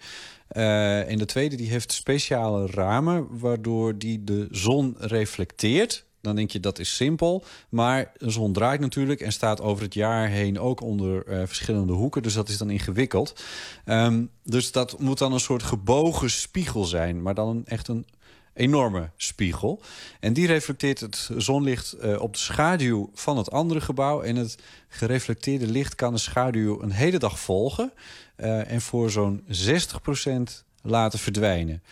Uh, 0.52 1.10
en 1.10 1.18
de 1.18 1.24
tweede 1.24 1.56
die 1.56 1.70
heeft 1.70 1.92
speciale 1.92 2.66
ramen... 2.66 3.26
waardoor 3.30 3.98
die 3.98 4.24
de 4.24 4.48
zon 4.50 4.94
reflecteert 4.98 6.04
dan 6.22 6.36
denk 6.36 6.50
je 6.50 6.60
dat 6.60 6.78
is 6.78 6.96
simpel. 6.96 7.44
Maar 7.68 8.12
de 8.16 8.30
zon 8.30 8.52
draait 8.52 8.80
natuurlijk 8.80 9.20
en 9.20 9.32
staat 9.32 9.60
over 9.60 9.84
het 9.84 9.94
jaar 9.94 10.28
heen 10.28 10.60
ook 10.60 10.80
onder 10.80 11.26
uh, 11.28 11.42
verschillende 11.46 11.92
hoeken. 11.92 12.22
Dus 12.22 12.34
dat 12.34 12.48
is 12.48 12.58
dan 12.58 12.70
ingewikkeld. 12.70 13.42
Um, 13.84 14.30
dus 14.44 14.72
dat 14.72 14.98
moet 14.98 15.18
dan 15.18 15.32
een 15.32 15.40
soort 15.40 15.62
gebogen 15.62 16.30
spiegel 16.30 16.84
zijn. 16.84 17.22
Maar 17.22 17.34
dan 17.34 17.62
echt 17.64 17.88
een 17.88 18.06
enorme 18.54 19.10
spiegel. 19.16 19.80
En 20.20 20.32
die 20.32 20.46
reflecteert 20.46 21.00
het 21.00 21.30
zonlicht 21.36 21.96
uh, 22.02 22.20
op 22.20 22.32
de 22.32 22.38
schaduw 22.38 23.10
van 23.14 23.36
het 23.36 23.50
andere 23.50 23.80
gebouw. 23.80 24.22
En 24.22 24.36
het 24.36 24.58
gereflecteerde 24.88 25.66
licht 25.66 25.94
kan 25.94 26.12
de 26.12 26.18
schaduw 26.18 26.82
een 26.82 26.90
hele 26.90 27.18
dag 27.18 27.40
volgen. 27.40 27.92
Uh, 28.36 28.70
en 28.70 28.80
voor 28.80 29.10
zo'n 29.10 29.44
60% 29.46 30.42
laten 30.82 31.18
verdwijnen. 31.18 31.82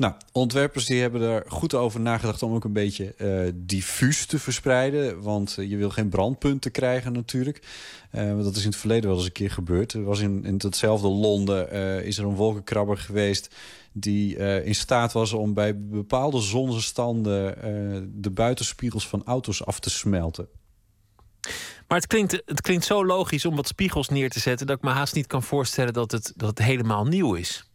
Nou, 0.00 0.14
ontwerpers 0.32 0.86
die 0.86 1.00
hebben 1.00 1.22
er 1.22 1.44
goed 1.46 1.74
over 1.74 2.00
nagedacht 2.00 2.42
om 2.42 2.54
ook 2.54 2.64
een 2.64 2.72
beetje 2.72 3.14
uh, 3.18 3.52
diffuus 3.54 4.26
te 4.26 4.38
verspreiden. 4.38 5.22
Want 5.22 5.56
uh, 5.58 5.70
je 5.70 5.76
wil 5.76 5.90
geen 5.90 6.08
brandpunten 6.08 6.70
krijgen 6.70 7.12
natuurlijk. 7.12 7.62
Uh, 8.12 8.42
dat 8.42 8.56
is 8.56 8.62
in 8.62 8.68
het 8.68 8.78
verleden 8.78 9.08
wel 9.08 9.18
eens 9.18 9.26
een 9.26 9.32
keer 9.32 9.50
gebeurd. 9.50 9.92
Er 9.92 10.04
was 10.04 10.20
in, 10.20 10.44
in 10.44 10.58
datzelfde 10.58 11.08
Londen 11.08 11.72
is 12.04 12.18
er 12.18 12.24
een 12.24 12.34
wolkenkrabber 12.34 12.98
geweest 12.98 13.54
die 13.92 14.36
in 14.64 14.74
staat 14.74 15.12
was 15.12 15.32
om 15.32 15.54
bij 15.54 15.78
bepaalde 15.78 16.40
zonnestanden 16.40 17.54
de 18.22 18.30
buitenspiegels 18.30 19.08
van 19.08 19.22
auto's 19.24 19.64
af 19.64 19.80
te 19.80 19.90
smelten. 19.90 20.48
Maar 21.88 21.98
het 21.98 22.06
klinkt, 22.06 22.42
het 22.44 22.60
klinkt 22.60 22.84
zo 22.84 23.06
logisch 23.06 23.44
om 23.44 23.56
wat 23.56 23.66
spiegels 23.66 24.08
neer 24.08 24.30
te 24.30 24.40
zetten 24.40 24.66
dat 24.66 24.76
ik 24.76 24.82
me 24.82 24.90
haast 24.90 25.14
niet 25.14 25.26
kan 25.26 25.42
voorstellen 25.42 25.92
dat 25.92 26.10
het, 26.10 26.32
dat 26.36 26.48
het 26.48 26.58
helemaal 26.58 27.04
nieuw 27.04 27.34
is. 27.34 27.69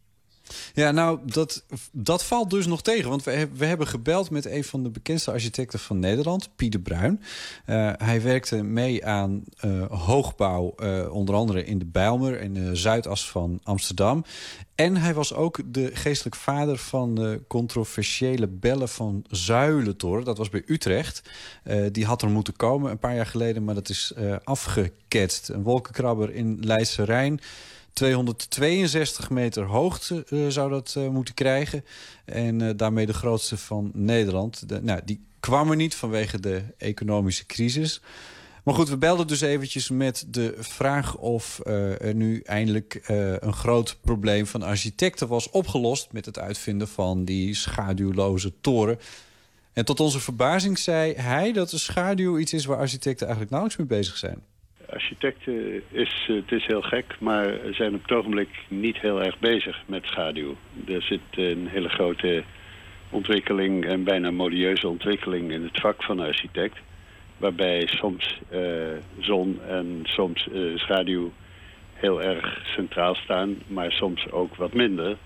Ja, 0.73 0.91
nou, 0.91 1.19
dat, 1.25 1.63
dat 1.91 2.23
valt 2.23 2.49
dus 2.49 2.65
nog 2.65 2.81
tegen. 2.81 3.09
Want 3.09 3.23
we, 3.23 3.47
we 3.53 3.65
hebben 3.65 3.87
gebeld 3.87 4.29
met 4.29 4.45
een 4.45 4.63
van 4.63 4.83
de 4.83 4.89
bekendste 4.89 5.31
architecten 5.31 5.79
van 5.79 5.99
Nederland, 5.99 6.49
Pieter 6.55 6.79
Bruin. 6.79 7.21
Uh, 7.65 7.91
hij 7.97 8.21
werkte 8.21 8.63
mee 8.63 9.05
aan 9.05 9.43
uh, 9.65 9.85
hoogbouw, 9.89 10.73
uh, 10.79 11.13
onder 11.13 11.35
andere 11.35 11.65
in 11.65 11.79
de 11.79 11.85
Bijlmer, 11.85 12.41
in 12.41 12.53
de 12.53 12.75
Zuidas 12.75 13.29
van 13.29 13.59
Amsterdam. 13.63 14.25
En 14.75 14.97
hij 14.97 15.13
was 15.13 15.33
ook 15.33 15.61
de 15.65 15.89
geestelijk 15.93 16.35
vader 16.35 16.77
van 16.77 17.15
de 17.15 17.41
controversiële 17.47 18.47
bellen 18.47 18.89
van 18.89 19.25
Zuilentoren. 19.29 20.25
Dat 20.25 20.37
was 20.37 20.49
bij 20.49 20.63
Utrecht. 20.65 21.21
die 21.91 22.05
had 22.05 22.21
er 22.21 22.29
moeten 22.29 22.55
komen 22.55 22.91
een 22.91 22.99
paar 22.99 23.15
jaar 23.15 23.25
geleden, 23.25 23.63
maar 23.63 23.75
dat 23.75 23.89
is 23.89 24.13
afgeketst. 24.43 25.49
Een 25.49 25.63
wolkenkrabber 25.63 26.33
in 26.33 26.57
Leidse 26.61 27.03
Rijn. 27.03 27.39
262 27.95 29.29
meter 29.29 29.63
hoogte 29.63 30.25
uh, 30.29 30.47
zou 30.47 30.69
dat 30.69 30.95
uh, 30.97 31.07
moeten 31.07 31.33
krijgen. 31.33 31.85
En 32.25 32.59
uh, 32.59 32.69
daarmee 32.75 33.05
de 33.05 33.13
grootste 33.13 33.57
van 33.57 33.91
Nederland. 33.93 34.69
De, 34.69 34.81
nou, 34.81 35.01
die 35.05 35.25
kwam 35.39 35.69
er 35.69 35.75
niet 35.75 35.95
vanwege 35.95 36.39
de 36.39 36.63
economische 36.77 37.45
crisis. 37.45 38.01
Maar 38.63 38.73
goed, 38.73 38.89
we 38.89 38.97
belden 38.97 39.27
dus 39.27 39.41
eventjes 39.41 39.89
met 39.89 40.25
de 40.27 40.55
vraag 40.57 41.17
of 41.17 41.59
er 41.65 42.15
nu 42.15 42.41
eindelijk 42.41 43.01
een 43.39 43.53
groot 43.53 43.97
probleem 44.01 44.47
van 44.47 44.63
architecten 44.63 45.27
was 45.27 45.49
opgelost... 45.49 46.11
met 46.11 46.25
het 46.25 46.39
uitvinden 46.39 46.87
van 46.87 47.25
die 47.25 47.53
schaduwloze 47.53 48.53
toren. 48.61 48.99
En 49.73 49.85
tot 49.85 49.99
onze 49.99 50.19
verbazing 50.19 50.79
zei 50.79 51.13
hij 51.13 51.51
dat 51.51 51.69
de 51.69 51.77
schaduw 51.77 52.37
iets 52.37 52.53
is 52.53 52.65
waar 52.65 52.77
architecten 52.77 53.27
eigenlijk 53.27 53.51
nauwelijks 53.51 53.89
mee 53.89 53.99
bezig 53.99 54.17
zijn 54.17 54.43
architecten 54.89 55.81
is, 55.91 56.23
het 56.27 56.51
is 56.51 56.65
heel 56.65 56.81
gek, 56.81 57.15
maar 57.19 57.53
zijn 57.71 57.95
op 57.95 58.01
het 58.01 58.11
ogenblik 58.11 58.49
niet 58.67 58.97
heel 58.97 59.23
erg 59.23 59.39
bezig 59.39 59.83
met 59.85 60.05
schaduw. 60.05 60.55
Er 60.87 61.01
zit 61.01 61.21
een 61.31 61.67
hele 61.67 61.89
grote 61.89 62.43
ontwikkeling 63.09 63.85
en 63.85 64.03
bijna 64.03 64.31
modieuze 64.31 64.87
ontwikkeling 64.87 65.51
in 65.51 65.63
het 65.63 65.79
vak 65.79 66.03
van 66.03 66.19
architect. 66.19 66.77
Waarbij 67.37 67.87
soms 67.87 68.39
uh, 68.51 68.61
zon 69.19 69.59
en 69.67 69.99
soms 70.03 70.47
schaduw 70.75 71.31
heel 71.93 72.21
erg 72.21 72.61
centraal 72.65 73.15
staan, 73.15 73.55
maar 73.67 73.91
soms 73.91 74.31
ook 74.31 74.55
wat 74.55 74.73
minder. 74.73 75.17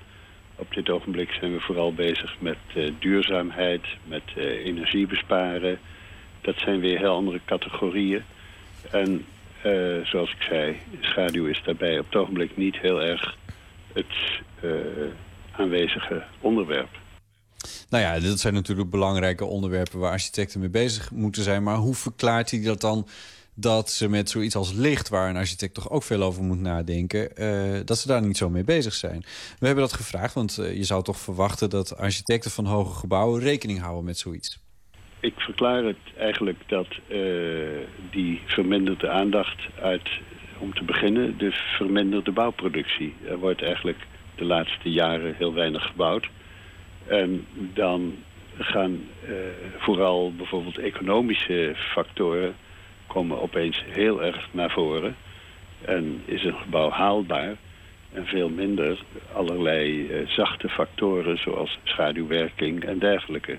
Op 0.55 0.73
dit 0.73 0.89
ogenblik 0.89 1.31
zijn 1.31 1.53
we 1.53 1.59
vooral 1.59 1.93
bezig 1.93 2.35
met 2.39 2.57
duurzaamheid, 2.99 3.81
met 4.03 4.23
energiebesparen. 4.35 5.79
Dat 6.41 6.55
zijn 6.57 6.79
weer 6.79 6.97
heel 6.97 7.15
andere 7.15 7.39
categorieën. 7.45 8.23
En 8.91 9.25
uh, 9.65 10.05
zoals 10.05 10.31
ik 10.31 10.41
zei, 10.41 10.77
schaduw 10.99 11.45
is 11.45 11.61
daarbij 11.65 11.99
op 11.99 12.05
het 12.05 12.15
ogenblik 12.15 12.57
niet 12.57 12.77
heel 12.77 13.01
erg 13.01 13.37
het 13.93 14.41
uh, 14.63 14.71
aanwezige 15.51 16.23
onderwerp. 16.41 16.89
Nou 17.89 18.03
ja, 18.03 18.19
dat 18.19 18.39
zijn 18.39 18.53
natuurlijk 18.53 18.89
belangrijke 18.89 19.45
onderwerpen 19.45 19.99
waar 19.99 20.11
architecten 20.11 20.59
mee 20.59 20.69
bezig 20.69 21.11
moeten 21.11 21.43
zijn. 21.43 21.63
Maar 21.63 21.75
hoe 21.75 21.95
verklaart 21.95 22.51
hij 22.51 22.61
dat 22.61 22.81
dan 22.81 23.07
dat 23.53 23.91
ze 23.91 24.09
met 24.09 24.29
zoiets 24.29 24.55
als 24.55 24.71
licht, 24.73 25.09
waar 25.09 25.29
een 25.29 25.37
architect 25.37 25.73
toch 25.73 25.89
ook 25.89 26.03
veel 26.03 26.23
over 26.23 26.43
moet 26.43 26.59
nadenken, 26.59 27.29
uh, 27.35 27.79
dat 27.85 27.97
ze 27.97 28.07
daar 28.07 28.21
niet 28.21 28.37
zo 28.37 28.49
mee 28.49 28.63
bezig 28.63 28.93
zijn? 28.93 29.25
We 29.59 29.65
hebben 29.65 29.83
dat 29.83 29.93
gevraagd, 29.93 30.33
want 30.33 30.55
je 30.55 30.83
zou 30.83 31.03
toch 31.03 31.19
verwachten 31.19 31.69
dat 31.69 31.97
architecten 31.97 32.51
van 32.51 32.65
hoge 32.65 32.99
gebouwen 32.99 33.41
rekening 33.41 33.79
houden 33.79 34.03
met 34.03 34.17
zoiets 34.17 34.59
ik 35.19 35.33
verklaar 35.37 35.83
het 35.83 35.97
eigenlijk 36.17 36.59
dat 36.67 36.87
uh, 37.07 37.17
die 38.09 38.41
verminderde 38.45 39.09
aandacht 39.09 39.67
uit, 39.81 40.09
om 40.57 40.73
te 40.73 40.83
beginnen, 40.83 41.37
de 41.37 41.51
verminderde 41.51 42.31
bouwproductie. 42.31 43.13
Er 43.27 43.37
wordt 43.37 43.61
eigenlijk 43.61 43.97
de 44.35 44.45
laatste 44.45 44.89
jaren 44.89 45.35
heel 45.37 45.53
weinig 45.53 45.85
gebouwd. 45.85 46.29
En 47.07 47.45
dan 47.73 48.15
gaan 48.57 48.91
uh, 48.91 49.29
vooral 49.77 50.33
bijvoorbeeld 50.37 50.77
economische 50.77 51.73
factoren 51.75 52.55
komen 53.07 53.41
opeens 53.41 53.83
heel 53.87 54.23
erg 54.23 54.47
naar 54.51 54.71
voren. 54.71 55.15
En 55.81 56.21
is 56.25 56.43
een 56.43 56.57
gebouw 56.57 56.89
haalbaar 56.89 57.55
en 58.13 58.25
veel 58.25 58.49
minder 58.49 58.99
allerlei 59.33 60.07
uh, 60.07 60.27
zachte 60.27 60.69
factoren 60.69 61.37
zoals 61.37 61.79
schaduwwerking 61.83 62.83
en 62.83 62.99
dergelijke. 62.99 63.57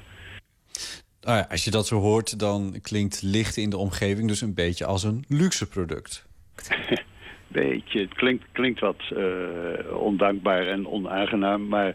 Nou 1.21 1.45
als 1.49 1.65
je 1.65 1.71
dat 1.71 1.87
zo 1.87 1.99
hoort, 1.99 2.39
dan 2.39 2.79
klinkt 2.83 3.23
licht 3.23 3.57
in 3.57 3.71
de 3.71 3.77
omgeving 3.77 4.29
dus 4.29 4.41
een 4.41 4.55
beetje 4.55 4.85
als 4.85 5.03
een 5.03 5.25
luxe 5.29 5.69
product. 5.69 6.27
beetje, 7.49 8.01
het 8.01 8.15
klinkt, 8.15 8.45
klinkt 8.53 8.81
wat 8.81 9.03
uh, 9.13 9.97
ondankbaar 9.97 10.67
en 10.67 10.89
onaangenaam, 10.89 11.69
maar 11.69 11.95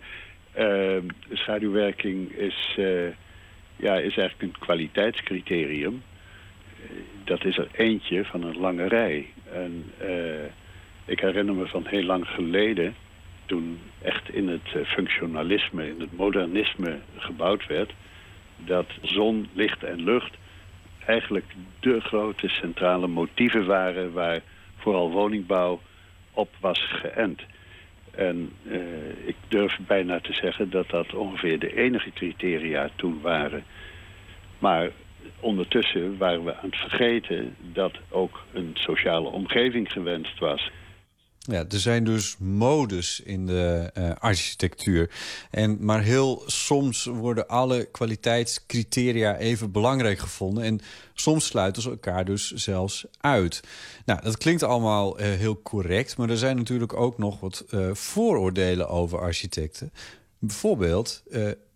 uh, 0.57 0.97
schaduwwerking 1.31 2.31
is 2.31 2.75
uh, 2.79 3.07
ja, 3.75 3.95
is 3.95 4.17
eigenlijk 4.17 4.41
een 4.41 4.59
kwaliteitscriterium. 4.59 6.03
Eh, 6.81 6.89
dat 7.23 7.45
is 7.45 7.57
er 7.57 7.67
eentje 7.71 8.25
van 8.25 8.43
een 8.43 8.57
lange 8.57 8.87
rij. 8.87 9.27
Eh, 9.97 10.45
ik 11.05 11.19
herinner 11.19 11.55
me 11.55 11.67
van 11.67 11.85
heel 11.85 12.03
lang 12.03 12.27
geleden, 12.27 12.95
toen 13.45 13.79
echt 14.01 14.29
in 14.29 14.47
het 14.47 14.73
eh, 14.73 14.81
functionalisme, 14.85 15.87
in 15.87 15.99
het 15.99 16.17
modernisme 16.17 16.99
gebouwd 17.17 17.67
werd, 17.67 17.93
dat 18.65 18.87
zon, 19.01 19.47
licht 19.53 19.83
en 19.83 20.03
lucht 20.03 20.37
eigenlijk 21.05 21.45
de 21.79 22.01
grote 22.01 22.47
centrale 22.47 23.07
motieven 23.07 23.65
waren 23.65 24.13
waar 24.13 24.41
vooral 24.77 25.11
woningbouw 25.11 25.81
op 26.31 26.49
was 26.59 26.79
geënt. 26.79 27.41
En 28.11 28.51
uh, 28.63 28.77
ik 29.25 29.35
durf 29.47 29.77
bijna 29.87 30.19
te 30.19 30.33
zeggen 30.33 30.69
dat 30.69 30.89
dat 30.89 31.13
ongeveer 31.13 31.59
de 31.59 31.75
enige 31.75 32.11
criteria 32.11 32.89
toen 32.95 33.21
waren. 33.21 33.63
Maar 34.59 34.89
ondertussen 35.39 36.17
waren 36.17 36.43
we 36.43 36.55
aan 36.55 36.69
het 36.69 36.79
vergeten 36.79 37.55
dat 37.59 37.93
ook 38.09 38.43
een 38.53 38.71
sociale 38.73 39.27
omgeving 39.27 39.91
gewenst 39.91 40.39
was. 40.39 40.71
Ja, 41.47 41.65
er 41.69 41.79
zijn 41.79 42.03
dus 42.03 42.35
modes 42.37 43.19
in 43.19 43.45
de 43.45 43.91
uh, 43.97 44.11
architectuur. 44.19 45.09
En, 45.51 45.77
maar 45.79 46.01
heel 46.01 46.43
soms 46.45 47.05
worden 47.05 47.47
alle 47.47 47.85
kwaliteitscriteria 47.91 49.37
even 49.37 49.71
belangrijk 49.71 50.19
gevonden. 50.19 50.63
En 50.63 50.79
soms 51.13 51.45
sluiten 51.45 51.81
ze 51.81 51.89
elkaar 51.89 52.25
dus 52.25 52.51
zelfs 52.51 53.05
uit. 53.19 53.61
Nou, 54.05 54.21
dat 54.21 54.37
klinkt 54.37 54.63
allemaal 54.63 55.19
uh, 55.19 55.25
heel 55.25 55.61
correct. 55.61 56.17
Maar 56.17 56.29
er 56.29 56.37
zijn 56.37 56.55
natuurlijk 56.55 56.93
ook 56.93 57.17
nog 57.17 57.39
wat 57.39 57.65
uh, 57.69 57.93
vooroordelen 57.93 58.89
over 58.89 59.19
architecten. 59.19 59.91
Bijvoorbeeld 60.39 61.23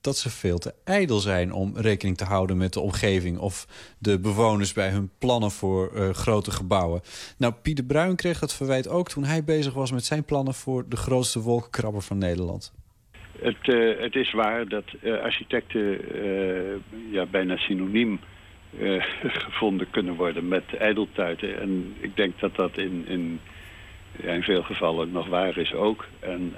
dat 0.02 0.18
ze 0.18 0.30
veel 0.30 0.58
te 0.58 0.74
ijdel 0.84 1.20
zijn 1.20 1.54
om 1.54 1.78
rekening 1.78 2.18
te 2.18 2.24
houden 2.24 2.58
met 2.58 2.74
de 2.74 2.80
omgeving 2.80 3.38
of 3.38 3.68
de 4.00 4.20
bewoners 4.20 4.74
bij 4.74 4.90
hun 4.90 5.10
plannen 5.20 5.52
voor 5.52 5.92
uh, 5.96 6.10
grote 6.10 6.52
gebouwen. 6.52 7.02
Nou, 7.38 7.54
Pieter 7.54 7.84
Bruin 7.84 8.16
kreeg 8.16 8.40
dat 8.40 8.56
verwijt 8.56 8.88
ook 8.88 9.10
toen 9.10 9.24
hij 9.24 9.44
bezig 9.44 9.74
was 9.74 9.92
met 9.92 10.06
zijn 10.06 10.24
plannen 10.24 10.54
voor 10.54 10.86
de 10.90 10.96
grootste 10.96 11.40
wolkenkrabber 11.40 12.02
van 12.02 12.18
Nederland. 12.18 12.74
Het, 13.40 13.68
uh, 13.68 14.00
het 14.00 14.16
is 14.16 14.32
waar 14.32 14.68
dat 14.68 14.84
architecten 15.04 16.02
ja, 17.12 17.26
bijna 17.26 17.58
synoniem 17.58 18.20
gevonden 19.48 19.90
kunnen 19.90 20.16
worden 20.16 20.48
met 20.48 20.64
ijdeltuiten. 20.78 21.60
En 21.60 21.96
ik 22.00 22.16
denk 22.16 22.40
dat 22.40 22.56
dat 22.56 22.78
in, 22.78 23.06
in, 23.08 23.40
in 24.18 24.44
veel 24.44 24.64
gevallen 24.64 25.12
nog 25.12 25.28
waar 25.28 25.58
is 25.58 25.74
ook. 25.74 26.06
En 26.20 26.54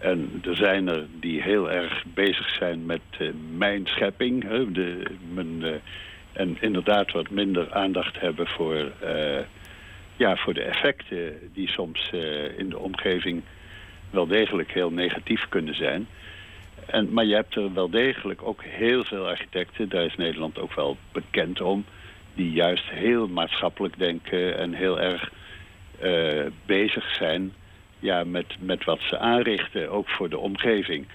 en 0.00 0.42
er 0.44 0.56
zijn 0.56 0.88
er 0.88 1.06
die 1.20 1.42
heel 1.42 1.70
erg 1.70 2.04
bezig 2.14 2.48
zijn 2.48 2.86
met 2.86 3.00
uh, 3.18 3.30
mijn 3.56 3.86
schepping. 3.86 4.42
Hè, 4.42 4.72
de, 4.72 5.02
mijn, 5.34 5.60
uh, 5.60 5.74
en 6.32 6.56
inderdaad 6.60 7.12
wat 7.12 7.30
minder 7.30 7.72
aandacht 7.72 8.20
hebben 8.20 8.46
voor, 8.46 8.92
uh, 9.04 9.38
ja, 10.16 10.36
voor 10.36 10.54
de 10.54 10.62
effecten 10.62 11.38
die 11.52 11.68
soms 11.68 12.10
in 12.56 12.68
de 12.68 12.78
omgeving 12.78 13.42
wel 14.10 14.26
degelijk 14.26 14.72
heel 14.72 14.90
negatief 14.90 15.48
kunnen 15.48 15.74
zijn. 15.74 16.08
En, 16.86 17.12
maar 17.12 17.24
je 17.24 17.34
hebt 17.34 17.54
er 17.54 17.74
wel 17.74 17.90
degelijk 17.90 18.42
ook 18.42 18.62
heel 18.64 19.04
veel 19.04 19.26
architecten, 19.26 19.88
daar 19.88 20.04
is 20.04 20.16
Nederland 20.16 20.58
ook 20.58 20.74
wel 20.74 20.96
bekend 21.12 21.60
om, 21.60 21.84
die 22.34 22.52
juist 22.52 22.90
heel 22.90 23.28
maatschappelijk 23.28 23.98
denken 23.98 24.58
en 24.58 24.72
heel 24.72 25.00
erg 25.00 25.30
bezig 26.66 27.14
zijn 27.14 27.52
ja, 28.00 28.24
met, 28.24 28.46
met 28.60 28.84
wat 28.84 29.00
ze 29.00 29.18
aanrichten, 29.18 29.90
ook 29.90 30.08
voor 30.08 30.28
de 30.28 30.38
omgeving. 30.38 31.06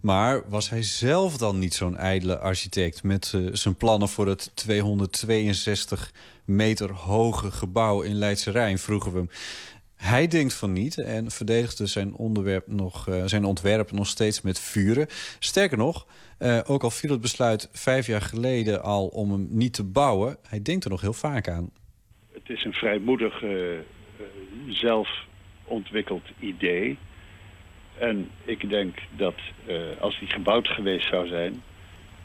Maar 0.00 0.48
was 0.48 0.70
hij 0.70 0.82
zelf 0.82 1.36
dan 1.36 1.58
niet 1.58 1.74
zo'n 1.74 1.96
ijdele 1.96 2.38
architect... 2.38 3.02
met 3.02 3.32
uh, 3.36 3.48
zijn 3.52 3.76
plannen 3.76 4.08
voor 4.08 4.26
het 4.26 4.56
262 4.56 6.12
meter 6.44 6.92
hoge 6.92 7.50
gebouw 7.50 8.02
in 8.02 8.14
Leidse 8.14 8.50
Rijn, 8.50 8.78
vroegen 8.78 9.12
we 9.12 9.18
hem. 9.18 9.30
Hij 9.96 10.26
denkt 10.26 10.54
van 10.54 10.72
niet 10.72 10.98
en 10.98 11.30
verdedigde 11.30 11.86
zijn, 11.86 12.14
onderwerp 12.14 12.66
nog, 12.66 13.08
uh, 13.08 13.22
zijn 13.24 13.44
ontwerp 13.44 13.92
nog 13.92 14.06
steeds 14.06 14.42
met 14.42 14.60
vuren. 14.60 15.06
Sterker 15.38 15.78
nog, 15.78 16.06
uh, 16.38 16.60
ook 16.66 16.82
al 16.82 16.90
viel 16.90 17.10
het 17.10 17.20
besluit 17.20 17.68
vijf 17.72 18.06
jaar 18.06 18.20
geleden 18.20 18.82
al 18.82 19.06
om 19.06 19.30
hem 19.30 19.46
niet 19.50 19.72
te 19.72 19.84
bouwen... 19.84 20.36
hij 20.48 20.62
denkt 20.62 20.84
er 20.84 20.90
nog 20.90 21.00
heel 21.00 21.12
vaak 21.12 21.48
aan. 21.48 21.70
Het 22.32 22.48
is 22.48 22.64
een 22.64 22.72
vrijmoedig 22.72 23.42
zelf 24.68 25.26
ontwikkeld 25.68 26.24
idee. 26.38 26.98
En 27.98 28.30
ik 28.44 28.68
denk 28.68 28.98
dat 29.16 29.34
uh, 29.66 29.76
als 30.00 30.18
die 30.18 30.28
gebouwd 30.28 30.68
geweest 30.68 31.08
zou 31.08 31.26
zijn... 31.26 31.62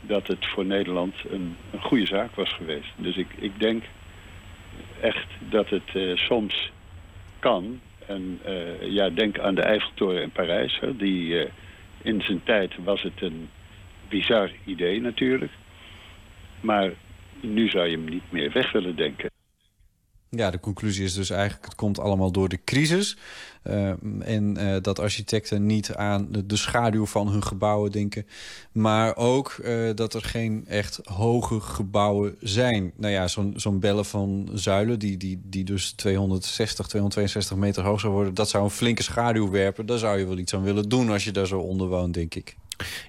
dat 0.02 0.28
het 0.28 0.46
voor 0.46 0.66
Nederland 0.66 1.16
een, 1.30 1.56
een 1.72 1.82
goede 1.82 2.06
zaak 2.06 2.36
was 2.36 2.54
geweest. 2.54 2.92
Dus 2.96 3.16
ik, 3.16 3.28
ik 3.36 3.60
denk 3.60 3.84
echt 5.02 5.28
dat 5.50 5.70
het 5.70 5.94
uh, 5.94 6.18
soms 6.18 6.72
kan. 7.40 7.80
En 8.08 8.40
uh, 8.48 8.92
ja, 8.92 9.10
denk 9.10 9.40
aan 9.40 9.56
de 9.56 9.62
Eiffeltoren 9.62 10.22
in 10.22 10.32
Parijs. 10.32 10.80
Hè, 10.80 10.96
die, 10.96 11.48
in 12.02 12.22
zijn 12.22 12.44
tijd 12.44 12.74
was 12.84 13.02
het 13.02 13.22
een 13.22 13.50
bizar 14.10 14.52
idee 14.66 15.02
natuurlijk. 15.02 15.52
Maar 16.62 16.92
nu 17.40 17.70
zou 17.70 17.86
je 17.86 17.98
hem 17.98 18.06
niet 18.06 18.32
meer 18.32 18.52
weg 18.52 18.72
willen 18.72 18.96
denken. 18.96 19.32
Ja, 20.36 20.52
de 20.52 20.60
conclusie 20.60 21.04
is 21.04 21.14
dus 21.14 21.30
eigenlijk... 21.30 21.66
het 21.66 21.76
komt 21.76 22.00
allemaal 22.00 22.32
door 22.32 22.50
de 22.50 22.60
crisis. 22.66 23.18
Uh, 23.64 23.90
en 24.20 24.58
uh, 24.58 24.76
dat 24.82 25.00
architecten 25.00 25.66
niet 25.66 25.96
aan 25.96 26.28
de, 26.32 26.46
de, 26.46 26.56
schaduw 26.56 27.06
van 27.06 27.28
hun 27.28 27.44
gebouwen 27.44 27.92
denken. 27.92 28.26
Maar 28.72 29.16
ook 29.16 29.58
uh, 29.64 29.90
dat 29.96 30.14
er 30.14 30.24
geen 30.24 30.64
echt 30.68 31.00
hoge 31.04 31.60
gebouwen 31.60 32.36
zijn. 32.42 32.92
Nou 32.96 33.14
ja, 33.14 33.28
zo'n 33.28 33.54
zo'n 33.56 33.80
bellen 33.80 34.06
van 34.06 34.50
zuilen... 34.54 35.00
Die, 35.00 35.18
die, 35.18 35.42
die 35.44 35.64
dus 35.64 35.92
260, 35.92 36.88
262 36.88 37.58
meter 37.58 37.84
hoog 37.84 38.00
zou 38.00 38.14
worden... 38.14 38.34
dat 38.34 38.50
zou 38.50 38.64
een 38.64 38.70
flinke 38.70 39.04
schaduw 39.04 39.50
werpen. 39.50 39.86
Daar 39.86 39.98
zou 39.98 40.20
je 40.20 40.28
wel 40.28 40.38
iets 40.38 40.54
aan 40.54 40.64
willen 40.64 40.90
doen 40.90 41.10
als 41.10 41.24
je 41.24 41.32
daar 41.32 41.48
zo 41.48 41.60
onder 41.60 41.88
woont, 41.88 42.14
denk 42.14 42.36
ik. 42.36 42.56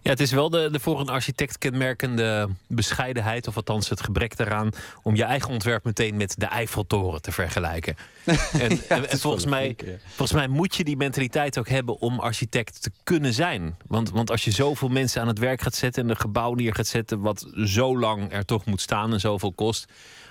Ja, 0.02 0.10
het 0.10 0.20
is 0.20 0.32
wel 0.32 0.50
de, 0.50 0.68
de 0.72 0.80
voor 0.80 1.00
een 1.00 1.08
architect 1.08 1.58
kenmerkende 1.58 2.48
bescheidenheid, 2.66 3.48
of 3.48 3.56
althans 3.56 3.88
het 3.88 4.00
gebrek 4.00 4.36
daaraan, 4.36 4.70
om 5.02 5.16
je 5.16 5.24
eigen 5.24 5.50
ontwerp 5.50 5.84
meteen 5.84 6.16
met 6.16 6.34
de 6.38 6.46
Eiffeltoren 6.46 7.22
te 7.22 7.32
vergelijken. 7.32 7.96
en, 8.24 8.70
ja, 8.70 8.78
en, 8.88 9.08
en 9.08 9.18
volgens, 9.18 9.46
mij, 9.46 9.74
ja. 9.76 9.92
volgens 10.06 10.32
mij 10.32 10.48
moet 10.48 10.76
je 10.76 10.84
die 10.84 10.96
mentaliteit 10.96 11.58
ook 11.58 11.68
hebben 11.68 12.00
om 12.00 12.20
architect 12.20 12.82
te 12.82 12.90
kunnen 13.02 13.32
zijn. 13.32 13.76
Want, 13.86 14.10
want 14.10 14.30
als 14.30 14.44
je 14.44 14.50
zoveel 14.50 14.88
mensen 14.88 15.20
aan 15.20 15.28
het 15.28 15.38
werk 15.38 15.60
gaat 15.60 15.74
zetten 15.74 16.02
en 16.02 16.10
een 16.10 16.16
gebouw 16.16 16.54
neer 16.54 16.74
gaat 16.74 16.86
zetten, 16.86 17.20
wat 17.20 17.46
zo 17.64 17.98
lang 17.98 18.32
er 18.32 18.44
toch 18.44 18.64
moet 18.64 18.80
staan 18.80 19.12
en 19.12 19.20
zoveel 19.20 19.52
kost. 19.52 19.86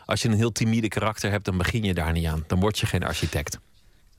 Als 0.05 0.21
je 0.21 0.27
een 0.27 0.35
heel 0.35 0.51
timide 0.51 0.87
karakter 0.87 1.31
hebt, 1.31 1.45
dan 1.45 1.57
begin 1.57 1.83
je 1.83 1.93
daar 1.93 2.11
niet 2.11 2.25
aan. 2.25 2.43
Dan 2.47 2.59
word 2.59 2.79
je 2.79 2.85
geen 2.85 3.03
architect. 3.03 3.59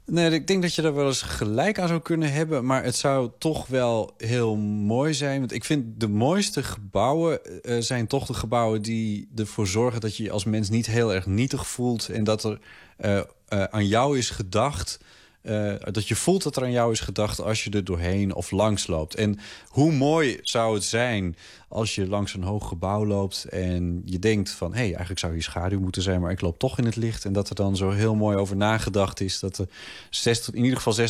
Nee, 0.06 0.30
ik 0.30 0.46
denk 0.46 0.62
dat 0.62 0.74
je 0.74 0.82
daar 0.82 0.94
wel 0.94 1.06
eens 1.06 1.22
gelijk 1.22 1.78
aan 1.78 1.88
zou 1.88 2.00
kunnen 2.00 2.32
hebben. 2.32 2.64
Maar 2.64 2.84
het 2.84 2.96
zou 2.96 3.30
toch 3.38 3.66
wel 3.66 4.14
heel 4.16 4.56
mooi 4.56 5.14
zijn. 5.14 5.38
Want 5.38 5.52
ik 5.52 5.64
vind 5.64 6.00
de 6.00 6.08
mooiste 6.08 6.62
gebouwen 6.62 7.40
uh, 7.62 7.80
zijn 7.80 8.06
toch 8.06 8.26
de 8.26 8.34
gebouwen 8.34 8.82
die 8.82 9.28
ervoor 9.36 9.66
zorgen 9.66 10.00
dat 10.00 10.16
je 10.16 10.22
je 10.22 10.30
als 10.30 10.44
mens 10.44 10.68
niet 10.68 10.86
heel 10.86 11.14
erg 11.14 11.26
nietig 11.26 11.66
voelt. 11.66 12.08
En 12.08 12.24
dat 12.24 12.44
er 12.44 12.58
uh, 13.00 13.20
aan 13.64 13.86
jou 13.86 14.18
is 14.18 14.30
gedacht. 14.30 14.98
Uh, 15.46 15.74
dat 15.90 16.08
je 16.08 16.16
voelt 16.16 16.42
dat 16.42 16.56
er 16.56 16.62
aan 16.62 16.70
jou 16.70 16.92
is 16.92 17.00
gedacht 17.00 17.40
als 17.40 17.64
je 17.64 17.70
er 17.70 17.84
doorheen 17.84 18.34
of 18.34 18.50
langs 18.50 18.86
loopt. 18.86 19.14
En 19.14 19.38
hoe 19.68 19.92
mooi 19.92 20.38
zou 20.42 20.74
het 20.74 20.84
zijn 20.84 21.36
als 21.68 21.94
je 21.94 22.08
langs 22.08 22.34
een 22.34 22.42
hoog 22.42 22.68
gebouw 22.68 23.06
loopt 23.06 23.44
en 23.44 24.02
je 24.04 24.18
denkt 24.18 24.50
van 24.50 24.70
hé, 24.70 24.76
hey, 24.76 24.88
eigenlijk 24.88 25.18
zou 25.18 25.32
hier 25.32 25.42
schaduw 25.42 25.80
moeten 25.80 26.02
zijn, 26.02 26.20
maar 26.20 26.30
ik 26.30 26.40
loop 26.40 26.58
toch 26.58 26.78
in 26.78 26.84
het 26.84 26.96
licht. 26.96 27.24
En 27.24 27.32
dat 27.32 27.48
er 27.48 27.54
dan 27.54 27.76
zo 27.76 27.90
heel 27.90 28.14
mooi 28.14 28.36
over 28.36 28.56
nagedacht 28.56 29.20
is 29.20 29.40
dat 29.40 29.58
er 29.58 29.68
60, 30.10 30.54
in 30.54 30.64
ieder 30.64 30.80
geval 30.80 31.08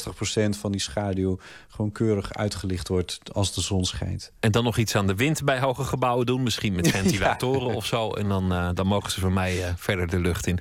60% 0.54 0.58
van 0.58 0.72
die 0.72 0.80
schaduw 0.80 1.38
gewoon 1.68 1.92
keurig 1.92 2.34
uitgelicht 2.34 2.88
wordt 2.88 3.20
als 3.32 3.54
de 3.54 3.60
zon 3.60 3.84
schijnt. 3.84 4.32
En 4.40 4.52
dan 4.52 4.64
nog 4.64 4.76
iets 4.76 4.94
aan 4.94 5.06
de 5.06 5.14
wind 5.14 5.44
bij 5.44 5.60
hoge 5.60 5.84
gebouwen 5.84 6.26
doen, 6.26 6.42
misschien 6.42 6.74
met 6.74 6.88
ventilatoren 6.98 7.68
ja. 7.68 7.74
of 7.74 7.86
zo. 7.86 8.10
En 8.10 8.28
dan, 8.28 8.52
uh, 8.52 8.70
dan 8.74 8.86
mogen 8.86 9.10
ze 9.10 9.20
voor 9.20 9.32
mij 9.32 9.58
uh, 9.58 9.72
verder 9.76 10.06
de 10.08 10.18
lucht 10.18 10.46
in. 10.46 10.58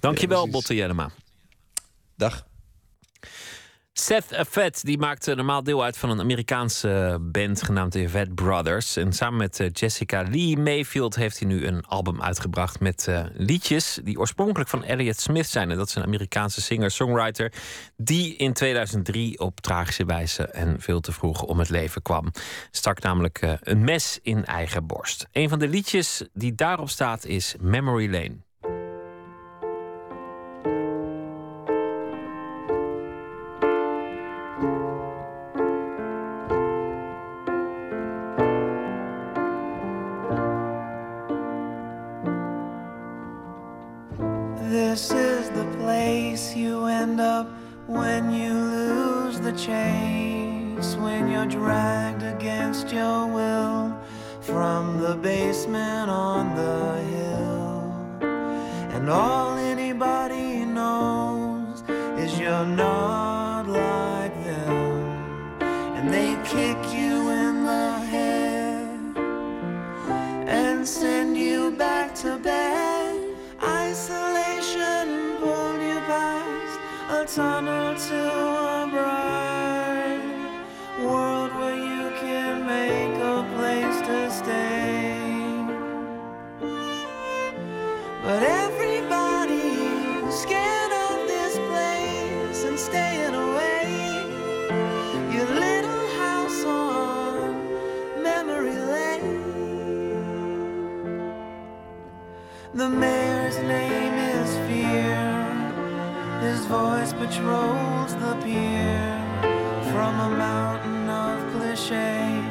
Dankjewel, 0.00 0.44
ja, 0.44 0.50
Botte 0.50 0.74
Jellema. 0.74 1.10
Dag. 2.16 2.52
Seth 3.96 4.32
Affet 4.32 4.84
die 4.84 4.98
maakt 4.98 5.26
normaal 5.26 5.62
deel 5.62 5.84
uit 5.84 5.98
van 5.98 6.10
een 6.10 6.20
Amerikaanse 6.20 7.18
band 7.20 7.62
genaamd 7.62 7.92
de 7.92 8.08
Vet 8.08 8.34
Brothers. 8.34 8.96
En 8.96 9.12
samen 9.12 9.38
met 9.38 9.68
Jessica 9.72 10.22
Lee 10.30 10.56
Mayfield 10.56 11.16
heeft 11.16 11.38
hij 11.38 11.48
nu 11.48 11.66
een 11.66 11.84
album 11.84 12.22
uitgebracht 12.22 12.80
met 12.80 13.08
liedjes 13.32 14.00
die 14.02 14.18
oorspronkelijk 14.18 14.70
van 14.70 14.84
Elliott 14.84 15.20
Smith 15.20 15.46
zijn. 15.46 15.70
En 15.70 15.76
dat 15.76 15.88
is 15.88 15.94
een 15.94 16.02
Amerikaanse 16.02 16.60
singer-songwriter 16.60 17.52
die 17.96 18.36
in 18.36 18.52
2003 18.52 19.38
op 19.38 19.60
tragische 19.60 20.04
wijze 20.04 20.42
en 20.42 20.80
veel 20.80 21.00
te 21.00 21.12
vroeg 21.12 21.42
om 21.42 21.58
het 21.58 21.68
leven 21.68 22.02
kwam. 22.02 22.30
Stak 22.70 23.00
namelijk 23.00 23.58
een 23.60 23.84
mes 23.84 24.18
in 24.22 24.44
eigen 24.44 24.86
borst. 24.86 25.26
Een 25.32 25.48
van 25.48 25.58
de 25.58 25.68
liedjes 25.68 26.22
die 26.32 26.54
daarop 26.54 26.88
staat 26.88 27.24
is 27.24 27.54
Memory 27.60 28.10
Lane. 28.10 28.43
you 46.56 46.86
end 46.86 47.20
up 47.20 47.48
when 47.86 48.32
you 48.32 48.52
lose 48.52 49.40
the 49.40 49.52
chase, 49.52 50.94
when 50.96 51.28
you're 51.30 51.46
dragged 51.46 52.22
against 52.22 52.92
your 52.92 53.26
will 53.26 53.98
from 54.40 55.00
the 55.00 55.16
basement 55.16 56.10
on 56.10 56.54
the 56.54 57.02
hill. 57.10 57.92
And 58.94 59.10
all 59.10 59.56
anybody 59.56 60.64
knows 60.64 61.82
is 62.18 62.38
you're 62.38 62.66
not 62.66 63.66
like 63.66 64.34
them, 64.44 65.62
and 65.96 66.12
they 66.12 66.36
kick 66.44 66.93
a 77.38 77.83
patrols 107.26 108.14
the 108.16 108.34
pier 108.44 109.18
from 109.92 110.12
a 110.20 110.30
mountain 110.36 111.08
of 111.08 111.38
cliche 111.52 112.42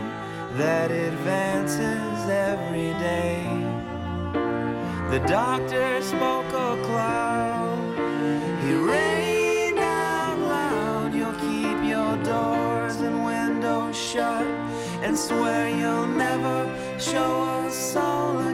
that 0.53 0.89
advances 0.89 2.17
every 2.27 2.91
day. 3.09 3.45
The 5.11 5.19
doctor 5.27 6.01
spoke 6.01 6.47
a 6.47 6.71
cloud. 6.87 7.93
He 8.63 8.73
rained 8.73 9.77
out 9.77 10.39
loud. 10.39 11.13
You'll 11.13 11.39
keep 11.49 11.79
your 11.93 12.13
doors 12.23 12.95
and 12.95 13.25
windows 13.25 13.95
shut 13.95 14.47
and 15.03 15.15
swear 15.15 15.69
you'll 15.69 16.07
never 16.07 16.57
show 16.97 17.33
a 17.67 17.69
soul 17.69 18.52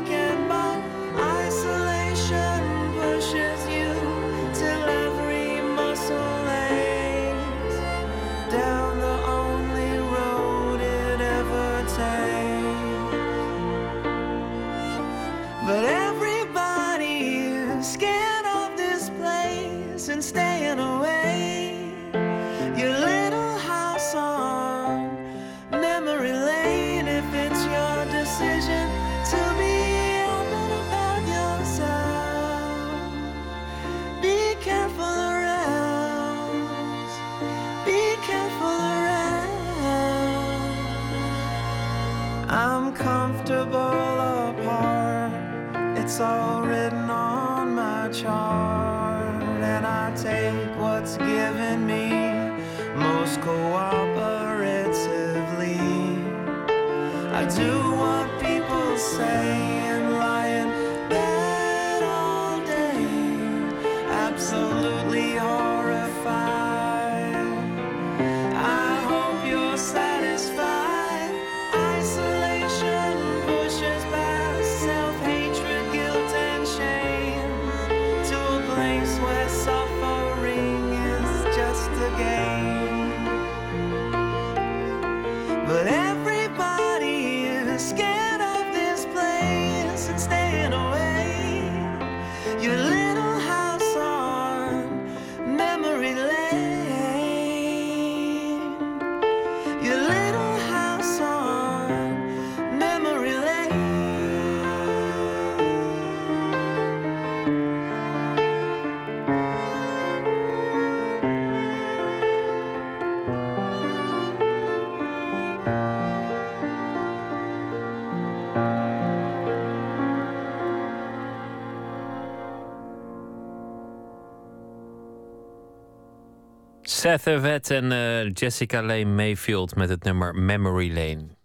Seth 126.99 127.27
Everett 127.27 127.71
en 127.71 127.91
eh, 127.91 128.29
Jessica 128.33 128.81
Lane 128.81 129.05
Mayfield 129.05 129.75
met 129.75 129.89
het 129.89 130.03
nummer 130.03 130.35
Memory 130.35 130.93
Lane. 130.93 131.38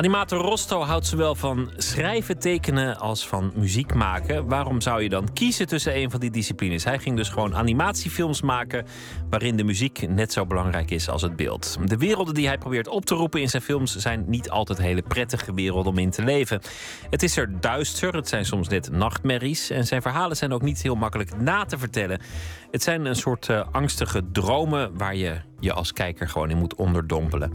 Animator 0.00 0.38
Rosto 0.38 0.82
houdt 0.82 1.06
zowel 1.06 1.34
van 1.34 1.70
schrijven, 1.76 2.38
tekenen 2.38 2.98
als 2.98 3.28
van 3.28 3.52
muziek 3.54 3.94
maken. 3.94 4.46
Waarom 4.48 4.80
zou 4.80 5.02
je 5.02 5.08
dan 5.08 5.32
kiezen 5.32 5.66
tussen 5.66 5.96
een 5.96 6.10
van 6.10 6.20
die 6.20 6.30
disciplines? 6.30 6.84
Hij 6.84 6.98
ging 6.98 7.16
dus 7.16 7.28
gewoon 7.28 7.56
animatiefilms 7.56 8.42
maken 8.42 8.86
waarin 9.30 9.56
de 9.56 9.64
muziek 9.64 10.08
net 10.08 10.32
zo 10.32 10.46
belangrijk 10.46 10.90
is 10.90 11.08
als 11.08 11.22
het 11.22 11.36
beeld. 11.36 11.78
De 11.84 11.96
werelden 11.96 12.34
die 12.34 12.46
hij 12.46 12.58
probeert 12.58 12.88
op 12.88 13.04
te 13.04 13.14
roepen 13.14 13.40
in 13.40 13.48
zijn 13.48 13.62
films 13.62 13.96
zijn 13.96 14.24
niet 14.26 14.50
altijd 14.50 14.78
hele 14.78 15.02
prettige 15.02 15.54
werelden 15.54 15.92
om 15.92 15.98
in 15.98 16.10
te 16.10 16.22
leven. 16.22 16.60
Het 17.10 17.22
is 17.22 17.36
er 17.36 17.60
duister, 17.60 18.14
het 18.14 18.28
zijn 18.28 18.44
soms 18.44 18.68
net 18.68 18.90
nachtmerries 18.90 19.70
en 19.70 19.86
zijn 19.86 20.02
verhalen 20.02 20.36
zijn 20.36 20.52
ook 20.52 20.62
niet 20.62 20.82
heel 20.82 20.96
makkelijk 20.96 21.40
na 21.40 21.64
te 21.64 21.78
vertellen. 21.78 22.20
Het 22.70 22.82
zijn 22.82 23.04
een 23.04 23.16
soort 23.16 23.48
eh, 23.48 23.66
angstige 23.72 24.22
dromen 24.32 24.96
waar 24.96 25.16
je 25.16 25.40
je 25.60 25.72
als 25.72 25.92
kijker 25.92 26.28
gewoon 26.28 26.50
in 26.50 26.58
moet 26.58 26.74
onderdompelen. 26.74 27.52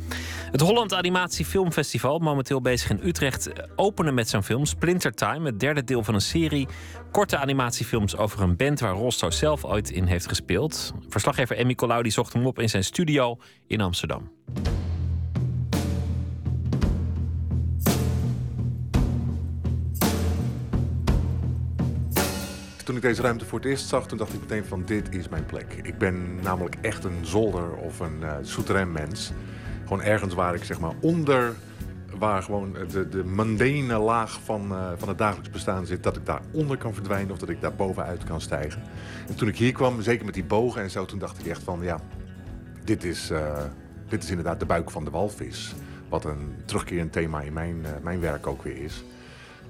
Het 0.52 0.62
Holland 0.62 0.94
Animatie 0.94 1.46
Filmfestival, 1.46 2.20
momenteel 2.20 2.62
bezig 2.62 2.90
in 2.90 3.00
Utrecht, 3.04 3.50
openen 3.76 4.14
met 4.14 4.30
zijn 4.30 4.44
film 4.44 4.66
Splinter 4.66 5.14
Time, 5.14 5.46
het 5.46 5.60
derde 5.60 5.84
deel 5.84 6.04
van 6.04 6.14
een 6.14 6.22
serie 6.22 6.68
korte 7.12 7.38
animatiefilms 7.38 8.18
over 8.18 8.42
een 8.42 8.56
band 8.56 8.80
waar 8.80 8.94
Rosto 8.94 9.30
zelf 9.30 9.66
ooit 9.66 9.90
in 9.90 10.06
heeft 10.06 10.28
gespeeld. 10.28 10.94
Verslaggever 11.10 11.58
Emmy 11.58 11.76
Colau 11.76 12.04
zocht 12.10 12.34
hem 12.34 12.46
op 12.46 12.60
in 12.60 12.70
zijn 12.70 12.84
studio 12.84 13.38
in 13.68 13.82
Amsterdam. 13.82 14.32
Toen 22.86 22.96
ik 22.96 23.02
deze 23.02 23.22
ruimte 23.22 23.46
voor 23.46 23.60
het 23.60 23.68
eerst 23.68 23.88
zag, 23.88 24.08
toen 24.08 24.18
dacht 24.18 24.34
ik 24.34 24.40
meteen 24.40 24.66
van 24.66 24.84
dit 24.86 25.16
is 25.16 25.30
mijn 25.30 25.46
plek. 25.46 25.80
Ik 25.84 25.98
ben 25.98 26.42
namelijk 26.42 26.76
echt 26.82 27.04
een 27.04 27.26
zolder 27.26 27.76
of 27.76 28.00
een 28.00 28.24
uh, 28.70 28.86
mens. 28.86 29.32
Gewoon 29.84 30.02
ergens 30.02 30.34
waar 30.34 30.56
ik 30.56 30.64
zeg 30.64 30.80
maar 30.80 30.94
onder, 31.00 31.54
waar 32.18 32.44
gewoon 32.44 32.76
de, 32.92 33.10
de 33.10 33.98
laag 34.00 34.40
van, 34.44 34.72
uh, 34.72 34.92
van 34.98 35.08
het 35.08 35.18
dagelijks 35.18 35.50
bestaan 35.50 35.86
zit, 35.86 36.04
dat 36.04 36.16
ik 36.16 36.26
daaronder 36.26 36.78
kan 36.78 36.94
verdwijnen 36.94 37.32
of 37.32 37.38
dat 37.38 37.50
ik 37.50 37.62
daar 37.62 37.76
bovenuit 37.76 38.24
kan 38.24 38.42
stijgen. 38.42 38.82
En 39.28 39.36
toen 39.36 39.48
ik 39.48 39.58
hier 39.58 39.72
kwam, 39.72 40.02
zeker 40.02 40.26
met 40.26 40.34
die 40.34 40.44
bogen 40.44 40.82
en 40.82 40.92
zo, 40.92 41.06
toen 41.06 41.20
dacht 41.20 41.40
ik 41.40 41.46
echt 41.46 41.64
van 41.64 41.80
ja, 41.82 42.00
dit 42.84 43.04
is, 43.04 43.32
uh, 43.32 43.58
dit 44.08 44.24
is 44.24 44.30
inderdaad 44.30 44.60
de 44.60 44.66
buik 44.66 44.92
van 44.92 45.06
de 45.06 45.12
walvis. 45.12 45.74
Wat 46.10 46.26
een 46.26 46.56
terugkerend 46.66 47.12
thema 47.12 47.42
in 47.42 47.54
mijn, 47.54 47.86
mijn 48.04 48.20
werk 48.20 48.48
ook 48.48 48.64
weer 48.64 48.78
is. 48.78 49.04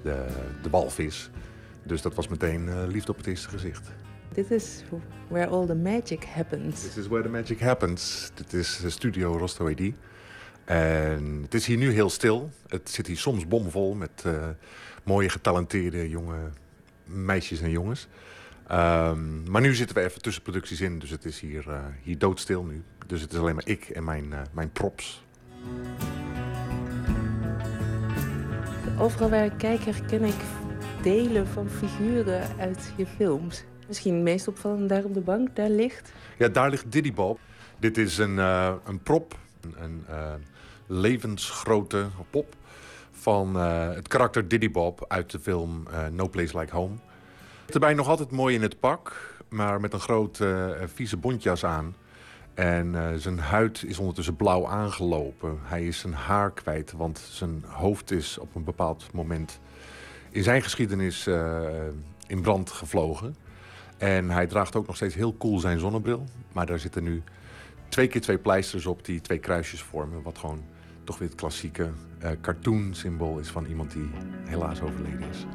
De, 0.02 0.26
de 0.62 0.70
walvis. 0.70 1.30
Dus 1.86 2.02
dat 2.02 2.14
was 2.14 2.28
meteen 2.28 2.68
eh, 2.68 2.74
liefde 2.86 3.10
op 3.10 3.16
het 3.16 3.26
eerste 3.26 3.48
gezicht. 3.48 3.90
Dit 4.32 4.50
is 4.50 4.82
where 5.28 5.50
all 5.50 5.66
the 5.66 5.74
magic 5.74 6.24
happens. 6.24 6.80
This 6.80 6.96
is 6.96 7.06
where 7.06 7.22
the 7.22 7.28
magic 7.28 7.60
happens. 7.60 8.30
Dit 8.34 8.52
is 8.52 8.78
de 8.82 8.90
studio 8.90 9.36
Rostoedi. 9.36 9.94
En 10.64 11.38
het 11.42 11.54
is 11.54 11.66
hier 11.66 11.76
nu 11.76 11.90
heel 11.90 12.10
stil. 12.10 12.50
Het 12.68 12.90
zit 12.90 13.06
hier 13.06 13.18
soms 13.18 13.48
bomvol 13.48 13.94
met 13.94 14.22
eh, 14.24 14.48
mooie 15.04 15.28
getalenteerde 15.28 16.08
jonge 16.08 16.50
meisjes 17.04 17.60
en 17.60 17.70
jongens. 17.70 18.08
Ehm, 18.66 19.50
maar 19.50 19.60
nu 19.60 19.74
zitten 19.74 19.96
we 19.96 20.02
even 20.02 20.22
tussen 20.22 20.42
producties 20.42 20.80
in, 20.80 20.98
dus 20.98 21.10
het 21.10 21.24
is 21.24 21.40
hier, 21.40 21.70
eh, 21.70 21.78
hier 22.02 22.18
doodstil 22.18 22.64
nu. 22.64 22.82
Dus 23.06 23.20
het 23.20 23.32
is 23.32 23.38
alleen 23.38 23.54
maar 23.54 23.66
ik 23.66 23.88
en 23.88 24.04
mijn, 24.04 24.32
eh, 24.32 24.40
mijn 24.52 24.70
props. 24.70 25.24
Overal 28.98 29.30
waar 29.30 29.44
ik 29.44 29.58
kijk 29.58 29.80
herken 29.80 30.24
ik 30.24 30.34
delen 31.06 31.46
van 31.46 31.68
figuren 31.68 32.56
uit 32.58 32.92
je 32.96 33.06
films. 33.06 33.64
Misschien 33.86 34.22
meest 34.22 34.48
opvallend 34.48 34.88
daar 34.88 35.04
op 35.04 35.14
de 35.14 35.20
bank, 35.20 35.56
daar 35.56 35.68
ligt. 35.68 36.12
Ja, 36.38 36.48
daar 36.48 36.70
ligt 36.70 36.92
Diddy 36.92 37.12
Bob. 37.12 37.38
Dit 37.78 37.98
is 37.98 38.18
een, 38.18 38.38
eh, 38.38 38.72
een 38.84 39.02
prop, 39.02 39.38
een, 39.74 40.04
eh, 40.08 40.32
levensgrote 40.86 42.06
pop 42.30 42.54
van 43.10 43.56
eh, 43.56 43.94
het 43.94 44.08
karakter 44.08 44.48
Diddy 44.48 44.70
Bob 44.70 45.04
uit 45.08 45.30
de 45.30 45.40
film 45.40 45.86
No 46.10 46.28
Place 46.28 46.58
Like 46.58 46.74
Home. 46.76 46.94
Erbij 47.72 47.94
nog 47.94 48.08
altijd 48.08 48.30
mooi 48.30 48.54
in 48.54 48.62
het 48.62 48.80
pak, 48.80 49.34
maar 49.48 49.80
met 49.80 49.92
een 49.92 50.00
groot 50.00 50.40
eh, 50.40 50.70
vieze 50.94 51.16
bontjas 51.16 51.64
aan. 51.64 51.94
En 52.54 53.20
zijn 53.20 53.38
huid 53.38 53.82
is 53.82 53.98
ondertussen 53.98 54.36
blauw 54.36 54.66
aangelopen. 54.66 55.58
Hij 55.62 55.86
is 55.86 55.98
zijn 55.98 56.14
haar 56.14 56.52
kwijt, 56.52 56.92
want 56.92 57.18
zijn 57.18 57.64
hoofd 57.66 58.10
is 58.10 58.38
op 58.38 58.54
een 58.54 58.64
bepaald 58.64 59.12
moment 59.12 59.60
in 60.36 60.42
zijn 60.42 60.62
geschiedenis 60.62 61.26
eh, 61.26 61.60
in 62.26 62.40
brand 62.40 62.70
gevlogen. 62.70 63.36
En 63.96 64.30
hij 64.30 64.46
draagt 64.46 64.76
ook 64.76 64.86
nog 64.86 64.96
steeds 64.96 65.14
heel 65.14 65.36
cool 65.36 65.58
zijn 65.58 65.78
zonnebril. 65.78 66.24
Maar 66.52 66.66
daar 66.66 66.78
zitten 66.78 67.02
nu 67.02 67.22
twee 67.88 68.06
keer 68.06 68.20
twee 68.20 68.38
pleisters 68.38 68.86
op 68.86 69.04
die 69.04 69.20
twee 69.20 69.38
kruisjes 69.38 69.82
vormen. 69.82 70.22
Wat 70.22 70.38
gewoon 70.38 70.62
toch 71.04 71.18
weer 71.18 71.28
het 71.28 71.36
klassieke 71.36 71.90
eh 72.18 72.30
cartoon 72.40 72.94
symbool 72.94 73.38
is 73.38 73.48
van 73.48 73.64
iemand 73.64 73.92
die 73.92 74.10
helaas 74.44 74.80
overleden 74.80 75.28
is. 75.30 75.46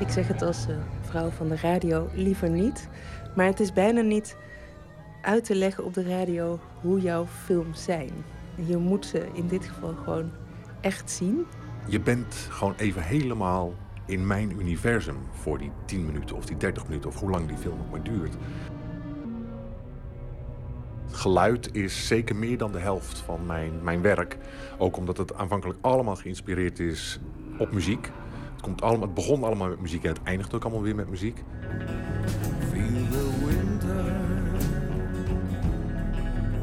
Ik 0.00 0.08
zeg 0.08 0.28
het 0.28 0.42
als 0.42 0.66
eh, 0.68 0.76
vrouw 1.00 1.30
van 1.30 1.48
de 1.48 1.56
radio 1.56 2.10
liever 2.14 2.50
niet. 2.50 2.88
Maar 3.34 3.46
het 3.46 3.60
is 3.60 3.72
bijna 3.72 4.00
niet 4.00 4.36
uit 5.22 5.44
te 5.44 5.54
leggen 5.54 5.84
op 5.84 5.94
de 5.94 6.02
radio 6.02 6.60
hoe 6.80 7.00
jouw 7.00 7.26
films 7.26 7.84
zijn. 7.84 8.10
Je 8.66 8.76
moet 8.76 9.06
ze 9.06 9.26
in 9.32 9.46
dit 9.46 9.66
geval 9.66 9.94
gewoon 10.04 10.30
echt 10.80 11.10
zien. 11.10 11.46
Je 11.86 12.00
bent 12.00 12.34
gewoon 12.50 12.74
even 12.76 13.02
helemaal 13.02 13.74
in 14.06 14.26
mijn 14.26 14.60
universum 14.60 15.16
voor 15.30 15.58
die 15.58 15.70
10 15.84 16.06
minuten 16.06 16.36
of 16.36 16.46
die 16.46 16.56
30 16.56 16.86
minuten 16.86 17.10
of 17.10 17.20
hoe 17.20 17.30
lang 17.30 17.48
die 17.48 17.56
film 17.56 17.80
ook 17.80 17.90
maar 17.90 18.02
duurt. 18.02 18.36
Geluid 21.10 21.74
is 21.74 22.06
zeker 22.06 22.36
meer 22.36 22.58
dan 22.58 22.72
de 22.72 22.78
helft 22.78 23.18
van 23.18 23.46
mijn, 23.46 23.72
mijn 23.82 24.02
werk. 24.02 24.36
Ook 24.78 24.96
omdat 24.96 25.16
het 25.16 25.34
aanvankelijk 25.34 25.78
allemaal 25.80 26.16
geïnspireerd 26.16 26.78
is 26.78 27.20
op 27.58 27.72
muziek. 27.72 28.10
Het, 28.52 28.62
komt 28.62 28.82
allemaal, 28.82 29.06
het 29.06 29.14
begon 29.14 29.44
allemaal 29.44 29.68
met 29.68 29.80
muziek 29.80 30.02
en 30.02 30.08
het 30.08 30.22
eindigt 30.22 30.54
ook 30.54 30.62
allemaal 30.62 30.82
weer 30.82 30.94
met 30.94 31.08
muziek. 31.08 31.44
Feel 32.70 33.08
the 33.10 33.46
winter 33.46 34.16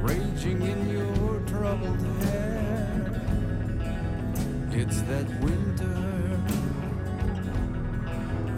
raging 0.05 0.63
in 0.63 0.89
your 0.91 1.24
troubled 1.65 2.01
hair. 2.19 2.61
It's 4.71 4.97
that 4.97 5.27
winter 5.39 5.97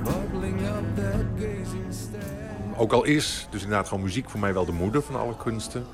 bubbling 0.03 0.61
up 0.61 0.95
that 0.95 1.25
gazing 1.39 1.93
stare. 1.93 2.75
Ook 2.77 2.93
al 2.93 3.03
is 3.03 3.47
dus 3.49 3.61
inderdaad 3.61 3.87
gewoon 3.87 4.03
muziek 4.03 4.29
voor 4.29 4.39
mij 4.39 4.53
wel 4.53 4.65
de 4.65 4.71
moeder 4.71 5.01
van 5.01 5.15
alle 5.15 5.35
kunsten. 5.37 5.85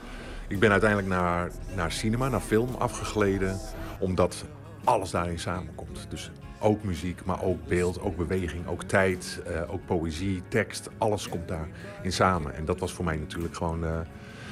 Ik 0.48 0.60
ben 0.60 0.72
uiteindelijk 0.72 1.10
naar, 1.10 1.52
naar 1.76 1.92
cinema, 1.92 2.30
naar 2.30 2.40
film 2.40 2.76
afgegleden. 2.78 3.60
Omdat 4.00 4.46
alles 4.84 5.12
daarin 5.12 5.40
samenkomt. 5.40 6.06
Dus 6.10 6.32
ook 6.60 6.84
muziek, 6.84 7.26
maar 7.26 7.44
ook 7.44 7.68
beeld, 7.68 8.02
ook 8.02 8.18
beweging, 8.18 8.68
ook 8.68 8.84
tijd, 8.84 9.42
eh, 9.46 9.74
ook 9.74 9.86
poëzie, 9.86 10.42
tekst. 10.48 10.90
Alles 10.98 11.30
komt 11.30 11.48
daarin 11.48 12.12
samen. 12.12 12.56
En 12.56 12.66
dat 12.66 12.80
was 12.80 12.94
voor 12.94 13.06
mij 13.06 13.18
natuurlijk 13.18 13.56
gewoon... 13.56 13.86
eh, 13.86 14.00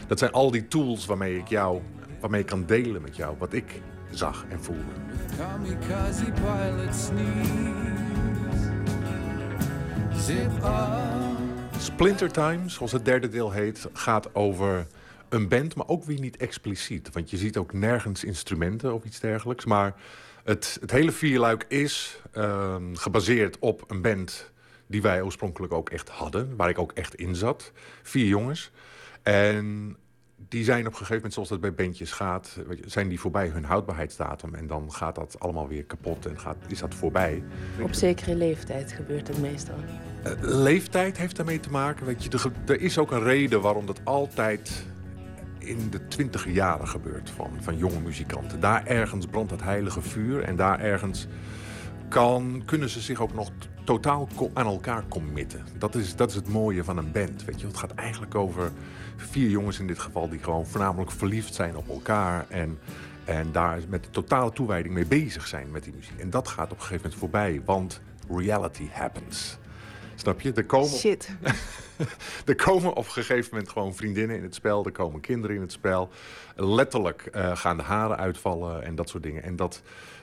dat 0.07 0.19
zijn 0.19 0.31
al 0.31 0.51
die 0.51 0.67
tools 0.67 1.05
waarmee 1.05 1.37
ik 1.37 1.47
jou, 1.47 1.81
waarmee 2.21 2.41
ik 2.41 2.45
kan 2.45 2.65
delen 2.65 3.01
met 3.01 3.15
jou. 3.15 3.35
Wat 3.37 3.53
ik 3.53 3.81
zag 4.11 4.45
en 4.49 4.63
voelde. 4.63 4.91
Splinter 11.77 12.31
Time, 12.31 12.69
zoals 12.69 12.91
het 12.91 13.05
derde 13.05 13.29
deel 13.29 13.51
heet, 13.51 13.87
gaat 13.93 14.35
over 14.35 14.87
een 15.29 15.47
band, 15.47 15.75
maar 15.75 15.87
ook 15.87 16.03
weer 16.03 16.19
niet 16.19 16.37
expliciet. 16.37 17.09
Want 17.11 17.29
je 17.29 17.37
ziet 17.37 17.57
ook 17.57 17.73
nergens 17.73 18.23
instrumenten 18.23 18.93
of 18.93 19.03
iets 19.03 19.19
dergelijks. 19.19 19.65
Maar 19.65 19.95
het, 20.43 20.77
het 20.81 20.91
hele 20.91 21.11
vierluik 21.11 21.65
is 21.67 22.21
ehm, 22.31 22.95
gebaseerd 22.95 23.59
op 23.59 23.83
een 23.87 24.01
band 24.01 24.51
die 24.87 25.01
wij 25.01 25.21
oorspronkelijk 25.21 25.73
ook 25.73 25.89
echt 25.89 26.09
hadden. 26.09 26.55
Waar 26.55 26.69
ik 26.69 26.79
ook 26.79 26.91
echt 26.91 27.15
in 27.15 27.35
zat. 27.35 27.71
Vier 28.01 28.27
jongens. 28.27 28.71
En 29.23 29.97
die 30.47 30.63
zijn 30.63 30.79
op 30.79 30.85
een 30.85 30.91
gegeven 30.91 31.15
moment, 31.15 31.33
zoals 31.33 31.49
dat 31.49 31.61
bij 31.61 31.73
bandjes 31.73 32.11
gaat... 32.11 32.57
zijn 32.85 33.07
die 33.07 33.19
voorbij 33.19 33.47
hun 33.47 33.63
houdbaarheidsdatum. 33.63 34.55
En 34.55 34.67
dan 34.67 34.91
gaat 34.91 35.15
dat 35.15 35.35
allemaal 35.39 35.67
weer 35.67 35.83
kapot 35.83 36.25
en 36.25 36.39
gaat, 36.39 36.57
is 36.67 36.79
dat 36.79 36.95
voorbij. 36.95 37.43
Op 37.81 37.93
zekere 37.93 38.35
leeftijd 38.35 38.91
gebeurt 38.91 39.27
het 39.27 39.41
meestal. 39.41 39.75
Eh, 40.23 40.31
leeftijd 40.39 41.17
heeft 41.17 41.35
daarmee 41.35 41.59
te 41.59 41.69
maken. 41.69 42.05
Weet 42.05 42.23
je, 42.23 42.29
er, 42.29 42.51
er 42.65 42.81
is 42.81 42.97
ook 42.97 43.11
een 43.11 43.23
reden 43.23 43.61
waarom 43.61 43.85
dat 43.85 44.01
altijd 44.03 44.85
in 45.57 45.89
de 45.89 46.07
twintige 46.07 46.51
jaren 46.51 46.87
gebeurt 46.87 47.29
van, 47.29 47.51
van 47.59 47.77
jonge 47.77 47.99
muzikanten. 47.99 48.59
Daar 48.59 48.85
ergens 48.85 49.25
brandt 49.25 49.51
het 49.51 49.63
heilige 49.63 50.01
vuur 50.01 50.43
en 50.43 50.55
daar 50.55 50.79
ergens 50.79 51.27
kan, 52.11 52.61
kunnen 52.65 52.89
ze 52.89 53.01
zich 53.01 53.21
ook 53.21 53.33
nog 53.33 53.49
totaal 53.83 54.27
aan 54.53 54.65
elkaar 54.65 55.03
committen. 55.09 55.65
Dat 55.77 55.95
is, 55.95 56.15
dat 56.15 56.29
is 56.29 56.35
het 56.35 56.47
mooie 56.47 56.83
van 56.83 56.97
een 56.97 57.11
band. 57.11 57.45
Weet 57.45 57.61
je. 57.61 57.67
Het 57.67 57.77
gaat 57.77 57.93
eigenlijk 57.93 58.35
over 58.35 58.71
vier 59.15 59.49
jongens 59.49 59.79
in 59.79 59.87
dit 59.87 59.99
geval 59.99 60.29
die 60.29 60.39
gewoon 60.39 60.65
voornamelijk 60.65 61.11
verliefd 61.11 61.53
zijn 61.53 61.77
op 61.77 61.89
elkaar 61.89 62.45
en, 62.49 62.79
en 63.25 63.51
daar 63.51 63.79
met 63.87 64.13
totale 64.13 64.51
toewijding 64.51 64.93
mee 64.93 65.05
bezig 65.05 65.47
zijn 65.47 65.71
met 65.71 65.83
die 65.83 65.93
muziek. 65.93 66.19
En 66.19 66.29
dat 66.29 66.47
gaat 66.47 66.71
op 66.71 66.77
een 66.77 66.83
gegeven 66.83 67.01
moment 67.03 67.19
voorbij, 67.19 67.61
want 67.65 68.01
reality 68.27 68.87
happens. 68.91 69.57
Snap 70.15 70.41
je? 70.41 70.53
Er 70.53 70.65
komen, 70.65 70.89
Shit. 70.89 71.29
er 72.45 72.55
komen 72.55 72.89
op 72.89 73.05
een 73.05 73.11
gegeven 73.11 73.49
moment 73.51 73.71
gewoon 73.71 73.95
vriendinnen 73.95 74.37
in 74.37 74.43
het 74.43 74.55
spel. 74.55 74.85
Er 74.85 74.91
komen 74.91 75.21
kinderen 75.21 75.55
in 75.55 75.61
het 75.61 75.71
spel. 75.71 76.09
Letterlijk 76.55 77.21
eh, 77.21 77.55
gaan 77.55 77.77
de 77.77 77.83
haren 77.83 78.17
uitvallen 78.17 78.83
en 78.83 78.95
dat 78.95 79.09
soort 79.09 79.23
dingen. 79.23 79.43
En 79.43 79.55
dat, 79.55 79.81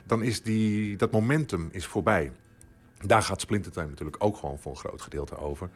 dan 0.08 0.22
is 0.22 0.42
die, 0.42 0.96
dat 0.96 1.10
momentum 1.10 1.68
is 1.72 1.86
voorbij. 1.86 2.32
Daar 3.06 3.22
gaat 3.22 3.40
Splinter 3.40 3.72
Time 3.72 3.88
natuurlijk 3.88 4.24
ook 4.24 4.36
gewoon 4.36 4.58
voor 4.58 4.72
een 4.72 4.78
groot 4.78 5.02
gedeelte 5.02 5.36
over. 5.36 5.68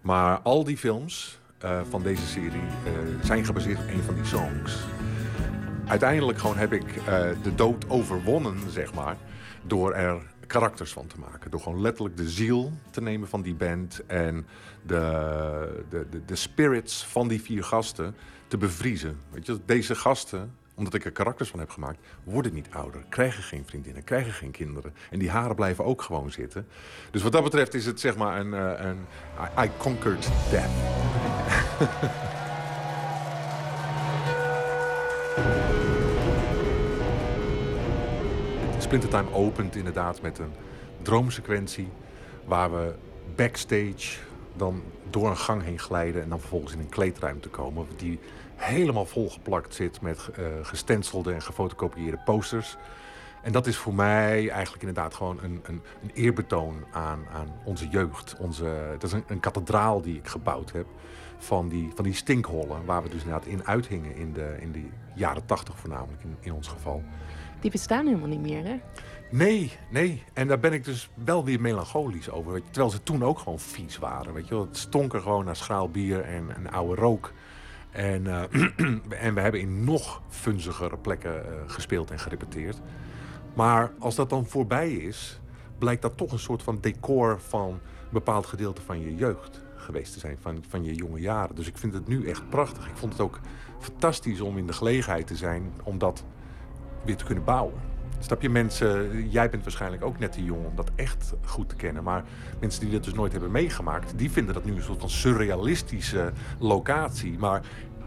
Maar 0.00 0.38
al 0.38 0.64
die 0.64 0.76
films 0.76 1.40
eh, 1.58 1.80
van 1.88 2.02
deze 2.02 2.26
serie 2.26 2.60
eh, 2.84 2.92
zijn 3.22 3.44
gebaseerd 3.44 3.78
op 3.78 3.88
een 3.88 4.02
van 4.02 4.14
die 4.14 4.24
songs. 4.24 4.78
Uiteindelijk 5.86 6.38
gewoon 6.38 6.56
heb 6.56 6.72
ik 6.72 6.96
eh, 6.96 7.28
de 7.42 7.54
dood 7.54 7.90
overwonnen, 7.90 8.70
zeg 8.70 8.94
maar, 8.94 9.16
door 9.62 9.92
er 9.94 10.22
karakters 10.46 10.92
van 10.92 11.06
te 11.06 11.18
maken. 11.18 11.50
Door 11.50 11.60
gewoon 11.60 11.80
letterlijk 11.80 12.16
de 12.16 12.28
ziel 12.28 12.72
te 12.90 13.00
nemen 13.00 13.28
van 13.28 13.42
die 13.42 13.54
band 13.54 14.02
en 14.06 14.46
de, 14.86 15.84
de, 15.88 16.06
de, 16.10 16.24
de 16.24 16.36
spirits 16.36 17.04
van 17.04 17.28
die 17.28 17.42
vier 17.42 17.64
gasten 17.64 18.14
te 18.48 18.56
bevriezen. 18.56 19.16
Weet 19.30 19.46
je, 19.46 19.58
deze 19.64 19.94
gasten, 19.94 20.54
omdat 20.78 20.94
ik 20.94 21.04
er 21.04 21.12
karakters 21.12 21.48
van 21.48 21.58
heb 21.58 21.70
gemaakt, 21.70 21.98
worden 22.24 22.54
niet 22.54 22.68
ouder, 22.70 23.04
krijgen 23.08 23.42
geen 23.42 23.64
vriendinnen, 23.66 24.04
krijgen 24.04 24.32
geen 24.32 24.50
kinderen. 24.50 24.94
En 25.10 25.18
die 25.18 25.30
haren 25.30 25.56
blijven 25.56 25.84
ook 25.84 26.02
gewoon 26.02 26.30
zitten. 26.30 26.66
Dus 27.10 27.22
wat 27.22 27.32
dat 27.32 27.42
betreft 27.42 27.74
is 27.74 27.86
het 27.86 28.00
zeg 28.00 28.16
maar 28.16 28.40
een, 28.40 28.54
eh, 28.54 28.86
een 28.86 29.06
I, 29.64 29.70
conquered 29.78 30.28
death. 30.50 30.70
Splinter 38.82 39.08
Time 39.08 39.32
opent 39.32 39.76
inderdaad 39.76 40.22
met 40.22 40.38
een 40.38 40.52
droomsequentie 41.02 41.88
waar 42.44 42.72
we 42.72 42.94
backstage 43.36 44.18
dan 44.56 44.82
door 45.10 45.28
een 45.28 45.36
gang 45.36 45.62
heen 45.62 45.78
glijden 45.78 46.22
en 46.22 46.28
dan 46.28 46.40
vervolgens 46.40 46.72
in 46.72 46.78
een 46.78 46.88
kleedruimte 46.88 47.48
komen 47.48 47.86
die 47.96 48.18
helemaal 48.58 49.06
volgeplakt 49.06 49.74
zit 49.74 50.00
met 50.00 50.30
eh 50.34 50.44
gestencelde 50.62 51.32
en 51.32 51.42
gefotocopieerde 51.42 52.18
posters. 52.24 52.76
En 53.42 53.52
dat 53.52 53.66
is 53.66 53.76
voor 53.76 53.94
mij 53.94 54.48
eigenlijk 54.50 54.82
inderdaad 54.82 55.14
gewoon 55.14 55.38
een, 55.42 55.60
een, 55.62 55.82
een 56.02 56.10
eerbetoon 56.14 56.84
aan, 56.92 57.26
aan 57.32 57.48
onze 57.64 57.88
jeugd. 57.88 58.36
Onze, 58.38 58.96
dat 58.98 59.02
is 59.02 59.12
een, 59.12 59.24
een 59.26 59.40
kathedraal 59.40 60.02
die 60.02 60.16
ik 60.16 60.26
gebouwd 60.26 60.72
heb 60.72 60.86
van 61.38 61.68
die, 61.68 61.92
van 61.94 62.04
die 62.04 62.14
stinkhollen... 62.14 62.84
waar 62.84 63.02
we 63.02 63.08
dus 63.08 63.22
inderdaad 63.22 63.46
in 63.46 63.66
uithingen 63.66 64.16
in 64.16 64.32
de, 64.32 64.56
in 64.60 64.72
de 64.72 64.84
jaren 65.14 65.46
tachtig 65.46 65.76
voornamelijk 65.76 66.22
in, 66.22 66.36
in 66.40 66.52
ons 66.52 66.68
geval. 66.68 67.02
Die 67.60 67.70
bestaan 67.70 68.06
helemaal 68.06 68.28
niet 68.28 68.40
meer, 68.40 68.64
hè? 68.64 68.80
Nee, 69.30 69.72
nee. 69.90 70.22
En 70.32 70.48
daar 70.48 70.58
ben 70.60 70.72
ik 70.72 70.84
dus 70.84 71.10
wel 71.24 71.44
weer 71.44 71.60
melancholisch 71.60 72.30
over. 72.30 72.62
Terwijl 72.64 72.90
ze 72.90 73.02
toen 73.02 73.24
ook 73.24 73.38
gewoon 73.38 73.58
vies 73.58 73.98
waren. 73.98 74.32
Weet 74.32 74.48
je 74.48 74.54
wel. 74.54 74.64
Het 74.64 74.76
stonk 74.76 75.14
er 75.14 75.20
gewoon 75.20 75.44
naar 75.44 75.56
schraal 75.56 75.90
bier 75.90 76.20
en, 76.20 76.54
en 76.56 76.70
oude 76.70 77.00
rook. 77.00 77.32
En, 77.90 78.26
eh, 78.26 78.42
en 79.26 79.34
we 79.34 79.40
hebben 79.40 79.60
in 79.60 79.84
nog 79.84 80.22
funzigere 80.28 80.96
plekken 80.96 81.44
eh, 81.44 81.52
gespeeld 81.66 82.10
en 82.10 82.18
gerepeteerd. 82.18 82.80
Maar 83.54 83.92
als 83.98 84.14
dat 84.14 84.30
dan 84.30 84.46
voorbij 84.46 84.92
is, 84.92 85.40
blijkt 85.78 86.02
dat 86.02 86.16
toch 86.16 86.32
een 86.32 86.38
soort 86.38 86.62
van 86.62 86.78
decor 86.80 87.40
van 87.40 87.70
een 87.70 87.80
bepaald 88.12 88.46
gedeelte 88.46 88.82
van 88.82 89.00
je 89.00 89.14
jeugd 89.14 89.60
geweest 89.76 90.12
te 90.12 90.18
zijn, 90.18 90.36
van, 90.40 90.64
van 90.68 90.84
je 90.84 90.94
jonge 90.94 91.20
jaren. 91.20 91.54
Dus 91.54 91.66
ik 91.66 91.78
vind 91.78 91.94
het 91.94 92.08
nu 92.08 92.28
echt 92.28 92.48
prachtig. 92.48 92.88
Ik 92.88 92.96
vond 92.96 93.12
het 93.12 93.22
ook 93.22 93.40
fantastisch 93.78 94.40
om 94.40 94.58
in 94.58 94.66
de 94.66 94.72
gelegenheid 94.72 95.26
te 95.26 95.36
zijn 95.36 95.72
om 95.82 95.98
dat 95.98 96.24
weer 97.04 97.16
te 97.16 97.24
kunnen 97.24 97.44
bouwen. 97.44 97.87
Snap 98.18 98.42
je, 98.42 98.48
mensen, 98.48 99.28
jij 99.28 99.50
bent 99.50 99.62
waarschijnlijk 99.62 100.04
ook 100.04 100.18
net 100.18 100.32
te 100.32 100.44
jong 100.44 100.66
om 100.66 100.76
dat 100.76 100.90
echt 100.94 101.34
goed 101.44 101.68
te 101.68 101.76
kennen. 101.76 102.02
Maar 102.02 102.24
mensen 102.60 102.80
die 102.80 102.90
dat 102.90 103.04
dus 103.04 103.14
nooit 103.14 103.32
hebben 103.32 103.50
meegemaakt, 103.50 104.18
die 104.18 104.30
vinden 104.30 104.54
dat 104.54 104.64
nu 104.64 104.74
een 104.74 104.82
soort 104.82 105.00
van 105.00 105.10
surrealistische 105.10 106.32
locatie. 106.58 107.38
Maar 107.38 107.62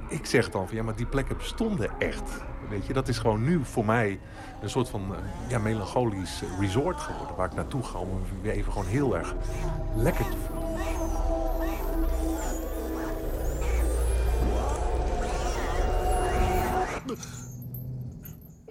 ik 0.10 0.26
zeg 0.26 0.50
dan 0.50 0.68
van 0.68 0.76
ja, 0.76 0.84
maar 0.84 0.96
die 0.96 1.06
plekken 1.06 1.38
bestonden 1.38 1.90
echt. 2.00 2.42
Weet 2.70 2.86
je, 2.86 2.94
dat 2.94 3.08
is 3.08 3.18
gewoon 3.18 3.44
nu 3.44 3.60
voor 3.64 3.86
mij 3.86 4.20
een 4.62 4.70
soort 4.70 4.90
van 4.90 5.16
eh, 5.16 5.50
ja, 5.50 5.60
melancholisch 5.60 6.44
resort 6.60 7.00
geworden. 7.00 7.36
Waar 7.36 7.48
ik 7.48 7.56
naartoe 7.56 7.84
ga 7.84 7.98
om 7.98 8.10
me 8.10 8.42
weer 8.42 8.52
even 8.52 8.72
gewoon 8.72 8.88
heel 8.88 9.18
erg 9.18 9.36
lekker 9.96 10.26
te 10.26 10.38
voelen. 10.48 10.70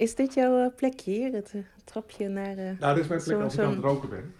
Is 0.01 0.15
dit 0.15 0.35
jouw 0.35 0.65
eh, 0.65 0.75
plekje 0.77 1.11
hier, 1.11 1.33
het 1.33 1.53
eh, 1.55 1.61
trapje 1.85 2.29
naar... 2.29 2.57
eh, 2.57 2.79
Nou, 2.81 2.95
dit 2.95 3.03
is 3.03 3.09
mijn 3.09 3.23
plek 3.23 3.41
als 3.41 3.55
ik 3.55 3.61
aan 3.61 3.71
het 3.75 3.83
roken 3.85 4.09
ben. 4.09 4.35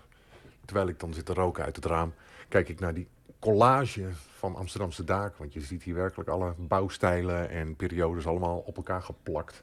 Terwijl 0.64 0.88
ik 0.88 1.00
dan 1.00 1.14
zit 1.14 1.26
te 1.26 1.32
roken 1.32 1.64
uit 1.64 1.76
het 1.76 1.84
raam, 1.84 2.12
kijk 2.48 2.68
ik 2.68 2.80
naar 2.80 2.94
die 2.94 3.08
collage 3.38 4.08
van 4.12 4.56
Amsterdamse 4.56 5.04
daken. 5.04 5.34
Want 5.38 5.52
je 5.52 5.60
ziet 5.60 5.82
hier 5.82 5.94
werkelijk 5.94 6.28
alle 6.28 6.54
bouwstijlen 6.58 7.50
en 7.50 7.76
periodes 7.76 8.26
allemaal 8.26 8.58
op 8.58 8.76
elkaar 8.76 9.02
geplakt. 9.02 9.62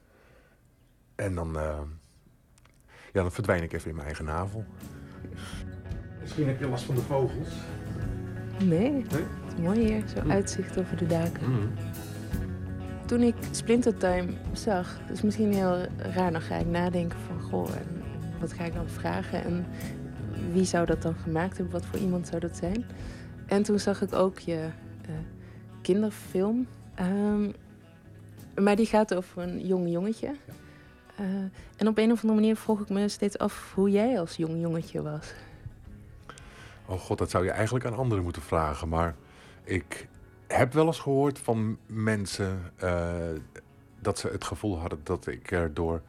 En 1.15 1.35
dan, 1.35 1.57
eh, 1.57 1.79
ja, 3.13 3.21
dan 3.21 3.31
verdwijn 3.31 3.63
ik 3.63 3.73
even 3.73 3.89
in 3.89 3.95
mijn 3.95 4.07
eigen 4.07 4.25
navel. 4.25 4.65
Misschien 6.21 6.47
heb 6.47 6.59
je 6.59 6.67
last 6.67 6.83
van 6.85 6.95
de 6.95 7.01
vogels. 7.01 7.49
Nee, 8.63 8.93
het 9.03 9.13
is 9.13 9.61
mooi 9.61 9.79
hier, 9.79 10.07
zo 10.07 10.29
uitzicht 10.29 10.77
over 10.77 10.97
de 10.97 11.05
daken. 11.07 11.51
Mhm. 11.51 11.67
Toen 13.05 13.21
ik 13.21 13.35
Splintertime 13.51 14.27
zag, 14.53 14.99
dat 15.07 15.17
is 15.17 15.21
misschien 15.21 15.53
heel 15.53 15.85
raar, 15.97 16.31
dan 16.31 16.41
ga 16.41 16.55
ik 16.55 16.67
nadenken 16.67 17.19
van, 17.19 17.41
goh, 17.41 17.69
en 17.69 18.03
wat 18.39 18.53
ga 18.53 18.63
ik 18.63 18.73
dan 18.73 18.89
vragen 18.89 19.43
en 19.43 19.65
wie 20.51 20.65
zou 20.65 20.85
dat 20.85 21.01
dan 21.01 21.15
gemaakt 21.15 21.57
hebben, 21.57 21.73
wat 21.73 21.85
voor 21.85 21.99
iemand 21.99 22.27
zou 22.27 22.39
dat 22.39 22.57
zijn? 22.57 22.85
En 23.45 23.63
toen 23.63 23.79
zag 23.79 24.01
ik 24.01 24.13
ook 24.13 24.39
je 24.39 24.69
eh, 25.01 25.11
kinderfilm, 25.81 26.67
Ehm, 26.95 27.51
maar 28.63 28.75
die 28.75 28.85
gaat 28.85 29.15
over 29.15 29.41
een 29.41 29.65
jong 29.65 29.91
jongetje. 29.91 30.35
Eh, 31.15 31.25
en 31.75 31.87
op 31.87 31.97
een 31.97 32.11
of 32.11 32.21
andere 32.21 32.39
manier 32.39 32.55
vroeg 32.55 32.81
ik 32.81 32.89
me 32.89 33.07
steeds 33.07 33.37
af 33.37 33.71
hoe 33.73 33.89
jij 33.89 34.19
als 34.19 34.35
jong 34.35 34.61
jongetje 34.61 35.01
was. 35.01 35.33
Oh 36.85 36.99
god, 36.99 37.17
dat 37.17 37.29
zou 37.29 37.43
je 37.43 37.51
eigenlijk 37.51 37.85
aan 37.85 37.95
anderen 37.95 38.23
moeten 38.23 38.41
vragen. 38.41 38.89
Maar 38.89 39.15
ik 39.63 40.07
heb 40.55 40.73
wel 40.73 40.85
eens 40.85 40.99
gehoord 40.99 41.39
van 41.39 41.77
mensen 41.85 42.71
eh, 42.75 43.13
dat 43.99 44.19
ze 44.19 44.27
het 44.27 44.43
gevoel 44.43 44.79
hadden 44.79 44.99
dat 45.03 45.27
ik 45.27 45.51
er 45.51 45.73
door, 45.73 46.01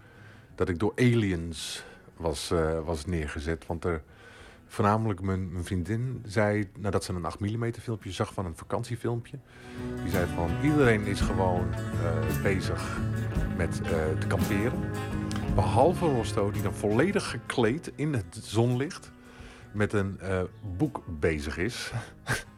dat 0.55 0.69
ik 0.69 0.79
door 0.79 0.93
aliens 0.97 1.85
was, 2.17 2.51
eh, 2.51 2.85
was 2.85 3.07
neergezet. 3.07 3.67
Want 3.67 3.85
er, 3.85 4.03
voornamelijk 4.67 5.21
mijn, 5.21 5.53
mijn 5.53 5.65
vriendin 5.65 6.23
zei, 6.27 6.69
nadat 6.79 7.05
ze 7.05 7.13
een 7.13 7.25
8 7.25 7.41
mm 7.41 7.73
filmpje 7.73 8.13
zag 8.13 8.33
van 8.33 8.47
een 8.47 8.57
vakantiefilmpje. 8.57 9.39
Die 10.03 10.11
zei 10.11 10.27
van 10.35 10.51
iedereen 10.63 11.07
is 11.07 11.21
gewoon 11.21 11.73
eh, 11.73 12.43
bezig 12.43 12.99
met 13.57 13.75
te 14.21 14.27
kamperen. 14.29 14.91
Behalve 15.55 16.07
Rosto, 16.07 16.51
die 16.51 16.63
dan 16.63 16.75
volledig 16.75 17.31
gekleed 17.31 17.93
in 17.95 18.13
het 18.13 18.39
zonlicht 18.43 19.11
met 19.73 19.93
een 19.93 20.19
boek 20.77 21.03
bezig 21.07 21.59
is. 21.59 21.93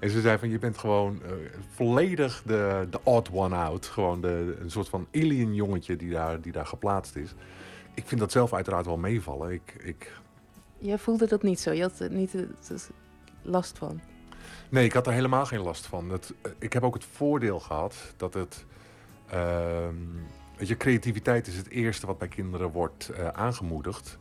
en 0.00 0.10
ze 0.10 0.20
zei 0.20 0.38
van, 0.38 0.48
je 0.50 0.58
bent 0.58 0.78
gewoon 0.78 1.22
eh, 1.22 1.30
volledig 1.74 2.42
de, 2.46 2.86
de 2.90 3.00
odd 3.02 3.30
one 3.32 3.56
out. 3.56 3.86
Gewoon 3.86 4.20
de, 4.20 4.56
een 4.60 4.70
soort 4.70 4.88
van 4.88 5.06
alien 5.14 5.54
jongetje 5.54 5.96
die 5.96 6.10
daar, 6.10 6.40
die 6.40 6.52
daar 6.52 6.66
geplaatst 6.66 7.16
is. 7.16 7.34
Ik 7.94 8.06
vind 8.06 8.20
dat 8.20 8.32
zelf 8.32 8.52
uiteraard 8.52 8.86
wel 8.86 8.96
meevallen. 8.96 9.50
Ik, 9.50 9.74
ik, 9.82 10.12
Jij 10.78 10.98
voelde 10.98 11.26
dat 11.26 11.42
niet 11.42 11.60
zo, 11.60 11.72
je 11.72 11.82
had 11.82 11.98
er 12.00 12.10
niet 12.10 12.32
het- 12.32 12.68
het 12.68 12.90
last 13.42 13.78
van. 13.78 14.00
nee, 14.68 14.84
ik 14.84 14.92
had 14.92 15.06
er 15.06 15.12
helemaal 15.12 15.46
geen 15.46 15.60
last 15.60 15.86
van. 15.86 16.10
Het, 16.10 16.32
eh, 16.42 16.52
ik 16.58 16.72
heb 16.72 16.82
ook 16.82 16.94
het 16.94 17.04
voordeel 17.04 17.60
gehad 17.60 17.96
dat 18.16 18.34
het... 18.34 18.64
ehm, 19.30 19.94
weet 20.56 20.68
je, 20.68 20.76
creativiteit 20.76 21.46
is 21.46 21.56
het 21.56 21.68
eerste 21.68 22.06
wat 22.06 22.18
bij 22.18 22.28
kinderen 22.28 22.70
wordt 22.70 23.08
eh, 23.08 23.28
aangemoedigd. 23.28 24.18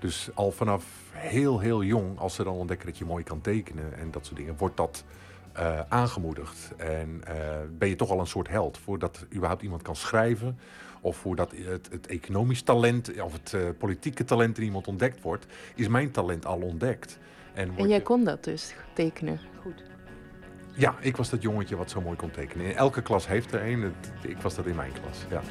Dus 0.00 0.28
al 0.34 0.50
vanaf 0.50 0.84
heel, 1.12 1.58
heel 1.58 1.82
jong, 1.84 2.18
als 2.18 2.34
ze 2.34 2.44
dan 2.44 2.54
ontdekken 2.54 2.86
dat 2.86 2.98
je 2.98 3.04
mooi 3.04 3.24
kan 3.24 3.40
tekenen 3.40 3.98
en 3.98 4.10
dat 4.10 4.24
soort 4.26 4.36
dingen, 4.38 4.54
wordt 4.58 4.76
dat 4.76 5.04
eh, 5.52 5.80
aangemoedigd. 5.88 6.70
En 6.76 7.20
eh, 7.24 7.34
ben 7.78 7.88
je 7.88 7.96
toch 7.96 8.10
al 8.10 8.20
een 8.20 8.26
soort 8.26 8.48
held 8.48 8.78
voordat 8.78 9.26
überhaupt 9.34 9.62
iemand 9.62 9.82
kan 9.82 9.96
schrijven. 9.96 10.58
Of 11.00 11.16
voordat 11.16 11.52
het, 11.56 11.88
het 11.90 12.06
economisch 12.06 12.62
talent 12.62 13.20
of 13.22 13.32
het 13.32 13.54
eh, 13.54 13.60
politieke 13.78 14.24
talent 14.24 14.58
in 14.58 14.64
iemand 14.64 14.86
ontdekt 14.88 15.20
wordt, 15.22 15.46
is 15.74 15.88
mijn 15.88 16.10
talent 16.10 16.46
al 16.46 16.60
ontdekt. 16.60 17.18
En, 17.54 17.70
En 17.76 17.86
jij 17.88 17.96
je- 17.96 18.02
kon 18.02 18.24
dat 18.24 18.44
dus, 18.44 18.74
tekenen. 18.94 19.40
Goed. 19.62 19.82
ja, 20.74 20.94
ik 21.00 21.16
was 21.16 21.30
dat 21.30 21.42
jongetje 21.42 21.76
wat 21.76 21.90
zo 21.90 22.00
mooi 22.00 22.16
kon 22.16 22.30
tekenen. 22.30 22.66
In 22.66 22.76
elke 22.76 23.02
klas 23.02 23.26
heeft 23.26 23.52
er 23.52 23.66
een. 23.66 23.92
Ik 24.22 24.38
was 24.38 24.54
dat 24.54 24.66
in 24.66 24.76
mijn 24.76 24.92
klas, 24.92 25.24
ja. 25.30 25.42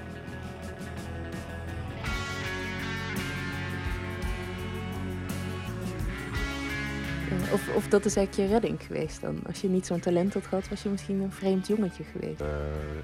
Of, 7.52 7.76
of 7.76 7.88
dat 7.88 8.06
is 8.06 8.16
eigenlijk 8.16 8.49
je 8.49 8.53
redding 8.56 8.84
geweest 8.84 9.22
dan. 9.22 9.40
Als 9.48 9.61
je 9.61 9.70
niet 9.70 9.86
zo'n 9.86 9.99
talent 9.99 10.34
had 10.34 10.48
gehad, 10.48 10.70
was 10.70 10.84
je 10.84 10.90
misschien 10.90 11.22
een 11.22 11.32
vreemd 11.32 11.68
jongetje 11.68 12.03
geweest. 12.03 12.41
Eh, 12.41 12.48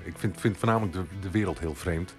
ik 0.04 0.18
vind, 0.18 0.40
vind 0.40 0.58
voornamelijk 0.58 0.94
de, 0.94 1.04
de 1.22 1.32
wereld 1.32 1.60
heel 1.60 1.76
vreemd. 1.76 2.16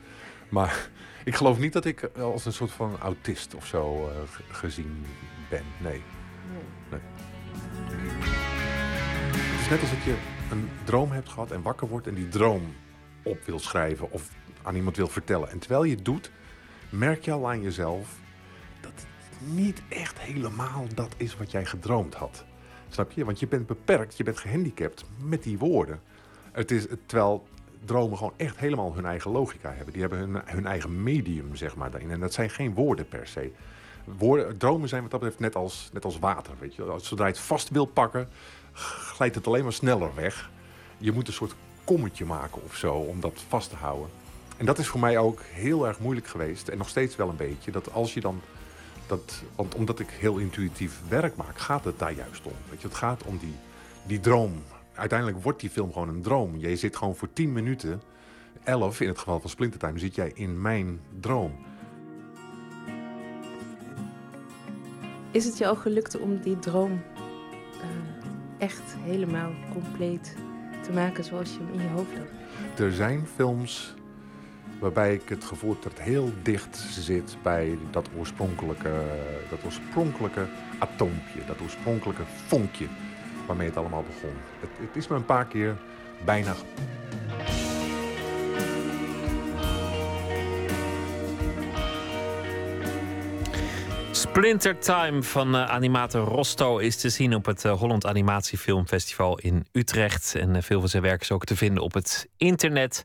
Maar 0.49 0.89
ik 1.25 1.35
geloof 1.35 1.59
niet 1.59 1.73
dat 1.73 1.85
ik 1.85 2.11
als 2.19 2.45
een 2.45 2.53
soort 2.53 2.71
van 2.71 2.99
autist 2.99 3.55
of 3.55 3.67
zo 3.67 4.09
eh, 4.09 4.15
gezien 4.51 5.05
ben. 5.51 5.65
Nee. 5.83 6.03
nee. 6.91 7.01
Het 9.31 9.61
is 9.61 9.69
net 9.69 9.81
alsof 9.81 10.05
je 10.05 10.17
een 10.51 10.69
droom 10.85 11.11
hebt 11.11 11.29
gehad 11.29 11.51
en 11.51 11.63
wakker 11.63 11.89
wordt 11.89 12.07
en 12.07 12.15
die 12.15 12.29
droom 12.29 12.75
op 13.23 13.45
wil 13.45 13.59
schrijven 13.59 14.11
of 14.11 14.31
aan 14.63 14.75
iemand 14.75 14.97
wil 14.97 15.09
vertellen. 15.09 15.51
En 15.51 15.59
terwijl 15.59 15.85
je 15.85 15.95
het 15.95 16.05
doet, 16.05 16.31
merk 16.89 17.25
je 17.25 17.33
al 17.33 17.49
aan 17.49 17.63
jezelf 17.63 18.09
niet 19.41 19.83
echt 19.89 20.19
helemaal 20.19 20.85
dat 20.95 21.15
is 21.17 21.37
wat 21.37 21.51
jij 21.51 21.65
gedroomd 21.65 22.15
had. 22.15 22.45
Snap 22.89 23.13
je? 23.13 23.25
Want 23.25 23.41
je 23.41 23.47
bent 23.47 23.67
beperkt, 23.67 24.17
je 24.17 24.25
bent 24.25 24.39
gehandicapt 24.39 25.05
met 25.17 25.43
die 25.43 25.59
woorden. 25.59 26.01
Het 26.53 26.71
is, 26.71 26.87
terwijl 27.07 27.47
dromen 27.85 28.17
gewoon 28.17 28.33
echt 28.37 28.57
helemaal 28.57 28.95
hun 28.95 29.07
eigen 29.07 29.31
logica 29.31 29.73
hebben. 29.73 29.93
Die 29.93 30.01
hebben 30.01 30.19
hun, 30.19 30.43
hun 30.45 30.67
eigen 30.67 31.03
medium, 31.03 31.57
zeg 31.57 31.77
maar, 31.77 31.91
daarin. 31.91 32.11
En 32.11 32.21
dat 32.21 32.33
zijn 32.33 32.51
geen 32.51 32.75
woorden 32.75 33.09
per 33.09 33.27
se. 33.27 33.53
Woorden, 34.05 34.57
dromen 34.57 34.89
zijn 34.89 35.03
wat 35.03 35.11
dat 35.11 35.21
betreft 35.21 35.43
net 35.43 35.57
als, 35.57 35.91
net 35.93 36.05
als 36.05 36.19
water, 36.19 36.53
weet 36.59 36.75
je. 36.75 36.95
Zodra 36.97 37.27
je 37.27 37.33
het 37.33 37.41
vast 37.41 37.71
wil 37.71 37.87
pakken, 37.87 38.29
glijdt 38.73 39.35
het 39.35 39.47
alleen 39.47 39.63
maar 39.63 39.73
sneller 39.73 40.15
weg. 40.15 40.51
Je 40.99 41.13
moet 41.13 41.27
een 41.27 41.33
soort 41.33 41.55
kommetje 41.85 42.25
maken 42.25 42.63
of 42.63 42.77
zo 42.77 42.95
om 42.95 43.21
dat 43.21 43.45
vast 43.49 43.71
te 43.71 43.77
houden. 43.77 44.09
En 44.57 44.67
dat 44.67 44.79
is 44.79 44.87
voor 44.87 45.01
mij 45.01 45.19
ook 45.19 45.41
heel 45.43 45.87
erg 45.87 45.99
moeilijk 45.99 46.27
geweest. 46.27 46.69
En 46.69 46.79
nog 46.79 46.89
steeds 46.89 47.17
wel 47.17 47.29
een 47.29 47.37
beetje. 47.37 47.71
Dat 47.71 47.93
als 47.93 48.15
je 48.15 48.21
dan... 48.21 48.41
Dat, 49.07 49.43
want 49.55 49.75
omdat 49.75 50.01
ik 50.01 50.11
heel 50.11 50.39
intuïtief 50.39 51.01
werk 51.09 51.37
maak, 51.37 51.59
gaat 51.59 51.85
het 51.85 51.99
daar 51.99 52.13
juist 52.13 52.43
om. 52.47 52.53
Weet 52.71 52.81
je, 52.81 52.89
het 52.89 52.97
gaat 52.97 53.23
om 53.25 53.39
die, 53.39 53.55
die 54.07 54.21
droom. 54.21 54.63
Uiteindelijk 54.95 55.43
wordt 55.43 55.61
die 55.61 55.71
film 55.71 55.93
gewoon 55.93 56.09
een 56.09 56.23
droom. 56.23 56.57
Jij 56.57 56.77
zit 56.77 56.97
gewoon 56.97 57.17
voor 57.17 57.33
10 57.33 57.53
minuten, 57.53 58.03
11 58.65 59.01
in 59.01 59.09
het 59.09 59.19
geval 59.19 59.41
van 59.41 59.51
Splintertime, 59.51 59.99
zit 59.99 60.15
jij 60.15 60.31
in 60.35 60.61
mijn 60.61 61.01
droom. 61.21 61.53
Is 65.31 65.45
het 65.45 65.59
je 65.59 65.67
al 65.67 65.77
gelukt 65.77 66.19
om 66.19 66.41
die 66.41 66.59
droom 66.59 67.03
eh, 67.81 67.89
echt 68.59 68.97
helemaal 69.03 69.53
compleet 69.73 70.37
te 70.83 70.93
maken 70.93 71.25
zoals 71.25 71.53
je 71.53 71.59
hem 71.59 71.73
in 71.73 71.83
je 71.83 71.89
hoofd 71.89 72.17
had? 72.19 72.27
Er 72.79 72.93
zijn 72.93 73.27
films 73.27 73.95
waarbij 74.79 75.15
ik 75.15 75.29
het 75.29 75.45
gevoel 75.45 75.71
heb 75.71 75.83
dat 75.83 75.93
het 75.93 76.03
heel 76.03 76.33
dicht 76.43 76.77
zit 76.91 77.37
bij 77.43 77.79
dat 77.91 78.09
oorspronkelijke, 78.19 79.05
dat 79.51 79.59
oorspronkelijke 79.65 80.47
atoompje, 80.79 81.45
dat 81.47 81.61
oorspronkelijke 81.63 82.23
vonkje 82.47 82.87
waarmee 83.47 83.67
het 83.67 83.77
allemaal 83.77 84.05
begon. 84.07 84.37
Het, 84.61 84.71
het 84.81 84.97
is 84.97 85.09
me 85.09 85.17
een 85.17 85.25
paar 85.25 85.47
keer 85.47 85.77
bijna 86.25 86.55
Splinter 94.37 94.79
Time 94.79 95.23
van 95.23 95.55
uh, 95.55 95.65
animator 95.65 96.25
Rosto 96.25 96.79
is 96.79 96.97
te 96.97 97.09
zien 97.09 97.35
op 97.35 97.45
het 97.45 97.65
uh, 97.65 97.73
Holland 97.73 98.07
Animatiefilmfestival 98.07 99.39
in 99.39 99.67
Utrecht. 99.73 100.35
En 100.35 100.55
uh, 100.55 100.63
veel 100.63 100.81
van 100.81 100.89
zijn 100.89 101.03
werk 101.03 101.21
is 101.21 101.33
ook 101.33 101.45
te 101.45 101.57
vinden 101.57 101.83
op 101.83 101.95
het 101.95 102.29
internet. 102.37 103.03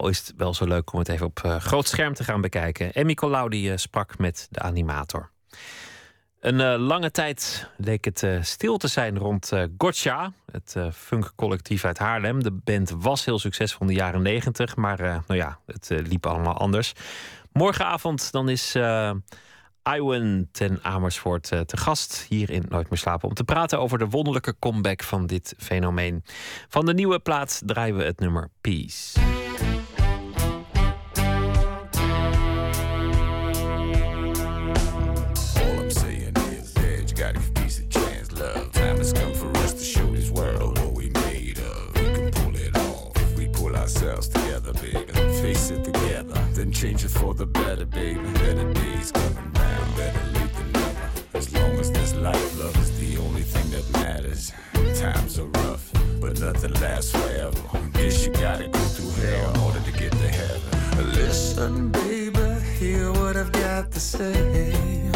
Al 0.00 0.06
het 0.06 0.34
wel 0.36 0.54
zo 0.54 0.64
leuk 0.66 0.92
om 0.92 0.98
het 0.98 1.08
even 1.08 1.26
op 1.26 1.56
groot 1.58 1.88
scherm 1.88 2.14
te 2.14 2.24
gaan 2.24 2.40
bekijken. 2.40 2.92
En 2.92 3.06
Nicolaudi 3.06 3.78
sprak 3.78 4.18
met 4.18 4.48
de 4.50 4.60
animator. 4.60 5.30
Een 6.40 6.78
lange 6.78 7.10
tijd 7.10 7.68
leek 7.76 8.04
het 8.04 8.26
stil 8.40 8.76
te 8.76 8.88
zijn 8.88 9.18
rond 9.18 9.52
Gotcha, 9.78 10.32
het 10.52 10.76
funkcollectief 10.92 11.84
uit 11.84 11.98
Haarlem. 11.98 12.42
De 12.42 12.52
band 12.52 12.94
was 12.98 13.24
heel 13.24 13.38
succesvol 13.38 13.80
in 13.80 13.86
de 13.86 13.98
jaren 13.98 14.22
negentig, 14.22 14.76
maar 14.76 14.98
nou 14.98 15.40
ja, 15.40 15.58
het 15.66 15.90
liep 15.90 16.26
allemaal 16.26 16.56
anders. 16.56 16.92
Morgenavond 17.52 18.32
dan 18.32 18.48
is 18.48 18.76
Iwan 19.82 20.48
ten 20.52 20.78
Amersfoort 20.82 21.52
eh, 21.52 21.60
te 21.60 21.76
gast 21.76 22.26
hier 22.28 22.50
in 22.50 22.64
Nooit 22.68 22.90
meer 22.90 22.98
slapen 22.98 23.28
om 23.28 23.34
te 23.34 23.44
praten 23.44 23.80
over 23.80 23.98
de 23.98 24.08
wonderlijke 24.08 24.54
comeback 24.58 25.02
van 25.02 25.26
dit 25.26 25.54
fenomeen. 25.58 26.24
Van 26.68 26.86
de 26.86 26.94
nieuwe 26.94 27.18
plaat 27.18 27.62
draaien 27.66 27.96
we 27.96 28.04
het 28.04 28.20
nummer 28.20 28.48
Peace. 28.60 29.18
Together, 44.28 44.72
baby. 44.74 45.12
Face 45.40 45.70
it 45.70 45.84
together, 45.84 46.34
then 46.52 46.72
change 46.72 47.04
it 47.04 47.10
for 47.10 47.34
the 47.34 47.46
better, 47.46 47.86
baby. 47.86 48.20
Better 48.34 48.72
days 48.72 49.12
coming 49.12 49.52
round, 49.54 49.96
better 49.96 50.26
late 50.32 50.52
than 50.54 50.72
never. 50.72 51.10
As 51.34 51.52
long 51.54 51.70
as 51.78 51.90
there's 51.90 52.14
life, 52.14 52.58
love 52.58 52.76
is 52.78 52.90
the 52.98 53.20
only 53.22 53.42
thing 53.42 53.70
that 53.70 53.90
matters. 53.92 54.52
Times 54.98 55.38
are 55.38 55.46
rough, 55.46 55.90
but 56.20 56.38
nothing 56.40 56.72
lasts 56.74 57.12
forever. 57.12 57.60
Guess 57.94 58.26
you 58.26 58.32
gotta 58.32 58.68
go 58.68 58.78
through 58.78 59.24
hell 59.24 59.50
in 59.50 59.60
order 59.60 59.80
to 59.80 59.92
get 59.92 60.12
to 60.12 60.28
heaven. 60.28 61.12
Listen, 61.12 61.88
baby, 61.90 62.60
hear 62.78 63.12
what 63.12 63.36
I've 63.36 63.52
got 63.52 63.90
to 63.92 64.00
say. 64.00 65.10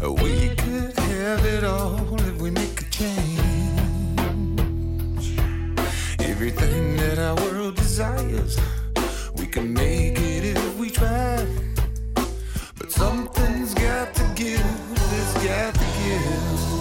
We 0.00 0.54
could 0.54 1.03
have 1.36 1.46
it 1.46 1.64
all 1.64 2.14
if 2.20 2.40
we 2.40 2.50
make 2.50 2.80
a 2.80 2.84
change. 2.90 3.40
Everything 6.20 6.96
that 6.96 7.18
our 7.18 7.34
world 7.36 7.74
desires, 7.74 8.56
we 9.36 9.46
can 9.46 9.72
make 9.72 10.18
it 10.18 10.44
if 10.56 10.78
we 10.78 10.90
try. 10.90 11.44
But 12.78 12.92
something's 12.92 13.74
got 13.74 14.14
to 14.14 14.24
give, 14.36 14.64
it's 15.18 15.34
got 15.44 15.74
to 15.74 15.86
give. 16.02 16.73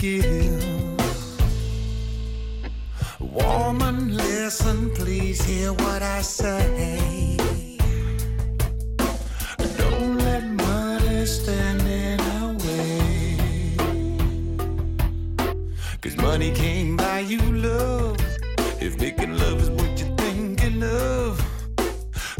Give. 0.00 0.64
Woman, 3.20 4.16
listen, 4.16 4.90
please 4.94 5.44
hear 5.44 5.74
what 5.74 6.02
I 6.02 6.22
say. 6.22 7.36
Don't 9.76 10.16
let 10.18 10.44
money 10.44 11.26
stand 11.26 11.82
in 11.82 12.18
our 12.18 12.54
way. 12.64 13.76
Cause 16.00 16.16
money 16.16 16.50
can't 16.52 16.96
buy 16.96 17.20
you 17.20 17.40
love. 17.52 18.16
If 18.80 18.98
making 18.98 19.36
love 19.36 19.60
is 19.60 19.68
what 19.70 20.00
you're 20.00 20.16
thinking 20.16 20.82
of, 20.82 21.38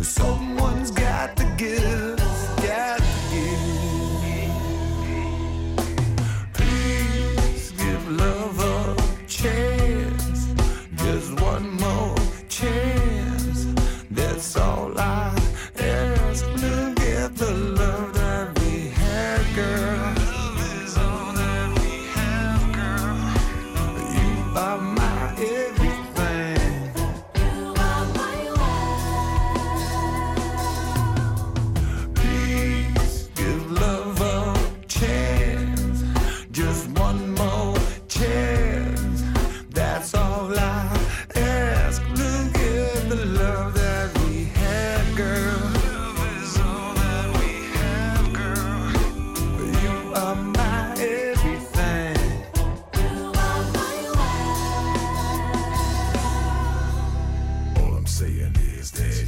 someone's 0.00 0.90
got 0.90 1.36
to 1.36 1.44
give, 1.58 2.09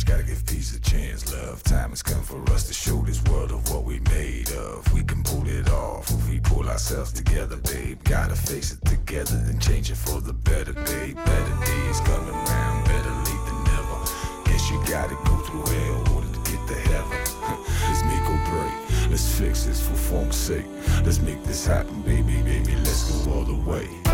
gotta 0.04 0.22
give 0.24 0.44
peace 0.46 0.76
a 0.76 0.80
chance, 0.80 1.32
love. 1.32 1.62
Time 1.62 1.90
has 1.90 2.02
come 2.02 2.22
for 2.22 2.40
us 2.52 2.66
to 2.68 2.74
show 2.74 2.96
this 3.02 3.22
world 3.24 3.50
of 3.50 3.70
what 3.70 3.84
we 3.84 4.00
made 4.10 4.50
of. 4.52 4.92
We 4.92 5.02
can 5.02 5.22
pull 5.22 5.46
it 5.48 5.68
off 5.70 6.10
if 6.10 6.28
we 6.28 6.40
pull 6.40 6.68
ourselves 6.68 7.12
together, 7.12 7.56
babe. 7.56 7.98
Gotta 8.04 8.34
face 8.34 8.72
it 8.72 8.84
together 8.84 9.36
and 9.48 9.60
change 9.60 9.90
it 9.90 9.96
for 9.96 10.20
the 10.20 10.32
better, 10.32 10.72
babe. 10.72 11.16
Better 11.16 11.56
days 11.66 12.00
coming 12.00 12.34
round, 12.34 12.84
better 12.86 13.10
late 13.10 13.44
than 13.46 13.64
never. 13.64 13.98
Guess 14.44 14.70
you 14.70 14.82
gotta 14.86 15.16
go 15.24 15.36
through 15.38 15.66
hell 15.66 16.00
in 16.00 16.08
order 16.14 16.28
to 16.28 16.50
get 16.50 16.60
to 16.68 16.74
heaven. 16.74 17.18
Let's 17.88 18.02
make 18.04 18.28
or 18.28 18.40
break. 18.50 19.10
Let's 19.10 19.38
fix 19.38 19.64
this 19.64 19.86
for 19.86 19.94
funk's 19.94 20.36
sake. 20.36 20.66
Let's 21.04 21.20
make 21.20 21.42
this 21.44 21.66
happen, 21.66 22.02
baby, 22.02 22.42
baby. 22.42 22.74
Let's 22.76 23.24
go 23.24 23.32
all 23.32 23.44
the 23.44 23.70
way. 23.70 24.11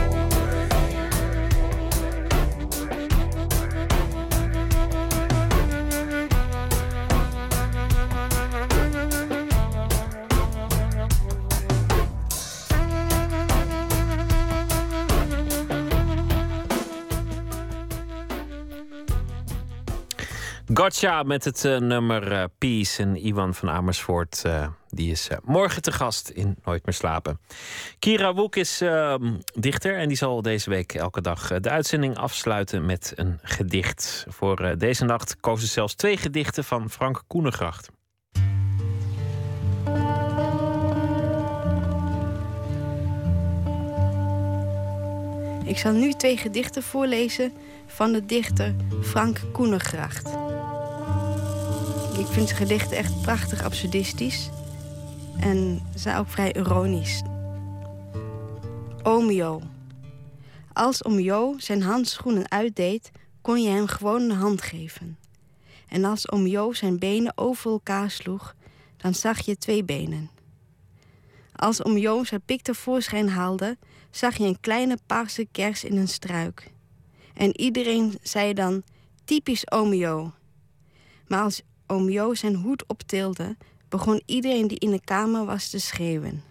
Gotcha 20.79 21.23
met 21.23 21.45
het 21.45 21.65
eh, 21.65 21.79
nummer 21.79 22.33
eh, 22.33 22.45
Peace. 22.59 23.03
En 23.03 23.27
Iwan 23.27 23.55
van 23.55 23.71
Amersfoort 23.71 24.43
eh, 24.45 24.67
die 24.89 25.11
is 25.11 25.29
morgen 25.45 25.83
te 25.83 25.93
gast 25.93 26.29
in 26.29 26.57
Nooit 26.65 26.87
meer 26.87 26.95
slapen. 26.95 27.41
Kira 27.99 28.35
Woek 28.35 28.57
is 28.57 28.81
ehm, 28.81 29.35
dichter 29.55 29.97
en 29.97 30.09
die 30.09 30.17
zal 30.17 30.43
deze 30.43 30.71
week 30.71 30.95
elke 30.95 31.21
dag 31.21 31.61
de 31.61 31.71
uitzending 31.71 32.17
afsluiten 32.17 32.87
met 32.87 33.13
een 33.17 33.39
gedicht. 33.43 34.27
Voor 34.29 34.75
deze 34.77 35.05
nacht 35.05 35.41
koos 35.41 35.61
ze 35.61 35.67
zelfs 35.67 35.95
twee 35.95 36.17
gedichten 36.17 36.65
van 36.65 36.91
Frank 36.91 37.23
Koenegracht. 37.27 37.89
Ik 45.65 45.79
zal 45.79 45.93
nu 45.93 46.13
twee 46.13 46.37
gedichten 46.37 46.83
voorlezen 46.83 47.53
van 47.87 48.13
de 48.13 48.25
dichter 48.25 48.75
Frank 49.03 49.41
Koenegracht. 49.53 50.37
Ik 52.19 52.27
vind 52.27 52.49
zijn 52.49 52.61
gedichten 52.61 52.97
echt 52.97 53.21
prachtig 53.23 53.63
absurdistisch. 53.63 54.51
En 55.41 55.81
zijn 55.95 56.17
ook 56.17 56.29
vrij 56.29 56.55
ironisch. 56.55 57.23
Oom 59.03 59.31
Jo. 59.31 59.61
Als 60.73 61.05
oom 61.05 61.19
Jo 61.19 61.55
zijn 61.59 61.83
handschoenen 61.83 62.51
uitdeed, 62.51 63.11
kon 63.41 63.63
je 63.63 63.69
hem 63.69 63.87
gewoon 63.87 64.23
een 64.23 64.37
hand 64.37 64.63
geven. 64.63 65.19
En 65.89 66.05
als 66.05 66.31
oom 66.31 66.47
Jo 66.47 66.73
zijn 66.73 66.99
benen 66.99 67.33
over 67.37 67.71
elkaar 67.71 68.11
sloeg, 68.11 68.55
dan 68.97 69.15
zag 69.15 69.41
je 69.41 69.57
twee 69.57 69.85
benen. 69.85 70.31
Als 71.57 71.85
oom 71.85 71.97
Jo 71.97 72.25
zijn 72.25 72.43
pik 72.45 72.63
tevoorschijn 72.63 73.29
haalde, 73.29 73.77
zag 74.11 74.37
je 74.37 74.45
een 74.45 74.61
kleine 74.61 74.99
paarse 75.07 75.47
kers 75.53 75.85
in 75.85 75.97
een 75.97 76.09
struik. 76.09 76.71
En 77.35 77.61
iedereen 77.61 78.19
zei 78.23 78.53
dan, 78.53 78.83
typisch 79.25 79.71
oom 79.71 79.95
Jo. 79.95 80.33
Maar 81.27 81.43
als 81.43 81.63
oom 81.89 82.11
Jo 82.11 82.35
zijn 82.35 82.55
hoed 82.55 82.87
optilde, 82.87 83.57
begon 83.89 84.23
iedereen 84.27 84.69
die 84.69 84.79
in 84.79 84.91
de 84.91 85.01
kamer 85.01 85.45
was 85.45 85.71
te 85.71 85.79
schreeuwen. 85.79 86.43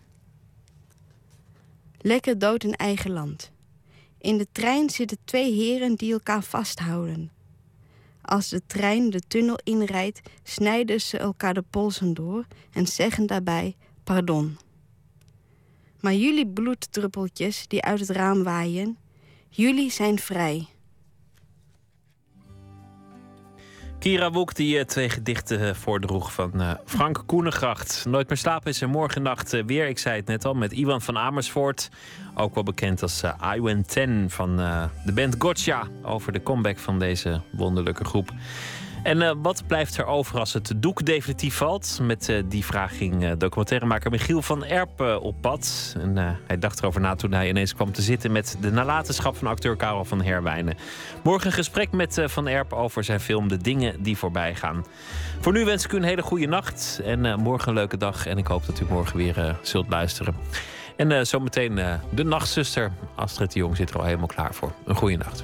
Lekker 1.97 2.39
dood 2.39 2.63
in 2.63 2.73
eigen 2.75 3.11
land. 3.11 3.51
In 4.17 4.37
de 4.37 4.47
trein 4.51 4.89
zitten 4.89 5.17
twee 5.23 5.53
heren 5.53 5.95
die 5.95 6.13
elkaar 6.13 6.43
vasthouden. 6.43 7.31
Als 8.21 8.49
de 8.49 8.61
trein 8.67 9.09
de 9.09 9.19
tunnel 9.27 9.59
inrijdt, 9.63 10.21
snijden 10.43 11.01
ze 11.01 11.17
elkaar 11.17 11.53
de 11.53 11.63
polsen 11.69 12.13
door 12.13 12.45
en 12.71 12.87
zeggen 12.87 13.27
daarbij 13.27 13.75
pardon. 14.03 14.57
Maar 15.99 16.13
jullie 16.13 16.47
bloeddruppeltjes 16.47 17.67
die 17.67 17.81
uit 17.81 17.99
het 17.99 18.09
raam 18.09 18.43
waaien, 18.43 18.97
jullie 19.49 19.91
zijn 19.91 20.19
vrij. 20.19 20.67
Kira 24.07 24.31
Woek 24.31 24.55
die 24.55 24.77
eh, 24.79 24.85
twee 24.85 25.09
gedichten 25.09 25.67
eh, 25.67 25.73
voordroeg 25.73 26.33
van 26.33 26.61
eh, 26.61 26.71
Frank 26.85 27.23
Koenegracht. 27.25 28.05
Nooit 28.07 28.27
meer 28.27 28.37
slapen 28.37 28.69
is 28.69 28.81
er 28.81 28.89
morgen 28.89 29.21
nacht 29.21 29.65
weer. 29.65 29.87
Ik 29.87 29.97
zei 29.97 30.15
het 30.15 30.25
net 30.25 30.45
al, 30.45 30.53
met 30.53 30.71
Iwan 30.71 31.01
van 31.01 31.17
Amersfoort. 31.17 31.89
Ook 32.35 32.53
wel 32.53 32.63
bekend 32.63 33.01
als 33.01 33.23
Iwan 33.55 33.83
Ten 33.85 34.25
van 34.29 34.57
de 35.05 35.11
band 35.13 35.35
Gotcha. 35.37 35.87
Over 36.03 36.31
de 36.31 36.43
comeback 36.43 36.77
van 36.77 36.99
deze 36.99 37.41
wonderlijke 37.51 38.05
groep. 38.05 38.31
En 39.03 39.21
eh, 39.21 39.31
wat 39.41 39.63
blijft 39.67 39.97
er 39.97 40.05
over 40.05 40.39
als 40.39 40.53
het 40.53 40.73
doek 40.77 41.05
definitief 41.05 41.55
valt? 41.55 41.99
Met 42.01 42.29
eh, 42.29 42.43
die 42.45 42.65
vraag 42.65 42.97
ging 42.97 43.23
eh, 43.23 43.31
documentairemaker 43.37 44.11
Michiel 44.11 44.41
van 44.41 44.65
Erp 44.65 45.01
eh, 45.01 45.23
op 45.23 45.35
pad. 45.41 45.95
En 45.99 46.37
hij 46.47 46.59
dacht 46.59 46.79
erover 46.79 47.01
na 47.01 47.15
toen 47.15 47.31
hij 47.31 47.49
ineens 47.49 47.73
kwam 47.73 47.91
te 47.91 48.01
zitten 48.01 48.31
met 48.31 48.57
de 48.61 48.71
nalatenschap 48.71 49.35
van 49.35 49.47
acteur 49.47 49.75
Karel 49.75 50.05
van 50.05 50.21
Herwijnen. 50.21 50.77
Morgen 51.23 51.47
een 51.47 51.53
gesprek 51.53 51.91
met 51.91 52.21
Van 52.25 52.47
Erp 52.47 52.73
over 52.73 53.03
zijn 53.03 53.19
film 53.19 53.47
De 53.47 53.57
Dingen 53.57 54.03
die 54.03 54.17
voorbij 54.17 54.55
gaan. 54.55 54.85
Voor 55.39 55.53
nu 55.53 55.65
wens 55.65 55.85
ik 55.85 55.91
u 55.91 55.97
een 55.97 56.03
hele 56.03 56.21
goede 56.21 56.47
nacht 56.47 57.01
en 57.03 57.39
morgen 57.39 57.69
een 57.69 57.73
leuke 57.73 57.97
dag. 57.97 58.25
En 58.25 58.37
ik 58.37 58.47
hoop 58.47 58.65
dat 58.65 58.79
u 58.79 58.85
morgen 58.89 59.17
weer 59.17 59.57
zult 59.61 59.89
luisteren. 59.89 60.35
En 60.95 61.27
zometeen 61.27 61.79
de 62.09 62.23
nachtzuster 62.23 62.91
Astrid 63.15 63.51
de 63.53 63.59
Jong 63.59 63.75
zit 63.75 63.89
er 63.89 63.97
al 63.97 64.05
helemaal 64.05 64.27
klaar 64.27 64.53
voor. 64.53 64.71
Een 64.85 64.95
goede 64.95 65.17
nacht. 65.17 65.43